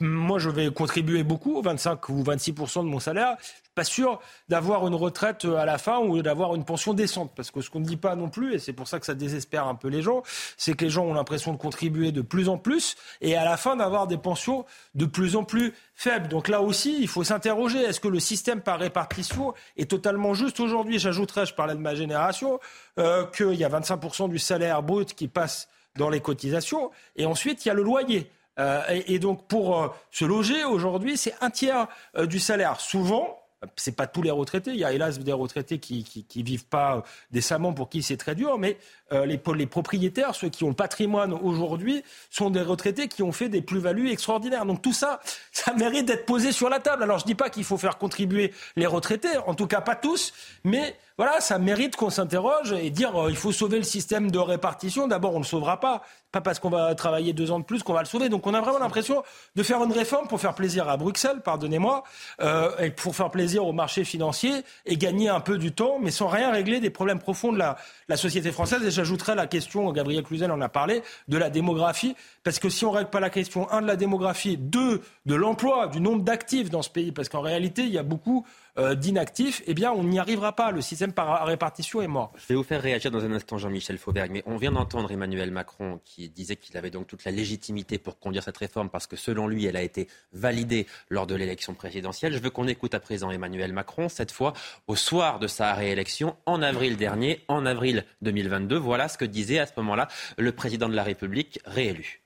moi, 0.00 0.38
je 0.38 0.50
vais 0.50 0.70
contribuer 0.72 1.22
beaucoup, 1.22 1.60
25 1.62 2.08
ou 2.08 2.22
26 2.24 2.52
de 2.52 2.80
mon 2.82 2.98
salaire. 2.98 3.36
Je 3.40 3.46
suis 3.46 3.54
pas 3.74 3.84
sûr 3.84 4.20
d'avoir 4.48 4.86
une 4.88 4.94
retraite 4.94 5.44
à 5.44 5.64
la 5.64 5.78
fin 5.78 6.00
ou 6.00 6.20
d'avoir 6.20 6.54
une 6.56 6.64
pension 6.64 6.94
décente, 6.94 7.32
parce 7.36 7.50
que 7.50 7.60
ce 7.60 7.70
qu'on 7.70 7.80
ne 7.80 7.84
dit 7.84 7.96
pas 7.96 8.16
non 8.16 8.28
plus, 8.28 8.54
et 8.54 8.58
c'est 8.58 8.72
pour 8.72 8.88
ça 8.88 8.98
que 8.98 9.06
ça 9.06 9.14
désespère 9.14 9.68
un 9.68 9.76
peu 9.76 9.88
les 9.88 10.02
gens, 10.02 10.22
c'est 10.56 10.74
que 10.74 10.84
les 10.84 10.90
gens 10.90 11.04
ont 11.04 11.14
l'impression 11.14 11.52
de 11.52 11.58
contribuer 11.58 12.10
de 12.10 12.22
plus 12.22 12.48
en 12.48 12.58
plus, 12.58 12.96
et 13.20 13.36
à 13.36 13.44
la 13.44 13.56
fin 13.56 13.76
d'avoir 13.76 14.08
des 14.08 14.18
pensions 14.18 14.64
de 14.94 15.06
plus 15.06 15.36
en 15.36 15.44
plus 15.44 15.74
faibles. 15.94 16.28
Donc 16.28 16.48
là 16.48 16.60
aussi, 16.60 16.98
il 17.00 17.08
faut 17.08 17.22
s'interroger 17.22 17.78
est-ce 17.78 18.00
que 18.00 18.08
le 18.08 18.20
système 18.20 18.62
par 18.62 18.80
répartition 18.80 19.54
est 19.76 19.88
totalement 19.88 20.34
juste 20.34 20.58
aujourd'hui? 20.58 20.98
J'ajouterais, 20.98 21.46
je 21.46 21.54
parlais 21.54 21.74
de 21.74 21.80
ma 21.80 21.94
génération, 21.94 22.58
euh, 22.98 23.26
qu'il 23.26 23.54
y 23.54 23.64
a 23.64 23.68
25 23.68 24.28
du 24.28 24.38
salaire 24.40 24.82
brut 24.82 25.14
qui 25.14 25.28
passe 25.28 25.68
dans 25.96 26.10
les 26.10 26.20
cotisations, 26.20 26.90
et 27.14 27.26
ensuite 27.26 27.64
il 27.64 27.68
y 27.68 27.70
a 27.70 27.74
le 27.74 27.82
loyer. 27.82 28.30
Euh, 28.58 28.82
et, 29.06 29.18
donc 29.18 29.46
pour 29.46 29.80
euh, 29.80 29.88
se 30.10 30.24
loger 30.24 30.64
aujourd'hui, 30.64 31.16
c'est 31.16 31.34
un 31.40 31.50
tiers 31.50 31.88
euh, 32.16 32.26
du 32.26 32.38
salaire. 32.38 32.80
Souvent, 32.80 33.38
c'est 33.76 33.94
pas 33.94 34.08
tous 34.08 34.22
les 34.22 34.30
retraités. 34.30 34.72
Il 34.72 34.76
y 34.76 34.84
a 34.84 34.92
hélas 34.92 35.20
des 35.20 35.32
retraités 35.32 35.78
qui, 35.78 36.02
qui, 36.02 36.42
vivent 36.42 36.66
pas 36.66 37.04
décemment 37.30 37.72
pour 37.72 37.88
qui 37.88 38.02
c'est 38.02 38.16
très 38.16 38.34
dur, 38.34 38.58
mais 38.58 38.76
les, 39.12 39.40
les, 39.54 39.66
propriétaires, 39.66 40.34
ceux 40.34 40.48
qui 40.48 40.64
ont 40.64 40.70
le 40.70 40.74
patrimoine 40.74 41.32
aujourd'hui, 41.32 42.02
sont 42.28 42.50
des 42.50 42.62
retraités 42.62 43.06
qui 43.06 43.22
ont 43.22 43.30
fait 43.30 43.48
des 43.48 43.62
plus-values 43.62 44.10
extraordinaires. 44.10 44.66
Donc 44.66 44.82
tout 44.82 44.92
ça, 44.92 45.20
ça 45.52 45.74
mérite 45.74 46.06
d'être 46.06 46.26
posé 46.26 46.50
sur 46.50 46.68
la 46.68 46.80
table. 46.80 47.04
Alors 47.04 47.20
je 47.20 47.24
dis 47.24 47.36
pas 47.36 47.50
qu'il 47.50 47.62
faut 47.62 47.78
faire 47.78 47.98
contribuer 47.98 48.52
les 48.74 48.86
retraités, 48.86 49.36
en 49.46 49.54
tout 49.54 49.68
cas 49.68 49.80
pas 49.80 49.94
tous, 49.94 50.32
mais 50.64 50.96
voilà, 51.18 51.40
ça 51.40 51.58
mérite 51.58 51.96
qu'on 51.96 52.10
s'interroge 52.10 52.72
et 52.72 52.90
dire 52.90 53.12
il 53.28 53.36
faut 53.36 53.52
sauver 53.52 53.78
le 53.78 53.84
système 53.84 54.30
de 54.30 54.38
répartition. 54.38 55.06
D'abord, 55.06 55.32
on 55.32 55.38
ne 55.38 55.44
le 55.44 55.48
sauvera 55.48 55.78
pas 55.80 56.02
pas 56.32 56.40
parce 56.40 56.58
qu'on 56.58 56.70
va 56.70 56.94
travailler 56.94 57.34
deux 57.34 57.50
ans 57.50 57.60
de 57.60 57.64
plus 57.64 57.82
qu'on 57.82 57.92
va 57.92 58.00
le 58.00 58.06
sauver. 58.06 58.28
Donc 58.28 58.46
on 58.46 58.54
a 58.54 58.60
vraiment 58.60 58.78
l'impression 58.78 59.22
de 59.54 59.62
faire 59.62 59.82
une 59.84 59.92
réforme 59.92 60.26
pour 60.26 60.40
faire 60.40 60.54
plaisir 60.54 60.88
à 60.88 60.96
Bruxelles, 60.96 61.42
pardonnez-moi, 61.44 62.02
euh, 62.40 62.76
et 62.78 62.90
pour 62.90 63.14
faire 63.14 63.30
plaisir 63.30 63.66
au 63.66 63.72
marché 63.72 64.04
financier 64.04 64.64
et 64.86 64.96
gagner 64.96 65.28
un 65.28 65.40
peu 65.40 65.58
du 65.58 65.72
temps, 65.72 65.98
mais 66.00 66.10
sans 66.10 66.28
rien 66.28 66.50
régler 66.50 66.80
des 66.80 66.90
problèmes 66.90 67.18
profonds 67.18 67.52
de 67.52 67.58
la, 67.58 67.76
société 68.16 68.52
française. 68.52 68.82
Et 68.84 68.90
j'ajouterais 68.90 69.34
la 69.34 69.46
question, 69.46 69.90
Gabriel 69.92 70.22
Cluzel 70.22 70.50
en 70.50 70.60
a 70.60 70.68
parlé, 70.68 71.02
de 71.28 71.38
la 71.38 71.50
démographie, 71.50 72.14
parce 72.44 72.58
que 72.58 72.68
si 72.68 72.84
on 72.84 72.90
règle 72.90 73.10
pas 73.10 73.20
la 73.20 73.30
question, 73.30 73.70
un, 73.70 73.80
de 73.80 73.86
la 73.86 73.96
démographie, 73.96 74.56
deux, 74.58 75.02
de 75.24 75.34
l'emploi, 75.34 75.86
du 75.86 76.00
nombre 76.00 76.22
d'actifs 76.22 76.68
dans 76.68 76.82
ce 76.82 76.90
pays, 76.90 77.12
parce 77.12 77.28
qu'en 77.28 77.40
réalité, 77.40 77.82
il 77.82 77.90
y 77.90 77.98
a 77.98 78.02
beaucoup 78.02 78.46
euh, 78.78 78.94
d'inactifs, 78.94 79.62
eh 79.66 79.74
bien, 79.74 79.92
on 79.92 80.04
n'y 80.04 80.18
arrivera 80.18 80.56
pas. 80.56 80.70
Le 80.70 80.80
système 80.80 81.12
par 81.12 81.46
répartition 81.46 82.00
est 82.00 82.06
mort. 82.06 82.32
Je 82.36 82.46
vais 82.46 82.54
vous 82.54 82.62
faire 82.62 82.80
réagir 82.80 83.10
dans 83.10 83.24
un 83.24 83.32
instant, 83.32 83.58
Jean-Michel 83.58 83.98
Fauberg, 83.98 84.30
mais 84.30 84.42
on 84.46 84.56
vient 84.56 84.72
d'entendre 84.72 85.12
Emmanuel 85.12 85.50
Macron 85.50 86.00
qui 86.04 86.30
disait 86.30 86.56
qu'il 86.56 86.76
avait 86.78 86.90
donc 86.90 87.06
toute 87.06 87.24
la 87.24 87.32
légitimité 87.32 87.98
pour 87.98 88.18
conduire 88.18 88.42
cette 88.42 88.56
réforme 88.56 88.88
parce 88.88 89.06
que 89.06 89.16
selon 89.16 89.46
lui, 89.46 89.66
elle 89.66 89.76
a 89.76 89.82
été 89.82 90.08
validée 90.32 90.86
lors 91.10 91.26
de 91.26 91.34
l'élection 91.34 91.74
présidentielle. 91.74 92.32
Je 92.32 92.38
veux 92.38 92.50
qu'on 92.50 92.66
écoute 92.66 92.94
à 92.94 93.00
présent 93.00 93.30
Emmanuel 93.30 93.72
Macron, 93.72 94.08
cette 94.08 94.32
fois 94.32 94.54
au 94.86 94.96
soir 94.96 95.38
de 95.38 95.46
sa 95.46 95.74
réélection 95.74 96.36
en 96.46 96.62
avril 96.62 96.96
dernier, 96.96 97.44
en 97.48 97.66
avril 97.66 98.04
2022. 98.22 98.76
Voilà 98.76 99.08
ce 99.08 99.18
que 99.18 99.26
disait 99.26 99.58
à 99.58 99.66
ce 99.66 99.72
moment-là 99.76 100.08
le 100.38 100.52
président 100.52 100.88
de 100.88 100.94
la 100.94 101.02
République 101.02 101.60
réélu. 101.66 102.22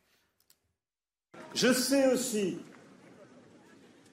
Je 1.55 1.73
sais 1.73 2.13
aussi 2.13 2.59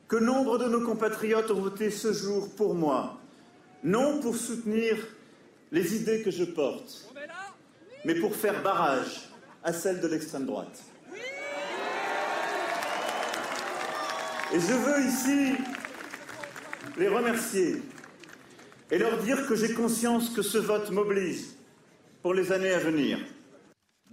que 0.07 0.15
nombre 0.15 0.57
de 0.57 0.65
nos 0.65 0.81
compatriotes 0.81 1.51
ont 1.51 1.61
voté 1.61 1.89
ce 1.89 2.13
jour 2.13 2.53
pour 2.55 2.75
moi, 2.75 3.19
non 3.83 4.19
pour 4.19 4.35
soutenir 4.35 4.97
les 5.71 5.95
idées 5.95 6.21
que 6.21 6.31
je 6.31 6.43
porte, 6.43 7.09
mais 8.05 8.15
pour 8.15 8.35
faire 8.35 8.61
barrage 8.61 9.29
à 9.63 9.73
celles 9.73 10.01
de 10.01 10.07
l'extrême 10.07 10.45
droite. 10.45 10.83
Et 14.53 14.59
je 14.59 14.73
veux 14.73 15.01
ici 15.03 15.53
les 16.97 17.07
remercier 17.07 17.81
et 18.91 18.99
leur 18.99 19.17
dire 19.17 19.47
que 19.47 19.55
j'ai 19.55 19.73
conscience 19.73 20.29
que 20.29 20.43
ce 20.43 20.59
vote 20.59 20.91
m'oblige 20.91 21.45
pour 22.21 22.35
les 22.35 22.51
années 22.51 22.71
à 22.71 22.79
venir. 22.79 23.17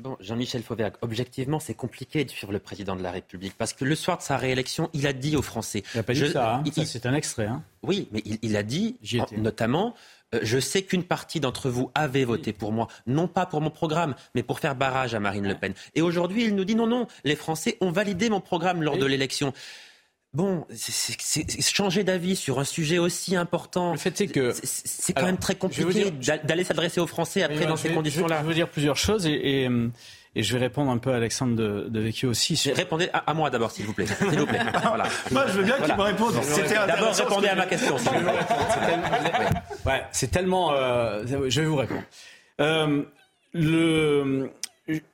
Bon, 0.00 0.16
Jean-Michel 0.18 0.62
Fauvergue, 0.62 0.94
objectivement, 1.02 1.60
c'est 1.60 1.74
compliqué 1.74 2.24
de 2.24 2.30
suivre 2.30 2.52
le 2.52 2.58
président 2.58 2.96
de 2.96 3.02
la 3.02 3.10
République 3.10 3.52
parce 3.58 3.74
que 3.74 3.84
le 3.84 3.94
soir 3.94 4.16
de 4.16 4.22
sa 4.22 4.38
réélection, 4.38 4.88
il 4.94 5.06
a 5.06 5.12
dit 5.12 5.36
aux 5.36 5.42
Français. 5.42 5.82
Il 5.94 5.98
n'a 5.98 6.02
pas 6.02 6.14
dit 6.14 6.30
ça, 6.30 6.54
hein. 6.54 6.64
ça 6.74 6.84
c'est 6.86 7.04
un 7.04 7.12
extrait. 7.12 7.46
Hein. 7.46 7.62
Oui, 7.82 8.08
mais 8.10 8.22
il, 8.24 8.38
il 8.40 8.56
a 8.56 8.62
dit, 8.62 8.96
notamment, 9.36 9.94
euh, 10.34 10.40
je 10.42 10.58
sais 10.58 10.82
qu'une 10.82 11.04
partie 11.04 11.38
d'entre 11.38 11.68
vous 11.68 11.90
avait 11.94 12.24
voté 12.24 12.54
pour 12.54 12.72
moi, 12.72 12.88
non 13.06 13.28
pas 13.28 13.44
pour 13.44 13.60
mon 13.60 13.70
programme, 13.70 14.14
mais 14.34 14.42
pour 14.42 14.58
faire 14.58 14.74
barrage 14.74 15.14
à 15.14 15.20
Marine 15.20 15.46
Le 15.46 15.54
Pen. 15.54 15.74
Et 15.94 16.00
aujourd'hui, 16.00 16.44
il 16.44 16.54
nous 16.54 16.64
dit 16.64 16.74
non, 16.74 16.86
non, 16.86 17.06
les 17.24 17.36
Français 17.36 17.76
ont 17.82 17.90
validé 17.90 18.30
mon 18.30 18.40
programme 18.40 18.82
lors 18.82 18.96
de 18.96 19.06
l'élection. 19.06 19.52
Bon, 20.32 20.64
c'est 20.72 21.60
changer 21.60 22.04
d'avis 22.04 22.36
sur 22.36 22.60
un 22.60 22.64
sujet 22.64 22.98
aussi 22.98 23.34
important. 23.34 23.92
Le 23.92 23.98
fait 23.98 24.16
c'est 24.16 24.28
que 24.28 24.52
c'est 24.62 25.12
quand 25.12 25.26
même 25.26 25.38
très 25.38 25.56
compliqué 25.56 26.12
d'aller 26.44 26.62
s'adresser 26.62 27.00
aux 27.00 27.08
Français 27.08 27.42
après 27.42 27.66
dans 27.66 27.76
ces 27.76 27.90
conditions-là. 27.90 28.40
Je 28.42 28.46
veux 28.46 28.54
dire 28.54 28.68
plusieurs 28.68 28.96
choses 28.96 29.26
et, 29.26 29.68
et, 30.36 30.42
je 30.42 30.52
vais 30.52 30.60
répondre 30.60 30.92
un 30.92 30.98
peu 30.98 31.12
à 31.12 31.16
Alexandre 31.16 31.56
de, 31.56 31.88
de 31.88 32.00
Vecchio 32.00 32.30
aussi. 32.30 32.56
Sur... 32.56 32.76
Répondez 32.76 33.10
à, 33.12 33.34
moi 33.34 33.50
d'abord, 33.50 33.72
s'il 33.72 33.86
vous 33.86 33.92
plaît. 33.92 34.06
S'il 34.06 34.38
vous 34.38 34.46
plaît. 34.46 34.60
Voilà. 34.84 35.06
moi, 35.32 35.46
je 35.48 35.52
veux 35.54 35.64
bien 35.64 35.76
qu'il 35.80 35.96
me 35.96 36.02
réponde. 36.02 36.34
D'abord, 36.86 37.12
répondez 37.12 37.48
à 37.48 37.56
ma 37.56 37.66
question. 37.66 37.96
ouais, 39.84 40.04
c'est 40.12 40.30
tellement. 40.30 40.72
Euh, 40.74 41.24
je 41.26 41.60
vais 41.60 41.66
vous 41.66 41.76
répondre. 41.76 42.02
Euh, 42.60 43.02
le 43.52 44.52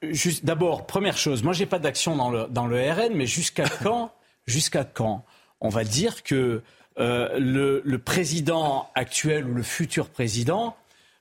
juste 0.03 0.45
d'abord, 0.45 0.87
première 0.87 1.17
chose, 1.17 1.43
moi 1.43 1.53
j'ai 1.53 1.67
pas 1.67 1.79
d'action 1.79 2.17
dans 2.17 2.31
le 2.31 2.47
dans 2.51 2.67
le 2.67 2.79
RN, 2.79 3.15
mais 3.15 3.27
jusqu'à 3.27 3.65
quand 3.83 4.13
jusqu'à 4.47 4.85
quand 4.85 5.25
on 5.61 5.69
va 5.69 5.85
dire 5.85 6.23
que 6.23 6.63
euh, 6.99 7.39
le, 7.39 7.83
le, 7.85 7.99
président 7.99 8.89
actuel 8.95 9.47
ou 9.47 9.55
le 9.55 9.63
futur 9.63 10.09
président 10.09 10.77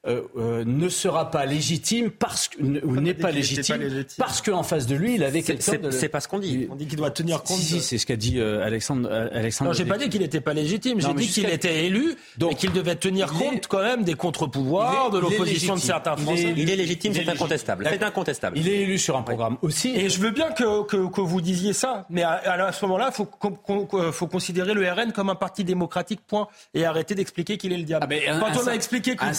euh, 0.07 0.21
euh, 0.37 0.63
ne 0.65 0.87
sera 0.87 1.31
pas 1.31 1.45
légitime 1.45 2.11
parce 2.11 2.47
que, 2.47 2.61
ou 2.61 2.95
n'est 3.01 3.13
pas, 3.13 3.31
légitime, 3.31 4.05
parce 4.17 4.41
qu'en 4.41 4.61
face 4.61 4.85
de 4.85 4.95
lui, 4.95 5.15
il 5.15 5.23
avait 5.23 5.41
quelqu'un 5.41 5.77
de... 5.77 5.89
C'est 5.89 6.09
pas 6.09 6.19
ce 6.19 6.27
qu'on 6.27 6.39
dit. 6.39 6.67
On 6.69 6.75
dit 6.75 6.85
qu'il 6.85 6.97
doit 6.97 7.11
tenir 7.11 7.41
compte. 7.41 7.57
Si, 7.57 7.81
c'est 7.81 7.97
ce 7.97 8.05
qu'a 8.05 8.15
dit 8.15 8.39
euh, 8.39 8.63
Alexandre. 8.63 9.09
Alexandre 9.33 9.71
non, 9.71 9.73
j'ai 9.73 9.85
pas 9.85 9.97
dit 9.97 10.09
qu'il 10.09 10.21
n'était 10.21 10.41
pas 10.41 10.53
légitime. 10.53 11.01
J'ai 11.01 11.13
dit 11.13 11.27
qu'il 11.27 11.49
était 11.49 11.85
élu 11.85 12.15
donc, 12.37 12.51
et 12.51 12.55
qu'il 12.55 12.71
devait 12.71 12.95
tenir 12.95 13.33
compte 13.33 13.67
quand 13.67 13.81
même 13.81 14.03
des 14.03 14.13
contre-pouvoirs, 14.13 15.09
de 15.09 15.19
l'opposition 15.19 15.75
de 15.75 15.79
certains 15.79 16.15
Français. 16.17 16.53
Il 16.55 16.69
est, 16.69 16.75
légitime, 16.75 17.13
c'est 17.13 17.27
incontestable. 17.27 17.87
C'est 17.89 18.03
incontestable. 18.03 18.57
Il 18.57 18.67
est 18.67 18.81
élu 18.81 18.97
sur 18.99 19.17
un 19.17 19.23
programme 19.23 19.57
aussi. 19.61 19.89
Et 19.95 20.09
je 20.09 20.19
veux 20.19 20.31
bien 20.31 20.51
que, 20.51 20.83
que, 20.83 21.09
que 21.09 21.21
vous 21.21 21.41
disiez 21.41 21.73
ça, 21.73 22.05
mais 22.09 22.23
à, 22.23 22.65
à 22.65 22.71
ce 22.71 22.85
moment-là, 22.85 23.11
il 23.11 23.15
faut, 23.15 24.11
faut 24.11 24.27
considérer 24.27 24.73
le 24.73 24.87
RN 24.89 25.11
comme 25.11 25.29
un 25.29 25.35
parti 25.35 25.63
démocratique, 25.63 26.21
point, 26.27 26.47
et 26.73 26.85
arrêter 26.85 27.15
d'expliquer 27.15 27.57
qu'il 27.57 27.73
est 27.73 27.77
le 27.77 27.83
diable. 27.83 28.07
Ah, 28.27 28.39
Quand 28.39 28.61
on 28.63 28.67
a 28.67 28.73
expliqué 28.73 29.15
qu'on 29.15 29.33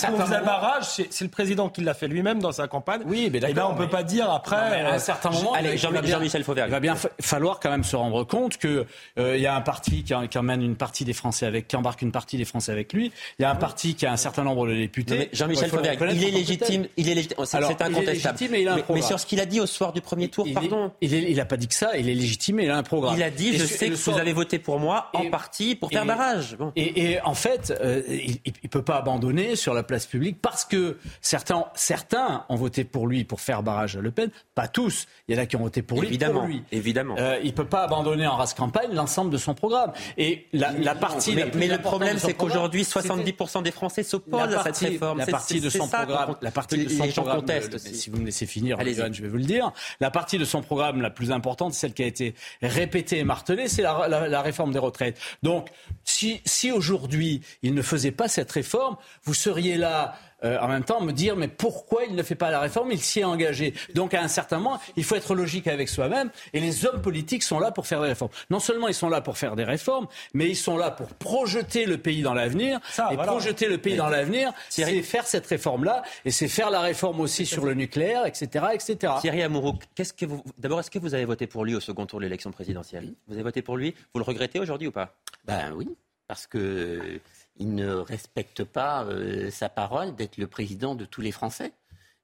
c'est 0.83 1.23
le 1.23 1.31
président 1.31 1.69
qui 1.69 1.83
l'a 1.83 1.95
fait 1.95 2.09
lui-même 2.09 2.41
dans 2.41 2.53
sa 2.53 2.69
campagne. 2.69 3.03
Oui, 3.07 3.29
mais 3.33 3.41
d'accord. 3.41 3.51
Et 3.51 3.55
ben, 3.55 3.67
on 3.71 3.73
ne 3.73 3.79
peut 3.79 3.89
pas 3.89 4.03
dire 4.03 4.31
après. 4.31 4.57
à 4.57 4.93
un 4.93 4.95
euh, 4.95 4.99
certain 4.99 5.31
moment, 5.31 5.53
allez, 5.53 5.77
Jean-Michel 5.77 6.45
Fauvergue. 6.45 6.69
Il 6.69 6.73
va 6.73 6.81
bien 6.81 6.95
falloir 7.21 7.61
quand 7.61 7.71
même 7.71 7.85
se 7.85 7.97
rendre 7.97 8.25
compte 8.25 8.57
qu'il 8.59 8.85
euh, 9.19 9.37
y 9.37 9.47
a 9.47 9.55
un 9.55 9.61
parti 9.61 10.05
qui, 10.05 10.15
qui, 10.29 10.39
emmène 10.39 10.63
une 10.63 10.77
partie 10.77 11.05
des 11.05 11.13
Français 11.13 11.47
avec, 11.47 11.69
qui 11.69 11.77
embarque 11.77 12.03
une 12.03 12.13
partie 12.13 12.37
des 12.37 12.45
Français 12.45 12.73
avec 12.73 12.93
lui. 12.93 13.13
Il 13.39 13.43
y 13.43 13.45
a 13.45 13.51
un 13.51 13.57
parti 13.57 13.95
qui 13.95 14.07
a 14.07 14.13
un 14.13 14.17
certain 14.17 14.45
nombre 14.45 14.67
de 14.67 14.75
députés. 14.75 15.29
Jean-Michel 15.33 15.71
Fauvergue, 15.71 15.99
il 16.13 16.25
est 16.25 16.31
légitime, 16.31 16.87
il 16.97 17.09
est 17.09 17.15
légitime. 17.15 17.45
C'est 17.45 17.83
incontestable. 17.83 18.39
mais, 18.51 18.63
il 18.63 18.69
un 18.69 18.83
mais, 18.89 19.03
sur 19.03 19.21
ce 19.21 19.27
qu'il 19.27 19.41
a 19.41 19.47
dit 19.47 19.61
au 19.61 19.67
soir 19.67 19.93
du 19.93 20.01
premier 20.01 20.29
tour, 20.29 20.47
pardon. 20.53 20.93
il 21.01 21.37
n'a 21.37 21.45
pas 21.45 21.57
dit 21.57 21.69
que 21.69 21.75
ça. 21.75 21.97
Il 21.97 22.09
est 22.09 22.15
légitime, 22.15 22.61
il 22.61 22.71
a 22.71 22.77
un 22.77 22.83
programme. 22.83 23.15
Il 23.17 23.23
a 23.23 23.31
dit, 23.31 23.57
je 23.57 23.65
sais 23.65 23.91
que 23.91 23.95
vous 23.95 24.19
avez 24.19 24.33
voté 24.33 24.59
pour 24.59 24.79
moi 24.79 25.11
en 25.15 25.31
partie 25.31 25.75
pour 25.75 25.91
faire 25.91 26.07
barrage. 26.07 26.57
Et 26.77 27.21
en 27.25 27.35
fait, 27.35 27.73
euh, 27.81 28.03
il 28.09 28.41
ne 28.65 28.69
peut 28.69 28.83
pas 28.83 28.97
abandonner 28.97 29.57
sur 29.57 29.75
la 29.75 29.83
place 29.83 30.07
publique 30.07 30.41
parce 30.47 30.65
que 30.65 30.97
certains 31.23 31.65
certains 31.75 32.45
ont 32.49 32.55
voté 32.55 32.85
pour 32.85 33.09
lui 33.09 33.25
pour 33.25 33.41
faire 33.41 33.65
barrage 33.65 33.97
à 33.97 34.01
Le 34.01 34.13
Pen, 34.13 34.31
pas 34.55 34.69
tous. 34.69 35.09
Il 35.27 35.35
y 35.35 35.39
en 35.39 35.43
a 35.43 35.47
qui 35.47 35.57
ont 35.57 35.63
voté 35.63 35.83
pour 35.83 36.01
lui. 36.01 36.07
Évidemment, 36.07 36.41
pour 36.43 36.49
lui. 36.49 36.63
évidemment. 36.71 37.17
Euh, 37.19 37.41
il 37.43 37.53
peut 37.53 37.67
pas 37.67 37.83
abandonner 37.83 38.29
en 38.29 38.37
race 38.37 38.55
campagne 38.55 38.95
l'ensemble 38.95 39.33
de 39.33 39.39
son 39.39 39.55
programme. 39.55 39.91
Et 40.17 40.47
la, 40.53 40.71
la 40.71 40.95
partie. 40.95 41.35
Mais, 41.35 41.51
mais 41.57 41.67
le 41.67 41.79
problème, 41.79 42.19
c'est 42.19 42.35
qu'aujourd'hui, 42.35 42.85
70% 42.85 43.65
des 43.65 43.73
Français 43.73 44.05
s'opposent 44.05 44.55
à 44.55 44.63
cette 44.63 44.77
réforme. 44.89 45.19
La 45.19 45.27
partie 45.27 45.61
de 45.61 45.69
son 45.69 45.89
programme, 45.89 46.37
la 46.41 46.53
partie 46.53 46.85
de 46.85 46.89
son 46.91 47.09
programme. 47.09 47.79
si 47.79 48.09
vous 48.11 48.19
me 48.19 48.27
laissez 48.27 48.47
finir, 48.47 48.79
je 48.81 49.23
vais 49.23 49.29
vous 49.29 49.39
le 49.39 49.43
dire. 49.43 49.73
La 49.99 50.13
partie 50.13 50.39
de 50.39 50.45
son 50.45 50.63
programme 50.63 51.03
la 51.03 51.11
plus 51.11 51.33
importante, 51.33 51.75
celle 51.75 51.93
qui 51.93 52.05
a 52.05 52.07
été 52.07 52.37
répétée 52.63 53.19
et 53.19 53.25
martelée, 53.25 53.67
c'est 53.67 53.83
la, 53.83 54.07
la, 54.07 54.29
la, 54.29 54.43
réforme 54.43 54.73
des 54.73 54.79
retraites. 54.79 55.19
Donc, 55.43 55.71
si, 56.05 56.41
si 56.45 56.71
aujourd'hui 56.71 57.41
il 57.63 57.75
ne 57.75 57.83
faisait 57.83 58.13
pas 58.13 58.29
cette 58.29 58.53
réforme, 58.53 58.97
vous 59.25 59.35
seriez 59.35 59.77
là 59.77 60.15
euh, 60.47 60.61
en 60.61 60.69
même 60.69 60.85
temps 60.85 61.01
me 61.01 61.13
dire 61.13 61.37
mais 61.37 61.49
pourquoi 61.49 62.05
il 62.05 62.15
ne 62.15 62.23
fait 62.23 62.35
pas 62.35 62.51
la 62.51 62.61
réforme? 62.61 62.93
Il 62.93 63.01
s'y 63.01 63.21
est 63.21 63.25
engagé. 63.25 63.75
Donc 63.95 64.15
à 64.15 64.23
un 64.23 64.29
certain 64.29 64.59
moment, 64.59 64.81
il 64.97 65.05
faut 65.05 65.15
être 65.15 65.35
logique 65.35 65.67
avec 65.67 65.89
soi-même 65.89 66.31
et 66.53 66.61
les 66.61 66.87
hommes 66.87 67.03
politiques 67.03 67.43
sont 67.43 67.59
là 67.59 67.71
pour 67.71 67.87
faire 67.87 68.01
des 68.01 68.09
réformes. 68.09 68.31
Non 68.51 68.61
seulement 68.61 68.89
ils 68.89 68.95
sont 68.95 69.09
là 69.09 69.21
pour 69.21 69.39
faire 69.39 69.57
des 69.57 69.65
réformes, 69.65 70.07
mais 70.35 70.49
ils 70.49 70.57
sont 70.57 70.77
là 70.77 70.91
pour 70.91 71.09
projeter 71.09 71.87
le 71.87 71.99
pays 71.99 72.23
dans 72.23 72.35
l'avenir. 72.35 72.81
Et 73.11 73.17
projeter 73.17 73.69
le 73.69 73.79
pays 73.79 73.97
dans 73.97 74.09
l'avenir, 74.09 74.53
c'est 74.69 74.85
faire 75.03 75.27
cette 75.27 75.47
réforme-là 75.47 76.03
et 76.25 76.31
c'est 76.31 76.49
faire 76.49 76.71
la 76.71 76.81
réforme 76.81 77.21
aussi 77.21 77.47
sur 77.47 77.65
le 77.65 77.75
nucléaire, 77.75 78.27
etc. 78.27 78.67
etc. 78.73 79.15
Thierry 79.21 79.43
Amouroux, 79.43 79.79
qu'est-ce 79.95 80.13
que 80.13 80.27
vous... 80.27 80.43
d'abord, 80.59 80.81
est-ce 80.81 80.91
que 80.91 80.99
vous 80.99 81.15
avez 81.15 81.25
voté 81.25 81.47
pour 81.47 81.65
lui 81.65 81.75
au 81.75 81.81
second 81.81 82.07
tour 82.07 82.19
de 82.21 82.25
l'élection 82.25 82.51
présidentielle? 82.51 83.13
Vous 83.27 83.35
avez 83.35 83.43
voté 83.43 83.63
pour 83.63 83.77
lui? 83.77 83.95
Vous 84.13 84.21
le 84.21 84.25
regrettez 84.25 84.61
aujourd'hui 84.61 84.89
ou 84.89 84.93
pas? 84.93 85.15
Ben 85.45 85.73
oui, 85.75 85.89
parce 86.27 86.47
que 86.47 87.21
il 87.59 87.75
ne 87.75 87.93
respecte 87.95 88.65
pas 88.65 89.05
euh, 89.05 89.51
sa 89.51 89.69
parole 89.69 90.15
d'être 90.15 90.37
le 90.37 90.47
président 90.47 90.95
de 90.95 91.05
tous 91.05 91.21
les 91.21 91.33
Français. 91.33 91.73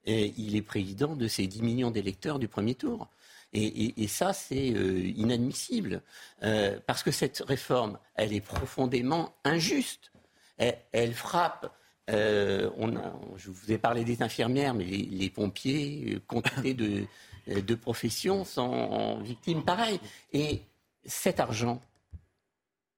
Il 0.05 0.57
est 0.57 0.63
président 0.63 1.15
de 1.15 1.29
ces 1.29 1.47
10 1.47 1.63
millions 1.63 1.91
d'électeurs 1.93 2.41
du 2.41 2.49
premier 2.49 2.75
tour. 2.75 3.09
Et, 3.55 4.09
ça, 4.09 4.33
c'est 4.33 4.73
euh, 4.73 4.99
inadmissible. 5.15 6.03
Euh, 6.43 6.81
parce 6.87 7.03
que 7.03 7.11
cette 7.11 7.39
réforme, 7.47 7.99
elle 8.17 8.33
est 8.33 8.41
profondément 8.41 9.33
injuste. 9.45 10.11
Elle, 10.59 11.13
frappe. 11.13 11.73
Je 12.09 13.51
vous 13.51 13.73
ai 13.73 13.79
parlé 13.79 14.05
des 14.05 14.23
infirmières, 14.23 14.75
mais 14.75 14.85
les, 14.85 15.31
pompiers, 15.31 16.19
quantité 16.27 16.75
de, 16.75 17.07
de 17.47 18.45
sont 18.45 19.21
victimes 19.21 19.65
pareilles. 19.65 20.01
Et 20.33 20.63
cet 21.05 21.39
argent, 21.39 21.81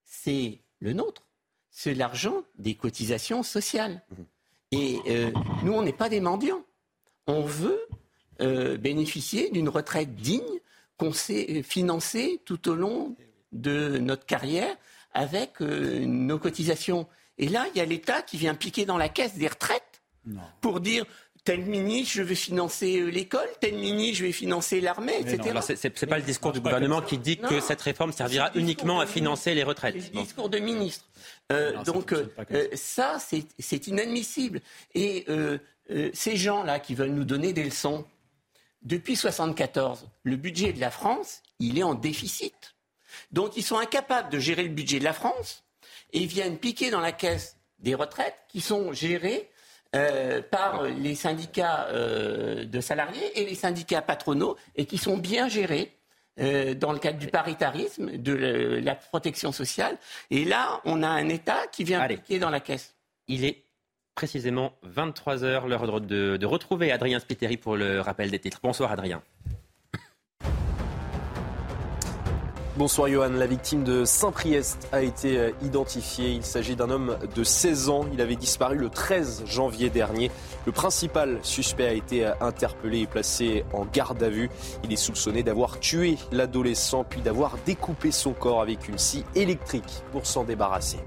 c'est 0.05 0.59
le 0.81 0.93
nôtre 0.93 1.24
c'est 1.75 1.93
l'argent 1.93 2.45
des 2.57 2.77
cotisations 2.77 3.43
sociales. 3.43 4.01
Et 4.71 5.01
euh, 5.09 5.33
nous, 5.65 5.73
on 5.73 5.83
n'est 5.83 5.93
pas 5.93 6.09
des 6.09 6.21
mendiants. 6.21 6.63
On 7.27 7.43
veut 7.43 7.81
euh, 8.41 8.77
bénéficier 8.77 9.51
d'une 9.51 9.69
retraite 9.69 10.15
digne 10.15 10.61
qu'on 10.99 11.13
sait 11.13 11.65
financer 11.65 12.41
tout 12.45 12.69
au 12.69 12.77
long 12.77 13.17
de 13.51 13.99
notre 13.99 14.25
carrière 14.25 14.77
avec 15.13 15.61
euh, 15.61 16.05
nos 16.07 16.39
cotisations. 16.39 17.09
Et 17.39 17.49
là, 17.49 17.67
il 17.75 17.79
y 17.79 17.81
a 17.81 17.85
l'État 17.85 18.23
qui 18.23 18.37
vient 18.37 18.55
piquer 18.55 18.87
dans 18.87 18.97
la 18.97 19.09
caisse 19.09 19.35
des 19.35 19.49
retraites 19.49 20.03
pour 20.61 20.81
dire 20.81 21.05
tel 21.45 21.65
ministre, 21.65 22.15
je 22.15 22.23
vais 22.23 22.35
financer 22.35 23.01
euh, 23.01 23.09
l'école, 23.09 23.49
tel 23.61 23.75
ministre, 23.75 24.19
je 24.19 24.25
vais 24.25 24.33
financer 24.33 24.81
l'armée, 24.81 25.21
etc. 25.21 25.61
Ce 25.61 25.89
n'est 25.89 26.11
pas 26.11 26.17
le 26.17 26.25
discours 26.25 26.53
du 26.53 26.61
gouvernement 26.61 27.03
qui 27.03 27.19
dit 27.19 27.37
que 27.37 27.61
cette 27.61 27.83
réforme 27.83 28.13
servira 28.13 28.51
uniquement 28.55 29.01
à 29.01 29.07
financer 29.07 29.55
les 29.55 29.63
retraites. 29.63 29.95
C'est 29.99 30.15
le 30.15 30.23
discours 30.23 30.49
de 30.49 30.59
ministre. 30.59 31.05
Euh, 31.53 31.83
donc 31.85 32.13
euh, 32.13 32.27
ça, 32.75 33.19
c'est 33.21 33.87
inadmissible. 33.87 34.61
Et 34.95 35.27
ces 36.15 36.37
gens-là 36.37 36.81
qui 36.81 36.95
veulent 36.95 37.11
nous 37.11 37.25
donner 37.25 37.53
des 37.53 37.65
leçons, 37.65 38.07
depuis 38.83 39.13
1974, 39.13 40.09
le 40.25 40.37
budget 40.37 40.73
de 40.73 40.81
la 40.81 40.91
France, 40.91 41.43
il 41.59 41.79
est 41.79 41.83
en 41.83 41.95
déficit. 41.95 42.75
Donc 43.33 43.57
ils 43.57 43.63
sont 43.63 43.79
incapables 43.79 44.31
de 44.31 44.39
gérer 44.39 44.63
le 44.63 44.71
budget 44.71 44.99
de 44.99 45.05
la 45.05 45.13
France 45.13 45.65
et 46.13 46.27
viennent 46.27 46.59
piquer 46.59 46.91
dans 46.91 47.01
la 47.01 47.13
caisse 47.13 47.57
des 47.79 47.95
retraites 47.95 48.37
qui 48.49 48.61
sont 48.61 48.93
gérées 48.93 49.51
euh, 49.95 50.43
par 50.43 50.85
les 50.85 51.15
syndicats 51.15 51.87
euh, 51.91 52.65
de 52.65 52.81
salariés 52.81 53.41
et 53.41 53.45
les 53.45 53.55
syndicats 53.55 54.03
patronaux 54.03 54.57
et 54.75 54.87
qui 54.87 54.99
sont 54.99 55.17
bien 55.17 55.49
gérés. 55.49 55.93
Euh, 56.41 56.75
dans 56.75 56.91
le 56.91 56.99
cadre 56.99 57.21
du 57.21 57.29
paritarisme, 57.29 58.17
de 58.17 58.81
la 58.83 58.97
protection 58.97 59.53
sociale. 59.53 59.97
Et 60.31 60.45
là, 60.45 60.81
on 60.85 61.05
a 61.05 61.09
un 61.09 61.29
État 61.29 61.69
qui 61.71 61.85
vient 61.85 62.05
piquer 62.09 62.41
dans 62.41 62.51
la 62.51 62.59
caisse. 62.59 62.97
Il 63.29 63.45
est 63.45 63.63
précisément 64.17 64.73
23 64.83 65.45
heures, 65.45 65.69
l'heure 65.69 66.01
de, 66.01 66.37
de 66.37 66.47
retrouver 66.47 66.91
Adrien 66.91 67.21
Spiteri 67.21 67.57
pour 67.57 67.77
le 67.77 68.01
rappel 68.01 68.33
des 68.33 68.41
titres. 68.41 68.59
Bonsoir 68.65 68.91
Adrien. 68.91 69.23
Bonsoir 72.77 73.07
Johan, 73.09 73.29
la 73.29 73.47
victime 73.47 73.85
de 73.85 74.05
Saint-Priest 74.05 74.89
a 74.91 75.03
été 75.03 75.39
euh, 75.39 75.53
identifiée. 75.63 76.33
Il 76.33 76.43
s'agit 76.43 76.75
d'un 76.75 76.91
homme 76.91 77.17
de 77.33 77.45
16 77.45 77.89
ans. 77.89 78.05
Il 78.13 78.21
avait 78.21 78.35
disparu 78.35 78.77
le 78.77 78.91
13 78.91 79.45
janvier 79.47 79.91
dernier. 79.91 80.29
Le 80.67 80.73
principal 80.73 81.39
suspect 81.43 81.87
a 81.87 81.93
été 81.93 82.27
euh, 82.27 82.33
interpellé 82.41 83.03
et 83.03 83.07
placé 83.07 83.65
en 83.73 83.85
garde 83.85 84.21
à 84.25 84.29
vue. 84.29 84.51
Il 84.83 84.93
est 84.93 84.97
soupçonné 84.97 85.45
d'avoir 85.45 85.79
tué 85.79 86.19
l'adolescent 86.33 87.05
puis 87.05 87.21
d'avoir 87.21 87.59
découpé 87.65 88.11
son 88.11 88.33
corps 88.33 88.61
avec 88.61 88.89
une 88.89 88.99
scie 88.99 89.25
électrique 89.37 90.03
pour 90.11 90.27
s'en 90.27 90.43
débarrasser. 90.43 90.99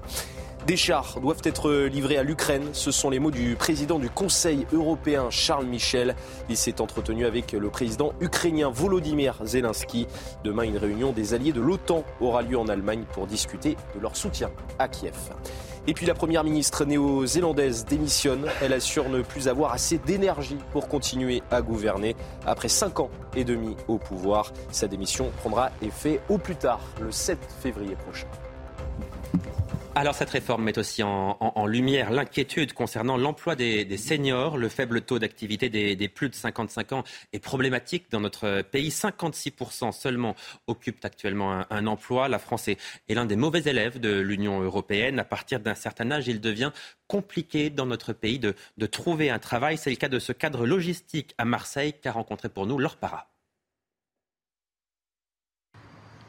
Des 0.66 0.76
chars 0.76 1.18
doivent 1.20 1.40
être 1.44 1.72
livrés 1.86 2.18
à 2.18 2.22
l'Ukraine. 2.22 2.68
Ce 2.72 2.90
sont 2.90 3.08
les 3.08 3.18
mots 3.18 3.30
du 3.30 3.56
président 3.56 3.98
du 3.98 4.10
Conseil 4.10 4.66
européen, 4.72 5.28
Charles 5.30 5.64
Michel. 5.64 6.14
Il 6.50 6.56
s'est 6.56 6.80
entretenu 6.80 7.24
avec 7.24 7.52
le 7.52 7.70
président 7.70 8.12
ukrainien 8.20 8.70
Volodymyr 8.70 9.36
Zelensky. 9.44 10.06
Demain, 10.44 10.64
une 10.64 10.76
réunion 10.76 11.12
des 11.12 11.32
alliés 11.32 11.52
de 11.52 11.60
l'OTAN 11.60 12.04
aura 12.20 12.42
lieu 12.42 12.58
en 12.58 12.68
Allemagne 12.68 13.04
pour 13.12 13.26
discuter 13.26 13.76
de 13.94 14.00
leur 14.00 14.14
soutien 14.14 14.50
à 14.78 14.88
Kiev. 14.88 15.14
Et 15.86 15.94
puis 15.94 16.04
la 16.04 16.12
première 16.12 16.44
ministre 16.44 16.84
néo-zélandaise 16.84 17.86
démissionne. 17.86 18.46
Elle 18.60 18.74
assure 18.74 19.08
ne 19.08 19.22
plus 19.22 19.48
avoir 19.48 19.72
assez 19.72 19.96
d'énergie 19.96 20.58
pour 20.72 20.86
continuer 20.86 21.42
à 21.50 21.62
gouverner. 21.62 22.14
Après 22.44 22.68
cinq 22.68 23.00
ans 23.00 23.08
et 23.34 23.44
demi 23.44 23.74
au 23.88 23.96
pouvoir, 23.96 24.52
sa 24.70 24.86
démission 24.86 25.30
prendra 25.38 25.70
effet 25.80 26.20
au 26.28 26.36
plus 26.36 26.56
tard, 26.56 26.80
le 27.00 27.10
7 27.10 27.38
février 27.62 27.96
prochain. 27.96 28.26
Alors 29.98 30.14
cette 30.14 30.30
réforme 30.30 30.62
met 30.62 30.78
aussi 30.78 31.02
en, 31.02 31.66
lumière 31.66 32.12
l'inquiétude 32.12 32.72
concernant 32.72 33.16
l'emploi 33.16 33.56
des, 33.56 33.96
seniors. 33.96 34.56
Le 34.56 34.68
faible 34.68 35.00
taux 35.02 35.18
d'activité 35.18 35.70
des, 35.70 36.08
plus 36.08 36.28
de 36.28 36.36
55 36.36 36.92
ans 36.92 37.02
est 37.32 37.40
problématique 37.40 38.06
dans 38.12 38.20
notre 38.20 38.62
pays. 38.62 38.90
56% 38.90 39.90
seulement 39.90 40.36
occupent 40.68 41.04
actuellement 41.04 41.64
un, 41.68 41.86
emploi. 41.88 42.28
La 42.28 42.38
France 42.38 42.68
est, 42.68 42.78
l'un 43.08 43.26
des 43.26 43.34
mauvais 43.34 43.62
élèves 43.66 43.98
de 43.98 44.20
l'Union 44.20 44.60
européenne. 44.60 45.18
À 45.18 45.24
partir 45.24 45.58
d'un 45.58 45.74
certain 45.74 46.12
âge, 46.12 46.28
il 46.28 46.40
devient 46.40 46.70
compliqué 47.08 47.68
dans 47.68 47.86
notre 47.86 48.12
pays 48.12 48.38
de, 48.38 48.54
trouver 48.86 49.30
un 49.30 49.40
travail. 49.40 49.78
C'est 49.78 49.90
le 49.90 49.96
cas 49.96 50.08
de 50.08 50.20
ce 50.20 50.30
cadre 50.30 50.64
logistique 50.64 51.34
à 51.38 51.44
Marseille 51.44 51.92
qu'a 52.00 52.12
rencontré 52.12 52.48
pour 52.48 52.66
nous 52.66 52.78
Para. 53.00 53.26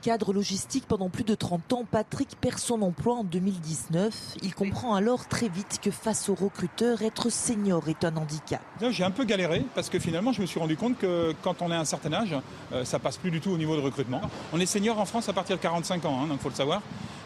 Cadre 0.02 0.32
logistique 0.32 0.86
pendant 0.88 1.10
plus 1.10 1.26
de 1.26 1.36
30 1.36 1.74
ans, 1.74 1.86
Patrick 1.90 2.30
perd 2.40 2.58
son 2.58 2.82
emploi 2.84 3.16
en 3.16 3.26
2019. 3.26 4.38
Il 4.44 4.56
comprend 4.56 4.96
alors 4.96 5.28
très 5.28 5.50
vite 5.50 5.80
que 5.82 5.92
face 5.92 6.30
aux 6.30 6.36
recruteurs, 6.36 7.02
être 7.02 7.30
senior 7.30 7.90
est 7.90 8.06
un 8.06 8.16
handicap. 8.16 8.62
J'ai 8.92 9.04
un 9.04 9.12
peu 9.12 9.26
galéré 9.26 9.66
parce 9.76 9.90
que 9.90 10.00
finalement, 10.00 10.32
je 10.32 10.40
me 10.40 10.46
suis 10.46 10.58
rendu 10.58 10.78
compte 10.78 10.98
que 10.98 11.36
quand 11.42 11.62
on 11.62 11.70
est 11.70 11.76
à 11.76 11.82
un 11.82 11.86
certain 11.86 12.14
âge, 12.14 12.34
euh, 12.72 12.86
ça 12.86 12.98
passe 12.98 13.18
plus 13.18 13.30
du 13.30 13.42
tout 13.42 13.52
au 13.52 13.58
niveau 13.58 13.76
de 13.76 13.82
recrutement. 13.82 14.22
On 14.54 14.60
est 14.62 14.66
senior 14.66 14.98
en 15.00 15.06
France 15.06 15.28
à 15.28 15.34
partir 15.34 15.58
de 15.58 15.62
45 15.62 16.06
ans, 16.06 16.22
hein, 16.22 16.28
donc 16.28 16.38
il 16.40 16.44
faut 16.44 16.50
le 16.50 16.56
savoir, 16.56 16.82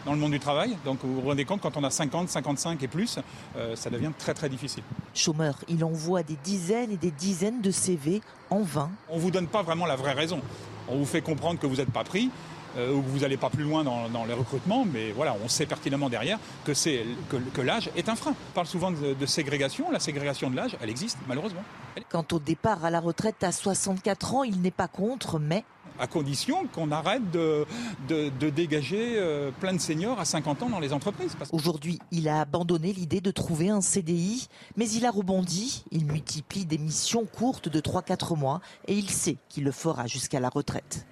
dans 0.08 0.14
le 0.14 0.18
monde 0.18 0.32
du 0.32 0.40
travail. 0.40 0.76
Donc 0.84 0.98
vous 1.04 1.22
vous 1.22 1.28
rendez 1.28 1.46
compte, 1.46 1.62
quand 1.62 1.78
on 1.78 1.84
a 1.84 1.92
50, 1.92 2.28
55 2.28 2.82
et 2.82 2.88
plus, 2.88 3.20
euh, 3.56 3.76
ça 3.76 3.92
devient 3.92 4.12
très 4.18 4.34
très 4.34 4.50
difficile. 4.50 4.82
Chômeur, 5.14 5.60
il 5.70 5.84
envoie 5.84 6.24
des 6.24 6.38
dizaines 6.44 6.90
et 6.90 6.98
des 6.98 7.12
dizaines 7.12 7.62
de 7.62 7.70
CV 7.70 8.22
en 8.50 8.62
vain. 8.62 8.90
On 9.10 9.18
ne 9.18 9.22
vous 9.22 9.30
donne 9.30 9.48
pas 9.48 9.62
vraiment 9.62 9.86
la 9.86 9.96
vraie 9.96 10.14
raison. 10.14 10.42
On 10.90 10.98
vous 10.98 11.06
fait 11.06 11.22
comprendre 11.22 11.60
que 11.60 11.68
vous 11.68 11.78
n'êtes 11.78 11.92
pas 11.92 12.04
pris, 12.04 12.30
ou 12.78 13.02
que 13.02 13.08
vous 13.08 13.20
n'allez 13.20 13.38
pas 13.38 13.50
plus 13.50 13.64
loin 13.64 13.84
dans, 13.84 14.26
les 14.26 14.34
recrutements, 14.34 14.86
mais 14.86 15.12
voilà, 15.12 15.36
on 15.44 15.48
sait 15.48 15.66
pertinemment 15.66 16.10
derrière 16.10 16.40
que, 16.66 16.72
que, 16.72 17.62
l'âge 17.62 17.90
est 17.96 18.10
un 18.10 18.16
frein. 18.16 18.32
On 18.32 18.54
parle 18.54 18.68
souvent 18.68 18.92
de, 18.92 19.26
ségrégation, 19.26 19.92
la 19.92 20.00
ségrégation 20.00 20.50
de 20.50 20.56
l'âge, 20.56 20.78
elle 20.82 20.90
existe 20.90 21.18
malheureusement. 21.28 21.64
Quant 22.10 22.26
au 22.32 22.40
départ 22.40 22.86
à 22.86 22.90
la 22.90 23.00
retraite 23.00 23.44
à 23.44 23.52
64 23.52 24.36
ans, 24.36 24.44
il 24.44 24.62
n'est 24.62 24.72
pas 24.72 24.88
contre, 24.88 25.40
mais 25.40 25.64
à 26.00 26.08
condition 26.08 26.68
qu'on 26.68 26.92
arrête 26.92 27.30
de, 27.32 27.66
de, 28.08 28.50
dégager 28.50 29.14
euh, 29.18 29.52
plein 29.60 29.74
de 29.74 29.80
seniors 29.80 30.20
à 30.20 30.26
50 30.26 30.64
ans 30.64 30.70
dans 30.70 30.80
les 30.80 30.94
entreprises. 30.94 31.36
Aujourd'hui, 31.52 32.00
il 32.12 32.28
a 32.28 32.42
abandonné 32.42 32.94
l'idée 32.94 33.22
de 33.22 33.32
trouver 33.32 33.70
un 33.70 33.82
CDI, 33.82 34.48
mais 34.76 34.90
il 34.90 35.06
a 35.06 35.12
rebondi. 35.12 35.84
Il 35.92 36.06
multiplie 36.06 36.66
des 36.66 36.78
missions 36.78 37.26
courtes 37.26 37.70
de 37.70 37.80
3-4 37.80 38.38
mois 38.38 38.62
et 38.88 38.96
il 38.96 39.10
sait 39.10 39.38
qu'il 39.50 39.64
le 39.64 39.72
fera 39.72 40.08
jusqu'à 40.08 40.40
la 40.40 40.50
retraite 40.50 41.06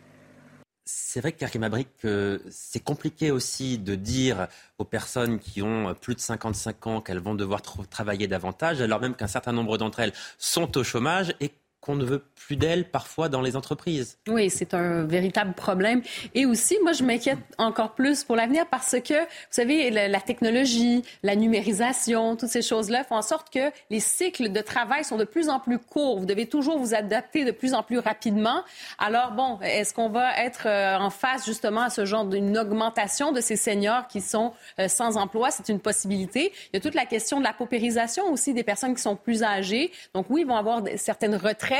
c'est 0.93 1.21
vrai 1.21 1.31
que 1.31 1.39
Karim 1.39 1.63
Abrik, 1.63 1.89
c'est 2.49 2.83
compliqué 2.83 3.31
aussi 3.31 3.77
de 3.77 3.95
dire 3.95 4.47
aux 4.77 4.85
personnes 4.85 5.39
qui 5.39 5.61
ont 5.61 5.93
plus 5.93 6.15
de 6.15 6.19
55 6.19 6.87
ans 6.87 7.01
qu'elles 7.01 7.19
vont 7.19 7.35
devoir 7.35 7.61
travailler 7.61 8.27
davantage, 8.27 8.81
alors 8.81 8.99
même 8.99 9.15
qu'un 9.15 9.27
certain 9.27 9.53
nombre 9.53 9.77
d'entre 9.77 9.99
elles 10.01 10.13
sont 10.37 10.77
au 10.77 10.83
chômage 10.83 11.33
et 11.39 11.51
qu'on 11.81 11.95
ne 11.95 12.05
veut 12.05 12.19
plus 12.19 12.57
d'elle 12.57 12.87
parfois 12.89 13.27
dans 13.27 13.41
les 13.41 13.55
entreprises. 13.55 14.19
Oui, 14.27 14.51
c'est 14.51 14.75
un 14.75 15.03
véritable 15.03 15.53
problème. 15.53 16.03
Et 16.35 16.45
aussi, 16.45 16.77
moi, 16.83 16.93
je 16.93 17.03
m'inquiète 17.03 17.39
encore 17.57 17.95
plus 17.95 18.23
pour 18.23 18.35
l'avenir 18.35 18.67
parce 18.69 18.95
que, 19.03 19.19
vous 19.19 19.49
savez, 19.49 19.89
la, 19.89 20.21
technologie, 20.21 21.03
la 21.23 21.35
numérisation, 21.35 22.35
toutes 22.35 22.49
ces 22.49 22.61
choses-là 22.61 23.03
font 23.03 23.15
en 23.15 23.23
sorte 23.23 23.51
que 23.51 23.71
les 23.89 23.99
cycles 23.99 24.51
de 24.51 24.61
travail 24.61 25.03
sont 25.03 25.17
de 25.17 25.23
plus 25.23 25.49
en 25.49 25.59
plus 25.59 25.79
courts. 25.79 26.19
Vous 26.19 26.27
devez 26.27 26.45
toujours 26.45 26.77
vous 26.77 26.93
adapter 26.93 27.45
de 27.45 27.51
plus 27.51 27.73
en 27.73 27.81
plus 27.81 27.97
rapidement. 27.97 28.61
Alors, 28.99 29.31
bon, 29.31 29.59
est-ce 29.61 29.95
qu'on 29.95 30.09
va 30.09 30.37
être 30.37 30.67
euh, 30.67 30.97
en 30.97 31.09
face 31.09 31.47
justement 31.47 31.81
à 31.81 31.89
ce 31.89 32.05
genre 32.05 32.25
d'une 32.25 32.59
augmentation 32.59 33.31
de 33.31 33.41
ces 33.41 33.55
seniors 33.55 34.07
qui 34.07 34.21
sont 34.21 34.53
euh, 34.79 34.87
sans 34.87 35.17
emploi? 35.17 35.49
C'est 35.49 35.69
une 35.69 35.79
possibilité. 35.79 36.53
Il 36.71 36.75
y 36.75 36.77
a 36.77 36.79
toute 36.79 36.95
la 36.95 37.07
question 37.07 37.39
de 37.39 37.43
la 37.43 37.53
paupérisation 37.53 38.31
aussi 38.31 38.53
des 38.53 38.63
personnes 38.63 38.93
qui 38.93 39.01
sont 39.01 39.15
plus 39.15 39.41
âgées. 39.41 39.91
Donc, 40.13 40.27
oui, 40.29 40.41
ils 40.41 40.47
vont 40.47 40.57
avoir 40.57 40.83
certaines 40.97 41.35
retraites 41.35 41.70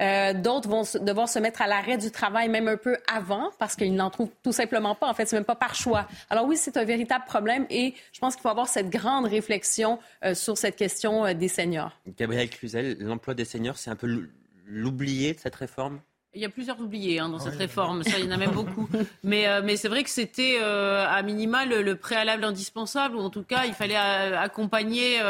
euh, 0.00 0.32
d'autres 0.32 0.68
vont 0.68 0.82
devoir 1.00 1.28
se 1.28 1.38
mettre 1.38 1.62
à 1.62 1.66
l'arrêt 1.66 1.98
du 1.98 2.10
travail 2.10 2.48
même 2.48 2.68
un 2.68 2.76
peu 2.76 2.96
avant 3.12 3.50
parce 3.58 3.76
qu'ils 3.76 3.94
n'en 3.94 4.10
trouvent 4.10 4.32
tout 4.42 4.52
simplement 4.52 4.94
pas. 4.94 5.08
En 5.08 5.14
fait, 5.14 5.26
c'est 5.26 5.36
même 5.36 5.44
pas 5.44 5.54
par 5.54 5.74
choix. 5.74 6.06
Alors 6.30 6.46
oui, 6.46 6.56
c'est 6.56 6.76
un 6.76 6.84
véritable 6.84 7.24
problème 7.24 7.66
et 7.70 7.94
je 8.12 8.20
pense 8.20 8.34
qu'il 8.34 8.42
faut 8.42 8.48
avoir 8.48 8.68
cette 8.68 8.90
grande 8.90 9.26
réflexion 9.26 9.98
euh, 10.24 10.34
sur 10.34 10.58
cette 10.58 10.76
question 10.76 11.24
euh, 11.24 11.34
des 11.34 11.48
seniors. 11.48 11.92
Gabriel 12.16 12.50
Cluzel, 12.50 12.96
l'emploi 13.00 13.34
des 13.34 13.44
seniors, 13.44 13.78
c'est 13.78 13.90
un 13.90 13.96
peu 13.96 14.28
l'oublié 14.66 15.34
de 15.34 15.40
cette 15.40 15.54
réforme? 15.56 16.00
Il 16.34 16.40
y 16.40 16.44
a 16.44 16.48
plusieurs 16.48 16.80
oubliés 16.80 17.18
hein, 17.20 17.28
dans 17.28 17.38
cette 17.38 17.56
réforme, 17.56 18.02
ça, 18.02 18.18
il 18.18 18.24
y 18.24 18.28
en 18.28 18.32
a 18.32 18.36
même 18.36 18.50
beaucoup. 18.50 18.88
Mais, 19.22 19.46
euh, 19.46 19.62
mais 19.64 19.76
c'est 19.76 19.88
vrai 19.88 20.04
que 20.04 20.10
c'était 20.10 20.58
euh, 20.60 21.06
à 21.08 21.22
minima 21.22 21.64
le, 21.64 21.94
préalable 21.96 22.44
indispensable, 22.44 23.16
ou 23.16 23.20
en 23.20 23.30
tout 23.30 23.42
cas, 23.42 23.64
il 23.64 23.74
fallait 23.74 23.96
euh, 23.96 24.38
accompagner 24.38 25.20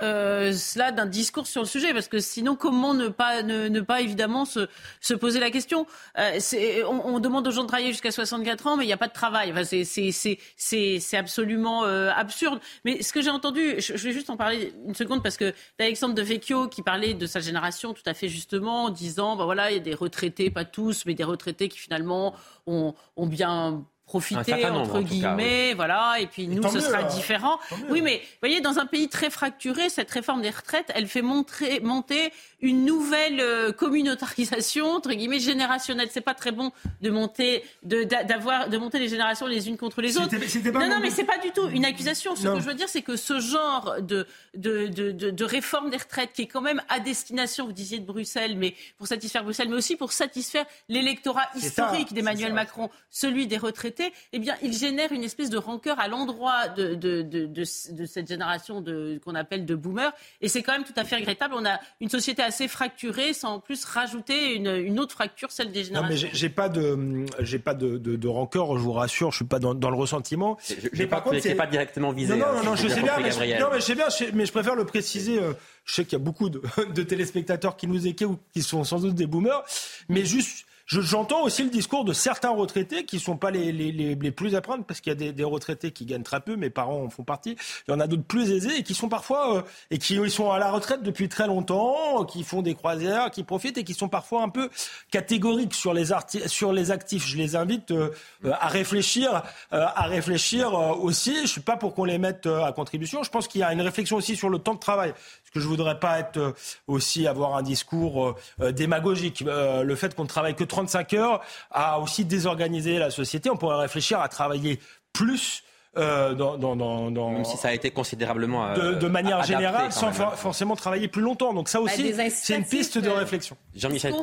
cela 0.00 0.92
d'un 0.92 1.06
discours 1.06 1.46
sur 1.46 1.62
le 1.62 1.66
sujet, 1.66 1.92
parce 1.92 2.08
que 2.08 2.18
sinon, 2.18 2.56
comment 2.56 2.94
ne 2.94 3.08
pas, 3.08 3.42
ne, 3.42 3.80
pas 3.80 4.00
évidemment 4.00 4.44
se, 4.44 4.68
se, 5.00 5.14
poser 5.14 5.40
la 5.40 5.50
question? 5.50 5.86
On, 6.16 7.00
on, 7.04 7.20
demande 7.20 7.46
aux 7.48 7.50
gens 7.50 7.62
de 7.62 7.68
travailler 7.68 7.90
jusqu'à 7.90 8.10
64 8.10 8.66
ans, 8.66 8.76
mais 8.76 8.84
il 8.84 8.86
n'y 8.86 8.92
a 8.92 8.98
pas 8.98 9.08
de 9.08 9.12
travail. 9.12 9.52
Enfin, 9.52 9.64
c'est 9.64 11.16
absolument 11.16 11.82
absurde. 11.82 12.60
Mais 12.84 13.02
ce 13.02 13.12
que 13.12 13.22
j'ai 13.22 13.30
entendu, 13.30 13.76
je, 13.78 13.92
vais 13.94 14.12
juste 14.12 14.30
en 14.30 14.36
parler 14.36 14.72
une 14.86 14.94
seconde, 14.94 15.22
parce 15.22 15.36
que 15.36 15.52
Alexandre 15.78 16.14
de 16.14 16.22
Vecchio 16.22 16.68
qui 16.68 16.82
parlait 16.82 17.14
de 17.14 17.26
sa 17.26 17.40
génération 17.40 17.92
tout 17.92 18.02
à 18.06 18.14
fait 18.14 18.28
justement, 18.28 18.84
en 18.84 18.90
disant, 18.90 19.36
ben 19.36 19.44
voilà, 19.44 19.70
il 19.70 19.74
y 19.74 19.80
a 19.80 19.82
des 19.82 19.94
retraités 19.94 20.49
pas 20.50 20.64
tous, 20.64 21.04
mais 21.06 21.14
des 21.14 21.24
retraités 21.24 21.68
qui 21.68 21.78
finalement 21.78 22.34
ont, 22.66 22.94
bien 23.26 23.84
profiter 24.10 24.66
entre 24.66 25.02
guillemets, 25.02 25.72
voilà. 25.74 26.16
Et 26.18 26.26
puis 26.26 26.48
nous, 26.48 26.68
ce 26.68 26.80
sera 26.80 27.04
différent. 27.04 27.58
Oui, 27.90 28.00
mais 28.02 28.16
vous 28.18 28.40
voyez, 28.40 28.60
dans 28.60 28.78
un 28.80 28.86
pays 28.86 29.08
très 29.08 29.30
fracturé, 29.30 29.88
cette 29.88 30.10
réforme 30.10 30.42
des 30.42 30.50
retraites, 30.50 30.90
elle 30.96 31.06
fait 31.06 31.22
montrer, 31.22 31.78
monter 31.80 32.32
une 32.60 32.84
nouvelle 32.84 33.40
euh, 33.40 33.72
communautarisation 33.72 34.90
entre 34.90 35.12
guillemets 35.12 35.38
générationnelle. 35.38 36.08
C'est 36.10 36.20
pas 36.20 36.34
très 36.34 36.50
bon 36.50 36.72
de 37.00 37.10
monter, 37.10 37.62
de 37.84 38.02
d'avoir, 38.02 38.68
de 38.68 38.76
monter 38.78 38.98
les 38.98 39.08
générations 39.08 39.46
les 39.46 39.68
unes 39.68 39.76
contre 39.76 40.02
les 40.02 40.18
autres. 40.18 40.34
non, 40.72 40.88
non, 40.88 41.00
mais 41.00 41.10
c'est 41.10 41.24
pas 41.24 41.38
du 41.38 41.52
tout 41.52 41.68
une 41.68 41.84
accusation. 41.84 42.34
Ce 42.34 42.42
que 42.42 42.60
je 42.60 42.66
veux 42.66 42.74
dire, 42.74 42.88
c'est 42.88 43.02
que 43.02 43.16
ce 43.16 43.38
genre 43.38 43.96
de 44.00 44.26
de, 44.54 44.88
de, 44.88 45.30
de 45.30 45.44
réforme 45.44 45.90
des 45.90 45.96
retraites, 45.98 46.32
qui 46.32 46.42
est 46.42 46.46
quand 46.46 46.60
même 46.60 46.82
à 46.88 46.98
destination, 46.98 47.66
vous 47.66 47.72
disiez 47.72 48.00
de 48.00 48.04
Bruxelles, 48.04 48.56
mais 48.56 48.74
pour 48.98 49.06
satisfaire 49.06 49.44
Bruxelles, 49.44 49.68
mais 49.68 49.76
aussi 49.76 49.94
pour 49.94 50.12
satisfaire 50.12 50.66
l'électorat 50.88 51.48
historique 51.54 52.12
d'Emmanuel 52.12 52.52
Macron, 52.52 52.90
celui 53.10 53.46
des 53.46 53.58
retraités 53.58 53.99
eh 54.32 54.38
bien, 54.38 54.56
il 54.62 54.72
génère 54.72 55.12
une 55.12 55.24
espèce 55.24 55.50
de 55.50 55.58
rancœur 55.58 55.98
à 55.98 56.08
l'endroit 56.08 56.68
de, 56.68 56.94
de, 56.94 57.64
cette 57.64 58.28
génération 58.28 58.84
qu'on 59.24 59.34
appelle 59.34 59.66
de 59.66 59.74
boomers. 59.74 60.12
Et 60.40 60.48
c'est 60.48 60.62
quand 60.62 60.72
même 60.72 60.84
tout 60.84 60.94
à 60.96 61.04
fait 61.04 61.16
regrettable. 61.16 61.54
On 61.56 61.64
a 61.64 61.80
une 62.00 62.08
société 62.08 62.42
assez 62.42 62.68
fracturée, 62.68 63.32
sans 63.32 63.54
en 63.54 63.60
plus 63.60 63.84
rajouter 63.84 64.54
une, 64.54 64.98
autre 65.00 65.12
fracture, 65.12 65.50
celle 65.50 65.72
des 65.72 65.84
générations. 65.84 66.14
Non, 66.14 66.22
mais 66.22 66.30
j'ai 66.32 66.48
pas 66.48 66.68
de, 66.68 67.26
j'ai 67.40 67.58
pas 67.58 67.74
de, 67.74 68.28
rancœur. 68.28 68.76
Je 68.76 68.82
vous 68.82 68.92
rassure, 68.92 69.30
je 69.30 69.36
suis 69.36 69.44
pas 69.44 69.58
dans, 69.58 69.72
le 69.72 69.96
ressentiment. 69.96 70.56
Je, 70.68 70.74
mais 70.98 71.06
par 71.06 71.22
contre, 71.22 71.40
c'est 71.40 71.54
pas 71.54 71.66
directement 71.66 72.12
visé. 72.12 72.36
Non, 72.36 72.52
non, 72.54 72.64
non, 72.64 72.76
je 72.76 72.88
sais 72.88 73.02
bien, 73.02 73.18
mais, 73.18 73.58
non, 73.58 73.68
mais 73.72 73.80
je 73.80 73.84
sais 73.84 73.94
bien, 73.94 74.06
mais 74.34 74.46
je 74.46 74.52
préfère 74.52 74.74
le 74.74 74.84
préciser. 74.84 75.40
Euh, 75.40 75.52
je 75.84 75.94
sais 75.94 76.04
qu'il 76.04 76.12
y 76.12 76.16
a 76.16 76.24
beaucoup 76.24 76.48
de, 76.50 77.02
téléspectateurs 77.02 77.76
qui 77.76 77.86
nous 77.86 78.06
écoutent 78.06 78.28
ou 78.28 78.38
qui 78.52 78.62
sont 78.62 78.84
sans 78.84 79.00
doute 79.00 79.14
des 79.14 79.26
boomers, 79.26 79.64
mais 80.08 80.24
juste 80.24 80.66
J'entends 80.90 81.44
aussi 81.44 81.62
le 81.62 81.70
discours 81.70 82.04
de 82.04 82.12
certains 82.12 82.50
retraités 82.50 83.04
qui 83.04 83.16
ne 83.16 83.20
sont 83.20 83.36
pas 83.36 83.52
les, 83.52 83.70
les, 83.70 83.92
les, 83.92 84.30
plus 84.32 84.56
à 84.56 84.60
prendre 84.60 84.84
parce 84.84 85.00
qu'il 85.00 85.10
y 85.10 85.14
a 85.14 85.16
des, 85.16 85.32
des, 85.32 85.44
retraités 85.44 85.92
qui 85.92 86.04
gagnent 86.04 86.24
très 86.24 86.40
peu, 86.40 86.56
mes 86.56 86.68
parents 86.68 87.04
en 87.04 87.10
font 87.10 87.22
partie. 87.22 87.56
Il 87.86 87.92
y 87.92 87.94
en 87.94 88.00
a 88.00 88.08
d'autres 88.08 88.24
plus 88.24 88.50
aisés 88.50 88.78
et 88.78 88.82
qui 88.82 88.94
sont 88.94 89.08
parfois 89.08 89.58
euh, 89.58 89.62
et 89.92 89.98
qui 89.98 90.16
ils 90.16 90.30
sont 90.32 90.50
à 90.50 90.58
la 90.58 90.72
retraite 90.72 91.04
depuis 91.04 91.28
très 91.28 91.46
longtemps, 91.46 92.24
qui 92.24 92.42
font 92.42 92.60
des 92.60 92.74
croisières, 92.74 93.30
qui 93.30 93.44
profitent 93.44 93.78
et 93.78 93.84
qui 93.84 93.94
sont 93.94 94.08
parfois 94.08 94.42
un 94.42 94.48
peu 94.48 94.68
catégoriques 95.12 95.74
sur 95.74 95.94
les 95.94 96.06
sur 96.46 96.72
les 96.72 96.90
actifs. 96.90 97.24
Je 97.24 97.36
les 97.36 97.54
invite 97.54 97.92
euh, 97.92 98.10
euh, 98.44 98.52
à 98.60 98.66
réfléchir, 98.66 99.44
à 99.70 100.06
réfléchir 100.06 100.72
aussi. 100.74 101.36
Je 101.42 101.46
suis 101.46 101.60
pas 101.60 101.76
pour 101.76 101.94
qu'on 101.94 102.04
les 102.04 102.18
mette 102.18 102.46
à 102.46 102.72
contribution. 102.72 103.22
Je 103.22 103.30
pense 103.30 103.46
qu'il 103.46 103.60
y 103.60 103.64
a 103.64 103.72
une 103.72 103.80
réflexion 103.80 104.16
aussi 104.16 104.34
sur 104.34 104.48
le 104.48 104.58
temps 104.58 104.74
de 104.74 104.80
travail 104.80 105.14
que 105.52 105.60
je 105.60 105.66
voudrais 105.66 105.98
pas 105.98 106.18
être 106.18 106.36
euh, 106.38 106.52
aussi 106.86 107.26
avoir 107.26 107.56
un 107.56 107.62
discours 107.62 108.24
euh, 108.24 108.34
euh, 108.60 108.72
démagogique. 108.72 109.40
le 109.40 109.94
fait 109.94 110.14
qu'on 110.14 110.24
ne 110.24 110.28
travaille 110.28 110.54
que 110.54 110.64
35 110.64 111.14
heures 111.14 111.40
a 111.70 112.00
aussi 112.00 112.24
désorganisé 112.24 112.98
la 112.98 113.10
société. 113.10 113.50
On 113.50 113.56
pourrait 113.56 113.80
réfléchir 113.80 114.20
à 114.20 114.28
travailler 114.28 114.80
plus 115.12 115.62
euh, 115.96 116.34
dans, 116.34 116.56
dans, 116.56 116.76
dans, 117.10 117.30
Même 117.32 117.44
si 117.44 117.56
ça 117.56 117.68
a 117.68 117.72
été 117.72 117.90
considérablement. 117.90 118.74
de, 118.74 118.94
de, 118.94 119.08
manière 119.08 119.42
générale, 119.42 119.90
sans 119.90 120.12
forcément 120.12 120.76
travailler 120.76 121.08
plus 121.08 121.22
longtemps. 121.22 121.52
Donc 121.52 121.68
ça 121.68 121.78
bah, 121.78 121.86
aussi, 121.86 122.14
c'est 122.30 122.56
une 122.56 122.64
piste 122.64 122.98
de 122.98 123.08
réflexion. 123.08 123.56
Jean-Michel. 123.74 124.14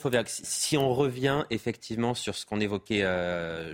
Fauvergue, 0.00 0.26
si 0.28 0.76
on 0.76 0.92
revient 0.92 1.44
effectivement 1.50 2.14
sur 2.14 2.34
ce 2.34 2.44
qu'on 2.44 2.58
évoquait 2.58 3.06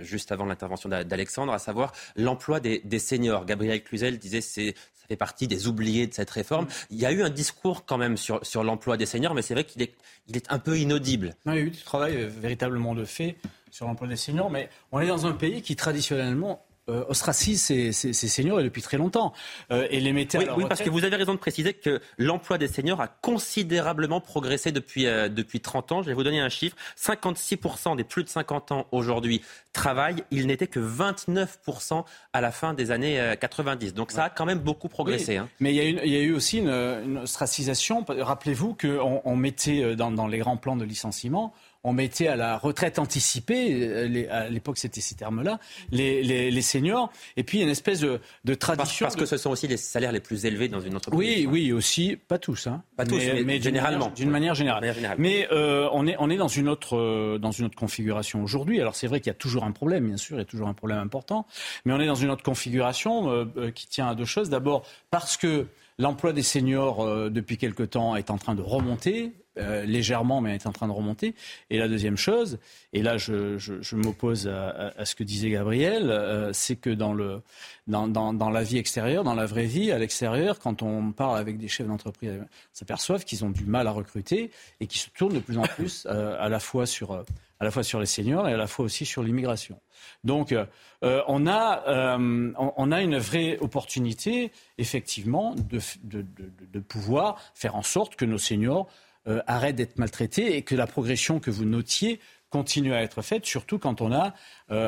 juste 0.01 0.31
avant 0.31 0.45
l'intervention 0.45 0.87
d'Alexandre, 0.87 1.51
à 1.51 1.59
savoir 1.59 1.93
l'emploi 2.15 2.59
des, 2.59 2.81
des 2.85 2.99
seniors. 2.99 3.45
Gabriel 3.45 3.83
Cluzel 3.83 4.19
disait 4.19 4.41
c'est 4.41 4.75
fait 5.09 5.15
partie 5.15 5.47
des 5.47 5.67
oubliés 5.67 6.05
de 6.05 6.13
cette 6.13 6.29
réforme. 6.29 6.67
Il 6.91 6.99
y 6.99 7.05
a 7.05 7.11
eu 7.11 7.23
un 7.23 7.31
discours 7.31 7.83
quand 7.85 7.97
même 7.97 8.15
sur, 8.15 8.45
sur 8.45 8.63
l'emploi 8.63 8.95
des 8.95 9.07
seniors, 9.07 9.33
mais 9.33 9.41
c'est 9.41 9.55
vrai 9.55 9.63
qu'il 9.63 9.81
est, 9.81 9.95
il 10.27 10.37
est 10.37 10.45
un 10.51 10.59
peu 10.59 10.77
inaudible. 10.77 11.35
il 11.47 11.53
y 11.53 11.57
a 11.57 11.59
eu 11.59 11.71
du 11.71 11.81
travail 11.81 12.15
euh, 12.15 12.29
véritablement 12.29 12.93
de 12.93 13.05
fait 13.05 13.35
sur 13.71 13.87
l'emploi 13.87 14.07
des 14.07 14.15
seniors, 14.15 14.51
mais 14.51 14.69
on 14.91 14.99
est 14.99 15.07
dans 15.07 15.25
un 15.25 15.33
pays 15.33 15.61
qui 15.61 15.75
traditionnellement 15.75 16.63
euh, 16.89 17.03
ostracise 17.07 17.61
ces, 17.61 17.91
seniors 18.13 18.61
depuis 18.61 18.81
très 18.81 18.97
longtemps 18.97 19.33
euh, 19.71 19.87
et 19.91 19.99
les 19.99 20.11
mettait 20.11 20.39
oui, 20.39 20.47
à 20.47 20.57
Oui, 20.57 20.65
parce 20.67 20.81
que 20.81 20.89
vous 20.89 21.03
avez 21.05 21.15
raison 21.15 21.33
de 21.33 21.39
préciser 21.39 21.73
que 21.73 22.01
l'emploi 22.17 22.57
des 22.57 22.67
seniors 22.67 22.99
a 22.99 23.07
considérablement 23.07 24.21
progressé 24.21 24.71
depuis, 24.71 25.05
euh, 25.05 25.29
depuis 25.29 25.59
30 25.59 25.91
ans. 25.91 26.01
Je 26.01 26.07
vais 26.07 26.13
vous 26.13 26.23
donner 26.23 26.39
un 26.39 26.49
chiffre. 26.49 26.75
56% 26.97 27.95
des 27.95 28.03
plus 28.03 28.23
de 28.23 28.29
50 28.29 28.71
ans 28.71 28.87
aujourd'hui 28.91 29.41
travaillent. 29.71 30.23
Il 30.31 30.47
n'était 30.47 30.67
que 30.67 30.79
29% 30.79 32.05
à 32.33 32.41
la 32.41 32.51
fin 32.51 32.73
des 32.73 32.91
années 32.91 33.35
90. 33.39 33.93
Donc 33.93 34.11
ça 34.11 34.25
a 34.25 34.29
quand 34.29 34.45
même 34.45 34.59
beaucoup 34.59 34.89
progressé. 34.89 35.37
Hein. 35.37 35.49
Mais 35.59 35.73
il 35.73 35.77
y, 35.77 35.79
a 35.79 36.05
il 36.05 36.11
y, 36.11 36.17
a 36.17 36.21
eu 36.21 36.33
aussi 36.33 36.57
une, 36.57 36.69
une 36.69 37.19
ostracisation. 37.19 38.03
Rappelez-vous 38.07 38.75
qu'on 38.75 39.21
on 39.23 39.35
mettait 39.35 39.95
dans, 39.95 40.11
dans 40.11 40.27
les 40.27 40.39
grands 40.39 40.57
plans 40.57 40.75
de 40.75 40.85
licenciement 40.85 41.53
on 41.83 41.93
mettait 41.93 42.27
à 42.27 42.35
la 42.35 42.57
retraite 42.57 42.99
anticipée, 42.99 43.83
euh, 43.83 44.27
à 44.29 44.49
l'époque 44.49 44.77
c'était 44.77 44.99
ces 45.01 45.15
termes-là, 45.15 45.59
les, 45.91 46.21
les, 46.51 46.61
seniors, 46.61 47.11
et 47.37 47.43
puis 47.43 47.61
une 47.61 47.69
espèce 47.69 48.01
de, 48.01 48.19
tradition. 48.55 49.05
Parce, 49.05 49.15
que 49.15 49.25
ce 49.25 49.37
sont 49.37 49.49
aussi 49.49 49.67
les 49.67 49.77
salaires 49.77 50.11
les 50.11 50.19
plus 50.19 50.45
élevés 50.45 50.67
dans 50.67 50.81
une 50.81 50.95
entreprise. 50.95 51.19
Oui, 51.19 51.47
oui, 51.49 51.71
aussi, 51.71 52.17
pas 52.17 52.37
tous, 52.37 52.67
hein. 52.67 52.83
Pas 52.97 53.05
tous, 53.05 53.21
mais, 53.45 53.61
généralement. 53.61 54.11
D'une 54.15 54.29
manière, 54.29 54.55
générale. 54.55 54.83
Mais 55.17 55.47
euh, 55.51 55.87
on, 55.93 56.05
est, 56.05 56.15
on 56.19 56.29
est 56.29 56.37
dans 56.37 56.47
une 56.47 56.67
autre, 56.67 56.97
euh, 56.97 57.37
dans 57.37 57.51
une 57.51 57.65
autre 57.65 57.77
configuration 57.77 58.43
aujourd'hui. 58.43 58.81
Alors 58.81 58.95
c'est 58.95 59.07
vrai 59.07 59.21
qu'il 59.21 59.29
y 59.29 59.31
a 59.31 59.35
toujours 59.35 59.63
un 59.63 59.71
problème, 59.71 60.07
bien 60.07 60.17
sûr, 60.17 60.35
il 60.35 60.39
y 60.39 60.43
a 60.43 60.45
toujours 60.45 60.67
un 60.67 60.73
problème 60.73 60.99
important, 60.99 61.45
mais 61.85 61.93
on 61.93 61.99
est 61.99 62.07
dans 62.07 62.15
une 62.15 62.29
autre 62.29 62.43
configuration 62.43 63.49
qui 63.73 63.87
tient 63.87 64.07
à 64.07 64.15
deux 64.15 64.25
choses. 64.25 64.49
D'abord 64.49 64.85
parce 65.09 65.37
que 65.37 65.67
L'emploi 66.01 66.31
des 66.31 66.43
seniors, 66.43 67.29
depuis 67.29 67.57
quelque 67.57 67.83
temps, 67.83 68.15
est 68.15 68.31
en 68.31 68.37
train 68.37 68.55
de 68.55 68.61
remonter. 68.61 69.33
Euh, 69.59 69.83
légèrement, 69.83 70.41
mais 70.41 70.51
elle 70.51 70.55
est 70.55 70.67
en 70.67 70.71
train 70.71 70.87
de 70.87 70.93
remonter. 70.93 71.35
Et 71.69 71.77
la 71.77 71.87
deuxième 71.87 72.17
chose, 72.17 72.59
et 72.93 73.01
là 73.01 73.17
je, 73.17 73.95
m'oppose 73.95 74.47
à, 74.47 75.05
ce 75.05 75.15
que 75.15 75.23
disait 75.23 75.49
Gabriel, 75.49 76.09
euh, 76.09 76.53
c'est 76.53 76.77
que 76.77 76.89
dans, 76.89 77.13
le, 77.13 77.41
dans, 77.87 78.07
dans, 78.07 78.49
la 78.49 78.63
vie 78.63 78.77
extérieure, 78.77 79.23
dans 79.23 79.35
la 79.35 79.45
vraie 79.45 79.65
vie, 79.65 79.91
à 79.91 79.97
l'extérieur, 79.97 80.59
quand 80.59 80.81
on 80.81 81.11
parle 81.11 81.37
avec 81.37 81.57
des 81.57 81.67
chefs 81.67 81.87
d'entreprise, 81.87 82.31
on 82.41 82.47
s'aperçoit 82.71 83.19
qu'ils 83.19 83.43
ont 83.43 83.49
du 83.49 83.65
mal 83.65 83.87
à 83.87 83.91
recruter 83.91 84.51
et 84.79 84.87
qui 84.87 84.97
se 84.97 85.09
tournent 85.09 85.33
de 85.33 85.39
plus 85.39 85.57
en 85.57 85.63
plus 85.75 86.07
euh, 86.09 86.37
à, 86.39 86.47
la 86.47 86.59
fois 86.59 86.85
sur, 86.85 87.11
à 87.11 87.63
la 87.63 87.71
fois 87.71 87.83
sur 87.83 87.99
les 87.99 88.05
seniors 88.05 88.47
et 88.47 88.53
à 88.53 88.57
la 88.57 88.67
fois 88.67 88.85
aussi 88.85 89.05
sur 89.05 89.23
l'immigration. 89.23 89.79
Donc 90.23 90.55
on, 91.01 91.47
a, 91.47 92.17
on, 92.17 92.91
a 92.91 93.01
une 93.01 93.17
vraie 93.17 93.57
opportunité, 93.59 94.51
effectivement, 94.77 95.55
de, 95.55 95.79
de, 96.03 96.25
de 96.71 96.79
pouvoir 96.79 97.37
faire 97.53 97.75
en 97.75 97.83
sorte 97.83 98.15
que 98.15 98.25
nos 98.25 98.37
seniors 98.37 98.87
euh, 99.29 99.41
arrête 99.47 99.75
d'être 99.75 99.97
maltraité 99.97 100.57
et 100.57 100.63
que 100.63 100.75
la 100.75 100.87
progression 100.87 101.39
que 101.39 101.51
vous 101.51 101.65
notiez 101.65 102.19
continue 102.49 102.93
à 102.93 103.01
être 103.01 103.21
faite, 103.21 103.45
surtout 103.45 103.79
quand 103.79 104.01
on 104.01 104.11
a 104.11 104.33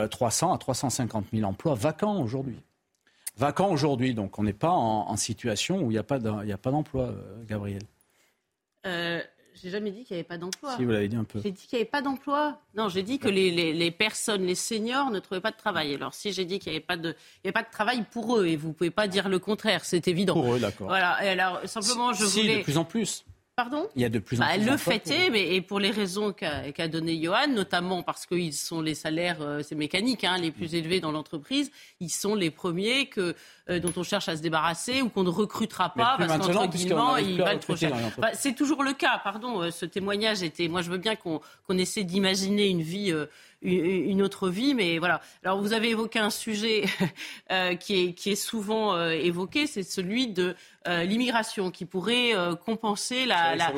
300 0.08 0.52
euh, 0.52 0.56
à 0.56 0.58
350 0.58 1.28
000 1.34 1.48
emplois 1.48 1.76
vacants 1.76 2.22
aujourd'hui. 2.22 2.60
Vacants 3.38 3.72
aujourd'hui, 3.72 4.14
donc 4.14 4.40
on 4.40 4.44
n'est 4.44 4.54
pas 4.54 4.72
en, 4.72 5.16
situation 5.16 5.82
où 5.82 5.92
il 5.92 5.94
n'y 5.94 5.98
a 5.98 6.04
pas 6.04 6.20
d'emploi, 6.20 7.06
euh, 7.06 7.44
Gabriel. 7.48 7.84
Euh, 8.86 9.22
j'ai 9.54 9.70
jamais 9.70 9.92
dit 9.92 10.04
qu'il 10.04 10.16
n'y 10.16 10.20
avait 10.20 10.28
pas 10.28 10.38
d'emploi. 10.38 10.76
Si, 10.76 10.84
vous 10.84 10.92
l'avez 10.92 11.08
dit 11.08 11.16
un 11.16 11.24
peu. 11.24 11.40
J'ai 11.42 11.52
dit 11.52 11.66
qu'il 11.68 11.78
n'y 11.78 11.82
avait 11.82 11.90
pas 11.90 12.02
d'emploi. 12.02 12.60
Non, 12.76 12.90
j'ai 12.90 13.04
dit 13.04 13.20
que 13.20 13.30
les, 13.30 13.92
personnes, 13.92 14.44
les 14.44 14.56
seniors, 14.56 15.12
ne 15.12 15.20
trouvaient 15.20 15.42
pas 15.42 15.52
de 15.52 15.58
travail. 15.58 15.96
Alors, 15.96 16.14
si 16.14 16.34
j'ai 16.34 16.46
dit 16.46 16.60
qu'il 16.60 16.72
n'y 16.72 16.78
avait, 16.78 16.86
pas 16.86 16.98
de, 16.98 17.16
pas 17.54 17.64
de 17.64 17.72
travail 17.72 18.04
pour 18.12 18.38
eux, 18.38 18.48
et 18.48 18.56
vous 18.58 18.70
ne 18.70 18.74
pouvez 18.74 18.92
pas 18.92 19.08
dire 19.08 19.30
le 19.30 19.40
contraire, 19.40 19.86
c'est 19.86 20.08
évident. 20.08 20.34
Pour 20.34 20.56
eux, 20.56 20.60
d'accord. 20.60 20.88
Voilà. 20.88 21.24
Et 21.24 21.30
alors, 21.30 21.62
simplement, 21.66 22.14
je 22.14 22.26
si, 22.26 22.42
voulais. 22.42 22.58
de 22.60 22.64
plus 22.64 22.78
en 22.78 22.86
plus. 22.86 23.24
Pardon 23.56 23.90
Il 23.98 24.02
y 24.02 24.06
a 24.06 24.10
de 24.10 24.20
plus 24.20 24.38
en 24.38 24.46
bah, 24.46 24.54
plus. 24.56 24.66
Le 24.66 24.78
fait 24.78 25.06
est, 25.10 25.30
mais, 25.30 25.56
et 25.56 25.62
pour 25.62 25.80
les 25.80 25.92
raisons 25.92 26.32
qu'a 26.32 26.88
donné 26.88 27.22
Johan, 27.22 27.48
notamment 27.50 28.02
parce 28.02 28.26
qu'ils 28.26 28.54
sont 28.54 28.80
les 28.82 28.96
salaires, 28.96 29.42
euh, 29.42 29.62
c'est 29.62 29.76
mécanique, 29.76 30.24
hein, 30.24 30.38
les 30.38 30.52
plus 30.52 30.74
élevés 30.74 31.02
dans 31.02 31.12
l'entreprise, 31.12 31.70
ils 32.00 32.10
sont 32.10 32.34
les 32.34 32.50
premiers 32.50 33.08
que, 33.08 33.36
euh, 33.70 33.80
dont 33.80 33.92
on 33.98 34.04
cherche 34.04 34.30
à 34.30 34.38
se 34.38 34.42
débarrasser 34.42 35.02
ou 35.02 35.10
qu'on 35.10 35.24
ne 35.24 35.30
recrutera 35.30 35.94
pas 35.94 36.16
parce 36.18 36.38
qu'entre 36.38 36.70
guillemets, 36.70 37.24
ils 37.24 37.38
valent 37.38 37.60
trop 37.60 37.76
cher. 37.76 37.94
Bah, 38.18 38.30
c'est 38.34 38.54
toujours 38.56 38.84
le 38.84 38.94
cas, 38.94 39.20
pardon. 39.22 39.62
Euh, 39.62 39.72
ce 39.72 39.86
témoignage 39.86 40.44
était. 40.44 40.70
Moi, 40.70 40.82
je 40.82 40.90
veux 40.90 40.98
bien 40.98 41.18
qu'on 41.18 41.42
essaie 41.78 42.06
d'imaginer 42.06 42.70
une 42.70 42.82
vie 42.82 43.14
une 43.62 44.22
autre 44.22 44.50
vie. 44.50 44.74
Mais 44.74 44.98
voilà. 44.98 45.22
Alors 45.44 45.62
vous 45.62 45.74
avez 45.74 45.90
évoqué 45.90 46.20
un 46.20 46.30
sujet 46.30 46.86
euh, 47.52 47.76
qui, 47.76 48.06
est, 48.06 48.14
qui 48.14 48.32
est 48.32 48.36
souvent 48.36 48.96
euh, 48.96 49.12
évoqué, 49.12 49.68
c'est 49.68 49.84
celui 49.84 50.28
de 50.28 50.56
euh, 50.88 51.04
l'immigration 51.04 51.70
qui 51.70 51.86
pourrait 51.86 52.32
compenser 52.66 53.26
la, 53.26 53.56
la, 53.56 53.72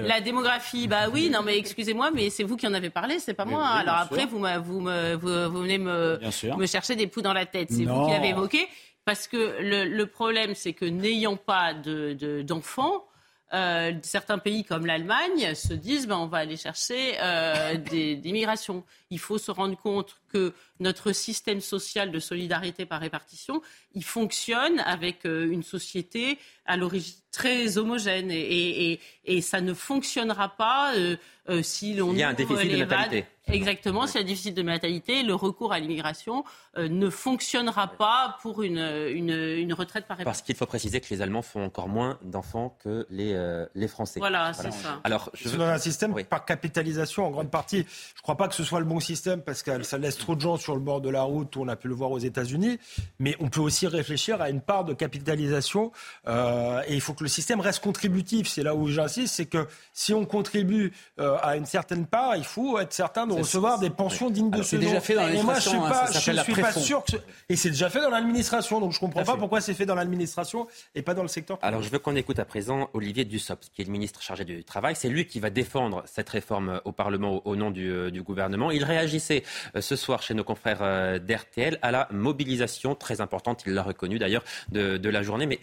la, 0.00 0.20
démographie. 0.20 0.88
Bah 0.88 1.08
oui, 1.12 1.30
non 1.30 1.42
mais 1.42 1.56
excusez-moi, 1.58 2.10
mais 2.12 2.30
c'est 2.30 2.44
vous 2.44 2.56
qui 2.56 2.66
en 2.66 2.74
avez 2.74 2.90
parlé, 2.90 3.18
c'est 3.18 3.34
pas 3.34 3.44
moi. 3.44 3.66
Alors 3.66 3.96
après, 3.96 4.26
vous, 4.26 4.38
vous, 4.64 4.80
me, 4.80 5.14
vous, 5.14 5.60
venez 5.60 5.78
me, 5.78 6.20
me 6.56 6.66
chercher 6.66 6.96
des 6.96 7.06
poux 7.06 7.22
dans 7.22 7.32
la 7.32 7.46
tête. 7.46 7.68
C'est 7.70 7.84
vous 7.84 8.04
qui 8.06 8.10
l'avez 8.10 8.28
évoqué. 8.28 8.68
Parce 9.06 9.26
que 9.26 9.56
le, 9.60 9.86
le 9.86 10.06
problème, 10.06 10.54
c'est 10.54 10.74
que 10.74 10.84
n'ayant 10.84 11.36
pas 11.36 11.72
d'enfants, 11.72 12.92
de, 12.92 13.10
euh, 13.52 13.92
certains 14.02 14.38
pays 14.38 14.62
comme 14.64 14.86
l'Allemagne 14.86 15.54
se 15.54 15.74
disent 15.74 16.06
ben, 16.06 16.18
on 16.18 16.26
va 16.26 16.38
aller 16.38 16.56
chercher 16.56 17.14
euh, 17.20 17.76
des, 17.76 18.14
des 18.16 18.32
migrations. 18.32 18.84
Il 19.10 19.18
faut 19.18 19.38
se 19.38 19.50
rendre 19.50 19.76
compte 19.76 20.20
que 20.32 20.54
notre 20.78 21.12
système 21.12 21.60
social 21.60 22.10
de 22.10 22.18
solidarité 22.18 22.86
par 22.86 23.00
répartition, 23.00 23.60
il 23.94 24.04
fonctionne 24.04 24.80
avec 24.80 25.26
euh, 25.26 25.50
une 25.50 25.62
société 25.62 26.38
à 26.64 26.76
l'origine 26.76 27.14
très 27.32 27.78
homogène 27.78 28.30
et, 28.30 28.92
et, 28.92 29.00
et, 29.24 29.40
ça 29.40 29.60
ne 29.60 29.74
fonctionnera 29.74 30.48
pas 30.48 30.94
euh, 30.96 31.16
euh 31.48 31.62
si 31.62 31.94
l'on... 31.94 32.12
Il 32.12 32.18
y 32.18 32.22
a 32.22 32.28
un 32.28 32.34
déficit 32.34 32.70
de 32.70 32.76
natalité. 32.76 33.26
Exactement, 33.52 34.06
s'il 34.06 34.16
y 34.16 34.22
a 34.22 34.26
un 34.26 34.28
déficit 34.28 34.54
de 34.54 34.62
natalité, 34.62 35.22
le 35.22 35.34
recours 35.34 35.72
à 35.72 35.80
l'immigration 35.80 36.44
euh, 36.76 36.88
ne 36.88 37.10
fonctionnera 37.10 37.88
pas 37.88 38.36
pour 38.42 38.62
une, 38.62 38.78
une, 38.78 39.30
une 39.30 39.72
retraite 39.72 40.06
par 40.06 40.18
répartition. 40.18 40.24
Parce 40.24 40.42
qu'il 40.42 40.54
faut 40.54 40.66
préciser 40.66 41.00
que 41.00 41.06
les 41.10 41.22
Allemands 41.22 41.42
font 41.42 41.64
encore 41.64 41.88
moins 41.88 42.18
d'enfants 42.22 42.76
que 42.82 43.06
les, 43.10 43.32
euh, 43.34 43.66
les 43.74 43.88
Français. 43.88 44.20
Voilà, 44.20 44.52
c'est 44.52 44.72
ça. 44.72 45.00
Alors, 45.02 45.30
je... 45.34 45.56
dans 45.56 45.64
un 45.64 45.78
système 45.78 46.14
par 46.24 46.44
capitalisation 46.44 47.26
en 47.26 47.30
grande 47.30 47.50
partie. 47.50 47.78
Je 47.78 48.18
ne 48.18 48.22
crois 48.22 48.36
pas 48.36 48.48
que 48.48 48.54
ce 48.54 48.62
soit 48.62 48.78
le 48.80 48.86
bon 48.86 48.99
système 49.00 49.42
parce 49.42 49.62
que 49.62 49.82
ça 49.82 49.98
laisse 49.98 50.18
trop 50.18 50.34
de 50.34 50.40
gens 50.40 50.56
sur 50.56 50.74
le 50.74 50.80
bord 50.80 51.00
de 51.00 51.10
la 51.10 51.22
route, 51.22 51.56
on 51.56 51.68
a 51.68 51.76
pu 51.76 51.88
le 51.88 51.94
voir 51.94 52.10
aux 52.10 52.18
États-Unis, 52.18 52.78
mais 53.18 53.36
on 53.40 53.48
peut 53.48 53.60
aussi 53.60 53.86
réfléchir 53.86 54.40
à 54.40 54.50
une 54.50 54.60
part 54.60 54.84
de 54.84 54.94
capitalisation 54.94 55.92
euh, 56.28 56.82
et 56.86 56.94
il 56.94 57.00
faut 57.00 57.14
que 57.14 57.22
le 57.22 57.28
système 57.28 57.60
reste 57.60 57.82
contributif. 57.82 58.48
C'est 58.48 58.62
là 58.62 58.74
où 58.74 58.88
j'insiste, 58.88 59.34
c'est 59.34 59.46
que 59.46 59.66
si 59.92 60.14
on 60.14 60.24
contribue 60.24 60.92
euh, 61.18 61.36
à 61.42 61.56
une 61.56 61.66
certaine 61.66 62.06
part, 62.06 62.36
il 62.36 62.44
faut 62.44 62.78
être 62.78 62.92
certain 62.92 63.26
de 63.26 63.34
recevoir 63.34 63.78
des 63.78 63.90
pensions 63.90 64.30
dignes 64.30 64.50
de 64.50 64.62
ce 64.62 64.76
nom. 64.76 64.82
C'est 64.82 64.86
déjà 64.88 65.00
fait 65.00 65.14
dans 65.14 65.22
l'administration. 65.22 65.72
Et 65.72 65.78
moi, 65.78 65.94
je 65.94 66.18
suis 66.18 66.32
hein, 66.34 66.34
pas, 66.34 66.44
suis 66.44 66.54
pas 66.54 66.72
sûr 66.72 67.04
que 67.04 67.16
et 67.48 67.56
c'est 67.56 67.70
déjà 67.70 67.90
fait 67.90 68.00
dans 68.00 68.10
l'administration, 68.10 68.80
donc 68.80 68.92
je 68.92 69.00
comprends 69.00 69.24
pas 69.24 69.36
pourquoi 69.36 69.60
c'est 69.60 69.74
fait 69.74 69.86
dans 69.86 69.94
l'administration 69.94 70.66
et 70.94 71.02
pas 71.02 71.14
dans 71.14 71.22
le 71.22 71.28
secteur. 71.28 71.58
Alors 71.62 71.82
je 71.82 71.90
veux 71.90 71.98
qu'on 71.98 72.16
écoute 72.16 72.38
à 72.38 72.44
présent 72.44 72.90
Olivier 72.94 73.24
Dussopt, 73.24 73.70
qui 73.74 73.82
est 73.82 73.84
le 73.84 73.92
ministre 73.92 74.22
chargé 74.22 74.44
du 74.44 74.64
travail. 74.64 74.94
C'est 74.96 75.08
lui 75.08 75.26
qui 75.26 75.40
va 75.40 75.50
défendre 75.50 76.02
cette 76.06 76.28
réforme 76.28 76.80
au 76.84 76.92
Parlement 76.92 77.42
au, 77.46 77.56
nom 77.56 77.70
du, 77.70 78.10
du 78.10 78.22
gouvernement. 78.22 78.70
Il 78.70 78.84
réagissait 78.90 79.42
ce 79.80 79.96
soir 79.96 80.22
chez 80.22 80.34
nos 80.34 80.44
confrères 80.44 80.82
euh, 80.82 81.18
d'RTL 81.18 81.78
à 81.82 81.90
la 81.90 82.08
mobilisation 82.10 82.94
très 82.94 83.20
importante, 83.20 83.62
il 83.66 83.74
l'a 83.74 83.82
reconnu 83.82 84.18
d'ailleurs, 84.18 84.44
de, 84.70 85.08
la 85.08 85.22
journée. 85.22 85.46
Mais 85.46 85.58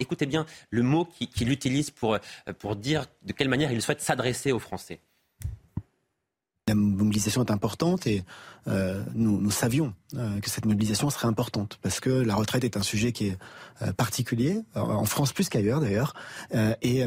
écoutez 0.00 0.26
bien 0.26 0.46
le 0.70 0.82
mot 0.82 1.04
qu'il 1.04 1.50
utilise 1.50 1.90
pour, 1.90 2.14
euh, 2.14 2.18
pour 2.58 2.76
dire 2.76 3.06
de 3.22 3.32
quelle 3.32 3.48
manière 3.48 3.72
il 3.72 3.82
souhaite 3.82 4.00
s'adresser 4.00 4.52
aux 4.52 4.58
Français. 4.58 5.00
La 6.68 6.74
mobilisation 6.74 7.44
est 7.44 7.50
importante 7.50 8.06
et 8.06 8.20
euh, 8.20 8.22
nous, 8.66 9.40
nous, 9.40 9.50
savions 9.50 9.92
euh, 10.16 10.40
que 10.40 10.48
cette 10.48 10.64
mobilisation 10.64 11.10
serait 11.10 11.28
importante 11.28 11.78
parce 11.82 12.00
que 12.00 12.10
la 12.10 12.34
retraite 12.34 12.64
est 12.64 12.76
un 12.76 12.82
sujet 12.82 13.12
qui 13.12 13.28
est 13.28 13.38
euh, 13.82 13.92
particulier 13.92 14.60
en 14.74 15.04
France 15.04 15.32
plus 15.32 15.48
qu'ailleurs 15.48 15.80
d'ailleurs 15.80 16.14
et 16.82 17.04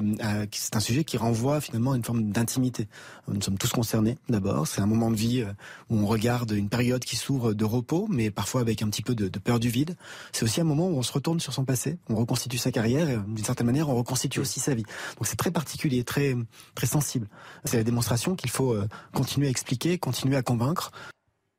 c'est 0.51 0.76
un 0.76 0.80
sujet 0.80 1.03
qui 1.03 1.18
renvoie 1.18 1.62
finalement 1.62 1.93
à 1.93 1.97
une 1.97 2.03
forme 2.03 2.32
d'intimité. 2.32 2.88
Nous 3.28 3.41
sommes 3.41 3.58
tous 3.58 3.72
concernés 3.72 4.18
d'abord. 4.30 4.68
C'est 4.68 4.82
un 4.82 4.86
moment 4.86 5.10
de 5.10 5.16
vie 5.16 5.43
où 5.89 5.97
on 5.97 6.05
regarde 6.05 6.51
une 6.51 6.70
période 6.70 7.03
qui 7.03 7.16
s'ouvre 7.16 7.53
de 7.53 7.66
repos, 7.66 8.08
mais 8.10 8.30
parfois 8.30 8.62
avec 8.62 8.82
un 8.82 8.89
petit 8.89 9.01
peu 9.01 9.16
de, 9.16 9.28
de 9.28 9.39
peur 9.39 9.60
du 9.60 9.70
vide. 9.70 9.95
C'est 10.32 10.43
aussi 10.43 10.62
un 10.62 10.66
moment 10.66 10.88
où 10.88 10.97
on 10.97 11.03
se 11.03 11.12
retourne 11.12 11.39
sur 11.39 11.53
son 11.53 11.66
passé, 11.66 11.97
on 12.10 12.16
reconstitue 12.16 12.58
sa 12.58 12.72
carrière 12.72 13.10
et 13.10 13.18
d'une 13.18 13.45
certaine 13.45 13.68
manière 13.68 13.89
on 13.89 13.95
reconstitue 13.95 14.39
aussi 14.39 14.60
sa 14.60 14.76
vie. 14.76 14.86
Donc 15.18 15.28
c'est 15.28 15.38
très 15.38 15.51
particulier, 15.51 16.03
très 16.03 16.36
très 16.76 16.88
sensible. 16.88 17.28
C'est 17.66 17.78
la 17.78 17.84
démonstration 17.84 18.36
qu'il 18.36 18.49
faut 18.49 18.76
continuer 19.14 19.47
à 19.47 19.49
expliquer, 19.49 19.97
continuer 19.97 20.36
à 20.36 20.41
convaincre. 20.41 20.91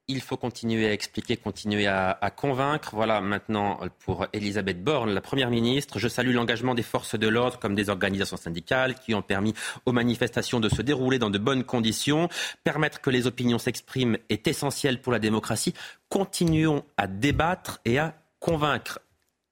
Il 0.08 0.22
faut 0.22 0.38
continuer 0.38 0.86
à 0.86 0.92
expliquer, 0.92 1.36
continuer 1.36 1.86
à, 1.86 2.32
convaincre. 2.34 2.90
Voilà 2.94 3.20
maintenant 3.20 3.78
pour 4.00 4.26
Elisabeth 4.32 4.82
Borne, 4.82 5.10
la 5.10 5.20
Première 5.20 5.50
ministre. 5.50 5.98
Je 5.98 6.08
salue 6.08 6.32
l'engagement 6.32 6.74
des 6.74 6.82
forces 6.82 7.18
de 7.18 7.28
l'ordre 7.28 7.58
comme 7.58 7.74
des 7.74 7.90
organisations 7.90 8.38
syndicales 8.38 8.94
qui 8.94 9.14
ont 9.14 9.22
permis 9.22 9.52
aux 9.84 9.92
manifestations 9.92 10.60
de 10.60 10.70
se 10.70 10.80
dérouler 10.80 11.18
dans 11.18 11.28
de 11.28 11.38
bonnes 11.38 11.62
conditions. 11.62 12.28
Permettre 12.64 13.02
que 13.02 13.10
les 13.10 13.26
opinions 13.26 13.58
s'expriment 13.58 14.16
est 14.30 14.48
essentiel 14.48 15.02
pour 15.02 15.12
la 15.12 15.18
démocratie. 15.18 15.74
Continuons 16.08 16.84
à 16.96 17.06
débattre 17.06 17.80
et 17.84 17.98
à 17.98 18.14
convaincre. 18.40 19.00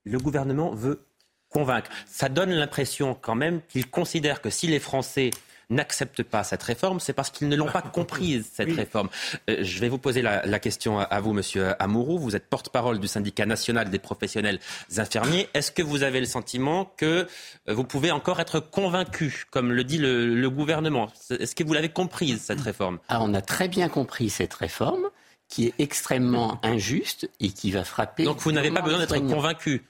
Le 0.05 0.19
gouvernement 0.19 0.73
veut 0.73 1.07
convaincre. 1.51 1.91
Ça 2.07 2.31
donne 2.31 2.51
l'impression 2.51 3.15
quand 3.15 3.35
même 3.35 3.61
qu'il 3.69 3.91
considère 3.91 4.41
que 4.41 4.51
si 4.51 4.67
les 4.69 4.81
Français 4.81 5.31
n'acceptent 5.71 6.23
pas 6.23 6.45
cette 6.45 6.63
réforme, 6.63 7.01
c'est 7.01 7.13
parce 7.13 7.31
qu'ils 7.31 7.49
ne 7.49 7.57
l'ont 7.57 7.71
pas 7.71 7.83
comprise, 7.93 8.51
cette 8.53 8.73
réforme. 8.73 9.09
Euh, 9.51 9.59
je 9.61 9.81
vais 9.81 9.89
vous 9.89 9.99
poser 9.99 10.23
la, 10.23 10.59
question 10.59 10.99
à, 10.99 11.21
vous, 11.21 11.33
Monsieur 11.33 11.75
Amourou. 11.83 12.19
Vous 12.19 12.37
êtes 12.37 12.49
porte-parole 12.49 12.99
du 12.99 13.09
syndicat 13.09 13.47
national 13.47 13.91
des 13.91 13.99
professionnels 13.99 14.61
infirmiers. 14.97 15.49
Est-ce 15.55 15.71
que 15.71 15.83
vous 15.83 16.03
avez 16.03 16.21
le 16.21 16.27
sentiment 16.27 16.93
que 16.97 17.27
euh, 17.69 17.75
vous 17.75 17.85
pouvez 17.85 18.11
encore 18.11 18.41
être 18.41 18.61
convaincu, 18.61 19.45
comme 19.51 19.73
le 19.73 19.85
dit 19.85 19.99
le, 19.99 20.47
gouvernement? 20.49 21.09
Est-ce 21.31 21.55
que 21.55 21.65
vous 21.65 21.73
l'avez 21.73 21.89
comprise, 21.89 22.41
cette 22.41 22.61
réforme? 22.61 22.99
Ah, 23.09 23.19
On 23.21 23.35
a 23.35 23.43
très 23.43 23.69
bien 23.69 23.89
compris 23.89 24.31
cette 24.31 24.55
réforme 24.55 25.09
qui 25.49 25.67
est 25.67 25.75
extrêmement 25.79 26.61
injuste 26.65 27.29
et 27.41 27.51
qui 27.51 27.73
va 27.73 27.85
frapper. 27.85 28.25
Donc 28.25 28.39
vous 28.39 28.53
n'avez 28.53 28.71
pas 28.71 28.83
besoin 28.83 29.01
d'être 29.01 29.19
convaincu? 29.27 29.85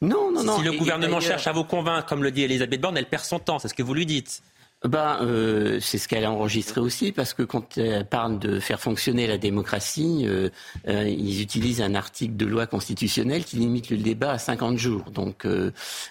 Non, 0.00 0.30
non, 0.30 0.44
non. 0.44 0.58
Si 0.58 0.64
le 0.64 0.72
gouvernement 0.72 1.20
cherche 1.20 1.46
à 1.46 1.52
vous 1.52 1.64
convaincre, 1.64 2.06
comme 2.06 2.22
le 2.22 2.30
dit 2.30 2.42
Elisabeth 2.42 2.80
Borne, 2.80 2.96
elle 2.96 3.06
perd 3.06 3.24
son 3.24 3.38
temps. 3.38 3.58
C'est 3.58 3.68
ce 3.68 3.74
que 3.74 3.82
vous 3.82 3.94
lui 3.94 4.06
dites 4.06 4.42
ben, 4.84 5.18
euh, 5.22 5.80
c'est 5.80 5.98
ce 5.98 6.06
qu'elle 6.06 6.24
a 6.24 6.30
enregistré 6.30 6.80
aussi, 6.80 7.10
parce 7.10 7.34
que 7.34 7.42
quand 7.42 7.78
elle 7.78 8.06
parle 8.06 8.38
de 8.38 8.60
faire 8.60 8.78
fonctionner 8.78 9.26
la 9.26 9.36
démocratie, 9.36 10.24
euh, 10.24 10.50
euh, 10.86 11.08
ils 11.08 11.42
utilisent 11.42 11.82
un 11.82 11.96
article 11.96 12.36
de 12.36 12.46
loi 12.46 12.68
constitutionnelle 12.68 13.44
qui 13.44 13.56
limite 13.56 13.90
le 13.90 13.96
débat 13.96 14.32
à 14.32 14.38
50 14.38 14.78
jours. 14.78 15.10
Donc 15.10 15.44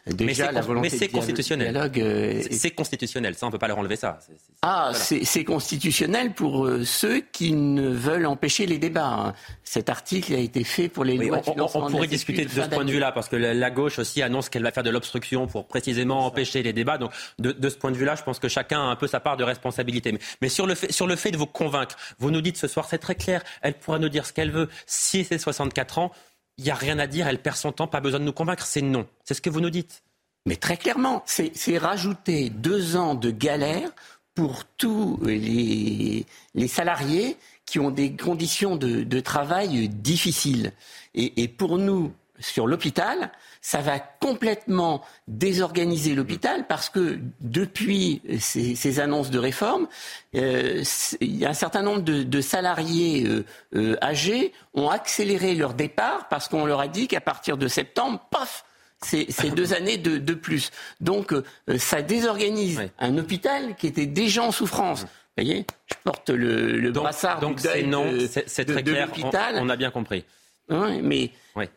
déjà, 0.06 0.52
la 0.52 0.60
volonté 0.60 0.90
mais 0.92 0.98
c'est 0.98 1.08
constitutionnel. 1.08 1.78
Euh, 1.78 2.44
c'est 2.52 2.72
constitutionnel, 2.72 3.36
ça 3.36 3.48
on 3.48 3.52
peut 3.52 3.58
pas 3.58 3.70
leur 3.70 3.78
enlever 3.78 3.96
ça. 3.96 4.20
ah, 4.62 4.92
c'est 4.94 5.44
constitutionnel 5.46 6.34
pour 6.34 6.70
ceux 6.84 7.22
qui 7.32 7.54
ne 7.54 7.88
veulent 7.88 8.26
empêcher 8.26 8.66
les 8.66 8.80
débats. 8.80 9.28
Hein. 9.28 9.34
Cet 9.64 9.90
article 9.90 10.34
a 10.34 10.40
été 10.40 10.66
fait 10.66 10.90
pour 10.90 11.06
les 11.06 11.16
lois. 11.16 11.42
On, 11.48 11.62
on, 11.74 11.90
pourrait 11.90 12.08
discuter 12.08 12.44
de 12.44 12.50
ce 12.50 12.68
point 12.68 12.84
de 12.84 12.92
vue-là, 12.92 13.14
parce 13.14 13.30
que 13.30 13.38
la, 13.38 13.72
gauche 13.72 14.00
aussi 14.00 14.22
annonce 14.22 14.50
qu'elle 14.50 14.64
va 14.64 14.72
faire 14.72 14.84
de 14.84 14.90
l'obstruction 14.90 15.48
pour 15.48 15.68
précisément 15.68 16.26
empêcher 16.26 16.64
les 16.64 16.74
débats. 16.74 16.98
Donc 16.98 17.12
de, 17.40 17.54
de 17.54 17.70
ce 17.70 17.78
point 17.78 17.92
de 17.92 17.98
vue-là, 17.98 18.16
je 18.16 18.24
pense 18.24 18.40
que 18.40 18.57
chacun 18.58 18.80
a 18.80 18.92
un 18.92 18.96
peu 18.96 19.08
sa 19.08 19.20
part 19.20 19.38
de 19.38 19.44
responsabilité. 19.44 20.18
Mais, 20.42 20.50
sur, 20.50 20.66
le 20.66 20.74
fait, 20.74 20.92
sur 20.92 21.08
de 21.08 21.38
vous 21.38 21.46
convaincre, 21.46 21.96
vous 22.18 22.32
nous 22.32 22.42
dites 22.42 22.58
ce 22.58 22.68
soir, 22.68 22.88
c'est 22.90 22.98
très 22.98 23.16
clair, 23.16 23.44
elle 23.62 23.76
pourra 23.76 24.00
nous 24.00 24.10
dire 24.10 24.26
ce 24.26 24.34
qu'elle 24.34 24.52
veut. 24.52 24.68
Si 24.88 25.24
c'est 25.24 25.38
64 25.38 26.00
ans, 26.00 26.12
il 26.58 26.64
n'y 26.64 26.72
a 26.72 26.76
rien 26.76 26.98
à 26.98 27.06
dire, 27.06 27.28
elle 27.28 27.40
perd 27.40 27.56
son 27.56 27.72
temps, 27.72 27.88
pas 27.88 28.00
besoin 28.00 28.20
de 28.20 28.26
nous 28.26 28.34
convaincre, 28.34 28.66
c'est 28.66 28.82
non. 28.82 29.06
C'est 29.24 29.36
ce 29.36 29.42
que 29.42 29.52
vous 29.52 29.62
nous 29.62 29.70
dites. 29.70 30.04
Mais 30.48 30.56
très 30.56 30.78
clairement, 30.78 31.24
c'est 31.26 31.78
rajouter 31.78 32.50
deux 32.50 32.96
ans 32.96 33.14
de 33.14 33.30
galère 33.30 33.90
pour 34.34 34.66
tous 34.66 35.20
les, 35.24 36.26
les 36.56 36.68
salariés 36.68 37.38
qui 37.66 37.80
ont 37.80 37.92
des 37.92 38.16
conditions 38.16 38.76
de, 38.76 39.20
travail 39.20 39.90
difficiles. 39.90 40.72
et 41.14 41.48
pour 41.48 41.78
nous, 41.78 42.14
sur 42.40 42.68
l'hôpital, 42.68 43.32
ça 43.62 43.80
va 43.80 44.00
complètement 44.00 45.04
désorganiser 45.28 46.16
l'hôpital 46.16 46.68
parce 46.68 46.90
que 46.90 47.20
depuis 47.42 48.22
ces, 48.40 49.00
annonces 49.00 49.30
de 49.30 49.40
réforme, 49.40 49.88
euh, 50.36 50.84
il 51.22 51.36
y 51.36 51.46
a 51.46 51.50
un 51.50 51.54
certain 51.54 51.82
nombre 51.82 52.02
de, 52.02 52.42
salariés 52.42 53.26
euh, 53.26 53.46
euh, 53.76 53.98
âgés 54.02 54.54
ont 54.74 54.90
accéléré 54.90 55.56
leur 55.56 55.74
départ 55.74 56.28
parce 56.30 56.48
qu'on 56.48 56.66
leur 56.66 56.80
a 56.80 56.88
dit 56.88 57.08
qu'à 57.08 57.22
partir 57.22 57.58
de 57.58 57.68
septembre, 57.68 58.20
paf, 58.32 58.66
c'est 59.02 59.54
deux 59.54 59.74
années 59.76 59.98
de, 59.98 60.34
plus. 60.34 60.72
Donc 61.02 61.34
ça 61.78 62.02
désorganise 62.02 62.82
un 63.00 63.18
hôpital 63.18 63.76
qui 63.76 63.88
était 63.88 64.06
déjà 64.06 64.44
en 64.44 64.52
souffrance. 64.52 65.04
Vous 65.04 65.44
voyez, 65.44 65.68
je 65.88 65.96
porte 66.04 66.30
le, 66.30 66.92
brassard 66.92 67.40
donc 67.40 67.60
c'est 67.60 67.84
non, 67.84 68.06
c'est 68.28 68.66
très 68.66 68.84
clair. 68.84 69.10
on 69.56 69.70
a 69.70 69.76
bien 69.76 69.92
compris. 69.92 70.24
Mais 70.70 71.32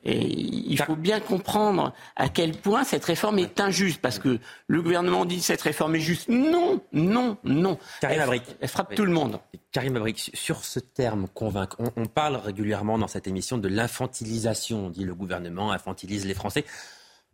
il 0.05 0.79
faut 0.85 0.97
bien 0.97 1.21
comprendre 1.21 1.95
à 2.17 2.29
quel 2.29 2.53
point 2.53 2.85
cette 2.85 3.05
réforme 3.05 3.39
est 3.39 3.61
injuste, 3.61 4.01
parce 4.01 4.19
que 4.19 4.39
le 4.67 4.83
gouvernement 4.83 5.25
dit 5.25 5.39
que 5.39 5.45
cette 5.45 5.63
réforme 5.63 5.97
est 5.97 6.01
juste. 6.01 6.29
Non, 6.29 6.83
non, 6.93 7.37
non. 7.45 7.79
Karim 8.01 8.21
elle, 8.21 8.43
elle 8.61 8.69
frappe 8.69 8.95
tout 8.95 9.05
le 9.05 9.13
monde. 9.13 9.39
Karim 9.73 9.97
Abric, 9.97 10.31
sur 10.35 10.65
ce 10.65 10.81
terme 10.81 11.29
convaincre, 11.29 11.77
on, 11.97 12.07
parle 12.07 12.37
régulièrement 12.37 12.99
dans 12.99 13.07
cette 13.07 13.29
émission 13.29 13.59
de 13.59 13.69
l'infantilisation. 13.69 14.87
On 14.87 14.91
dit 14.91 15.05
le 15.05 15.15
gouvernement 15.15 15.71
infantilise 15.71 16.27
les 16.27 16.35
Français. 16.35 16.65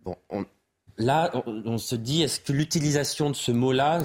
Bon, 0.05 0.17
on, 0.29 0.45
Là, 0.99 1.31
on 1.47 1.77
se 1.77 1.95
dit, 1.95 2.23
est-ce 2.23 2.41
que 2.41 2.53
l'utilisation 2.53 3.29
de 3.29 3.37
ce 3.37 3.53
mot-là, 3.53 3.99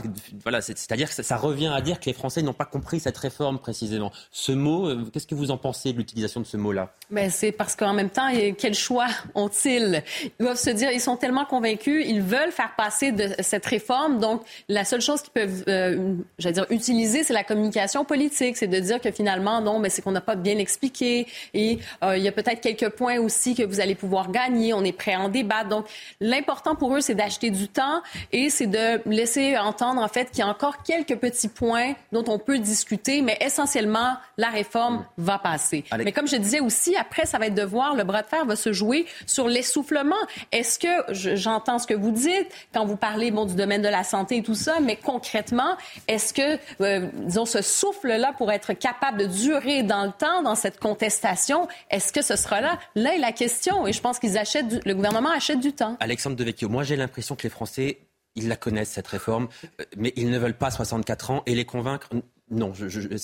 voilà, 0.43 0.61
c'est-à-dire 0.61 1.07
que 1.13 1.23
ça, 1.23 1.37
revient 1.37 1.71
à 1.73 1.79
dire 1.79 2.01
que 2.01 2.05
les 2.05 2.13
Français 2.13 2.41
n'ont 2.41 2.51
pas 2.51 2.65
compris 2.65 2.99
cette 2.99 3.17
réforme 3.17 3.59
précisément. 3.59 4.11
Ce 4.31 4.51
mot, 4.51 4.87
euh, 4.87 5.05
qu'est-ce 5.11 5.27
que 5.27 5.35
vous 5.35 5.51
en 5.51 5.57
pensez 5.57 5.93
de 5.93 5.97
l'utilisation 5.97 6.41
de 6.41 6.45
ce 6.45 6.57
mot-là? 6.57 6.93
Mais 7.09 7.23
ben, 7.23 7.31
c'est 7.31 7.53
parce 7.53 7.77
qu'en 7.77 7.93
même 7.93 8.09
temps, 8.09 8.29
quel 8.57 8.73
choix 8.73 9.07
ont-ils? 9.35 10.03
Ils 10.23 10.43
doivent 10.43 10.57
se 10.57 10.69
dire, 10.69 10.91
ils 10.91 10.99
sont 10.99 11.15
tellement 11.15 11.45
convaincus, 11.45 12.05
ils 12.05 12.21
veulent 12.21 12.51
faire 12.51 12.75
passer 12.75 13.13
de 13.13 13.29
cette 13.39 13.65
réforme. 13.65 14.19
Donc, 14.19 14.43
la 14.67 14.83
seule 14.83 15.01
chose 15.01 15.21
qu'ils 15.21 15.33
peuvent, 15.33 15.63
euh, 15.69 16.15
dire, 16.39 16.65
utiliser, 16.71 17.23
c'est 17.23 17.33
la 17.33 17.45
communication 17.45 18.03
politique, 18.03 18.57
c'est 18.57 18.67
de 18.67 18.79
dire 18.79 18.99
que 18.99 19.11
finalement, 19.11 19.61
non, 19.61 19.79
mais 19.79 19.89
c'est 19.89 20.01
qu'on 20.01 20.11
n'a 20.11 20.21
pas 20.21 20.35
bien 20.35 20.57
expliqué 20.57 21.25
et 21.53 21.79
euh, 22.03 22.17
il 22.17 22.23
y 22.23 22.27
a 22.27 22.33
peut-être 22.33 22.59
quelques 22.59 22.89
points 22.89 23.19
aussi 23.19 23.55
que 23.55 23.63
vous 23.63 23.79
allez 23.79 23.95
pouvoir 23.95 24.29
gagner. 24.31 24.73
On 24.73 24.83
est 24.83 24.91
prêt 24.91 25.13
à 25.13 25.21
en 25.21 25.29
débattre. 25.29 25.69
Donc, 25.69 25.85
l'important 26.19 26.75
pour 26.81 26.95
eux, 26.95 27.01
c'est 27.01 27.13
d'acheter 27.13 27.51
du 27.51 27.67
temps 27.67 28.01
et 28.31 28.49
c'est 28.49 28.65
de 28.65 29.07
laisser 29.07 29.55
entendre, 29.55 30.01
en 30.01 30.07
fait, 30.07 30.31
qu'il 30.31 30.39
y 30.39 30.41
a 30.41 30.47
encore 30.47 30.81
quelques 30.81 31.15
petits 31.15 31.47
points 31.47 31.93
dont 32.11 32.23
on 32.27 32.39
peut 32.39 32.57
discuter, 32.57 33.21
mais 33.21 33.37
essentiellement, 33.39 34.15
la 34.39 34.49
réforme 34.49 35.05
va 35.15 35.37
passer. 35.37 35.83
Mais 35.95 36.11
comme 36.11 36.27
je 36.27 36.37
disais 36.37 36.59
aussi, 36.59 36.95
après, 36.95 37.27
ça 37.27 37.37
va 37.37 37.45
être 37.45 37.53
de 37.53 37.61
voir, 37.61 37.93
le 37.93 38.03
bras 38.03 38.23
de 38.23 38.27
fer 38.27 38.47
va 38.47 38.55
se 38.55 38.73
jouer 38.73 39.05
sur 39.27 39.47
l'essoufflement. 39.47 40.15
Est-ce 40.51 40.79
que, 40.79 41.35
j'entends 41.35 41.77
ce 41.77 41.85
que 41.85 41.93
vous 41.93 42.09
dites 42.09 42.47
quand 42.73 42.83
vous 42.83 42.95
parlez, 42.95 43.29
bon, 43.29 43.45
du 43.45 43.53
domaine 43.53 43.83
de 43.83 43.87
la 43.87 44.03
santé 44.03 44.37
et 44.37 44.41
tout 44.41 44.55
ça, 44.55 44.79
mais 44.81 44.95
concrètement, 44.95 45.77
est-ce 46.07 46.33
que, 46.33 46.57
euh, 46.81 47.07
disons, 47.25 47.45
ce 47.45 47.61
souffle-là 47.61 48.33
pour 48.39 48.51
être 48.51 48.73
capable 48.73 49.19
de 49.19 49.25
durer 49.27 49.83
dans 49.83 50.05
le 50.05 50.11
temps, 50.11 50.41
dans 50.41 50.55
cette 50.55 50.79
contestation, 50.79 51.67
est-ce 51.91 52.11
que 52.11 52.23
ce 52.23 52.35
sera 52.35 52.59
là? 52.59 52.79
Là 52.95 53.13
est 53.13 53.19
la 53.19 53.33
question. 53.33 53.85
Et 53.85 53.93
je 53.93 54.01
pense 54.01 54.17
qu'ils 54.17 54.39
achètent, 54.39 54.83
le 54.83 54.95
gouvernement 54.95 55.29
achète 55.29 55.59
du 55.59 55.73
temps. 55.73 55.95
Alexandre 55.99 56.35
Devecchio, 56.35 56.70
moi, 56.71 56.83
j'ai 56.83 56.95
l'impression 56.95 57.35
que 57.35 57.43
les 57.43 57.49
Français, 57.49 57.99
ils 58.35 58.47
la 58.47 58.55
connaissent, 58.55 58.91
cette 58.91 59.07
réforme, 59.07 59.49
euh, 59.79 59.83
mais 59.97 60.13
ils 60.15 60.29
ne 60.29 60.39
veulent 60.39 60.57
pas 60.57 60.71
64 60.71 61.31
ans 61.31 61.43
et 61.45 61.53
les 61.53 61.65
convaincre. 61.65 62.09
Non. 62.51 62.73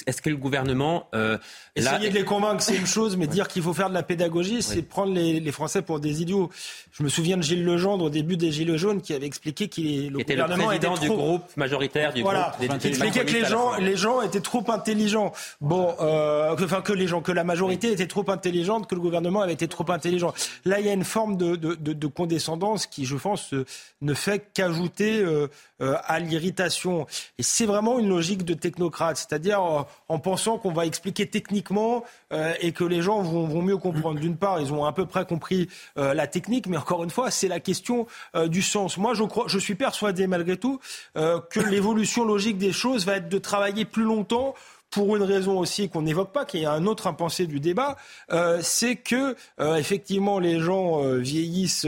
Est-ce 0.08 0.22
que 0.22 0.30
le 0.30 0.38
gouvernement. 0.38 1.10
Euh, 1.14 1.38
Essayer 1.76 2.10
de 2.10 2.16
les 2.16 2.24
convaincre, 2.24 2.64
c'est 2.64 2.76
une 2.76 2.88
chose, 2.88 3.18
mais 3.18 3.28
dire 3.28 3.48
qu'il 3.50 3.62
faut 3.62 3.74
faire 3.74 3.90
de 3.90 3.94
la 3.94 4.04
pédagogie, 4.04 4.62
c'est 4.62 4.82
prendre 4.82 5.14
les, 5.14 5.52
Français 5.52 5.82
pour 5.82 6.00
des 6.00 6.22
idiots. 6.22 6.50
Je 6.92 7.04
me 7.04 7.10
souviens 7.10 7.38
de 7.38 7.42
Gilles 7.42 7.66
Legendre 7.66 8.06
au 8.06 8.10
début 8.10 8.38
des 8.38 8.52
Gilets 8.52 8.78
jaunes 8.78 9.02
qui 9.02 9.14
avait 9.14 9.26
expliqué 9.26 9.68
qu'il 9.68 10.12
le 10.12 10.20
était 10.22 10.36
gouvernement 10.36 10.72
le 10.72 10.78
président 10.78 10.96
était 10.96 11.06
trop... 11.08 11.16
du 11.16 11.22
groupe 11.22 11.58
majoritaire 11.58 12.14
du 12.14 12.22
voilà. 12.22 12.54
groupe. 12.58 12.70
Il 12.84 12.90
expliquait 12.90 13.26
que 13.26 13.34
les 13.34 13.46
gens, 13.46 13.76
les 13.78 13.96
gens 13.96 14.22
étaient 14.22 14.42
trop 14.42 14.64
intelligents. 14.70 15.34
Bon, 15.62 15.96
euh, 16.00 16.56
enfin 16.64 16.82
que 16.82 16.94
les 16.94 17.08
gens, 17.08 17.22
que 17.22 17.32
la 17.32 17.44
majorité 17.44 17.92
était 17.92 18.08
trop 18.08 18.30
intelligente, 18.30 18.88
que 18.88 18.96
le 18.96 19.02
gouvernement 19.02 19.42
avait 19.42 19.54
été 19.54 19.68
trop 19.68 19.90
intelligent. 19.92 20.34
Là, 20.66 20.80
il 20.80 20.86
y 20.86 20.90
a 20.90 20.94
une 20.94 21.04
forme 21.04 21.38
de, 21.38 21.56
de, 21.56 21.76
de, 21.76 22.08
condescendance 22.08 22.88
qui, 22.88 23.06
je 23.06 23.16
pense, 23.16 23.54
ne 24.02 24.14
fait 24.14 24.50
qu'ajouter 24.54 25.20
euh, 25.20 25.48
euh, 25.82 25.96
à 26.06 26.20
l'irritation. 26.20 27.06
Et 27.38 27.44
c'est 27.44 27.66
vraiment 27.66 28.00
une 28.00 28.10
logique 28.10 28.44
de 28.44 28.54
technocrate, 28.54 29.17
c'est-à-dire 29.18 29.64
euh, 29.64 29.82
en 30.08 30.20
pensant 30.20 30.58
qu'on 30.58 30.72
va 30.72 30.86
expliquer 30.86 31.28
techniquement 31.28 32.04
euh, 32.32 32.54
et 32.62 32.72
que 32.72 32.84
les 32.84 33.02
gens 33.02 33.22
vont, 33.22 33.62
mieux 33.62 33.78
comprendre. 33.78 34.20
D'une 34.20 34.38
part, 34.38 34.62
ils 34.62 34.72
ont 34.72 34.86
à 34.86 34.94
peu 34.94 35.06
près 35.06 35.26
compris 35.26 35.68
la 35.96 36.28
technique, 36.28 36.68
mais 36.68 36.78
encore 36.78 37.04
une 37.04 37.10
fois, 37.10 37.32
c'est 37.32 37.48
la 37.48 37.60
question 37.60 38.08
du 38.48 38.62
sens. 38.62 38.98
Moi, 38.98 39.14
je, 39.14 39.24
crois, 39.24 39.46
je 39.48 39.58
suis 39.58 39.76
persuadé 39.76 40.28
malgré 40.28 40.58
tout 40.58 40.80
que 41.16 41.60
l'évolution 41.60 42.24
logique 42.24 42.58
des 42.58 42.72
choses 42.72 43.06
va 43.06 43.18
être 43.18 43.30
de 43.30 43.38
travailler 43.38 43.86
plus 43.86 44.04
longtemps 44.04 44.54
pour 44.90 45.16
une 45.16 45.24
raison 45.24 45.60
aussi 45.60 45.90
qu'on 45.90 46.02
n'évoque 46.04 46.32
pas, 46.32 46.46
qui 46.46 46.64
est 46.64 46.66
un 46.66 46.86
autre 46.86 47.08
impensé 47.08 47.46
du 47.46 47.60
débat, 47.60 47.98
euh, 48.32 48.60
c'est 48.62 48.96
que 48.96 49.36
euh, 49.60 49.76
effectivement 49.76 50.40
les 50.40 50.60
gens 50.60 51.04
euh, 51.04 51.18
vieillissent, 51.18 51.88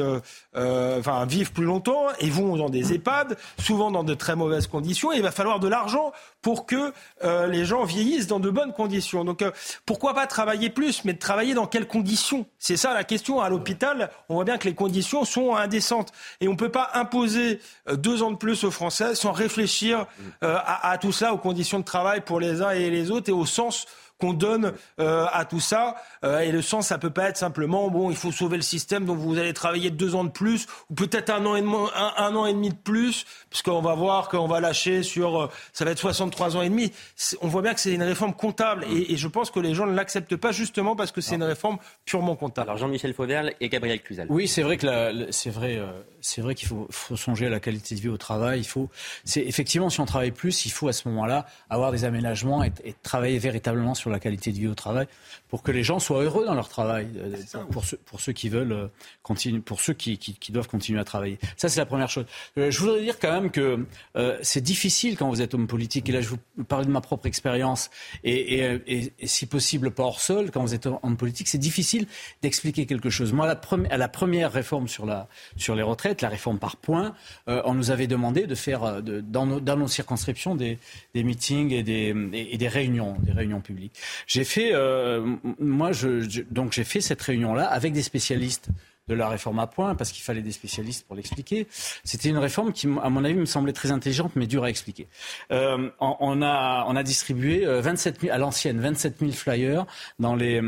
enfin 0.99 1.25
vivent 1.25 1.51
plus 1.51 1.65
longtemps 1.65 2.07
et 2.19 2.29
vont 2.29 2.57
dans 2.57 2.69
des 2.69 2.93
EHPAD, 2.93 3.37
souvent 3.59 3.91
dans 3.91 4.03
de 4.03 4.13
très 4.13 4.35
mauvaises 4.35 4.67
conditions. 4.67 5.11
Il 5.11 5.21
va 5.21 5.31
falloir 5.31 5.59
de 5.59 5.67
l'argent 5.67 6.11
pour 6.41 6.65
que 6.65 6.93
les 7.23 7.65
gens 7.65 7.83
vieillissent 7.83 8.27
dans 8.27 8.39
de 8.39 8.49
bonnes 8.49 8.73
conditions. 8.73 9.23
Donc 9.23 9.43
pourquoi 9.85 10.13
pas 10.13 10.27
travailler 10.27 10.69
plus, 10.69 11.05
mais 11.05 11.13
travailler 11.13 11.53
dans 11.53 11.67
quelles 11.67 11.87
conditions? 11.87 12.45
C'est 12.57 12.77
ça 12.77 12.93
la 12.93 13.03
question. 13.03 13.41
À 13.41 13.49
l'hôpital, 13.49 14.09
on 14.29 14.35
voit 14.35 14.45
bien 14.45 14.57
que 14.57 14.67
les 14.67 14.75
conditions 14.75 15.25
sont 15.25 15.55
indécentes 15.55 16.11
et 16.41 16.47
on 16.47 16.53
ne 16.53 16.57
peut 16.57 16.71
pas 16.71 16.91
imposer 16.93 17.59
deux 17.91 18.23
ans 18.23 18.31
de 18.31 18.37
plus 18.37 18.63
aux 18.63 18.71
Français 18.71 19.15
sans 19.15 19.31
réfléchir 19.31 20.05
à, 20.41 20.97
tout 20.99 21.11
ça, 21.11 21.33
aux 21.33 21.37
conditions 21.37 21.79
de 21.79 21.85
travail 21.85 22.21
pour 22.21 22.39
les 22.39 22.61
uns 22.61 22.71
et 22.71 22.89
les 22.89 23.11
autres 23.11 23.29
et 23.29 23.33
au 23.33 23.45
sens 23.45 23.85
qu'on 24.19 24.33
donne 24.33 24.73
euh, 24.99 25.25
à 25.31 25.45
tout 25.45 25.59
ça. 25.59 25.95
Euh, 26.23 26.39
et 26.39 26.51
le 26.51 26.61
sens, 26.61 26.87
ça 26.87 26.97
peut 26.97 27.09
pas 27.09 27.29
être 27.29 27.37
simplement 27.37 27.89
bon, 27.89 28.09
il 28.09 28.15
faut 28.15 28.31
sauver 28.31 28.57
le 28.57 28.63
système, 28.63 29.05
donc 29.05 29.17
vous 29.17 29.37
allez 29.37 29.53
travailler 29.53 29.89
deux 29.89 30.15
ans 30.15 30.23
de 30.23 30.29
plus 30.29 30.67
ou 30.89 30.93
peut-être 30.93 31.29
un 31.29 31.45
an 31.45 31.55
et 31.55 31.61
demi, 31.61 31.75
un, 31.95 32.35
an 32.35 32.45
et 32.45 32.53
demi 32.53 32.69
de 32.69 32.75
plus, 32.75 33.25
puisqu'on 33.49 33.81
va 33.81 33.95
voir 33.95 34.29
qu'on 34.29 34.47
va 34.47 34.59
lâcher 34.59 35.03
sur, 35.03 35.41
euh, 35.41 35.47
ça 35.73 35.85
va 35.85 35.91
être 35.91 35.99
63 35.99 36.57
ans 36.57 36.61
et 36.61 36.69
demi. 36.69 36.91
On 37.41 37.47
voit 37.47 37.61
bien 37.61 37.73
que 37.73 37.79
c'est 37.79 37.93
une 37.93 38.03
réforme 38.03 38.33
comptable 38.33 38.85
et, 38.91 39.17
je 39.17 39.27
pense 39.27 39.51
que 39.51 39.59
les 39.59 39.73
gens 39.73 39.85
ne 39.85 39.95
l'acceptent 39.95 40.35
pas 40.35 40.51
justement 40.51 40.95
parce 40.95 41.11
que 41.11 41.21
c'est 41.21 41.35
une 41.35 41.43
réforme 41.43 41.77
purement 42.05 42.35
comptable. 42.35 42.69
Alors 42.69 42.79
Jean-Michel 42.79 43.13
Fauverle 43.13 43.53
et 43.59 43.69
Gabriel 43.69 44.01
Cluzel. 44.01 44.27
Oui, 44.29 44.47
c'est 44.47 44.61
vrai 44.61 44.77
que 44.77 45.27
c'est 45.31 45.49
vrai, 45.49 45.81
c'est 46.21 46.41
vrai 46.41 46.55
qu'il 46.55 46.67
faut, 46.67 46.87
faut, 46.89 47.15
songer 47.15 47.47
à 47.47 47.49
la 47.49 47.59
qualité 47.59 47.95
de 47.95 48.01
vie 48.01 48.09
au 48.09 48.17
travail. 48.17 48.59
Il 48.59 48.67
faut, 48.67 48.89
c'est 49.23 49.41
effectivement, 49.41 49.89
si 49.89 49.99
on 49.99 50.05
travaille 50.05 50.31
plus, 50.31 50.65
il 50.65 50.71
faut 50.71 50.87
à 50.87 50.93
ce 50.93 51.07
moment-là 51.09 51.45
avoir 51.69 51.91
des 51.91 52.05
aménagements 52.05 52.63
et, 52.63 52.71
et 52.83 52.93
travailler 53.03 53.39
véritablement 53.39 53.95
sur 53.95 54.09
la 54.09 54.19
qualité 54.19 54.51
de 54.51 54.57
vie 54.57 54.67
au 54.67 54.75
travail 54.75 55.07
pour 55.49 55.63
que 55.63 55.71
les 55.71 55.83
gens 55.83 55.99
soient 55.99 56.23
heureux 56.23 56.45
dans 56.45 56.53
leur 56.53 56.69
travail, 56.69 57.07
euh, 57.17 57.35
pour, 57.71 57.83
ceux, 57.83 57.97
pour 57.97 58.21
ceux 58.21 58.33
qui 58.33 58.49
veulent 58.49 58.71
euh, 58.71 58.87
continuer, 59.23 59.59
pour 59.59 59.81
ceux 59.81 59.93
qui, 59.93 60.17
qui, 60.17 60.51
doivent 60.51 60.67
continuer 60.67 60.99
à 60.99 61.03
travailler. 61.03 61.39
Ça, 61.57 61.69
c'est 61.69 61.79
la 61.79 61.85
première 61.85 62.09
chose. 62.09 62.25
Euh, 62.57 62.71
je 62.71 62.79
voudrais 62.79 63.01
dire 63.01 63.19
quand 63.19 63.31
même 63.31 63.51
que 63.51 63.85
c'est 64.41 64.61
difficile 64.61 65.17
quand 65.17 65.29
vous 65.29 65.41
êtes 65.41 65.53
homme 65.53 65.67
politique, 65.67 66.09
et 66.09 66.11
là, 66.11 66.21
je 66.21 66.29
vous 66.29 66.63
parle 66.63 66.85
de 66.85 66.91
ma 66.91 67.01
propre 67.01 67.25
expérience, 67.25 67.89
et, 68.23 68.59
et, 68.59 69.13
et, 69.19 69.27
si 69.27 69.45
possible 69.45 69.91
pas 69.91 70.03
hors 70.03 70.21
sol, 70.21 70.51
quand 70.51 70.61
vous 70.61 70.73
êtes 70.73 70.85
homme 70.85 71.17
politique, 71.17 71.47
c'est 71.47 71.57
difficile 71.57 72.07
d'expliquer 72.41 72.85
quelque 72.85 73.09
chose. 73.09 73.33
Moi, 73.33 73.47
la 73.47 73.59
à 73.89 73.97
la 73.97 74.07
première 74.07 74.51
réforme 74.51 74.87
sur, 74.87 75.05
la, 75.05 75.27
sur 75.57 75.75
les 75.75 75.83
retraites, 75.83 76.08
la 76.21 76.29
réforme 76.29 76.59
par 76.59 76.77
points, 76.77 77.13
on 77.47 77.73
nous 77.73 77.91
avait 77.91 78.07
demandé 78.07 78.47
de 78.47 78.55
faire 78.55 79.01
de, 79.01 79.21
dans, 79.21 79.45
nos, 79.45 79.87
circonscriptions 79.87 80.55
des, 80.55 80.77
meetings 81.15 81.71
et 81.71 81.83
des, 81.83 82.67
réunions, 82.67 83.15
des 83.21 83.31
réunions 83.31 83.61
publiques. 83.61 83.93
J'ai 84.27 84.43
fait 84.43 84.73
moi, 85.59 85.91
je, 85.91 86.41
donc 86.51 86.73
j'ai 86.73 86.83
fait 86.83 87.01
cette 87.01 87.21
réunion-là 87.21 87.65
avec 87.65 87.93
des 87.93 88.03
spécialistes 88.03 88.69
de 89.09 89.15
la 89.15 89.27
réforme 89.27 89.59
à 89.59 89.67
point, 89.67 89.95
parce 89.95 90.11
qu'il 90.11 90.23
fallait 90.23 90.41
des 90.41 90.51
spécialistes 90.51 91.05
pour 91.05 91.15
l'expliquer. 91.15 91.67
C'était 92.03 92.29
une 92.29 92.37
réforme 92.37 92.71
qui, 92.71 92.87
à 93.03 93.09
mon 93.09 93.25
avis, 93.25 93.33
me 93.33 93.45
semblait 93.45 93.73
très 93.73 93.91
intelligente, 93.91 94.31
mais 94.35 94.47
dure 94.47 94.63
à 94.63 94.69
expliquer. 94.69 95.07
Euh, 95.51 95.89
on, 95.99 96.41
a, 96.41 96.85
on 96.87 96.95
a 96.95 97.03
distribué 97.03 97.65
27 97.65 98.15
euh, 98.15 98.21
000, 98.21 98.33
à 98.33 98.37
l'ancienne 98.37 98.79
27 98.79 99.15
000 99.19 99.31
flyers 99.31 99.85
dans 100.19 100.35
les, 100.35 100.61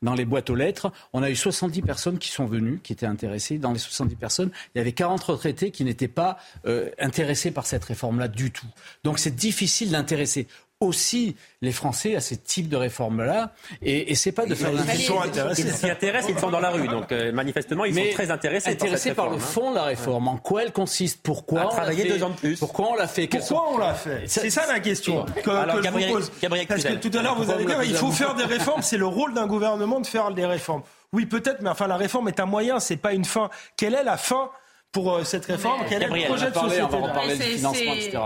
dans 0.00 0.14
les 0.14 0.24
boîtes 0.24 0.48
aux 0.48 0.54
lettres. 0.54 0.92
On 1.12 1.22
a 1.22 1.30
eu 1.30 1.36
70 1.36 1.82
personnes 1.82 2.18
qui 2.18 2.28
sont 2.28 2.46
venues, 2.46 2.78
qui 2.82 2.92
étaient 2.92 3.06
intéressées. 3.06 3.58
Dans 3.58 3.72
les 3.72 3.78
70 3.78 4.16
personnes, 4.16 4.50
il 4.74 4.78
y 4.78 4.80
avait 4.80 4.92
40 4.92 5.22
retraités 5.22 5.70
qui 5.72 5.84
n'étaient 5.84 6.08
pas 6.08 6.38
euh, 6.66 6.90
intéressés 7.00 7.50
par 7.50 7.66
cette 7.66 7.84
réforme-là 7.84 8.28
du 8.28 8.52
tout. 8.52 8.66
Donc 9.02 9.18
c'est 9.18 9.34
difficile 9.34 9.90
d'intéresser 9.90 10.46
aussi 10.80 11.36
les 11.60 11.72
Français 11.72 12.14
à 12.14 12.20
ce 12.20 12.34
type 12.34 12.68
de 12.68 12.76
réforme-là. 12.76 13.52
Et, 13.82 14.12
et 14.12 14.14
c'est 14.14 14.32
pas 14.32 14.46
de 14.46 14.54
faire 14.54 14.70
Ils 14.72 15.00
sont 15.00 15.20
intéressés. 15.20 15.62
Ils 15.62 15.72
s'y 15.72 15.90
intéressent, 15.90 16.30
ils 16.30 16.38
sont 16.38 16.50
dans 16.50 16.60
la 16.60 16.70
rue. 16.70 16.86
Donc 16.88 17.10
euh, 17.10 17.32
manifestement, 17.32 17.84
ils 17.84 17.94
sont 17.94 18.12
très 18.12 18.30
intéressés. 18.30 18.70
Intéressés 18.70 19.14
par, 19.14 19.30
le 19.30 19.38
fond 19.38 19.70
de 19.70 19.76
la 19.76 19.84
réforme. 19.84 20.28
En 20.28 20.36
quoi 20.36 20.62
elle 20.62 20.72
consiste? 20.72 21.20
Pourquoi 21.22 21.62
à 21.62 21.66
travailler 21.66 22.04
deux 22.04 22.22
ans 22.22 22.30
de 22.30 22.36
plus 22.36 22.58
Pourquoi 22.58 22.90
on 22.92 22.94
l'a 22.94 23.08
fait? 23.08 23.26
Pourquoi 23.26 23.72
on 23.72 23.78
l'a 23.78 23.94
fait? 23.94 24.22
C'est 24.26 24.50
ça 24.50 24.66
la 24.66 24.80
question 24.80 25.24
que, 25.42 25.50
Alors, 25.50 25.82
je 25.82 25.88
vous 25.88 26.12
pose. 26.12 26.30
Parce 26.68 26.84
que 26.84 26.94
tout 26.94 27.16
à 27.18 27.22
l'heure, 27.22 27.36
vous 27.36 27.50
avez 27.50 27.64
dit 27.64 27.72
il 27.86 27.96
faut 27.96 28.12
faire 28.12 28.34
des 28.34 28.44
réformes. 28.44 28.82
C'est 28.82 28.98
le 28.98 29.06
rôle 29.06 29.34
d'un 29.34 29.46
gouvernement 29.46 30.00
de 30.00 30.06
faire 30.06 30.30
des 30.32 30.46
réformes. 30.46 30.82
Oui, 31.12 31.24
peut-être, 31.24 31.62
mais 31.62 31.70
enfin, 31.70 31.86
la 31.86 31.96
réforme 31.96 32.28
est 32.28 32.38
un 32.38 32.46
moyen, 32.46 32.80
c'est 32.80 32.98
pas 32.98 33.14
une 33.14 33.24
fin. 33.24 33.48
Quelle 33.76 33.94
est 33.94 34.04
la 34.04 34.18
fin 34.18 34.50
pour 34.92 35.14
euh, 35.14 35.24
cette 35.24 35.44
réforme 35.44 35.82
Quel 35.88 36.02
est 36.02 36.08
le 36.08 36.24
projet 36.26 36.50
de 36.50 36.54
société 36.54 36.82
On 36.82 36.88
va 36.88 37.08
reparler 37.08 37.34
financement, 37.36 37.92
etc. 37.94 38.18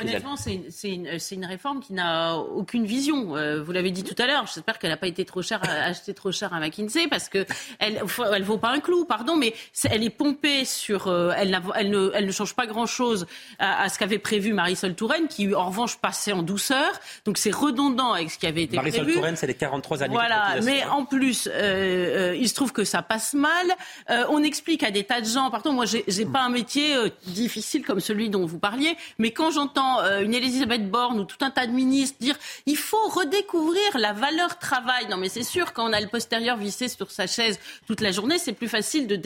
honnêtement, 0.00 0.36
c'est 0.36 0.88
une, 0.88 1.08
une, 1.30 1.44
réforme 1.46 1.80
qui 1.80 1.94
n'a 1.94 2.36
aucune 2.36 2.84
vision. 2.84 3.36
Euh, 3.36 3.62
vous 3.62 3.72
l'avez 3.72 3.90
dit 3.90 4.04
tout 4.04 4.20
à 4.22 4.26
l'heure. 4.26 4.44
J'espère 4.46 4.78
qu'elle 4.78 4.90
n'a 4.90 4.98
pas 4.98 5.06
été 5.06 5.24
trop 5.24 5.40
chère, 5.40 5.62
achetée 5.64 6.12
trop 6.12 6.30
cher 6.30 6.52
à 6.52 6.60
McKinsey 6.60 7.08
parce 7.08 7.30
que 7.30 7.46
elle, 7.78 8.02
elle 8.34 8.42
vaut 8.42 8.58
pas 8.58 8.70
un 8.70 8.80
clou, 8.80 9.06
pardon, 9.06 9.34
mais 9.36 9.54
elle 9.90 10.04
est 10.04 10.10
pompée 10.10 10.66
sur. 10.66 11.08
Euh, 11.08 11.32
elle, 11.36 11.58
elle, 11.74 11.90
ne, 11.90 12.10
elle 12.14 12.26
ne 12.26 12.32
change 12.32 12.54
pas 12.54 12.66
grand 12.66 12.86
chose 12.86 13.26
à, 13.58 13.88
ce 13.88 13.98
qu'avait 13.98 14.18
prévu 14.18 14.52
Marisol 14.52 14.94
Touraine, 14.94 15.26
qui 15.26 15.54
en 15.54 15.66
revanche 15.66 15.96
passait 15.96 16.32
en 16.32 16.42
douceur. 16.42 16.90
Donc 17.24 17.38
c'est 17.38 17.54
redondant 17.54 18.12
avec 18.12 18.30
ce 18.30 18.38
qui 18.38 18.46
avait 18.46 18.64
été 18.64 18.76
prévu. 18.76 18.98
Marisol 18.98 19.14
Touraine, 19.14 19.36
c'est 19.36 19.46
les 19.46 19.54
43 19.54 20.02
années. 20.02 20.14
Voilà, 20.14 20.56
mais 20.62 20.84
en 20.84 21.06
plus, 21.06 21.46
il 21.46 22.48
se 22.48 22.54
trouve 22.54 22.72
que 22.72 22.84
ça 22.84 23.00
passe 23.00 23.32
mal. 23.32 23.66
on 24.28 24.42
explique 24.42 24.82
à 24.82 24.90
des 24.90 25.04
tas 25.04 25.22
de 25.22 25.26
gens. 25.26 25.50
Pardon, 25.50 25.72
moi 25.72 25.86
j'ai 25.86 26.04
j'ai 26.10 26.26
pas 26.26 26.42
un 26.42 26.48
métier 26.48 26.94
euh, 26.94 27.08
difficile 27.26 27.84
comme 27.84 28.00
celui 28.00 28.28
dont 28.28 28.44
vous 28.46 28.58
parliez, 28.58 28.96
mais 29.18 29.30
quand 29.30 29.50
j'entends 29.50 30.00
euh, 30.00 30.22
une 30.22 30.34
Elisabeth 30.34 30.90
Borne 30.90 31.20
ou 31.20 31.24
tout 31.24 31.42
un 31.42 31.50
tas 31.50 31.66
de 31.66 31.72
ministres 31.72 32.16
dire 32.20 32.36
il 32.66 32.76
faut 32.76 33.08
redécouvrir 33.08 33.98
la 33.98 34.12
valeur 34.12 34.58
travail, 34.58 35.06
non 35.08 35.16
mais 35.16 35.28
c'est 35.28 35.42
sûr 35.42 35.72
quand 35.72 35.88
on 35.88 35.92
a 35.92 36.00
le 36.00 36.08
postérieur 36.08 36.56
vissé 36.56 36.88
sur 36.88 37.10
sa 37.10 37.26
chaise 37.26 37.58
toute 37.86 38.00
la 38.00 38.12
journée, 38.12 38.38
c'est 38.38 38.52
plus 38.52 38.68
facile 38.68 39.06
de, 39.06 39.16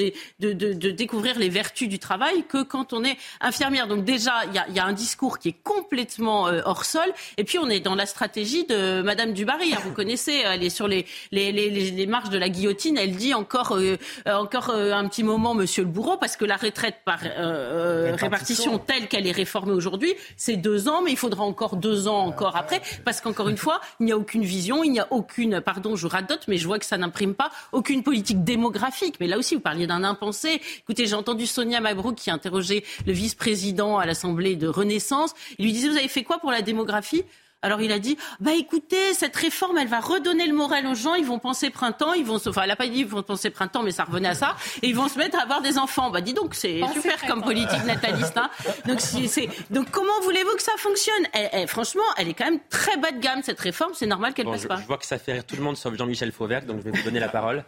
découvrir 0.91 1.39
les 1.39 1.49
vertus 1.49 1.89
du 1.89 1.99
travail 1.99 2.45
que 2.49 2.63
quand 2.63 2.93
on 2.93 3.05
est 3.05 3.17
infirmière. 3.41 3.87
Donc 3.87 4.05
déjà, 4.05 4.45
il 4.47 4.75
y 4.75 4.79
a, 4.79 4.85
un 4.85 4.93
discours 4.93 5.39
qui 5.39 5.49
est 5.49 5.63
complètement 5.63 6.49
euh, 6.49 6.61
hors 6.65 6.85
sol, 6.85 7.11
et 7.39 7.45
puis 7.45 7.59
on 7.59 7.69
est 7.71 7.81
dans 7.81 7.95
la 7.95 8.07
stratégie 8.07 8.65
de 8.67 9.03
Madame 9.03 9.33
Dubarry. 9.33 9.73
Hein, 9.73 9.79
vous 9.85 9.93
connaissez, 9.93 10.43
elle 10.45 10.63
est 10.63 10.71
sur 10.71 10.89
les, 10.89 11.07
les, 11.33 12.07
marches 12.07 12.29
de 12.29 12.39
la 12.39 12.49
guillotine, 12.49 12.99
elle 12.99 13.17
dit 13.17 13.33
encore, 13.33 13.79
encore 14.27 14.71
un 14.71 15.09
petit 15.09 15.23
moment, 15.23 15.55
Monsieur 15.55 15.83
le 15.85 15.89
bourreau, 15.89 16.17
parce 16.17 16.37
que 16.37 16.45
la 16.45 16.57
retraite 16.75 16.97
par 17.05 17.21
euh, 17.25 18.17
répartition 18.19 18.79
telle 18.79 19.07
qu'elle 19.07 19.29
est 19.29 19.33
réformée 19.33 19.73
aujourd'hui, 19.73 20.13
c'est 20.37 20.57
deux 20.57 20.89
ans, 20.89 21.03
mais 21.03 21.13
il 21.13 21.17
faudra 21.17 21.45
encore 21.45 21.77
deux 21.77 22.09
ans 22.09 22.19
encore 22.19 22.57
après, 22.57 22.83
parce 23.05 23.21
qu'encore 23.21 23.49
une 23.49 23.57
fois, 23.57 23.81
il 24.01 24.07
n'y 24.07 24.13
a 24.13 24.17
aucune 24.17 24.43
vision, 24.43 24.83
il 24.83 24.91
n'y 24.91 24.99
a 24.99 25.07
aucune, 25.13 25.61
pardon, 25.61 25.95
je 25.95 26.09
radote, 26.09 26.43
mais 26.49 26.57
je 26.57 26.67
vois 26.67 26.81
que 26.81 26.87
ça 26.87 26.99
n'imprime 26.99 27.35
pas 27.35 27.51
aucune 27.71 28.03
politique 28.03 28.43
démographique. 28.43 29.17
Mais 29.21 29.29
là 29.29 29.39
aussi, 29.39 29.55
vous 29.55 29.61
parliez 29.61 29.87
d'un 29.87 30.03
impensé. 30.03 30.61
Écoutez, 30.81 31.07
j'ai 31.07 31.15
entendu 31.15 31.47
Sonia 31.47 31.81
Mabrouk 31.81 32.17
qui 32.17 32.31
interrogeait 32.31 32.83
le 33.07 33.13
vice-président 33.13 33.99
à 33.99 34.07
l'Assemblée 34.07 34.57
de 34.57 34.67
Renaissance. 34.67 35.35
Il 35.59 35.67
lui 35.67 35.73
disait, 35.73 35.89
vous 35.89 35.97
avez 35.97 36.09
fait 36.09 36.25
quoi 36.25 36.39
pour 36.39 36.51
la 36.51 36.63
démographie? 36.63 37.25
Alors 37.65 37.81
il 37.81 37.91
a 37.91 37.99
dit, 37.99 38.17
bah 38.41 38.53
écoutez, 38.57 39.15
cette 39.15 39.35
réforme, 39.35 39.79
elle 39.79 39.89
va 39.89 40.01
redonner 40.01 40.47
le 40.47 40.55
moral 40.55 40.87
aux 40.87 40.95
gens. 40.95 41.15
Ils 41.15 41.25
vont 41.25 41.39
penser 41.39 41.71
printemps, 41.71 42.13
ils 42.13 42.25
vont, 42.25 42.39
enfin, 42.47 42.63
elle 42.63 42.71
a 42.71 42.77
pas 42.77 42.87
dit 42.87 43.01
ils 43.01 43.07
vont 43.07 43.23
penser 43.23 43.51
printemps, 43.51 43.83
mais 43.83 43.91
ça 43.91 44.05
revenait 44.05 44.29
à 44.29 44.35
ça, 44.35 44.57
et 44.83 44.89
ils 44.89 44.95
vont 44.95 45.09
se 45.09 45.19
mettre 45.19 45.39
à 45.39 45.43
avoir 45.43 45.63
des 45.63 45.79
enfants. 45.79 46.11
Bah 46.11 46.21
dis 46.21 46.35
donc, 46.35 46.55
c'est 46.55 46.81
super 46.93 47.25
comme 47.27 47.43
politique 47.43 47.85
nataliste. 47.87 48.37
Hein. 48.37 48.51
Donc 48.87 49.01
c'est, 49.01 49.49
donc 49.71 49.91
comment 49.91 50.21
voulez-vous 50.23 50.55
que 50.57 50.63
ça 50.63 50.73
fonctionne? 50.79 51.25
Franchement, 51.67 52.03
elle 52.19 52.29
est 52.29 52.35
quand 52.35 52.45
même 52.45 52.61
très 52.69 52.97
bas 52.99 53.11
de 53.11 53.19
gamme 53.19 53.41
cette 53.43 53.61
réforme. 53.61 53.93
C'est 53.95 54.07
normal 54.07 54.35
qu'elle 54.35 54.47
passe 54.47 54.67
pas. 54.67 54.77
Je 54.77 54.87
vois 54.87 54.99
que 54.99 55.07
ça 55.07 55.19
fait 55.19 55.33
rire 55.33 55.45
tout 55.45 55.57
le 55.57 55.63
monde 55.63 55.77
sauf 55.77 55.97
Jean-Michel 55.97 56.33
Fauvert, 56.33 56.67
donc 56.67 56.79
je 56.79 56.91
vais 56.91 56.91
vous 56.91 57.03
donner 57.03 57.21
la 57.21 57.29
parole. 57.29 57.65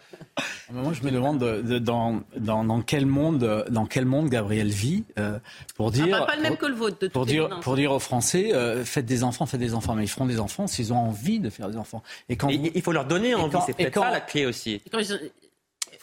Moi, 0.70 0.92
je 0.92 1.02
me 1.02 1.10
demande 1.10 1.38
dans, 1.38 2.20
dans, 2.36 2.64
dans, 2.64 2.82
quel 2.82 3.06
monde, 3.06 3.64
dans 3.70 3.86
quel 3.86 4.04
monde 4.04 4.28
Gabriel 4.28 4.68
vit 4.68 5.04
euh, 5.18 5.38
pour 5.76 5.90
dire. 5.90 6.18
Ah, 6.20 6.26
pas, 6.26 6.36
le 6.36 6.42
même 6.42 6.56
que 6.56 6.66
le 6.66 6.74
vôtre. 6.74 6.98
De 7.00 7.08
pour 7.08 7.24
dire, 7.24 7.48
pour 7.60 7.76
dire 7.76 7.92
aux 7.92 7.98
Français, 7.98 8.52
euh, 8.52 8.84
faites 8.84 9.06
des 9.06 9.24
enfants, 9.24 9.46
faites 9.46 9.60
des 9.60 9.74
enfants 9.74 9.85
mais 9.94 10.04
ils 10.04 10.08
feront 10.08 10.26
des 10.26 10.40
enfants 10.40 10.66
s'ils 10.66 10.92
ont 10.92 10.98
envie 10.98 11.38
de 11.38 11.50
faire 11.50 11.68
des 11.68 11.76
enfants. 11.76 12.02
Et 12.28 12.36
quand 12.36 12.48
il 12.48 12.82
faut 12.82 12.92
leur 12.92 13.04
donner 13.04 13.34
envie, 13.34 13.58
c'est 13.66 13.76
peut-être 13.76 14.00
ça 14.00 14.10
la 14.10 14.20
clé 14.20 14.46
aussi 14.46 14.82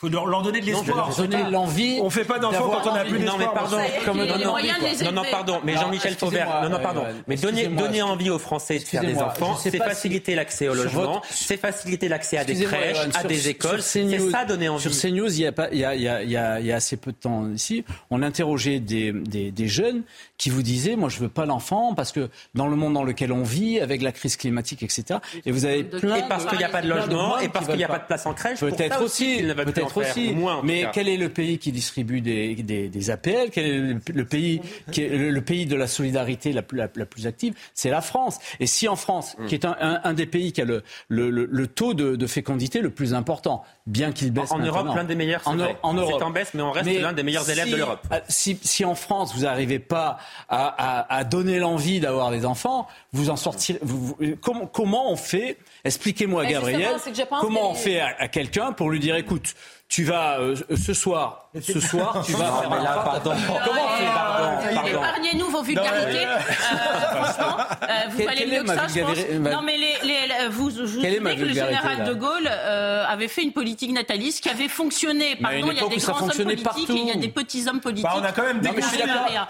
faut 0.04 0.28
leur 0.30 0.42
donner 0.42 0.62
de 0.62 0.66
l'espoir. 0.66 1.16
Donner 1.16 1.50
l'envie. 1.50 2.00
On 2.02 2.10
fait 2.10 2.26
pas 2.26 2.40
d'enfants 2.40 2.70
quand 2.70 2.92
on 2.92 2.94
n'a 2.94 3.06
plus 3.06 3.20
d'espoir. 3.20 3.40
Non, 3.40 3.46
mais 3.46 3.54
pardon. 3.54 3.78
Comme 4.06 4.18
non, 4.18 5.12
non, 5.12 5.24
pardon. 5.30 5.60
Mais 5.64 5.74
Jean-Michel 5.74 6.16
Fauvert. 6.16 6.62
Non, 6.64 6.70
non, 6.70 6.80
pardon. 6.80 7.04
Mais 7.28 7.36
donner, 7.36 7.68
donner 7.68 8.02
envie 8.02 8.30
aux 8.30 8.40
Français 8.40 8.80
de 8.80 8.84
faire 8.84 9.02
des 9.02 9.18
enfants, 9.18 9.56
c'est 9.56 9.76
faciliter 9.78 10.36
l'accès 10.36 10.68
au 10.68 10.74
logement, 10.74 11.22
c'est 11.30 11.58
faciliter 11.58 12.08
l'accès 12.08 12.38
à 12.38 12.46
des 12.46 12.64
crèches, 12.64 12.98
à 13.16 13.24
des 13.24 13.50
écoles. 13.50 13.82
C'est 13.82 14.20
ça 14.32 14.46
donner 14.46 14.70
envie. 14.70 14.82
Sur 14.82 14.92
CNews, 14.92 15.32
il 15.34 15.42
y 15.42 15.48
a 15.48 15.52
pas, 15.52 15.70
il 15.72 15.80
y 15.80 15.86
a, 15.86 15.96
il 15.96 16.02
y 16.02 16.08
a, 16.08 16.60
il 16.60 16.66
y 16.66 16.72
a 16.72 16.76
assez 16.76 16.98
peu 16.98 17.12
de 17.12 17.18
temps 17.18 17.48
ici, 17.54 17.86
on 18.10 18.22
interrogeait 18.22 18.80
des, 18.80 19.12
des, 19.12 19.52
des 19.52 19.68
jeunes 19.68 20.04
qui 20.38 20.50
vous 20.50 20.62
disaient, 20.62 20.96
moi, 20.96 21.10
je 21.10 21.20
veux 21.20 21.30
pas 21.30 21.46
l'enfant 21.46 21.94
parce 21.96 22.12
que 22.12 22.30
dans 22.54 22.68
le 22.68 22.76
monde 22.76 22.94
dans 22.94 23.04
lequel 23.04 23.32
on 23.32 23.44
vit, 23.44 23.80
avec 23.80 24.02
la 24.02 24.12
crise 24.12 24.36
climatique, 24.36 24.84
etc. 24.84 25.20
Et 25.46 25.52
vous 25.52 25.66
avez 25.66 25.84
plein. 25.84 26.16
Et 26.16 26.24
parce 26.28 26.46
qu'il 26.46 26.58
n'y 26.58 26.64
a 26.64 26.70
pas 26.70 26.82
de 26.82 26.90
logement, 26.90 27.40
et 27.40 27.50
parce 27.50 27.68
qu'il 27.68 27.78
n'y 27.78 27.84
a 27.84 27.88
pas 27.88 28.00
de 28.00 28.06
place 28.06 28.26
en 28.26 28.34
crèche. 28.34 28.60
Peut-être 28.60 29.02
aussi. 29.02 29.42
Peut-être 29.42 29.93
aussi. 29.98 30.36
Mais 30.64 30.86
quel 30.94 31.08
est 31.08 31.18
le 31.18 31.30
pays 31.30 31.58
qui 31.58 31.72
distribue 31.72 32.22
des, 32.22 32.56
des, 32.56 32.90
des 32.90 33.10
APL 33.10 33.50
Quel 33.52 33.66
est 33.66 34.14
le, 34.14 34.26
pays 34.26 34.62
qui 34.92 35.04
est 35.04 35.10
le, 35.10 35.42
pays 35.42 35.66
de 35.66 35.76
la 35.76 35.88
solidarité 35.88 36.54
la 36.54 36.62
plus, 36.62 36.78
la, 36.78 36.88
plus 36.88 37.28
active? 37.28 37.54
C'est 37.74 37.90
la 37.90 38.02
France. 38.02 38.40
Et 38.60 38.68
si 38.68 38.88
en 38.88 38.96
France, 38.96 39.36
mm. 39.38 39.46
qui 39.48 39.56
est 39.56 39.66
un, 39.66 39.76
un, 40.04 40.14
des 40.14 40.26
pays 40.26 40.52
qui 40.52 40.62
a 40.62 40.66
le, 40.66 40.84
le 41.10 41.68
taux 41.68 41.94
de, 41.94 42.16
de, 42.16 42.28
fécondité 42.28 42.82
le 42.82 42.90
plus 42.90 43.14
important, 43.14 43.64
bien 43.86 44.12
qu'il 44.12 44.32
baisse 44.32 44.52
en, 44.52 44.56
en 44.56 44.60
Europe, 44.60 44.88
l'un 44.96 45.04
des 45.04 45.16
meilleurs. 45.16 45.42
En, 45.46 45.58
en 45.84 45.94
Europe, 45.94 46.16
c'est 46.18 46.24
en 46.24 46.30
baisse, 46.30 46.54
mais 46.54 46.62
on 46.62 46.72
reste 46.72 46.90
l'un 47.02 47.14
des 47.14 47.24
meilleurs 47.24 47.50
élèves 47.50 47.70
de 47.70 47.76
l'Europe. 47.76 48.08
Si, 48.30 48.58
si, 48.62 48.86
en 48.86 48.96
France 48.96 49.34
vous 49.36 49.42
n'arrivez 49.44 49.80
pas 49.80 50.18
à, 50.50 50.68
à, 50.68 51.18
à 51.18 51.24
donner 51.24 51.60
l'envie 51.60 52.00
d'avoir 52.00 52.32
des 52.32 52.46
enfants, 52.46 52.88
vous 53.12 53.30
en 53.30 53.36
sortirez. 53.36 53.80
Vous, 53.82 54.18
comment, 54.42 54.68
comment 54.68 55.12
on 55.12 55.16
fait? 55.16 55.58
Expliquez-moi, 55.84 56.46
Gabriel, 56.46 56.96
comment 57.42 57.72
on 57.72 57.76
fait 57.76 58.00
à, 58.00 58.16
à 58.20 58.28
quelqu'un 58.28 58.72
pour 58.72 58.90
lui 58.90 59.00
dire, 59.00 59.16
écoute, 59.16 59.54
tu 59.90 60.04
vas 60.06 60.40
euh, 60.40 60.56
ce 60.76 60.94
soir, 60.94 61.50
ce 61.62 61.80
soir, 61.80 62.24
tu 62.26 62.32
vas 62.32 62.48
Non, 62.50 62.62
faire 62.62 62.70
mais 62.72 62.78
un 62.78 62.84
là, 62.84 62.94
pas- 62.96 63.04
pardon. 63.04 63.32
Comment 63.48 63.60
on 63.86 63.98
fait 63.98 64.06
Pardon, 64.06 64.76
pardon. 64.76 64.88
Épargnez-nous 64.88 65.46
vos 65.50 65.62
vulgarités. 65.62 66.26
Euh, 66.26 66.40
franchement, 66.40 67.58
euh, 67.60 67.86
vous 68.10 68.18
Quelle- 68.18 68.26
valez 68.26 68.38
quelle 68.40 68.50
mieux 68.50 68.64
que 68.64 68.68
ça, 68.70 68.74
je 68.74 68.80
pense. 68.82 68.94
vulgarité- 68.94 69.34
ma- 69.40 69.52
Non, 69.52 69.62
mais 69.62 69.78
les, 69.78 69.94
les- 70.04 70.48
vous, 70.50 70.72
je 70.72 70.82
vous 70.82 71.02
Quelle 71.02 71.22
que 71.22 71.42
le 71.44 71.54
général 71.54 72.06
de 72.06 72.14
Gaulle 72.14 72.50
euh, 72.50 73.06
avait 73.08 73.28
fait 73.28 73.44
une 73.44 73.52
politique 73.54 73.92
nataliste 73.92 74.42
qui 74.42 74.50
avait 74.50 74.68
fonctionné. 74.68 75.36
Pardon, 75.36 75.58
il 75.72 75.78
y 75.78 75.80
a 75.80 75.88
des 75.88 75.98
grands 75.98 76.22
hommes 76.24 76.30
politiques 76.32 76.64
partout. 76.64 76.86
et 76.90 77.00
il 77.00 77.08
y 77.08 77.12
a 77.12 77.16
des 77.16 77.28
petits 77.28 77.68
hommes 77.70 77.80
politiques. 77.82 78.06
Bah, 78.10 78.16
on 78.20 78.24
a 78.24 78.32
quand 78.32 78.44
même 78.44 78.62
je 78.64 78.82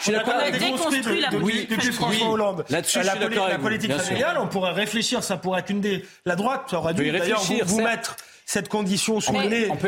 suis 0.04 0.12
d'accord. 0.12 0.34
on 0.36 0.40
a 0.46 0.52
déconstruit 0.52 1.22
la 1.22 1.30
politique 1.30 1.70
depuis 1.70 1.92
familiale. 1.94 1.94
François 1.94 2.28
Hollande. 2.30 2.66
Là-dessus, 2.70 3.00
je 3.02 3.06
la, 3.06 3.58
politique 3.60 3.94
familiale, 3.94 4.38
on 4.42 4.48
pourrait 4.48 4.72
réfléchir, 4.74 5.24
ça 5.24 5.38
pourrait 5.38 5.62
être 5.62 5.70
une 5.70 5.80
des. 5.80 6.04
La 6.26 6.36
droite 6.36 6.74
aurait 6.74 6.94
dû 6.94 7.10
d'ailleurs 7.12 7.42
vous, 7.66 7.80
mettre 7.82 8.18
cette 8.46 8.70
condition 8.70 9.20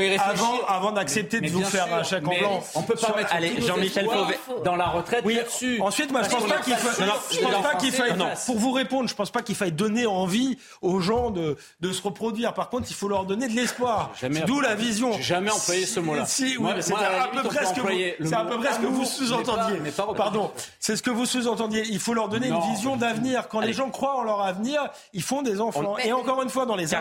réfléchir. 0.09 0.29
avant, 0.29 0.65
avant 0.67 0.91
d'accepter 0.91 1.41
de 1.41 1.49
vous 1.49 1.63
faire 1.63 1.85
sûr, 1.87 1.95
un 1.95 2.03
chèque 2.03 2.27
en 2.27 2.35
blanc. 2.37 2.63
On 2.75 2.81
peut 2.83 2.93
pas 2.95 2.99
Sur- 3.07 3.15
mettre 3.15 3.33
Allez, 3.35 3.53
Jean-Michel 3.61 4.05
Fauvet. 4.05 4.39
dans 4.63 4.75
la 4.75 4.85
retraite 4.87 5.23
Oui, 5.25 5.35
là-dessus. 5.35 5.79
ensuite, 5.81 6.11
moi, 6.11 6.21
je 6.23 6.29
pense 6.29 6.45
pas 6.45 6.57
qu'il 6.59 6.73
faille, 6.75 6.95
su- 6.95 7.01
non, 7.01 7.07
je 7.31 7.39
pense 7.39 7.55
les 7.55 7.61
pas 7.63 7.75
qu'il 7.75 7.91
Français 7.91 8.09
faille, 8.09 8.11
en 8.13 8.17
non, 8.17 8.29
face. 8.29 8.45
pour 8.45 8.57
vous 8.57 8.71
répondre, 8.71 9.09
je 9.09 9.15
pense 9.15 9.29
pas 9.31 9.41
qu'il 9.41 9.55
faille 9.55 9.71
donner 9.71 10.05
envie 10.05 10.57
aux 10.81 10.99
gens 10.99 11.29
de, 11.31 11.57
de 11.81 11.91
se 11.91 12.01
reproduire. 12.01 12.53
Par 12.53 12.69
contre, 12.69 12.87
il 12.89 12.95
faut 12.95 13.07
leur 13.07 13.25
donner 13.25 13.47
de 13.47 13.53
l'espoir. 13.53 14.11
D'où 14.47 14.61
la 14.61 14.75
vision. 14.75 15.11
J'ai 15.13 15.23
jamais 15.23 15.51
employé 15.51 15.85
ce 15.85 15.99
mot-là. 15.99 16.25
Si, 16.25 16.57
oui, 16.57 16.71
c'est 16.79 16.93
à 16.93 17.27
peu 17.33 17.43
près 17.43 17.65
ce 17.65 17.71
que 17.71 17.75
vous, 17.75 17.81
employer 17.81 18.15
le 18.19 18.27
c'est 18.27 18.35
à 18.35 18.43
mot 18.43 18.49
peu 18.51 18.57
près 18.59 18.73
ce 18.73 18.79
que 18.79 18.85
vous 18.85 18.87
amour, 18.87 18.99
mais 19.19 19.25
sous-entendiez. 19.27 19.91
Pardon. 20.17 20.51
C'est 20.79 20.95
ce 20.95 21.03
que 21.03 21.11
vous 21.11 21.25
sous-entendiez. 21.25 21.83
Il 21.89 21.99
faut 21.99 22.13
leur 22.13 22.29
donner 22.29 22.47
une 22.47 22.61
vision 22.73 22.95
d'avenir. 22.95 23.47
Quand 23.49 23.59
les 23.59 23.73
gens 23.73 23.89
croient 23.89 24.15
en 24.15 24.23
leur 24.23 24.41
avenir, 24.41 24.81
ils 25.13 25.21
font 25.23 25.41
des 25.41 25.59
enfants. 25.61 25.97
Et 26.03 26.13
encore 26.13 26.41
une 26.41 26.49
fois, 26.49 26.65
dans 26.65 26.75
les 26.75 26.93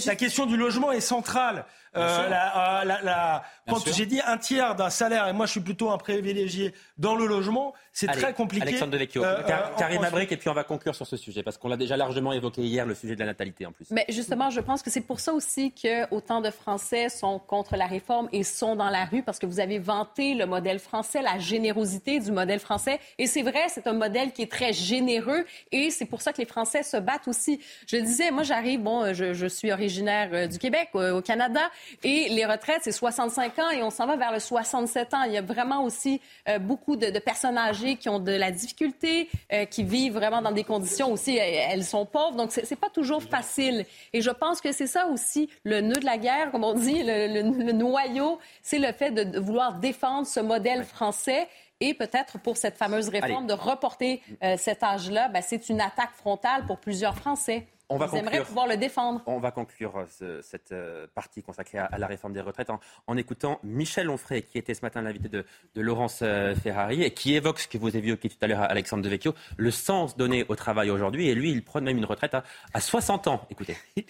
je- 0.00 0.06
la 0.06 0.16
question 0.16 0.46
du 0.46 0.56
logement 0.66 0.90
est 0.92 1.00
centrale. 1.00 1.64
Euh, 1.96 2.28
la- 2.28 2.80
euh, 2.80 2.84
la- 2.84 3.02
la- 3.02 3.42
Bien 3.66 3.74
quand 3.74 3.92
j'ai 3.92 4.06
dit 4.06 4.20
un 4.24 4.38
tiers 4.38 4.74
d'un 4.76 4.90
salaire, 4.90 5.26
et 5.28 5.32
moi 5.32 5.46
je 5.46 5.50
suis 5.52 5.60
plutôt 5.60 5.90
un 5.90 5.98
privilégié 5.98 6.72
dans 6.98 7.14
le 7.16 7.26
logement, 7.26 7.74
c'est 7.92 8.06
très 8.06 8.32
compliqué. 8.32 8.62
Alexandre 8.68 8.92
Devecchio, 8.92 9.24
Euh, 9.24 9.42
Car- 9.44 9.70
euh, 9.72 9.78
Karim 9.78 10.00
en- 10.00 10.04
Abric, 10.04 10.30
et 10.30 10.36
puis 10.36 10.48
on 10.48 10.54
va 10.54 10.62
conclure 10.64 10.94
sur 10.94 11.06
ce 11.06 11.16
sujet, 11.16 11.42
parce 11.42 11.58
qu'on 11.58 11.68
l'a 11.68 11.76
déjà 11.76 11.96
largement 11.96 12.32
évoqué 12.32 12.62
hier, 12.62 12.86
le 12.86 12.94
sujet 12.94 13.14
de 13.14 13.20
la 13.20 13.26
natalité 13.26 13.66
en 13.66 13.72
plus. 13.72 13.86
Mais 13.90 14.04
justement, 14.08 14.50
je 14.50 14.60
pense 14.60 14.82
que 14.82 14.90
c'est 14.90 15.00
pour 15.00 15.18
ça 15.20 15.32
aussi 15.32 15.72
que 15.72 16.08
autant 16.14 16.40
de 16.40 16.50
Français 16.50 17.08
sont 17.08 17.38
contre 17.40 17.76
la 17.76 17.86
réforme 17.86 18.28
et 18.32 18.44
sont 18.44 18.76
dans 18.76 18.90
la 18.90 19.04
rue 19.04 19.22
parce 19.22 19.38
que 19.38 19.46
vous 19.46 19.58
avez 19.60 19.78
vanté 19.78 20.34
le 20.34 20.46
modèle 20.46 20.78
français, 20.78 21.22
la 21.22 21.38
générosité 21.38 22.20
du 22.20 22.30
modèle 22.30 22.60
français. 22.60 23.00
Et 23.18 23.26
c'est 23.26 23.42
vrai, 23.42 23.64
c'est 23.68 23.86
un 23.88 23.92
modèle 23.94 24.32
qui 24.32 24.42
est 24.42 24.50
très 24.50 24.72
généreux 24.72 25.44
et 25.72 25.90
c'est 25.90 26.06
pour 26.06 26.22
ça 26.22 26.32
que 26.32 26.38
les 26.38 26.46
Français 26.46 26.82
se 26.84 26.96
battent 26.98 27.26
aussi. 27.28 27.60
Je 27.88 27.96
disais, 27.96 28.30
moi, 28.30 28.42
j'arrive, 28.44 28.80
bon, 28.82 29.12
je, 29.12 29.32
je 29.32 29.46
suis 29.46 29.72
originaire 29.72 30.48
du 30.48 30.58
Québec, 30.58 30.90
au 30.94 31.20
Canada, 31.20 31.62
et 32.04 32.28
les 32.28 32.44
retraites, 32.46 32.80
c'est 32.82 32.92
65 32.92 33.58
ans 33.58 33.70
et 33.70 33.82
on 33.82 33.90
s'en 33.90 34.06
va 34.06 34.16
vers 34.16 34.32
le 34.32 34.40
67 34.40 35.14
ans. 35.14 35.22
Il 35.24 35.32
y 35.32 35.36
a 35.36 35.42
vraiment 35.42 35.82
aussi 35.84 36.20
euh, 36.48 36.58
beaucoup 36.58 36.96
de, 36.96 37.10
de 37.10 37.18
personnes 37.18 37.58
âgées 37.58 37.96
qui 37.96 38.08
ont 38.08 38.18
de 38.18 38.32
la 38.32 38.50
difficulté, 38.50 39.28
euh, 39.52 39.64
qui 39.64 39.84
vivent 39.84 40.14
vraiment 40.14 40.42
dans 40.42 40.52
des 40.52 40.64
conditions 40.64 41.12
aussi, 41.12 41.38
euh, 41.38 41.42
elles 41.42 41.84
sont 41.84 42.06
pauvres, 42.06 42.36
donc 42.36 42.52
c'est 42.52 42.64
c'est 42.66 42.76
pas 42.76 42.90
toujours 42.90 43.22
facile. 43.22 43.84
Et 44.12 44.20
je 44.22 44.30
pense 44.30 44.60
que 44.60 44.72
c'est 44.72 44.86
ça 44.86 45.06
aussi 45.06 45.48
le 45.64 45.80
nœud 45.80 45.94
de 46.00 46.04
la 46.06 46.18
guerre, 46.18 46.50
comme 46.50 46.64
on 46.64 46.74
dit, 46.74 47.02
le, 47.02 47.26
le- 47.42 47.64
le 47.64 47.72
noyau, 47.72 48.38
c'est 48.62 48.78
le 48.78 48.92
fait 48.92 49.10
de, 49.10 49.22
de 49.24 49.38
vouloir 49.38 49.74
défendre 49.74 50.26
ce 50.26 50.40
modèle 50.40 50.84
français. 50.84 51.48
Et 51.78 51.92
peut-être 51.92 52.38
pour 52.38 52.56
cette 52.56 52.78
fameuse 52.78 53.10
réforme 53.10 53.44
Allez. 53.44 53.46
de 53.48 53.52
reporter 53.52 54.22
euh, 54.42 54.56
cet 54.56 54.82
âge-là, 54.82 55.28
ben, 55.28 55.42
c'est 55.46 55.68
une 55.68 55.82
attaque 55.82 56.12
frontale 56.16 56.64
pour 56.66 56.78
plusieurs 56.78 57.14
Français. 57.16 57.66
On 57.88 57.98
va 57.98 58.08
conclure. 58.08 58.44
pouvoir 58.44 58.66
le 58.66 58.76
défendre. 58.76 59.22
On 59.26 59.38
va 59.38 59.52
conclure 59.52 59.96
euh, 59.96 60.06
ce- 60.06 60.42
cette 60.42 60.72
euh, 60.72 61.06
partie 61.14 61.42
consacrée 61.42 61.78
à, 61.78 61.84
à 61.84 61.98
la 61.98 62.06
réforme 62.08 62.32
des 62.32 62.40
retraites 62.40 62.70
en, 62.70 62.80
en 63.06 63.16
écoutant 63.16 63.60
Michel 63.62 64.10
Onfray, 64.10 64.42
qui 64.42 64.58
était 64.58 64.74
ce 64.74 64.82
matin 64.82 65.02
l'invité 65.02 65.28
de, 65.28 65.44
de 65.74 65.80
Laurence 65.80 66.20
euh, 66.22 66.54
Ferrari 66.56 67.02
et 67.04 67.12
qui 67.14 67.34
évoque 67.34 67.60
ce 67.60 67.68
que 67.68 67.78
vous 67.78 67.94
avez 67.96 68.08
évoqué 68.08 68.28
tout 68.28 68.36
à 68.42 68.46
l'heure, 68.48 68.62
Alexandre 68.62 69.02
Devecchio, 69.04 69.34
le 69.56 69.70
sens 69.70 70.16
donné 70.16 70.44
au 70.48 70.56
travail 70.56 70.90
aujourd'hui. 70.90 71.28
Et 71.28 71.34
lui, 71.36 71.52
il 71.52 71.62
prône 71.64 71.84
même 71.84 71.98
une 71.98 72.04
retraite 72.04 72.34
à, 72.34 72.42
à 72.74 72.80
60 72.80 73.28
ans. 73.28 73.46
Écoutez. 73.50 73.76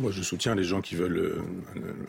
Moi, 0.00 0.10
je 0.12 0.22
soutiens 0.22 0.54
les 0.54 0.64
gens 0.64 0.80
qui 0.80 0.94
veulent 0.94 1.18
euh, 1.18 1.42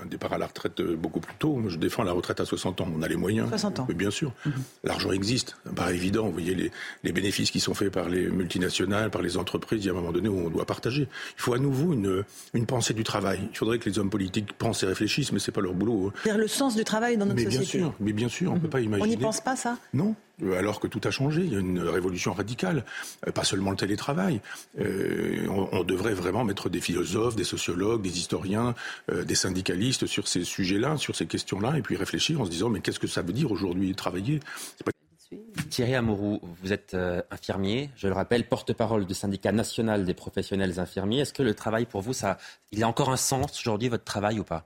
un- 0.01 0.05
départ 0.05 0.33
à 0.33 0.37
la 0.37 0.47
retraite 0.47 0.79
euh, 0.79 0.95
beaucoup 0.95 1.19
plus 1.19 1.35
tôt. 1.39 1.55
Moi, 1.55 1.69
je 1.71 1.77
défends 1.77 2.03
la 2.03 2.11
retraite 2.11 2.39
à 2.39 2.45
60 2.45 2.81
ans. 2.81 2.87
On 2.95 3.01
a 3.01 3.07
les 3.07 3.15
moyens. 3.15 3.47
60 3.49 3.79
ans. 3.79 3.85
Mais 3.89 3.95
bien 3.95 4.11
sûr. 4.11 4.31
L'argent 4.83 5.11
existe. 5.11 5.57
Pas 5.75 5.91
évident. 5.93 6.25
Vous 6.27 6.33
voyez 6.33 6.55
les, 6.55 6.71
les 7.03 7.11
bénéfices 7.11 7.51
qui 7.51 7.59
sont 7.59 7.73
faits 7.73 7.91
par 7.91 8.09
les 8.09 8.27
multinationales, 8.29 9.09
par 9.11 9.21
les 9.21 9.37
entreprises. 9.37 9.83
Il 9.83 9.87
y 9.87 9.89
a 9.89 9.93
un 9.93 9.95
moment 9.95 10.11
donné 10.11 10.29
où 10.29 10.37
on 10.45 10.49
doit 10.49 10.65
partager. 10.65 11.03
Il 11.03 11.41
faut 11.41 11.53
à 11.53 11.59
nouveau 11.59 11.93
une, 11.93 12.23
une 12.53 12.65
pensée 12.65 12.93
du 12.93 13.03
travail. 13.03 13.39
Il 13.51 13.57
faudrait 13.57 13.79
que 13.79 13.89
les 13.89 13.99
hommes 13.99 14.09
politiques 14.09 14.53
pensent 14.53 14.83
et 14.83 14.87
réfléchissent, 14.87 15.31
mais 15.31 15.39
c'est 15.39 15.51
pas 15.51 15.61
leur 15.61 15.73
boulot. 15.73 16.07
hein. 16.07 16.13
C'est-à-dire 16.23 16.41
le 16.41 16.47
sens 16.47 16.75
du 16.75 16.83
travail 16.83 17.17
dans 17.17 17.25
notre 17.25 17.37
Mais 17.39 17.45
bien 17.45 17.59
société. 17.59 17.79
sûr. 17.79 17.93
Mais 17.99 18.13
bien 18.13 18.29
sûr. 18.29 18.51
On 18.53 18.59
peut 18.59 18.67
pas 18.69 18.79
On 18.79 18.81
imaginer. 18.81 19.09
n'y 19.09 19.17
pense 19.17 19.41
pas, 19.41 19.55
ça? 19.55 19.77
Non, 19.93 20.15
alors 20.57 20.79
que 20.79 20.87
tout 20.87 21.01
a 21.03 21.11
changé. 21.11 21.41
Il 21.43 21.53
y 21.53 21.55
a 21.55 21.59
une 21.59 21.79
révolution 21.79 22.33
radicale. 22.33 22.85
Euh, 23.27 23.31
Pas 23.31 23.43
seulement 23.43 23.71
le 23.71 23.77
télétravail. 23.77 24.41
Euh, 24.79 25.47
on, 25.49 25.83
devrait 25.83 26.13
vraiment 26.13 26.43
mettre 26.43 26.69
des 26.69 26.81
philosophes, 26.81 27.35
des 27.35 27.43
sociologues, 27.43 28.01
des 28.01 28.17
historiens, 28.17 28.75
euh, 29.11 29.23
des 29.23 29.35
syndicalistes 29.35 30.05
sur 30.05 30.27
ces 30.27 30.43
sujets-là, 30.43 30.97
sur 30.97 31.15
ces 31.15 31.25
questions-là, 31.25 31.77
et 31.77 31.81
puis 31.81 31.95
réfléchir 31.95 32.41
en 32.41 32.45
se 32.45 32.49
disant 32.49 32.69
mais 32.69 32.81
qu'est-ce 32.81 32.99
que 32.99 33.07
ça 33.07 33.21
veut 33.21 33.33
dire 33.33 33.51
aujourd'hui 33.51 33.95
travailler? 33.95 34.41
Thierry 35.69 35.95
Amouroux, 35.95 36.39
vous 36.61 36.71
êtes 36.71 36.93
euh, 36.93 37.21
infirmier, 37.31 37.89
je 37.95 38.07
le 38.07 38.13
rappelle, 38.13 38.47
porte-parole 38.47 39.05
du 39.05 39.13
syndicat 39.13 39.51
national 39.51 40.05
des 40.05 40.13
professionnels 40.13 40.79
infirmiers. 40.79 41.19
Est-ce 41.19 41.33
que 41.33 41.43
le 41.43 41.53
travail 41.53 41.85
pour 41.85 42.01
vous, 42.01 42.13
ça, 42.13 42.37
il 42.71 42.83
a 42.83 42.87
encore 42.87 43.09
un 43.09 43.17
sens 43.17 43.59
aujourd'hui, 43.59 43.89
votre 43.89 44.05
travail 44.05 44.39
ou 44.39 44.43
pas? 44.43 44.65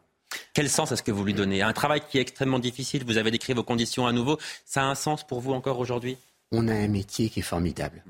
Quel 0.54 0.70
sens 0.70 0.92
est-ce 0.92 1.04
que 1.04 1.12
vous 1.12 1.24
lui 1.24 1.34
donnez? 1.34 1.62
Un 1.62 1.74
travail 1.74 2.02
qui 2.10 2.18
est 2.18 2.22
extrêmement 2.22 2.60
difficile, 2.60 3.04
vous 3.06 3.18
avez 3.18 3.32
décrit 3.32 3.54
vos 3.54 3.64
conditions 3.64 4.08
à 4.08 4.12
nouveau, 4.12 4.38
ça 4.66 4.82
a 4.82 4.86
un 4.86 4.96
sens 4.96 5.26
pour 5.26 5.42
vous 5.42 5.54
encore 5.54 5.80
aujourd'hui? 5.80 6.18
On 6.52 6.68
a 6.68 6.74
un 6.74 6.88
métier 6.88 7.30
qui 7.30 7.40
est 7.40 7.44
formidable, 7.44 8.04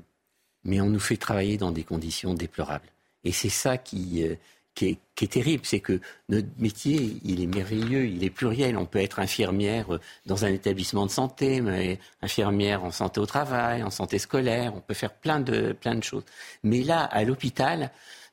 mais 0.64 0.80
on 0.80 0.88
nous 0.88 1.00
fait 1.00 1.16
travailler 1.16 1.56
dans 1.56 1.70
des 1.70 1.84
conditions 1.84 2.34
déplorables. 2.34 2.88
Et 3.24 3.32
c'est 3.32 3.48
ça 3.48 3.78
qui, 3.78 4.24
euh, 4.24 4.34
qui, 4.74 4.98
est, 5.20 5.26
terrible, 5.30 5.64
c'est 5.64 5.80
que 5.80 6.00
notre 6.28 6.48
métier, 6.58 7.18
il 7.24 7.40
est 7.40 7.46
merveilleux, 7.46 8.06
il 8.06 8.24
est 8.24 8.30
pluriel. 8.30 8.76
On 8.76 8.86
peut 8.86 9.00
être 9.00 9.20
infirmière 9.20 9.94
euh, 9.94 10.00
dans 10.26 10.44
un 10.44 10.48
établissement 10.48 11.06
de 11.06 11.10
santé, 11.10 11.60
mais 11.60 11.98
infirmière 12.22 12.82
en 12.82 12.90
santé 12.90 13.20
au 13.20 13.26
travail, 13.26 13.82
en 13.82 13.90
santé 13.90 14.18
scolaire, 14.18 14.72
on 14.74 14.80
peut 14.80 14.94
faire 14.94 15.12
plein 15.12 15.40
de, 15.40 15.72
plein 15.72 15.94
de 15.94 16.02
choses. 16.02 16.24
Mais 16.64 16.82
là, 16.82 17.04
à 17.04 17.22
l'hôpital, 17.24 17.90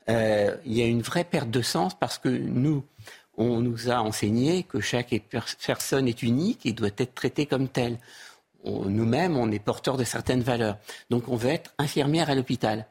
euh, 0.10 0.56
il 0.66 0.74
y 0.74 0.82
a 0.82 0.88
une 0.88 1.02
vraie 1.02 1.24
perte 1.24 1.52
de 1.52 1.62
sens 1.62 1.94
parce 1.98 2.18
que 2.18 2.30
nous, 2.30 2.84
on 3.40 3.62
nous 3.62 3.90
a 3.90 4.02
enseigné 4.02 4.64
que 4.64 4.80
chaque 4.82 5.16
per- 5.30 5.40
personne 5.66 6.08
est 6.08 6.22
unique 6.22 6.66
et 6.66 6.74
doit 6.74 6.90
être 6.98 7.16
traitée 7.16 7.46
comme 7.46 7.70
telle. 7.70 7.98
Nous-mêmes, 8.66 9.38
on 9.38 9.50
est 9.52 9.60
porteurs 9.60 9.96
de 9.96 10.04
certaines 10.04 10.42
valeurs. 10.42 10.78
Donc, 11.10 11.30
on 11.30 11.38
veut 11.38 11.50
être 11.50 11.74
infirmière 11.78 12.30
à 12.30 12.36
l'hôpital. 12.36 12.86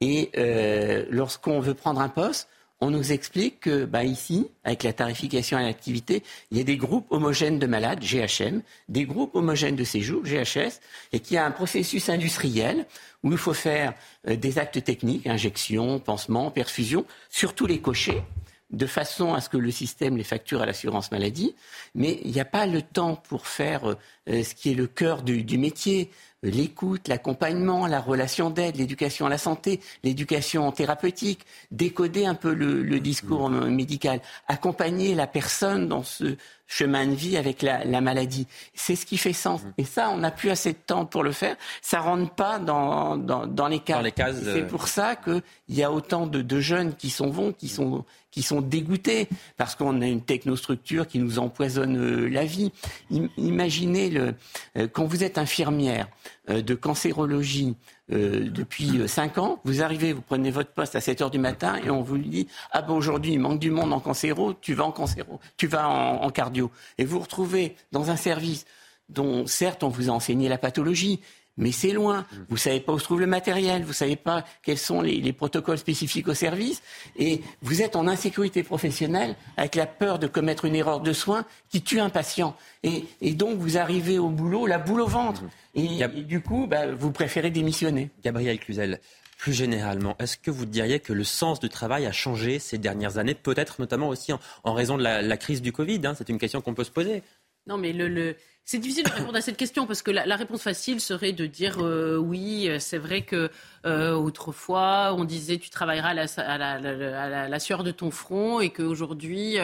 Et 0.00 0.30
euh, 0.38 1.04
lorsqu'on 1.10 1.60
veut 1.60 1.74
prendre 1.74 2.00
un 2.00 2.08
poste, 2.08 2.48
on 2.80 2.90
nous 2.90 3.12
explique 3.12 3.60
que 3.60 3.84
bah, 3.84 4.04
ici, 4.04 4.48
avec 4.64 4.82
la 4.84 4.94
tarification 4.94 5.58
à 5.58 5.62
l'activité, 5.62 6.22
il 6.50 6.56
y 6.56 6.60
a 6.62 6.64
des 6.64 6.78
groupes 6.78 7.06
homogènes 7.10 7.58
de 7.58 7.66
malades, 7.66 8.02
GHM, 8.02 8.62
des 8.88 9.04
groupes 9.04 9.36
homogènes 9.36 9.76
de 9.76 9.84
séjour, 9.84 10.22
GHS, 10.24 10.80
et 11.12 11.20
qu'il 11.20 11.34
y 11.34 11.36
a 11.36 11.44
un 11.44 11.50
processus 11.50 12.08
industriel 12.08 12.86
où 13.22 13.32
il 13.32 13.36
faut 13.36 13.52
faire 13.52 13.92
euh, 14.28 14.36
des 14.36 14.58
actes 14.58 14.82
techniques, 14.82 15.26
injection, 15.26 15.98
pansement, 15.98 16.50
perfusion, 16.50 17.04
surtout 17.28 17.66
les 17.66 17.80
cochers, 17.80 18.22
de 18.70 18.86
façon 18.86 19.34
à 19.34 19.40
ce 19.40 19.48
que 19.48 19.56
le 19.56 19.70
système 19.70 20.16
les 20.16 20.24
facture 20.24 20.62
à 20.62 20.66
l'assurance 20.66 21.10
maladie, 21.10 21.54
mais 21.94 22.20
il 22.24 22.30
n'y 22.30 22.40
a 22.40 22.44
pas 22.44 22.66
le 22.66 22.82
temps 22.82 23.16
pour 23.16 23.46
faire 23.46 23.86
euh, 23.86 24.42
ce 24.42 24.54
qui 24.54 24.70
est 24.70 24.74
le 24.74 24.86
cœur 24.86 25.22
du, 25.22 25.42
du 25.42 25.58
métier, 25.58 26.10
l'écoute, 26.42 27.08
l'accompagnement, 27.08 27.86
la 27.86 28.00
relation 28.00 28.48
d'aide, 28.50 28.76
l'éducation 28.76 29.26
à 29.26 29.28
la 29.28 29.38
santé, 29.38 29.80
l'éducation 30.02 30.70
thérapeutique, 30.72 31.44
décoder 31.70 32.26
un 32.26 32.34
peu 32.34 32.54
le, 32.54 32.82
le 32.82 33.00
discours 33.00 33.48
euh, 33.48 33.68
médical, 33.68 34.20
accompagner 34.48 35.14
la 35.14 35.26
personne 35.26 35.88
dans 35.88 36.02
ce 36.02 36.36
chemin 36.72 37.04
de 37.04 37.14
vie 37.14 37.36
avec 37.36 37.62
la, 37.62 37.84
la 37.84 38.00
maladie. 38.00 38.46
C'est 38.74 38.94
ce 38.94 39.04
qui 39.04 39.16
fait 39.18 39.32
sens. 39.32 39.60
Et 39.76 39.84
ça, 39.84 40.08
on 40.10 40.18
n'a 40.18 40.30
plus 40.30 40.50
assez 40.50 40.72
de 40.72 40.78
temps 40.78 41.04
pour 41.04 41.24
le 41.24 41.32
faire. 41.32 41.56
Ça 41.82 41.98
rentre 41.98 42.32
pas 42.32 42.60
dans, 42.60 43.16
dans, 43.16 43.44
dans 43.46 43.66
les 43.66 43.80
cases. 43.80 43.96
Dans 43.96 44.02
les 44.02 44.12
cases, 44.12 44.36
C'est 44.44 44.62
euh, 44.62 44.68
pour 44.68 44.86
ça 44.86 45.16
qu'il 45.16 45.42
y 45.68 45.82
a 45.82 45.90
autant 45.90 46.28
de, 46.28 46.42
de 46.42 46.60
jeunes 46.60 46.94
qui 46.94 47.10
sont 47.10 47.28
vont, 47.28 47.52
qui 47.52 47.68
sont, 47.68 48.04
qui 48.30 48.42
sont 48.42 48.60
dégoûtés, 48.60 49.28
parce 49.56 49.74
qu'on 49.74 50.00
a 50.00 50.06
une 50.06 50.22
technostructure 50.22 51.08
qui 51.08 51.18
nous 51.18 51.40
empoisonne 51.40 51.98
euh, 51.98 52.28
la 52.28 52.44
vie. 52.44 52.70
Im- 53.12 53.28
imaginez, 53.36 54.08
le, 54.08 54.34
euh, 54.78 54.86
quand 54.86 55.06
vous 55.06 55.24
êtes 55.24 55.38
infirmière 55.38 56.06
de 56.54 56.74
cancérologie 56.74 57.76
euh, 58.12 58.48
depuis 58.50 59.08
5 59.08 59.38
ans, 59.38 59.60
vous 59.64 59.82
arrivez, 59.82 60.12
vous 60.12 60.22
prenez 60.22 60.50
votre 60.50 60.72
poste 60.72 60.96
à 60.96 61.00
7 61.00 61.22
heures 61.22 61.30
du 61.30 61.38
matin 61.38 61.76
et 61.84 61.90
on 61.90 62.02
vous 62.02 62.18
dit 62.18 62.48
Ah 62.72 62.82
ben 62.82 62.94
aujourd'hui, 62.94 63.32
il 63.32 63.40
manque 63.40 63.60
du 63.60 63.70
monde 63.70 63.92
en 63.92 64.00
cancéro, 64.00 64.54
tu 64.54 64.74
vas 64.74 64.84
en 64.84 64.92
cancéro, 64.92 65.40
tu 65.56 65.66
vas 65.66 65.88
en, 65.88 66.22
en 66.22 66.30
cardio. 66.30 66.70
Et 66.98 67.04
vous 67.04 67.16
vous 67.16 67.22
retrouvez 67.22 67.76
dans 67.92 68.10
un 68.10 68.16
service 68.16 68.66
dont, 69.10 69.46
certes, 69.46 69.82
on 69.82 69.88
vous 69.88 70.08
a 70.08 70.12
enseigné 70.12 70.48
la 70.48 70.58
pathologie, 70.58 71.20
mais 71.60 71.70
c'est 71.72 71.92
loin. 71.92 72.26
Vous 72.48 72.56
savez 72.56 72.80
pas 72.80 72.92
où 72.92 72.98
se 72.98 73.04
trouve 73.04 73.20
le 73.20 73.26
matériel, 73.26 73.84
vous 73.84 73.92
savez 73.92 74.16
pas 74.16 74.44
quels 74.62 74.78
sont 74.78 75.02
les, 75.02 75.20
les, 75.20 75.32
protocoles 75.32 75.78
spécifiques 75.78 76.26
au 76.26 76.34
service, 76.34 76.82
et 77.16 77.42
vous 77.62 77.82
êtes 77.82 77.94
en 77.94 78.08
insécurité 78.08 78.62
professionnelle 78.62 79.36
avec 79.56 79.76
la 79.76 79.86
peur 79.86 80.18
de 80.18 80.26
commettre 80.26 80.64
une 80.64 80.74
erreur 80.74 81.00
de 81.00 81.12
soin 81.12 81.44
qui 81.68 81.82
tue 81.82 82.00
un 82.00 82.10
patient. 82.10 82.56
Et, 82.82 83.04
et 83.20 83.34
donc 83.34 83.58
vous 83.58 83.78
arrivez 83.78 84.18
au 84.18 84.30
boulot, 84.30 84.66
la 84.66 84.78
boule 84.78 85.02
au 85.02 85.06
ventre. 85.06 85.42
Et, 85.74 86.00
et 86.00 86.22
du 86.22 86.40
coup, 86.40 86.66
bah, 86.66 86.86
vous 86.92 87.12
préférez 87.12 87.50
démissionner. 87.50 88.10
Gabriel 88.24 88.58
Cluzel, 88.58 89.00
plus 89.38 89.52
généralement, 89.52 90.16
est-ce 90.18 90.36
que 90.36 90.50
vous 90.50 90.66
diriez 90.66 90.98
que 90.98 91.12
le 91.12 91.24
sens 91.24 91.60
du 91.60 91.68
travail 91.68 92.06
a 92.06 92.12
changé 92.12 92.58
ces 92.58 92.78
dernières 92.78 93.18
années, 93.18 93.34
peut-être 93.34 93.80
notamment 93.80 94.08
aussi 94.08 94.32
en, 94.32 94.40
en 94.64 94.72
raison 94.72 94.96
de 94.96 95.02
la, 95.02 95.22
la 95.22 95.36
crise 95.36 95.62
du 95.62 95.72
Covid 95.72 96.00
hein 96.04 96.14
C'est 96.16 96.28
une 96.28 96.38
question 96.38 96.60
qu'on 96.60 96.74
peut 96.74 96.84
se 96.84 96.90
poser. 96.90 97.22
Non, 97.66 97.76
mais 97.76 97.92
le, 97.92 98.08
le, 98.08 98.36
c'est 98.64 98.78
difficile 98.78 99.04
de 99.04 99.10
répondre 99.10 99.36
à 99.36 99.40
cette 99.40 99.56
question 99.56 99.86
parce 99.86 100.00
que 100.02 100.10
la, 100.12 100.26
la 100.26 100.36
réponse 100.36 100.62
facile 100.62 101.00
serait 101.00 101.32
de 101.32 101.46
dire 101.46 101.78
euh, 101.80 102.16
oui, 102.16 102.70
c'est 102.78 102.98
vrai 102.98 103.22
que 103.22 103.50
euh, 103.84 104.12
autrefois 104.12 105.12
on 105.16 105.24
disait 105.24 105.58
tu 105.58 105.70
travailleras 105.70 106.10
à 106.10 106.14
la, 106.14 106.26
à 106.36 106.58
la, 106.58 106.70
à 106.74 107.28
la, 107.28 107.48
la 107.48 107.58
sueur 107.58 107.82
de 107.82 107.90
ton 107.90 108.10
front 108.10 108.60
et 108.60 108.70
qu'aujourd'hui, 108.70 109.56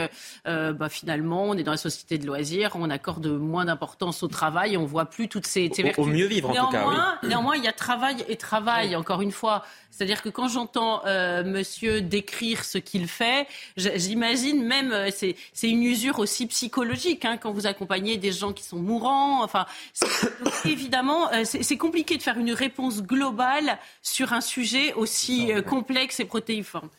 euh, 0.47 0.73
bah, 0.73 0.89
finalement, 0.89 1.45
on 1.45 1.55
est 1.55 1.63
dans 1.63 1.71
la 1.73 1.77
société 1.77 2.19
de 2.19 2.27
loisirs, 2.27 2.73
on 2.75 2.91
accorde 2.91 3.27
moins 3.27 3.65
d'importance 3.67 4.23
au 4.23 4.29
travail, 4.29 4.77
on 4.77 4.87
voit 4.87 5.07
plus 5.07 5.29
toutes 5.29 5.47
ces, 5.47 5.71
ces 5.73 5.83
vertus. 5.83 6.05
Au 6.05 6.07
mieux 6.09 6.27
vivre 6.27 6.51
en 6.51 6.53
néanmoins, 6.53 6.71
tout 6.71 6.77
cas. 6.77 7.19
Oui. 7.23 7.29
Néanmoins, 7.29 7.57
il 7.57 7.65
y 7.65 7.69
a 7.69 7.73
travail 7.73 8.25
et 8.29 8.37
travail. 8.37 8.89
Oui. 8.89 8.97
Encore 8.97 9.23
une 9.23 9.33
fois, 9.33 9.63
c'est-à-dire 9.97 10.21
que 10.21 10.29
quand 10.29 10.49
j'entends 10.49 11.01
euh, 11.07 11.43
Monsieur 11.43 12.03
décrire 12.03 12.65
ce 12.65 12.77
qu'il 12.77 13.09
fait, 13.09 13.47
j'imagine 13.77 14.63
même 14.63 14.95
c'est, 15.11 15.37
c'est 15.55 15.71
une 15.71 15.83
usure 15.83 16.19
aussi 16.19 16.47
psychologique 16.47 17.25
hein, 17.25 17.39
quand 17.39 17.51
vous 17.51 17.67
accompagnez 17.67 18.19
des 18.19 18.31
gens 18.33 18.53
qui 18.53 18.63
sont 18.63 18.77
mourants. 18.77 19.43
Enfin, 19.43 19.65
donc, 20.45 20.53
évidemment, 20.67 21.33
euh, 21.33 21.43
c'est, 21.45 21.63
c'est 21.63 21.79
compliqué 21.79 22.19
de 22.19 22.23
faire 22.23 22.39
une 22.39 22.53
réponse 22.53 23.03
globale 23.03 23.79
sur 24.03 24.35
un 24.35 24.43
sujet 24.43 24.93
aussi 24.93 25.51
euh, 25.51 25.63
complexe 25.63 26.21
et 26.21 26.27
protéiforme. 26.27 26.91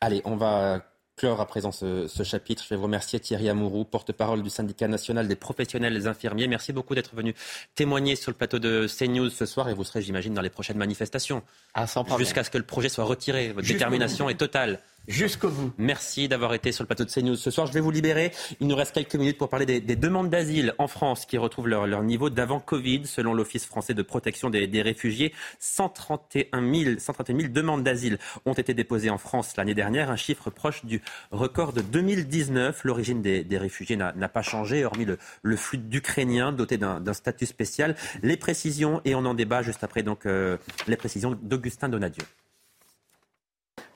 Allez, 0.00 0.20
on 0.24 0.34
va 0.34 0.80
clore 1.20 1.40
à 1.42 1.46
présent 1.46 1.70
ce, 1.70 2.06
ce, 2.08 2.22
chapitre. 2.22 2.64
Je 2.64 2.70
vais 2.70 2.76
vous 2.76 2.84
remercier 2.84 3.20
Thierry 3.20 3.50
Amourou, 3.50 3.84
porte-parole 3.84 4.42
du 4.42 4.48
syndicat 4.48 4.88
national 4.88 5.28
des 5.28 5.36
professionnels 5.36 6.08
infirmiers. 6.08 6.48
Merci 6.48 6.72
beaucoup 6.72 6.94
d'être 6.94 7.14
venu 7.14 7.34
témoigner 7.74 8.16
sur 8.16 8.30
le 8.30 8.36
plateau 8.36 8.58
de 8.58 8.86
CNews 8.86 9.28
ce 9.28 9.44
soir 9.44 9.68
et 9.68 9.74
vous 9.74 9.84
serez, 9.84 10.00
j'imagine, 10.00 10.32
dans 10.32 10.40
les 10.40 10.48
prochaines 10.48 10.78
manifestations. 10.78 11.42
Ah, 11.74 11.84
Jusqu'à 12.16 12.42
ce 12.42 12.48
que 12.48 12.56
le 12.56 12.64
projet 12.64 12.88
soit 12.88 13.04
retiré. 13.04 13.52
Votre 13.52 13.68
détermination 13.68 14.30
est 14.30 14.34
totale. 14.34 14.80
Jusqu'au 15.08 15.48
bout. 15.48 15.72
Merci 15.78 16.28
d'avoir 16.28 16.54
été 16.54 16.72
sur 16.72 16.84
le 16.84 16.86
plateau 16.86 17.04
de 17.04 17.10
CNews 17.10 17.34
ce 17.34 17.50
soir. 17.50 17.66
Je 17.66 17.72
vais 17.72 17.80
vous 17.80 17.90
libérer. 17.90 18.32
Il 18.60 18.68
nous 18.68 18.76
reste 18.76 18.92
quelques 18.92 19.16
minutes 19.16 19.38
pour 19.38 19.48
parler 19.48 19.66
des, 19.66 19.80
des 19.80 19.96
demandes 19.96 20.30
d'asile 20.30 20.74
en 20.78 20.86
France 20.88 21.26
qui 21.26 21.38
retrouvent 21.38 21.68
leur, 21.68 22.02
niveau 22.02 22.30
d'avant 22.30 22.60
Covid. 22.60 23.06
Selon 23.06 23.34
l'Office 23.34 23.66
français 23.66 23.94
de 23.94 24.02
protection 24.02 24.50
des, 24.50 24.82
réfugiés, 24.82 25.32
131 25.58 26.74
000, 26.74 26.98
131 26.98 27.36
000 27.40 27.52
demandes 27.52 27.82
d'asile 27.82 28.18
ont 28.44 28.52
été 28.52 28.74
déposées 28.74 29.10
en 29.10 29.18
France 29.18 29.56
l'année 29.56 29.74
dernière, 29.74 30.10
un 30.10 30.16
chiffre 30.16 30.50
proche 30.50 30.84
du 30.84 31.02
record 31.30 31.72
de 31.72 31.80
2019. 31.80 32.84
L'origine 32.84 33.22
des, 33.22 33.58
réfugiés 33.58 33.96
n'a 33.96 34.28
pas 34.28 34.42
changé, 34.42 34.84
hormis 34.84 35.06
le, 35.42 35.56
flux 35.56 35.78
d'Ukrainiens 35.78 36.52
dotés 36.52 36.78
d'un 36.78 37.12
statut 37.14 37.46
spécial. 37.46 37.96
Les 38.22 38.36
précisions, 38.36 39.00
et 39.04 39.14
on 39.14 39.24
en 39.24 39.34
débat 39.34 39.62
juste 39.62 39.82
après 39.82 40.02
donc 40.02 40.26
euh, 40.26 40.56
les 40.86 40.96
précisions 40.96 41.36
d'Augustin 41.42 41.88
Donadieu. 41.88 42.24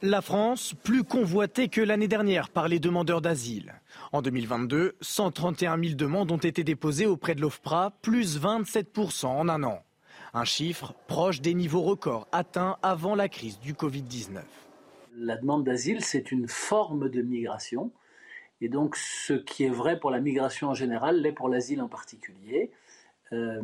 La 0.06 0.20
France, 0.20 0.74
plus 0.74 1.02
convoitée 1.02 1.68
que 1.68 1.80
l'année 1.80 2.08
dernière 2.08 2.50
par 2.50 2.68
les 2.68 2.78
demandeurs 2.78 3.22
d'asile. 3.22 3.80
En 4.12 4.20
2022, 4.20 4.96
131 5.00 5.82
000 5.82 5.94
demandes 5.94 6.30
ont 6.30 6.36
été 6.36 6.62
déposées 6.62 7.06
auprès 7.06 7.34
de 7.34 7.40
l'OFPRA, 7.40 7.90
plus 8.02 8.38
27% 8.38 9.24
en 9.24 9.48
un 9.48 9.62
an. 9.62 9.82
Un 10.34 10.44
chiffre 10.44 10.92
proche 11.06 11.40
des 11.40 11.54
niveaux 11.54 11.80
records 11.80 12.28
atteints 12.32 12.76
avant 12.82 13.14
la 13.14 13.30
crise 13.30 13.58
du 13.60 13.72
Covid-19. 13.72 14.40
La 15.16 15.38
demande 15.38 15.64
d'asile, 15.64 16.04
c'est 16.04 16.30
une 16.30 16.48
forme 16.48 17.08
de 17.08 17.22
migration. 17.22 17.90
Et 18.60 18.68
donc, 18.68 18.96
ce 18.96 19.32
qui 19.32 19.64
est 19.64 19.70
vrai 19.70 19.98
pour 19.98 20.10
la 20.10 20.20
migration 20.20 20.68
en 20.68 20.74
général 20.74 21.22
l'est 21.22 21.32
pour 21.32 21.48
l'asile 21.48 21.80
en 21.80 21.88
particulier. 21.88 22.70
Euh, 23.32 23.62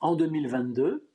en 0.00 0.16
2022, 0.16 1.06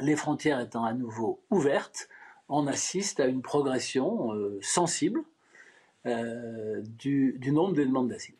les 0.00 0.16
frontières 0.16 0.58
étant 0.58 0.84
à 0.84 0.92
nouveau 0.92 1.40
ouvertes, 1.50 2.08
on 2.48 2.66
assiste 2.66 3.20
à 3.20 3.26
une 3.26 3.42
progression 3.42 4.32
euh, 4.32 4.58
sensible 4.62 5.20
euh, 6.06 6.82
du, 6.82 7.38
nombre 7.46 7.74
de 7.74 7.84
demandes 7.84 8.08
d'asile. 8.08 8.34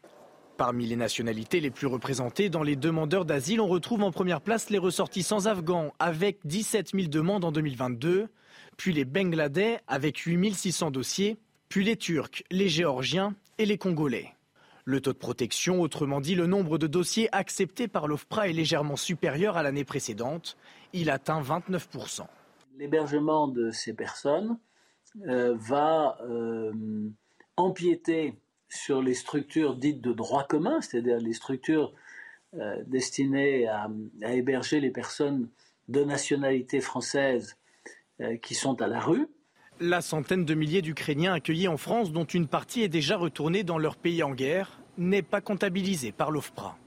Parmi 0.56 0.86
les 0.86 0.96
nationalités 0.96 1.60
les 1.60 1.70
plus 1.70 1.86
représentées 1.86 2.48
dans 2.48 2.62
les 2.62 2.76
demandeurs 2.76 3.24
d'asile, 3.24 3.60
on 3.60 3.66
retrouve 3.66 4.02
en 4.02 4.12
première 4.12 4.40
place 4.40 4.70
les 4.70 4.78
ressortissants 4.78 5.46
afghans 5.46 5.92
avec 5.98 6.38
17 6.44 6.92
000 6.94 7.08
demandes 7.08 7.44
en 7.44 7.52
2022, 7.52 8.28
puis 8.76 8.92
les 8.92 9.04
Bangladais 9.04 9.80
avec 9.86 10.18
8 10.18 10.54
600 10.54 10.90
dossiers, 10.92 11.38
puis 11.68 11.84
les 11.84 11.96
Turcs, 11.96 12.42
les 12.50 12.68
Géorgiens 12.68 13.34
et 13.58 13.66
les 13.66 13.76
Congolais. 13.76 14.32
Le 14.84 15.00
taux 15.00 15.12
de 15.12 15.18
protection, 15.18 15.80
autrement 15.80 16.20
dit 16.20 16.36
le 16.36 16.46
nombre 16.46 16.78
de 16.78 16.86
dossiers 16.86 17.28
acceptés 17.34 17.88
par 17.88 18.06
l'OFPRA 18.06 18.48
est 18.48 18.52
légèrement 18.52 18.96
supérieur 18.96 19.56
à 19.56 19.64
l'année 19.64 19.84
précédente. 19.84 20.56
Il 20.92 21.10
atteint 21.10 21.40
29 21.40 21.88
l'hébergement 22.78 23.48
de 23.48 23.70
ces 23.70 23.94
personnes 23.94 24.58
euh, 25.26 25.54
va 25.58 26.18
euh, 26.22 26.72
empiéter 27.56 28.34
sur 28.68 29.00
les 29.02 29.14
structures 29.14 29.76
dites 29.76 30.00
de 30.00 30.12
droit 30.12 30.44
commun, 30.44 30.80
c'est-à-dire 30.80 31.18
les 31.18 31.32
structures 31.32 31.92
euh, 32.54 32.82
destinées 32.86 33.66
à, 33.66 33.88
à, 34.22 34.32
héberger 34.32 34.80
les 34.80 34.90
personnes 34.90 35.48
de 35.88 36.04
nationalité 36.04 36.80
française 36.80 37.56
qui 38.42 38.54
sont 38.54 38.80
à 38.80 38.86
la 38.86 38.98
rue. 38.98 39.28
La 39.78 40.00
centaine 40.00 40.46
de 40.46 40.54
milliers 40.54 40.80
d'Ukrainiens 40.80 41.34
accueillis 41.34 41.68
en 41.68 41.76
France, 41.76 42.10
dont 42.10 42.24
une 42.24 42.48
partie 42.48 42.80
est 42.80 42.88
déjà 42.88 43.18
retournée 43.18 43.62
dans 43.62 43.76
leur 43.76 43.96
pays 43.96 44.22
en 44.22 44.30
guerre, 44.30 44.80
n'est 44.96 45.20
pas 45.20 45.42
comptabilisée 45.42 46.12
par 46.12 46.30
l'OFPRA. 46.30 46.78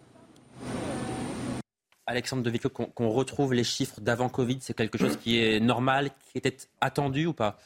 Alexandre 2.09 2.41
de 2.41 2.49
Vico, 2.49 2.69
qu'on 2.69 2.87
qu 2.87 3.03
retrouve 3.03 3.53
les 3.53 3.63
chiffres 3.63 4.01
d'avant 4.01 4.29
Covid, 4.29 4.57
c'est 4.61 4.75
quelque 4.75 4.97
chose 4.97 5.15
qui 5.15 5.39
est 5.39 5.59
normal, 5.59 6.09
qui 6.31 6.39
était 6.39 6.57
attendu 6.81 7.27
ou 7.27 7.33
pas? 7.33 7.59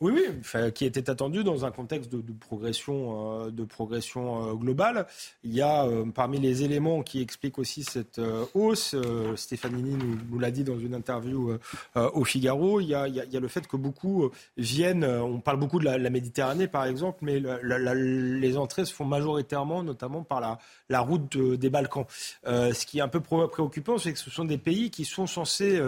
Oui, 0.00 0.12
oui, 0.14 0.24
enfin, 0.40 0.70
qui 0.70 0.86
était 0.86 1.10
attendu 1.10 1.44
dans 1.44 1.66
un 1.66 1.70
contexte 1.70 2.10
de, 2.10 2.22
de 2.22 2.32
progression, 2.32 3.44
euh, 3.44 3.50
de 3.50 3.64
progression 3.64 4.48
euh, 4.48 4.54
globale. 4.54 5.06
Il 5.44 5.52
y 5.52 5.60
a 5.60 5.84
euh, 5.84 6.06
parmi 6.06 6.40
les 6.40 6.62
éléments 6.62 7.02
qui 7.02 7.20
expliquent 7.20 7.58
aussi 7.58 7.84
cette 7.84 8.18
euh, 8.18 8.46
hausse, 8.54 8.94
euh, 8.94 9.36
Stéphanini 9.36 9.96
nous, 9.96 10.18
nous 10.30 10.38
l'a 10.38 10.50
dit 10.50 10.64
dans 10.64 10.78
une 10.78 10.94
interview 10.94 11.50
euh, 11.96 12.10
au 12.14 12.24
Figaro, 12.24 12.80
il 12.80 12.86
y, 12.86 12.94
a, 12.94 13.08
il, 13.08 13.14
y 13.14 13.20
a, 13.20 13.24
il 13.24 13.32
y, 13.32 13.36
a, 13.36 13.40
le 13.40 13.48
fait 13.48 13.66
que 13.66 13.76
beaucoup 13.76 14.30
viennent, 14.56 15.04
on 15.04 15.40
parle 15.40 15.58
beaucoup 15.58 15.78
de 15.78 15.84
la, 15.84 15.98
la 15.98 16.08
Méditerranée 16.10 16.66
par 16.66 16.86
exemple, 16.86 17.18
mais 17.20 17.38
la, 17.38 17.58
la, 17.62 17.94
les 17.94 18.56
entrées 18.56 18.86
se 18.86 18.94
font 18.94 19.04
majoritairement, 19.04 19.82
notamment 19.82 20.22
par 20.22 20.40
la, 20.40 20.58
la 20.88 21.00
route 21.00 21.36
de, 21.36 21.56
des 21.56 21.68
Balkans. 21.68 22.06
ce 22.46 22.86
qui 22.86 23.00
est 23.00 23.02
un 23.02 23.08
peu 23.08 23.20
préoccupant, 23.20 23.98
c'est 23.98 24.14
que 24.14 24.18
ce 24.18 24.30
sont 24.30 24.46
des 24.46 24.56
pays 24.58 24.90
qui 24.90 25.04
sont 25.04 25.26
censés 25.26 25.78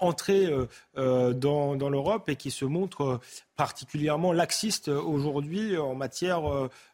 entrer 0.00 0.50
dans, 0.96 1.76
dans 1.76 1.88
l'Europe 1.88 2.28
et 2.28 2.36
qui 2.36 2.50
se 2.50 2.64
montrent 2.64 3.20
particulièrement 3.56 4.32
laxiste 4.32 4.88
aujourd'hui 4.88 5.76
en 5.78 5.94
matière 5.94 6.42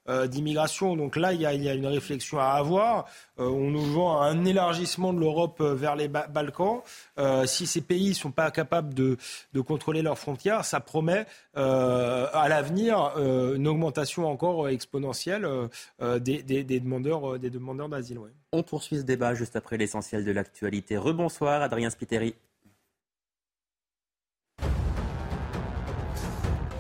euh, 0.08 0.26
d'immigration. 0.26 0.96
Donc 0.96 1.16
là, 1.16 1.32
il 1.34 1.40
y, 1.40 1.46
a, 1.46 1.52
une 1.52 1.86
réflexion 1.86 2.38
à 2.38 2.46
avoir. 2.46 3.06
Euh, 3.38 3.44
on 3.44 3.70
nous 3.70 3.84
vend 3.84 4.20
un 4.20 4.44
élargissement 4.44 5.12
de 5.12 5.20
l'Europe 5.20 5.60
vers 5.60 5.96
les 5.96 6.08
ba 6.08 6.26
Balkans. 6.26 6.80
Euh, 7.18 7.46
si 7.46 7.66
ces 7.66 7.82
pays 7.82 8.10
ne 8.10 8.14
sont 8.14 8.30
pas 8.30 8.50
capables 8.50 8.94
de, 8.94 9.16
contrôler 9.60 10.02
leurs 10.02 10.18
frontières, 10.18 10.64
ça 10.64 10.80
promet 10.80 11.26
à 11.54 12.46
l'avenir 12.48 13.12
une 13.18 13.66
augmentation 13.66 14.26
encore 14.26 14.68
exponentielle 14.68 15.46
des, 16.20 16.64
demandeurs 16.80 17.38
d'asile. 17.88 18.18
On 18.52 18.62
poursuit 18.62 18.98
ce 18.98 19.02
débat 19.02 19.34
juste 19.34 19.56
après 19.56 19.76
l'essentiel 19.76 20.24
de 20.24 20.30
l'actualité. 20.30 20.96
Rebonsoir, 20.96 21.60
Adrien 21.60 21.90
Spiteri. 21.90 22.34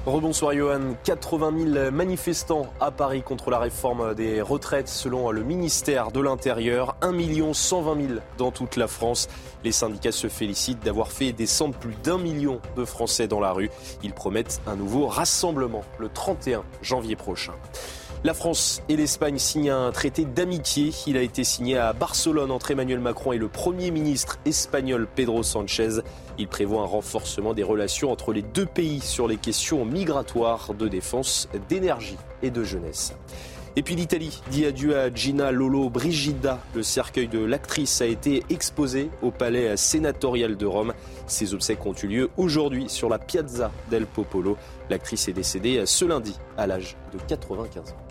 Rebonsoir 0.08 0.54
Johan, 0.54 0.94
80 1.04 1.52
000 1.74 1.90
manifestants 1.90 2.72
à 2.80 2.90
Paris 2.90 3.22
contre 3.22 3.50
la 3.50 3.58
réforme 3.58 4.14
des 4.14 4.40
retraites 4.40 4.88
selon 4.88 5.30
le 5.30 5.42
ministère 5.42 6.12
de 6.12 6.20
l'Intérieur, 6.20 6.96
1 7.02 7.12
120 7.52 8.08
000 8.08 8.20
dans 8.38 8.50
toute 8.50 8.76
la 8.76 8.88
France. 8.88 9.28
Les 9.64 9.72
syndicats 9.72 10.12
se 10.12 10.28
félicitent 10.28 10.82
d'avoir 10.82 11.12
fait 11.12 11.32
descendre 11.32 11.74
plus 11.74 11.94
d'un 12.02 12.16
million 12.16 12.58
de 12.74 12.86
Français 12.86 13.28
dans 13.28 13.40
la 13.40 13.52
rue. 13.52 13.70
Ils 14.02 14.14
promettent 14.14 14.62
un 14.66 14.76
nouveau 14.76 15.06
rassemblement 15.08 15.84
le 15.98 16.08
31 16.08 16.64
janvier 16.80 17.14
prochain. 17.14 17.52
La 18.24 18.34
France 18.34 18.82
et 18.88 18.96
l'Espagne 18.96 19.38
signent 19.38 19.70
un 19.70 19.92
traité 19.92 20.24
d'amitié. 20.24 20.92
Il 21.06 21.16
a 21.16 21.22
été 21.22 21.44
signé 21.44 21.78
à 21.78 21.92
Barcelone 21.92 22.50
entre 22.50 22.70
Emmanuel 22.70 22.98
Macron 22.98 23.32
et 23.32 23.38
le 23.38 23.48
Premier 23.48 23.90
ministre 23.90 24.38
espagnol 24.44 25.06
Pedro 25.14 25.42
Sanchez. 25.42 26.00
Il 26.38 26.48
prévoit 26.48 26.82
un 26.82 26.86
renforcement 26.86 27.54
des 27.54 27.62
relations 27.62 28.10
entre 28.10 28.32
les 28.32 28.42
deux 28.42 28.66
pays 28.66 29.00
sur 29.00 29.28
les 29.28 29.36
questions 29.36 29.84
migratoires, 29.84 30.74
de 30.74 30.88
défense, 30.88 31.48
d'énergie 31.68 32.18
et 32.42 32.50
de 32.50 32.64
jeunesse. 32.64 33.14
Et 33.76 33.82
puis 33.82 33.94
l'Italie 33.94 34.42
dit 34.50 34.66
adieu 34.66 34.98
à 34.98 35.14
Gina 35.14 35.52
Lolo 35.52 35.88
Brigida. 35.88 36.58
Le 36.74 36.82
cercueil 36.82 37.28
de 37.28 37.38
l'actrice 37.38 38.00
a 38.00 38.06
été 38.06 38.42
exposé 38.50 39.08
au 39.22 39.30
palais 39.30 39.76
sénatorial 39.76 40.56
de 40.56 40.66
Rome. 40.66 40.94
Ses 41.28 41.54
obsèques 41.54 41.86
ont 41.86 41.94
eu 41.94 42.08
lieu 42.08 42.30
aujourd'hui 42.36 42.88
sur 42.88 43.08
la 43.08 43.20
Piazza 43.20 43.70
del 43.88 44.06
Popolo. 44.06 44.56
L'actrice 44.90 45.28
est 45.28 45.32
décédée 45.32 45.84
ce 45.86 46.04
lundi 46.04 46.36
à 46.56 46.66
l'âge 46.66 46.96
de 47.12 47.18
95 47.26 47.90
ans. 47.90 48.07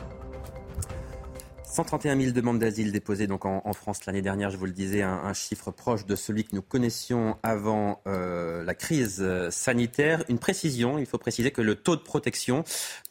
131 1.68 2.20
000 2.20 2.32
demandes 2.32 2.60
d'asile 2.60 2.92
déposées 2.92 3.28
donc 3.28 3.46
en, 3.46 3.74
France 3.74 4.06
l'année 4.06 4.22
dernière, 4.22 4.50
je 4.50 4.58
vous 4.58 4.66
le 4.66 4.72
disais, 4.72 5.02
un, 5.02 5.34
chiffre 5.34 5.72
proche 5.72 6.06
de 6.06 6.16
celui 6.16 6.46
que 6.46 6.56
nous 6.56 6.62
connaissions 6.62 7.38
avant 7.44 8.02
euh, 8.08 8.64
la 8.64 8.74
crise 8.74 9.24
sanitaire. 9.50 10.24
Une 10.30 10.40
précision, 10.40 10.98
il 10.98 11.06
faut 11.06 11.18
préciser 11.18 11.52
que 11.52 11.62
le 11.62 11.76
taux 11.76 11.96
de 11.96 12.02
protection, 12.02 12.64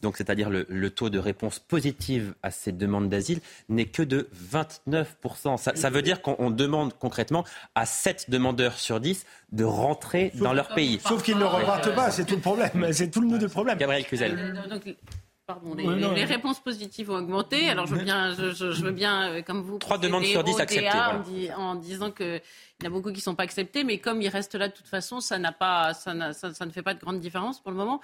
donc 0.02 0.16
c'est-à-dire 0.16 0.50
le, 0.50 0.90
taux 0.90 1.10
de 1.10 1.18
réponse 1.18 1.58
positive 1.58 2.34
à 2.42 2.50
ces 2.50 2.72
demandes 2.72 3.08
d'asile, 3.08 3.40
n'est 3.68 3.86
que 3.86 4.02
de 4.02 4.28
29 4.32 5.16
ça, 5.58 5.76
ça 5.76 5.90
veut 5.90 6.02
dire 6.02 6.22
qu'on 6.22 6.50
demande 6.50 6.94
concrètement 6.98 7.44
à 7.74 7.86
7 7.86 8.30
demandeurs 8.30 8.78
sur 8.78 9.00
10 9.00 9.24
de 9.52 9.64
rentrer 9.64 10.32
dans 10.34 10.52
leur 10.52 10.68
pays. 10.68 11.00
Sauf 11.06 11.22
qu'ils 11.22 11.38
ne 11.38 11.44
repartent 11.44 11.94
pas, 11.94 12.10
c'est 12.10 12.24
tout 12.24 12.36
le 12.36 12.40
problème, 12.40 12.92
c'est 12.92 13.10
tout 13.10 13.20
le 13.20 13.28
nœud 13.28 13.38
du 13.38 13.48
problème. 13.48 13.78
Gabriel 13.78 14.04
Cluzel. 14.04 14.54
Pardon, 15.46 15.76
les, 15.76 16.24
réponses 16.24 16.58
positives 16.58 17.08
ont 17.08 17.18
augmenté. 17.18 17.68
Alors 17.68 17.86
je 17.86 17.94
veux 17.94 18.02
bien, 18.02 18.34
je, 18.34 18.82
veux 18.82 18.90
bien 18.90 19.30
euh, 19.30 19.42
comme 19.42 19.62
vous. 19.62 19.78
Trois 19.78 19.96
demandes 19.96 20.24
sur 20.24 20.42
dix 20.42 20.58
acceptées. 20.58 21.52
En, 21.56 21.76
disant 21.76 22.10
qu'il 22.10 22.42
y 22.82 22.84
en 22.84 22.88
a 22.88 22.90
beaucoup 22.90 23.10
qui 23.10 23.18
ne 23.18 23.22
sont 23.22 23.36
pas 23.36 23.44
acceptés, 23.44 23.84
mais 23.84 23.98
comme 23.98 24.20
ils 24.20 24.28
restent 24.28 24.56
là 24.56 24.66
de 24.66 24.74
toute 24.74 24.88
façon, 24.88 25.20
ça, 25.20 25.38
n'a 25.38 25.52
pas, 25.52 25.94
ça, 25.94 26.32
ça, 26.32 26.66
ne 26.66 26.70
fait 26.72 26.82
pas 26.82 26.94
de 26.94 26.98
grande 26.98 27.20
différence 27.20 27.60
pour 27.60 27.70
le 27.70 27.76
moment. 27.76 28.00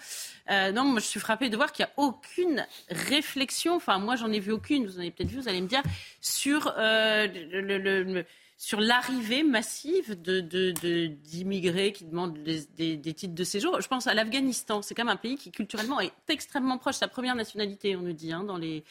Euh, 0.53 0.71
non, 0.71 0.85
moi 0.85 1.01
je 1.01 1.07
suis 1.07 1.19
frappée 1.19 1.51
de 1.51 1.57
voir 1.57 1.73
qu'il 1.73 1.85
n'y 1.85 1.91
a 1.91 1.95
aucune 1.97 2.65
réflexion, 2.89 3.75
enfin 3.75 3.99
moi 3.99 4.15
j'en 4.15 4.31
ai 4.31 4.39
vu 4.39 4.53
aucune, 4.53 4.87
vous 4.87 4.99
en 4.99 5.01
avez 5.01 5.11
peut-être 5.11 5.31
vu, 5.31 5.41
vous 5.41 5.49
allez 5.49 5.63
me 5.63 5.67
dire, 5.67 5.83
sur 6.21 6.73
euh, 6.79 7.27
le 7.27 8.25
sur 8.63 8.81
l'arrivée 8.81 9.43
massive 9.43 10.15
d'immigrés 10.15 11.89
de, 11.89 11.89
de, 11.89 11.99
qui 11.99 12.05
demandent 12.05 12.39
des, 12.45 12.97
des, 12.97 13.13
titres 13.13 13.35
de 13.35 13.43
séjour. 13.43 13.81
Je 13.81 13.89
pense 13.89 14.07
à 14.07 14.15
l'Afghanistan. 14.15 14.83
C'est 14.83 14.95
quand 14.95 15.05
même 15.05 15.15
un 15.15 15.17
pays 15.17 15.37
qui 15.37 15.51
culturellement 15.51 15.99
est 15.99 16.13
extrêmement 16.29 16.79
proche. 16.79 16.95
Sa 16.95 17.09
première 17.09 17.35
nationalité, 17.35 17.97
on 17.97 18.03
nous 18.03 18.13
dit, 18.13 18.33
hein, 18.33 18.45
dans 18.45 18.57
les 18.57 18.85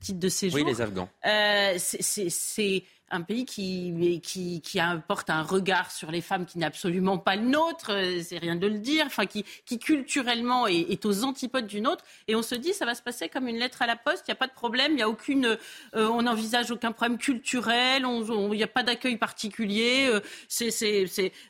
titres 0.00 0.18
de 0.18 0.30
séjour. 0.30 0.60
Oui, 0.60 0.64
les 0.64 0.80
Afghans. 0.80 1.10
Euh, 1.26 1.74
c'est 1.76 2.84
un 3.10 3.22
pays 3.22 3.44
qui, 3.44 4.20
qui, 4.22 4.60
qui, 4.60 4.80
apporte 4.80 5.30
un 5.30 5.42
regard 5.42 5.90
sur 5.90 6.10
les 6.10 6.20
femmes 6.20 6.46
qui 6.46 6.58
n'est 6.58 6.66
absolument 6.66 7.18
pas 7.18 7.36
le 7.36 7.42
nôtre, 7.42 7.92
euh, 7.92 8.22
c'est 8.22 8.38
rien 8.38 8.56
de 8.56 8.66
le 8.66 8.78
dire, 8.78 9.06
enfin, 9.06 9.26
qui, 9.26 9.44
culturellement 9.78 10.66
est, 10.66 11.04
aux 11.04 11.24
antipodes 11.24 11.66
du 11.66 11.80
nôtre. 11.80 12.04
Et 12.26 12.34
on 12.34 12.42
se 12.42 12.54
dit, 12.54 12.72
ça 12.72 12.84
va 12.84 12.94
se 12.94 13.02
passer 13.02 13.28
comme 13.28 13.48
une 13.48 13.58
lettre 13.58 13.82
à 13.82 13.86
la 13.86 13.96
poste, 13.96 14.24
il 14.26 14.30
n'y 14.30 14.32
a 14.32 14.36
pas 14.36 14.46
de 14.46 14.52
problème, 14.52 14.94
n'y 14.94 15.02
a 15.02 15.08
aucune, 15.08 15.46
euh, 15.46 16.08
on 16.08 16.22
n'envisage 16.22 16.70
aucun 16.70 16.92
problème 16.92 17.18
culturel, 17.18 18.04
il 18.06 18.50
n'y 18.50 18.62
a 18.62 18.68
pas 18.68 18.82
d'accueil 18.82 19.16
particulier. 19.16 20.08
Euh, 20.10 20.20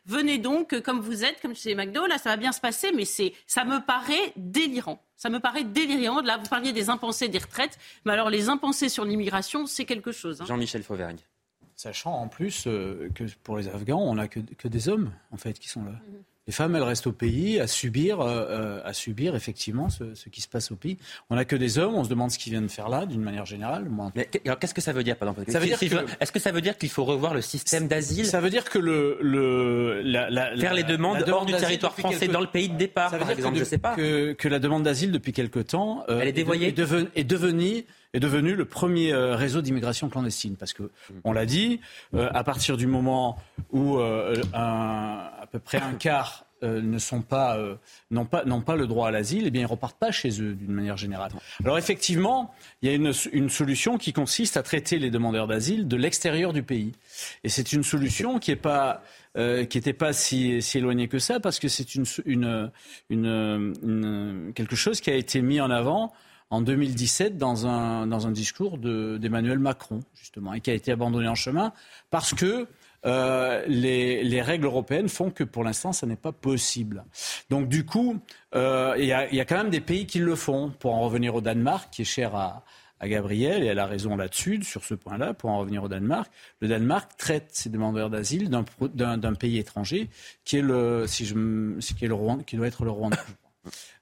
venez 0.06 0.38
donc 0.38 0.80
comme 0.82 1.00
vous 1.00 1.24
êtes, 1.24 1.40
comme 1.40 1.54
chez 1.54 1.74
McDo, 1.74 2.06
là, 2.06 2.18
ça 2.18 2.30
va 2.30 2.36
bien 2.36 2.52
se 2.52 2.60
passer, 2.60 2.92
mais 2.92 3.04
ça 3.04 3.64
me 3.64 3.84
paraît 3.84 4.32
délirant. 4.36 5.02
Ça 5.18 5.30
me 5.30 5.40
paraît 5.40 5.64
délirant. 5.64 6.20
Là, 6.22 6.38
vous 6.38 6.48
parliez 6.48 6.72
des 6.72 6.90
impensés 6.90 7.28
des 7.28 7.38
retraites, 7.38 7.76
mais 8.04 8.12
alors 8.12 8.30
les 8.30 8.48
impensés 8.48 8.88
sur 8.88 9.04
l'immigration, 9.04 9.66
c'est 9.66 9.84
quelque 9.84 10.12
chose. 10.12 10.40
Hein. 10.40 10.46
Jean-Michel 10.46 10.84
Fauvergne. 10.84 11.18
Sachant 11.78 12.12
en 12.12 12.26
plus 12.26 12.66
euh, 12.66 13.08
que 13.14 13.22
pour 13.44 13.56
les 13.56 13.68
Afghans, 13.68 14.00
on 14.02 14.16
n'a 14.16 14.26
que, 14.26 14.40
que, 14.40 14.66
des 14.66 14.88
hommes 14.88 15.12
en 15.30 15.36
fait 15.36 15.60
qui 15.60 15.68
sont 15.68 15.84
là. 15.84 15.92
Les 16.48 16.54
femmes, 16.54 16.74
elles 16.74 16.82
restent 16.82 17.06
au 17.06 17.12
pays 17.12 17.60
à 17.60 17.66
subir, 17.66 18.22
euh, 18.22 18.46
euh, 18.48 18.80
à 18.82 18.94
subir 18.94 19.36
effectivement 19.36 19.90
ce, 19.90 20.14
ce, 20.14 20.30
qui 20.30 20.40
se 20.40 20.48
passe 20.48 20.72
au 20.72 20.76
pays. 20.76 20.96
On 21.28 21.36
n'a 21.36 21.44
que 21.44 21.54
des 21.54 21.78
hommes, 21.78 21.94
on 21.94 22.04
se 22.04 22.08
demande 22.08 22.30
ce 22.30 22.38
qu'ils 22.38 22.52
viennent 22.52 22.70
faire 22.70 22.88
là, 22.88 23.04
d'une 23.04 23.20
manière 23.20 23.44
générale. 23.44 23.86
Mais 24.14 24.30
alors, 24.46 24.58
qu'est-ce 24.58 24.72
que 24.72 24.80
ça 24.80 24.94
veut 24.94 25.04
dire, 25.04 25.18
par 25.18 25.28
exemple 25.28 25.50
Est-ce 25.50 26.32
que 26.32 26.38
ça 26.38 26.50
veut 26.50 26.62
dire 26.62 26.78
qu'il 26.78 26.88
faut 26.88 27.04
revoir 27.04 27.34
le 27.34 27.42
système 27.42 27.86
d'asile 27.86 28.24
Ça 28.24 28.40
veut 28.40 28.48
dire 28.48 28.64
que 28.64 28.78
le, 28.78 29.18
le 29.20 30.00
la, 30.00 30.56
faire 30.56 30.72
les 30.72 30.84
demandes 30.84 31.22
hors 31.28 31.44
du 31.44 31.52
territoire 31.52 31.94
français 31.94 32.28
dans 32.28 32.40
le 32.40 32.46
pays 32.46 32.70
de 32.70 32.78
départ, 32.78 33.10
par 33.10 33.30
exemple, 33.30 33.52
que, 33.52 33.60
je 33.60 33.64
sais 33.64 33.76
pas. 33.76 33.94
Que, 33.94 34.32
que 34.32 34.48
la 34.48 34.58
demande 34.58 34.84
d'asile 34.84 35.12
depuis 35.12 35.34
quelque 35.34 35.60
temps, 35.60 36.04
elle 36.08 36.28
est 36.28 36.32
dévoyée, 36.32 36.68
est, 36.68 36.80
est 37.14 37.24
devenue 37.24 37.84
est 38.14 38.20
devenu 38.20 38.54
le 38.54 38.64
premier 38.64 39.12
euh, 39.12 39.36
réseau 39.36 39.60
d'immigration 39.60 40.08
clandestine. 40.08 40.56
Parce 40.56 40.72
que, 40.72 40.90
on 41.24 41.32
l'a 41.32 41.46
dit, 41.46 41.80
euh, 42.14 42.28
à 42.32 42.42
partir 42.44 42.76
du 42.76 42.86
moment 42.86 43.38
où 43.70 43.98
euh, 43.98 44.40
à 44.52 45.37
peu 45.50 45.58
près 45.58 45.78
un 45.78 45.94
quart 45.94 46.44
ne 46.62 46.98
sont 46.98 47.22
pas, 47.22 47.56
n'ont 48.10 48.24
pas, 48.24 48.44
n'ont 48.44 48.62
pas 48.62 48.74
le 48.74 48.88
droit 48.88 49.06
à 49.06 49.10
l'asile, 49.12 49.44
eh 49.46 49.50
bien, 49.52 49.62
ils 49.62 49.66
repartent 49.66 49.98
pas 49.98 50.10
chez 50.10 50.42
eux 50.42 50.54
d'une 50.54 50.72
manière 50.72 50.96
générale. 50.96 51.30
Alors 51.62 51.78
effectivement, 51.78 52.52
il 52.82 52.90
y 52.90 52.92
a 52.92 52.96
une, 52.96 53.48
solution 53.48 53.96
qui 53.96 54.12
consiste 54.12 54.56
à 54.56 54.64
traiter 54.64 54.98
les 54.98 55.10
demandeurs 55.10 55.46
d'asile 55.46 55.86
de 55.86 55.96
l'extérieur 55.96 56.52
du 56.52 56.64
pays. 56.64 56.92
Et 57.44 57.48
c'est 57.48 57.72
une 57.72 57.84
solution 57.84 58.40
qui 58.40 58.50
est 58.50 58.56
pas, 58.56 59.02
qui 59.36 59.40
n'était 59.78 59.92
pas 59.92 60.12
si, 60.12 60.60
si 60.60 60.78
éloignée 60.78 61.06
que 61.06 61.20
ça, 61.20 61.38
parce 61.38 61.60
que 61.60 61.68
c'est 61.68 61.94
une, 61.94 62.72
une, 63.08 64.52
quelque 64.56 64.74
chose 64.74 65.00
qui 65.00 65.10
a 65.10 65.14
été 65.14 65.42
mis 65.42 65.60
en 65.60 65.70
avant 65.70 66.12
en 66.50 66.60
2017 66.62 67.36
dans 67.36 67.66
un, 67.66 68.06
dans 68.06 68.26
un 68.26 68.30
discours 68.30 68.78
d'Emmanuel 68.78 69.58
Macron, 69.58 70.00
justement, 70.14 70.54
et 70.54 70.60
qui 70.60 70.70
a 70.70 70.74
été 70.74 70.92
abandonné 70.92 71.28
en 71.28 71.34
chemin 71.34 71.72
parce 72.10 72.32
que 72.34 72.66
euh, 73.06 73.64
les, 73.66 74.24
les, 74.24 74.42
règles 74.42 74.66
européennes 74.66 75.08
font 75.08 75.30
que 75.30 75.44
pour 75.44 75.64
l'instant, 75.64 75.92
ça 75.92 76.06
n'est 76.06 76.16
pas 76.16 76.32
possible. 76.32 77.04
Donc 77.50 77.68
du 77.68 77.84
coup, 77.84 78.18
euh, 78.54 78.94
il 78.98 79.04
y, 79.04 79.12
a, 79.12 79.44
quand 79.44 79.56
même 79.56 79.70
des 79.70 79.80
pays 79.80 80.06
qui 80.06 80.18
le 80.18 80.34
font. 80.34 80.70
Pour 80.78 80.94
en 80.94 81.00
revenir 81.02 81.34
au 81.34 81.40
Danemark, 81.40 81.90
qui 81.92 82.02
est 82.02 82.04
cher 82.04 82.34
à, 82.34 82.64
à 83.00 83.08
Gabriel, 83.08 83.62
et 83.62 83.66
elle 83.66 83.78
a 83.78 83.86
raison 83.86 84.16
là-dessus, 84.16 84.62
sur 84.62 84.84
ce 84.84 84.94
point-là, 84.94 85.34
pour 85.34 85.50
en 85.50 85.58
revenir 85.58 85.84
au 85.84 85.88
Danemark, 85.88 86.30
le 86.60 86.68
Danemark 86.68 87.16
traite 87.16 87.50
ses 87.52 87.70
demandeurs 87.70 88.10
d'asile 88.10 88.50
d'un 88.50 89.34
pays 89.34 89.58
étranger 89.58 90.08
qui 90.44 90.56
est 90.58 90.62
le, 90.62 91.06
qui 91.06 92.04
est 92.04 92.08
le 92.08 92.14
Rwanda, 92.14 92.42
qui 92.44 92.56
doit 92.56 92.66
être 92.66 92.84
le 92.84 92.90
Rwanda. 92.90 93.18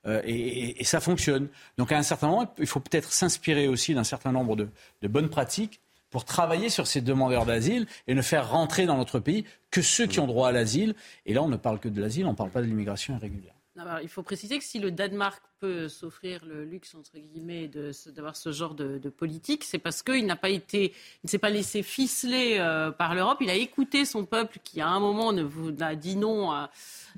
Euh, 0.06 0.23
et, 0.24 0.85
ça 0.85 1.01
fonctionne. 1.01 1.48
Donc 1.78 1.90
à 1.90 1.98
un 1.98 2.02
certain 2.02 2.28
moment, 2.28 2.55
il 2.59 2.66
faut 2.66 2.78
peut-être 2.81 3.12
s'inspirer 3.12 3.66
aussi 3.66 3.94
d'un 3.94 4.05
certain 4.05 4.31
nombre 4.31 4.55
de, 4.55 4.68
bonnes 5.09 5.28
pratiques 5.28 5.81
pour 6.11 6.24
travailler 6.24 6.69
sur 6.69 6.87
ces 6.87 7.01
demandeurs 7.01 7.47
d'asile 7.47 7.87
et 8.07 8.15
ne 8.15 8.23
faire 8.23 8.51
rentrer 8.51 8.87
dans 8.87 8.97
notre 8.97 9.19
pays 9.19 9.45
que 9.70 9.83
ceux 9.83 10.07
qui 10.07 10.20
ont 10.20 10.27
droit 10.27 10.49
à 10.49 10.53
l'asile. 10.53 10.95
Et 11.24 11.35
là, 11.35 11.43
on 11.43 11.49
ne 11.49 11.57
parle 11.57 11.78
que 11.81 11.89
de 11.89 12.01
l'asile, 12.01 12.27
on 12.27 12.33
ne 12.33 12.37
parle 12.37 12.51
pas 12.51 12.61
de 12.61 12.66
l'immigration 12.66 13.15
irrégulière. 13.16 13.55
il 14.03 14.09
faut 14.09 14.23
préciser 14.23 14.59
que 14.59 14.65
si 14.65 14.78
le 14.78 14.91
Danemark 14.91 15.43
peut 15.61 15.89
s'offrir 15.89 16.45
le 16.45 16.65
luxe 16.65 16.95
entre 16.95 17.19
guillemets 17.19 17.70
d'avoir 18.15 18.37
ce 18.37 18.53
genre 18.53 18.74
de, 18.74 18.99
politique, 19.09 19.65
c'est 19.65 19.78
parce 19.78 20.03
qu'il 20.03 20.27
n'a 20.27 20.37
pas 20.37 20.51
été, 20.51 20.93
il 21.23 21.27
ne 21.27 21.28
s'est 21.28 21.39
pas 21.39 21.51
laissé 21.51 21.83
ficeler 21.83 22.57
euh, 22.59 22.91
par 22.91 23.15
l'Europe. 23.15 23.39
Il 23.41 23.49
a 23.49 23.55
écouté 23.55 24.05
son 24.05 24.24
peuple 24.24 24.59
qui 24.62 24.81
à 24.81 24.89
un 24.89 25.01
moment 25.01 25.33
a 25.81 25.95
dit 25.95 26.16
non 26.16 26.51
à 26.51 26.70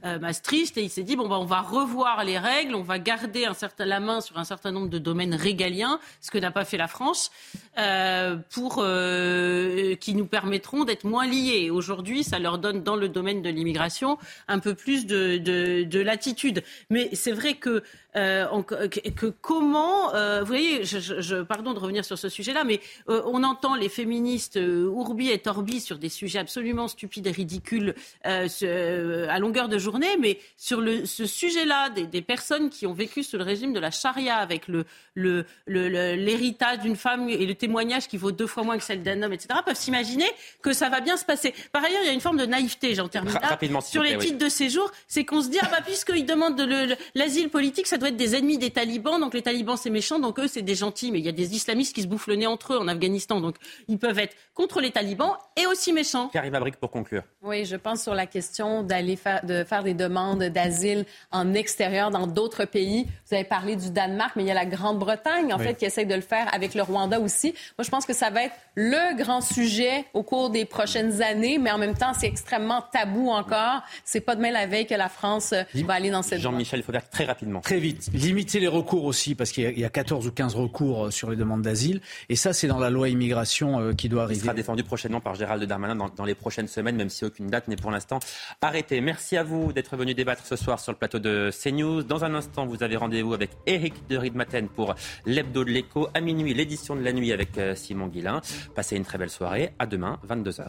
euh, 0.04 0.18
Maastricht 0.18 0.76
et 0.76 0.82
il 0.82 0.90
s'est 0.90 1.02
dit 1.02 1.16
bon 1.16 1.28
bah 1.28 1.38
on 1.40 1.44
va 1.44 1.60
revoir 1.60 2.24
les 2.24 2.38
règles, 2.38 2.74
on 2.74 2.82
va 2.82 2.98
garder 2.98 3.46
un 3.46 3.54
certain, 3.54 3.84
la 3.84 3.98
main 3.98 4.20
sur 4.20 4.38
un 4.38 4.44
certain 4.44 4.70
nombre 4.70 4.88
de 4.88 4.98
domaines 4.98 5.34
régaliens, 5.34 5.98
ce 6.20 6.30
que 6.30 6.38
n'a 6.38 6.52
pas 6.52 6.64
fait 6.64 6.76
la 6.76 6.88
France, 6.88 7.32
euh, 7.78 8.36
pour 8.50 8.76
qui 10.00 10.14
nous 10.14 10.26
permettront 10.26 10.84
d'être 10.84 11.04
moins 11.04 11.26
liés. 11.26 11.70
Aujourd'hui, 11.70 12.22
ça 12.22 12.38
leur 12.38 12.58
donne 12.58 12.82
dans 12.82 12.96
le 12.96 13.08
domaine 13.08 13.42
de 13.42 13.50
l'immigration 13.50 14.18
un 14.46 14.58
peu 14.60 14.74
plus 14.74 15.06
de 15.06 16.00
latitude. 16.00 16.62
Mais 16.90 17.10
c'est 17.14 17.32
vrai 17.32 17.54
que 17.54 17.82
euh, 18.16 18.62
que, 18.62 19.26
comment, 19.26 20.14
euh, 20.14 20.40
vous 20.40 20.46
voyez, 20.46 20.84
je, 20.84 21.42
pardon 21.42 21.74
de 21.74 21.78
revenir 21.78 22.04
sur 22.06 22.18
ce 22.18 22.30
sujet-là, 22.30 22.64
mais 22.64 22.80
euh, 23.08 23.22
on 23.26 23.44
entend 23.44 23.74
les 23.74 23.90
féministes 23.90 24.58
ourbi 24.58 25.30
et 25.30 25.38
torbi 25.38 25.80
sur 25.80 25.98
des 25.98 26.08
sujets 26.08 26.38
absolument 26.38 26.88
stupides 26.88 27.26
et 27.26 27.30
ridicules 27.30 27.94
à 28.24 29.38
longueur 29.38 29.68
de 29.68 29.78
journée, 29.78 30.16
mais 30.18 30.38
sur 30.56 30.80
le, 30.80 31.04
ce 31.04 31.26
sujet-là, 31.26 31.90
des, 31.90 32.22
personnes 32.22 32.70
qui 32.70 32.86
ont 32.86 32.92
vécu 32.92 33.22
sous 33.22 33.36
le 33.36 33.44
régime 33.44 33.72
de 33.72 33.80
la 33.80 33.90
charia 33.90 34.36
avec 34.36 34.68
l'héritage 35.16 36.78
le, 36.78 36.82
d'une 36.82 36.96
femme 36.96 37.28
et 37.28 37.46
le 37.46 37.54
témoignage 37.54 38.08
qui 38.08 38.16
vaut 38.16 38.32
deux 38.32 38.46
fois 38.46 38.64
moins 38.64 38.78
que 38.78 38.84
celle 38.84 39.02
d'un 39.02 39.22
homme, 39.22 39.32
etc., 39.32 39.60
peuvent 39.64 39.76
s'imaginer 39.76 40.26
que 40.62 40.72
ça 40.72 40.88
va 40.88 41.00
bien 41.00 41.16
se 41.16 41.24
passer. 41.24 41.54
Par 41.72 41.84
ailleurs, 41.84 42.00
il 42.02 42.06
y 42.06 42.10
a 42.10 42.14
une 42.14 42.20
forme 42.20 42.38
de 42.38 42.46
naïveté, 42.46 42.94
j'en 42.94 43.08
termine 43.08 43.34
là, 43.34 43.58
sur 43.82 44.02
les 44.02 44.16
titres 44.18 44.38
de 44.38 44.48
séjour, 44.48 44.90
c'est 45.06 45.24
qu'on 45.24 45.42
se 45.42 45.48
dit, 45.48 45.58
ah 45.60 45.68
bah, 45.70 45.80
puisqu'ils 45.84 46.26
demandent 46.26 46.56
de 46.56 46.96
l'asile 47.14 47.50
politique, 47.50 47.86
ça 47.86 47.97
doit 47.98 48.08
être 48.08 48.16
des 48.16 48.36
ennemis 48.36 48.58
des 48.58 48.70
talibans, 48.70 49.20
donc 49.20 49.34
les 49.34 49.42
talibans 49.42 49.76
c'est 49.76 49.90
méchant, 49.90 50.18
donc 50.18 50.38
eux 50.38 50.48
c'est 50.48 50.62
des 50.62 50.74
gentils, 50.74 51.12
mais 51.12 51.18
il 51.18 51.24
y 51.24 51.28
a 51.28 51.32
des 51.32 51.54
islamistes 51.54 51.94
qui 51.94 52.02
se 52.02 52.06
bouffent 52.06 52.26
le 52.26 52.36
nez 52.36 52.46
entre 52.46 52.74
eux 52.74 52.78
en 52.78 52.88
Afghanistan, 52.88 53.40
donc 53.40 53.56
ils 53.88 53.98
peuvent 53.98 54.18
être 54.18 54.36
contre 54.54 54.80
les 54.80 54.90
talibans 54.90 55.32
et 55.56 55.66
aussi 55.66 55.92
méchants. 55.92 56.28
Karim 56.28 56.54
Abrik 56.54 56.76
pour 56.76 56.90
conclure. 56.90 57.22
Oui, 57.42 57.64
je 57.64 57.76
pense 57.76 58.02
sur 58.02 58.14
la 58.14 58.26
question 58.26 58.82
d'aller 58.82 59.16
faire, 59.16 59.44
de 59.44 59.64
faire 59.64 59.82
des 59.82 59.94
demandes 59.94 60.42
d'asile 60.44 61.04
en 61.30 61.54
extérieur 61.54 62.10
dans 62.10 62.26
d'autres 62.26 62.64
pays. 62.64 63.06
Vous 63.28 63.34
avez 63.34 63.44
parlé 63.44 63.76
du 63.76 63.90
Danemark, 63.90 64.34
mais 64.36 64.42
il 64.44 64.46
y 64.46 64.50
a 64.50 64.54
la 64.54 64.66
Grande-Bretagne 64.66 65.52
en 65.52 65.58
fait 65.58 65.74
qui 65.74 65.84
essaie 65.84 66.04
de 66.04 66.14
le 66.14 66.20
faire 66.20 66.52
avec 66.54 66.74
le 66.74 66.82
Rwanda 66.82 67.20
aussi. 67.20 67.54
Moi, 67.78 67.84
je 67.84 67.90
pense 67.90 68.06
que 68.06 68.12
ça 68.12 68.30
va 68.30 68.44
être 68.44 68.54
le 68.74 69.16
grand 69.16 69.40
sujet 69.40 70.04
au 70.14 70.22
cours 70.22 70.50
des 70.50 70.64
prochaines 70.64 71.22
années, 71.22 71.58
mais 71.58 71.70
en 71.70 71.78
même 71.78 71.96
temps, 71.96 72.12
c'est 72.18 72.26
extrêmement 72.26 72.82
tabou 72.92 73.30
encore. 73.30 73.82
C'est 74.04 74.20
pas 74.20 74.34
demain 74.34 74.50
la 74.50 74.66
veille 74.66 74.86
que 74.86 74.94
la 74.94 75.08
France 75.08 75.54
va 75.74 75.94
aller 75.94 76.10
dans 76.10 76.22
cette 76.22 76.40
Jean-Michel, 76.40 76.80
il 76.80 76.82
faut 76.82 76.92
faire 76.92 77.08
très 77.08 77.24
rapidement. 77.24 77.60
Très 77.60 77.78
vite. 77.78 77.87
Limiter 78.12 78.60
les 78.60 78.68
recours 78.68 79.04
aussi, 79.04 79.34
parce 79.34 79.52
qu'il 79.52 79.78
y, 79.78 79.84
a 79.84 79.90
14 79.90 80.26
ou 80.26 80.30
15 80.30 80.54
recours 80.54 81.06
euh, 81.06 81.10
sur 81.10 81.30
les 81.30 81.36
demandes 81.36 81.62
d'asile. 81.62 82.00
Et 82.28 82.36
ça, 82.36 82.52
c'est 82.52 82.66
dans 82.66 82.78
la 82.78 82.90
loi 82.90 83.08
immigration 83.08 83.80
euh, 83.80 83.92
qui 83.92 84.08
doit 84.08 84.24
arriver. 84.24 84.40
Il 84.40 84.44
sera 84.44 84.54
défendu 84.54 84.84
prochainement 84.84 85.20
par 85.20 85.34
Gérald 85.34 85.62
Darmanin 85.64 85.96
dans, 85.96 86.08
dans 86.08 86.24
les 86.24 86.34
prochaines 86.34 86.68
semaines, 86.68 86.96
même 86.96 87.08
si 87.08 87.24
aucune 87.24 87.48
date 87.48 87.68
n'est 87.68 87.76
pour 87.76 87.90
l'instant 87.90 88.20
arrêtée. 88.60 89.00
Merci 89.00 89.36
à 89.36 89.42
vous 89.42 89.72
d'être 89.72 89.96
venu 89.96 90.14
débattre 90.14 90.44
ce 90.46 90.56
soir 90.56 90.80
sur 90.80 90.92
le 90.92 90.98
plateau 90.98 91.18
de 91.18 91.50
CNews. 91.50 92.02
Dans 92.02 92.24
un 92.24 92.34
instant, 92.34 92.66
vous 92.66 92.82
avez 92.82 92.96
rendez-vous 92.96 93.34
avec 93.34 93.50
Eric 93.66 93.94
de 94.08 94.16
Riedmaten 94.16 94.68
pour 94.68 94.94
l'hebdo 95.26 95.64
de 95.64 95.70
l'écho. 95.70 96.08
À 96.14 96.20
minuit, 96.20 96.54
l'édition 96.54 96.96
de 96.96 97.02
la 97.02 97.12
nuit 97.12 97.32
avec 97.32 97.56
euh, 97.58 97.74
Simon 97.74 98.08
Guillain. 98.08 98.40
Passez 98.74 98.96
une 98.96 99.04
très 99.04 99.18
belle 99.18 99.30
soirée. 99.30 99.72
À 99.78 99.86
demain, 99.86 100.18
22h. 100.28 100.68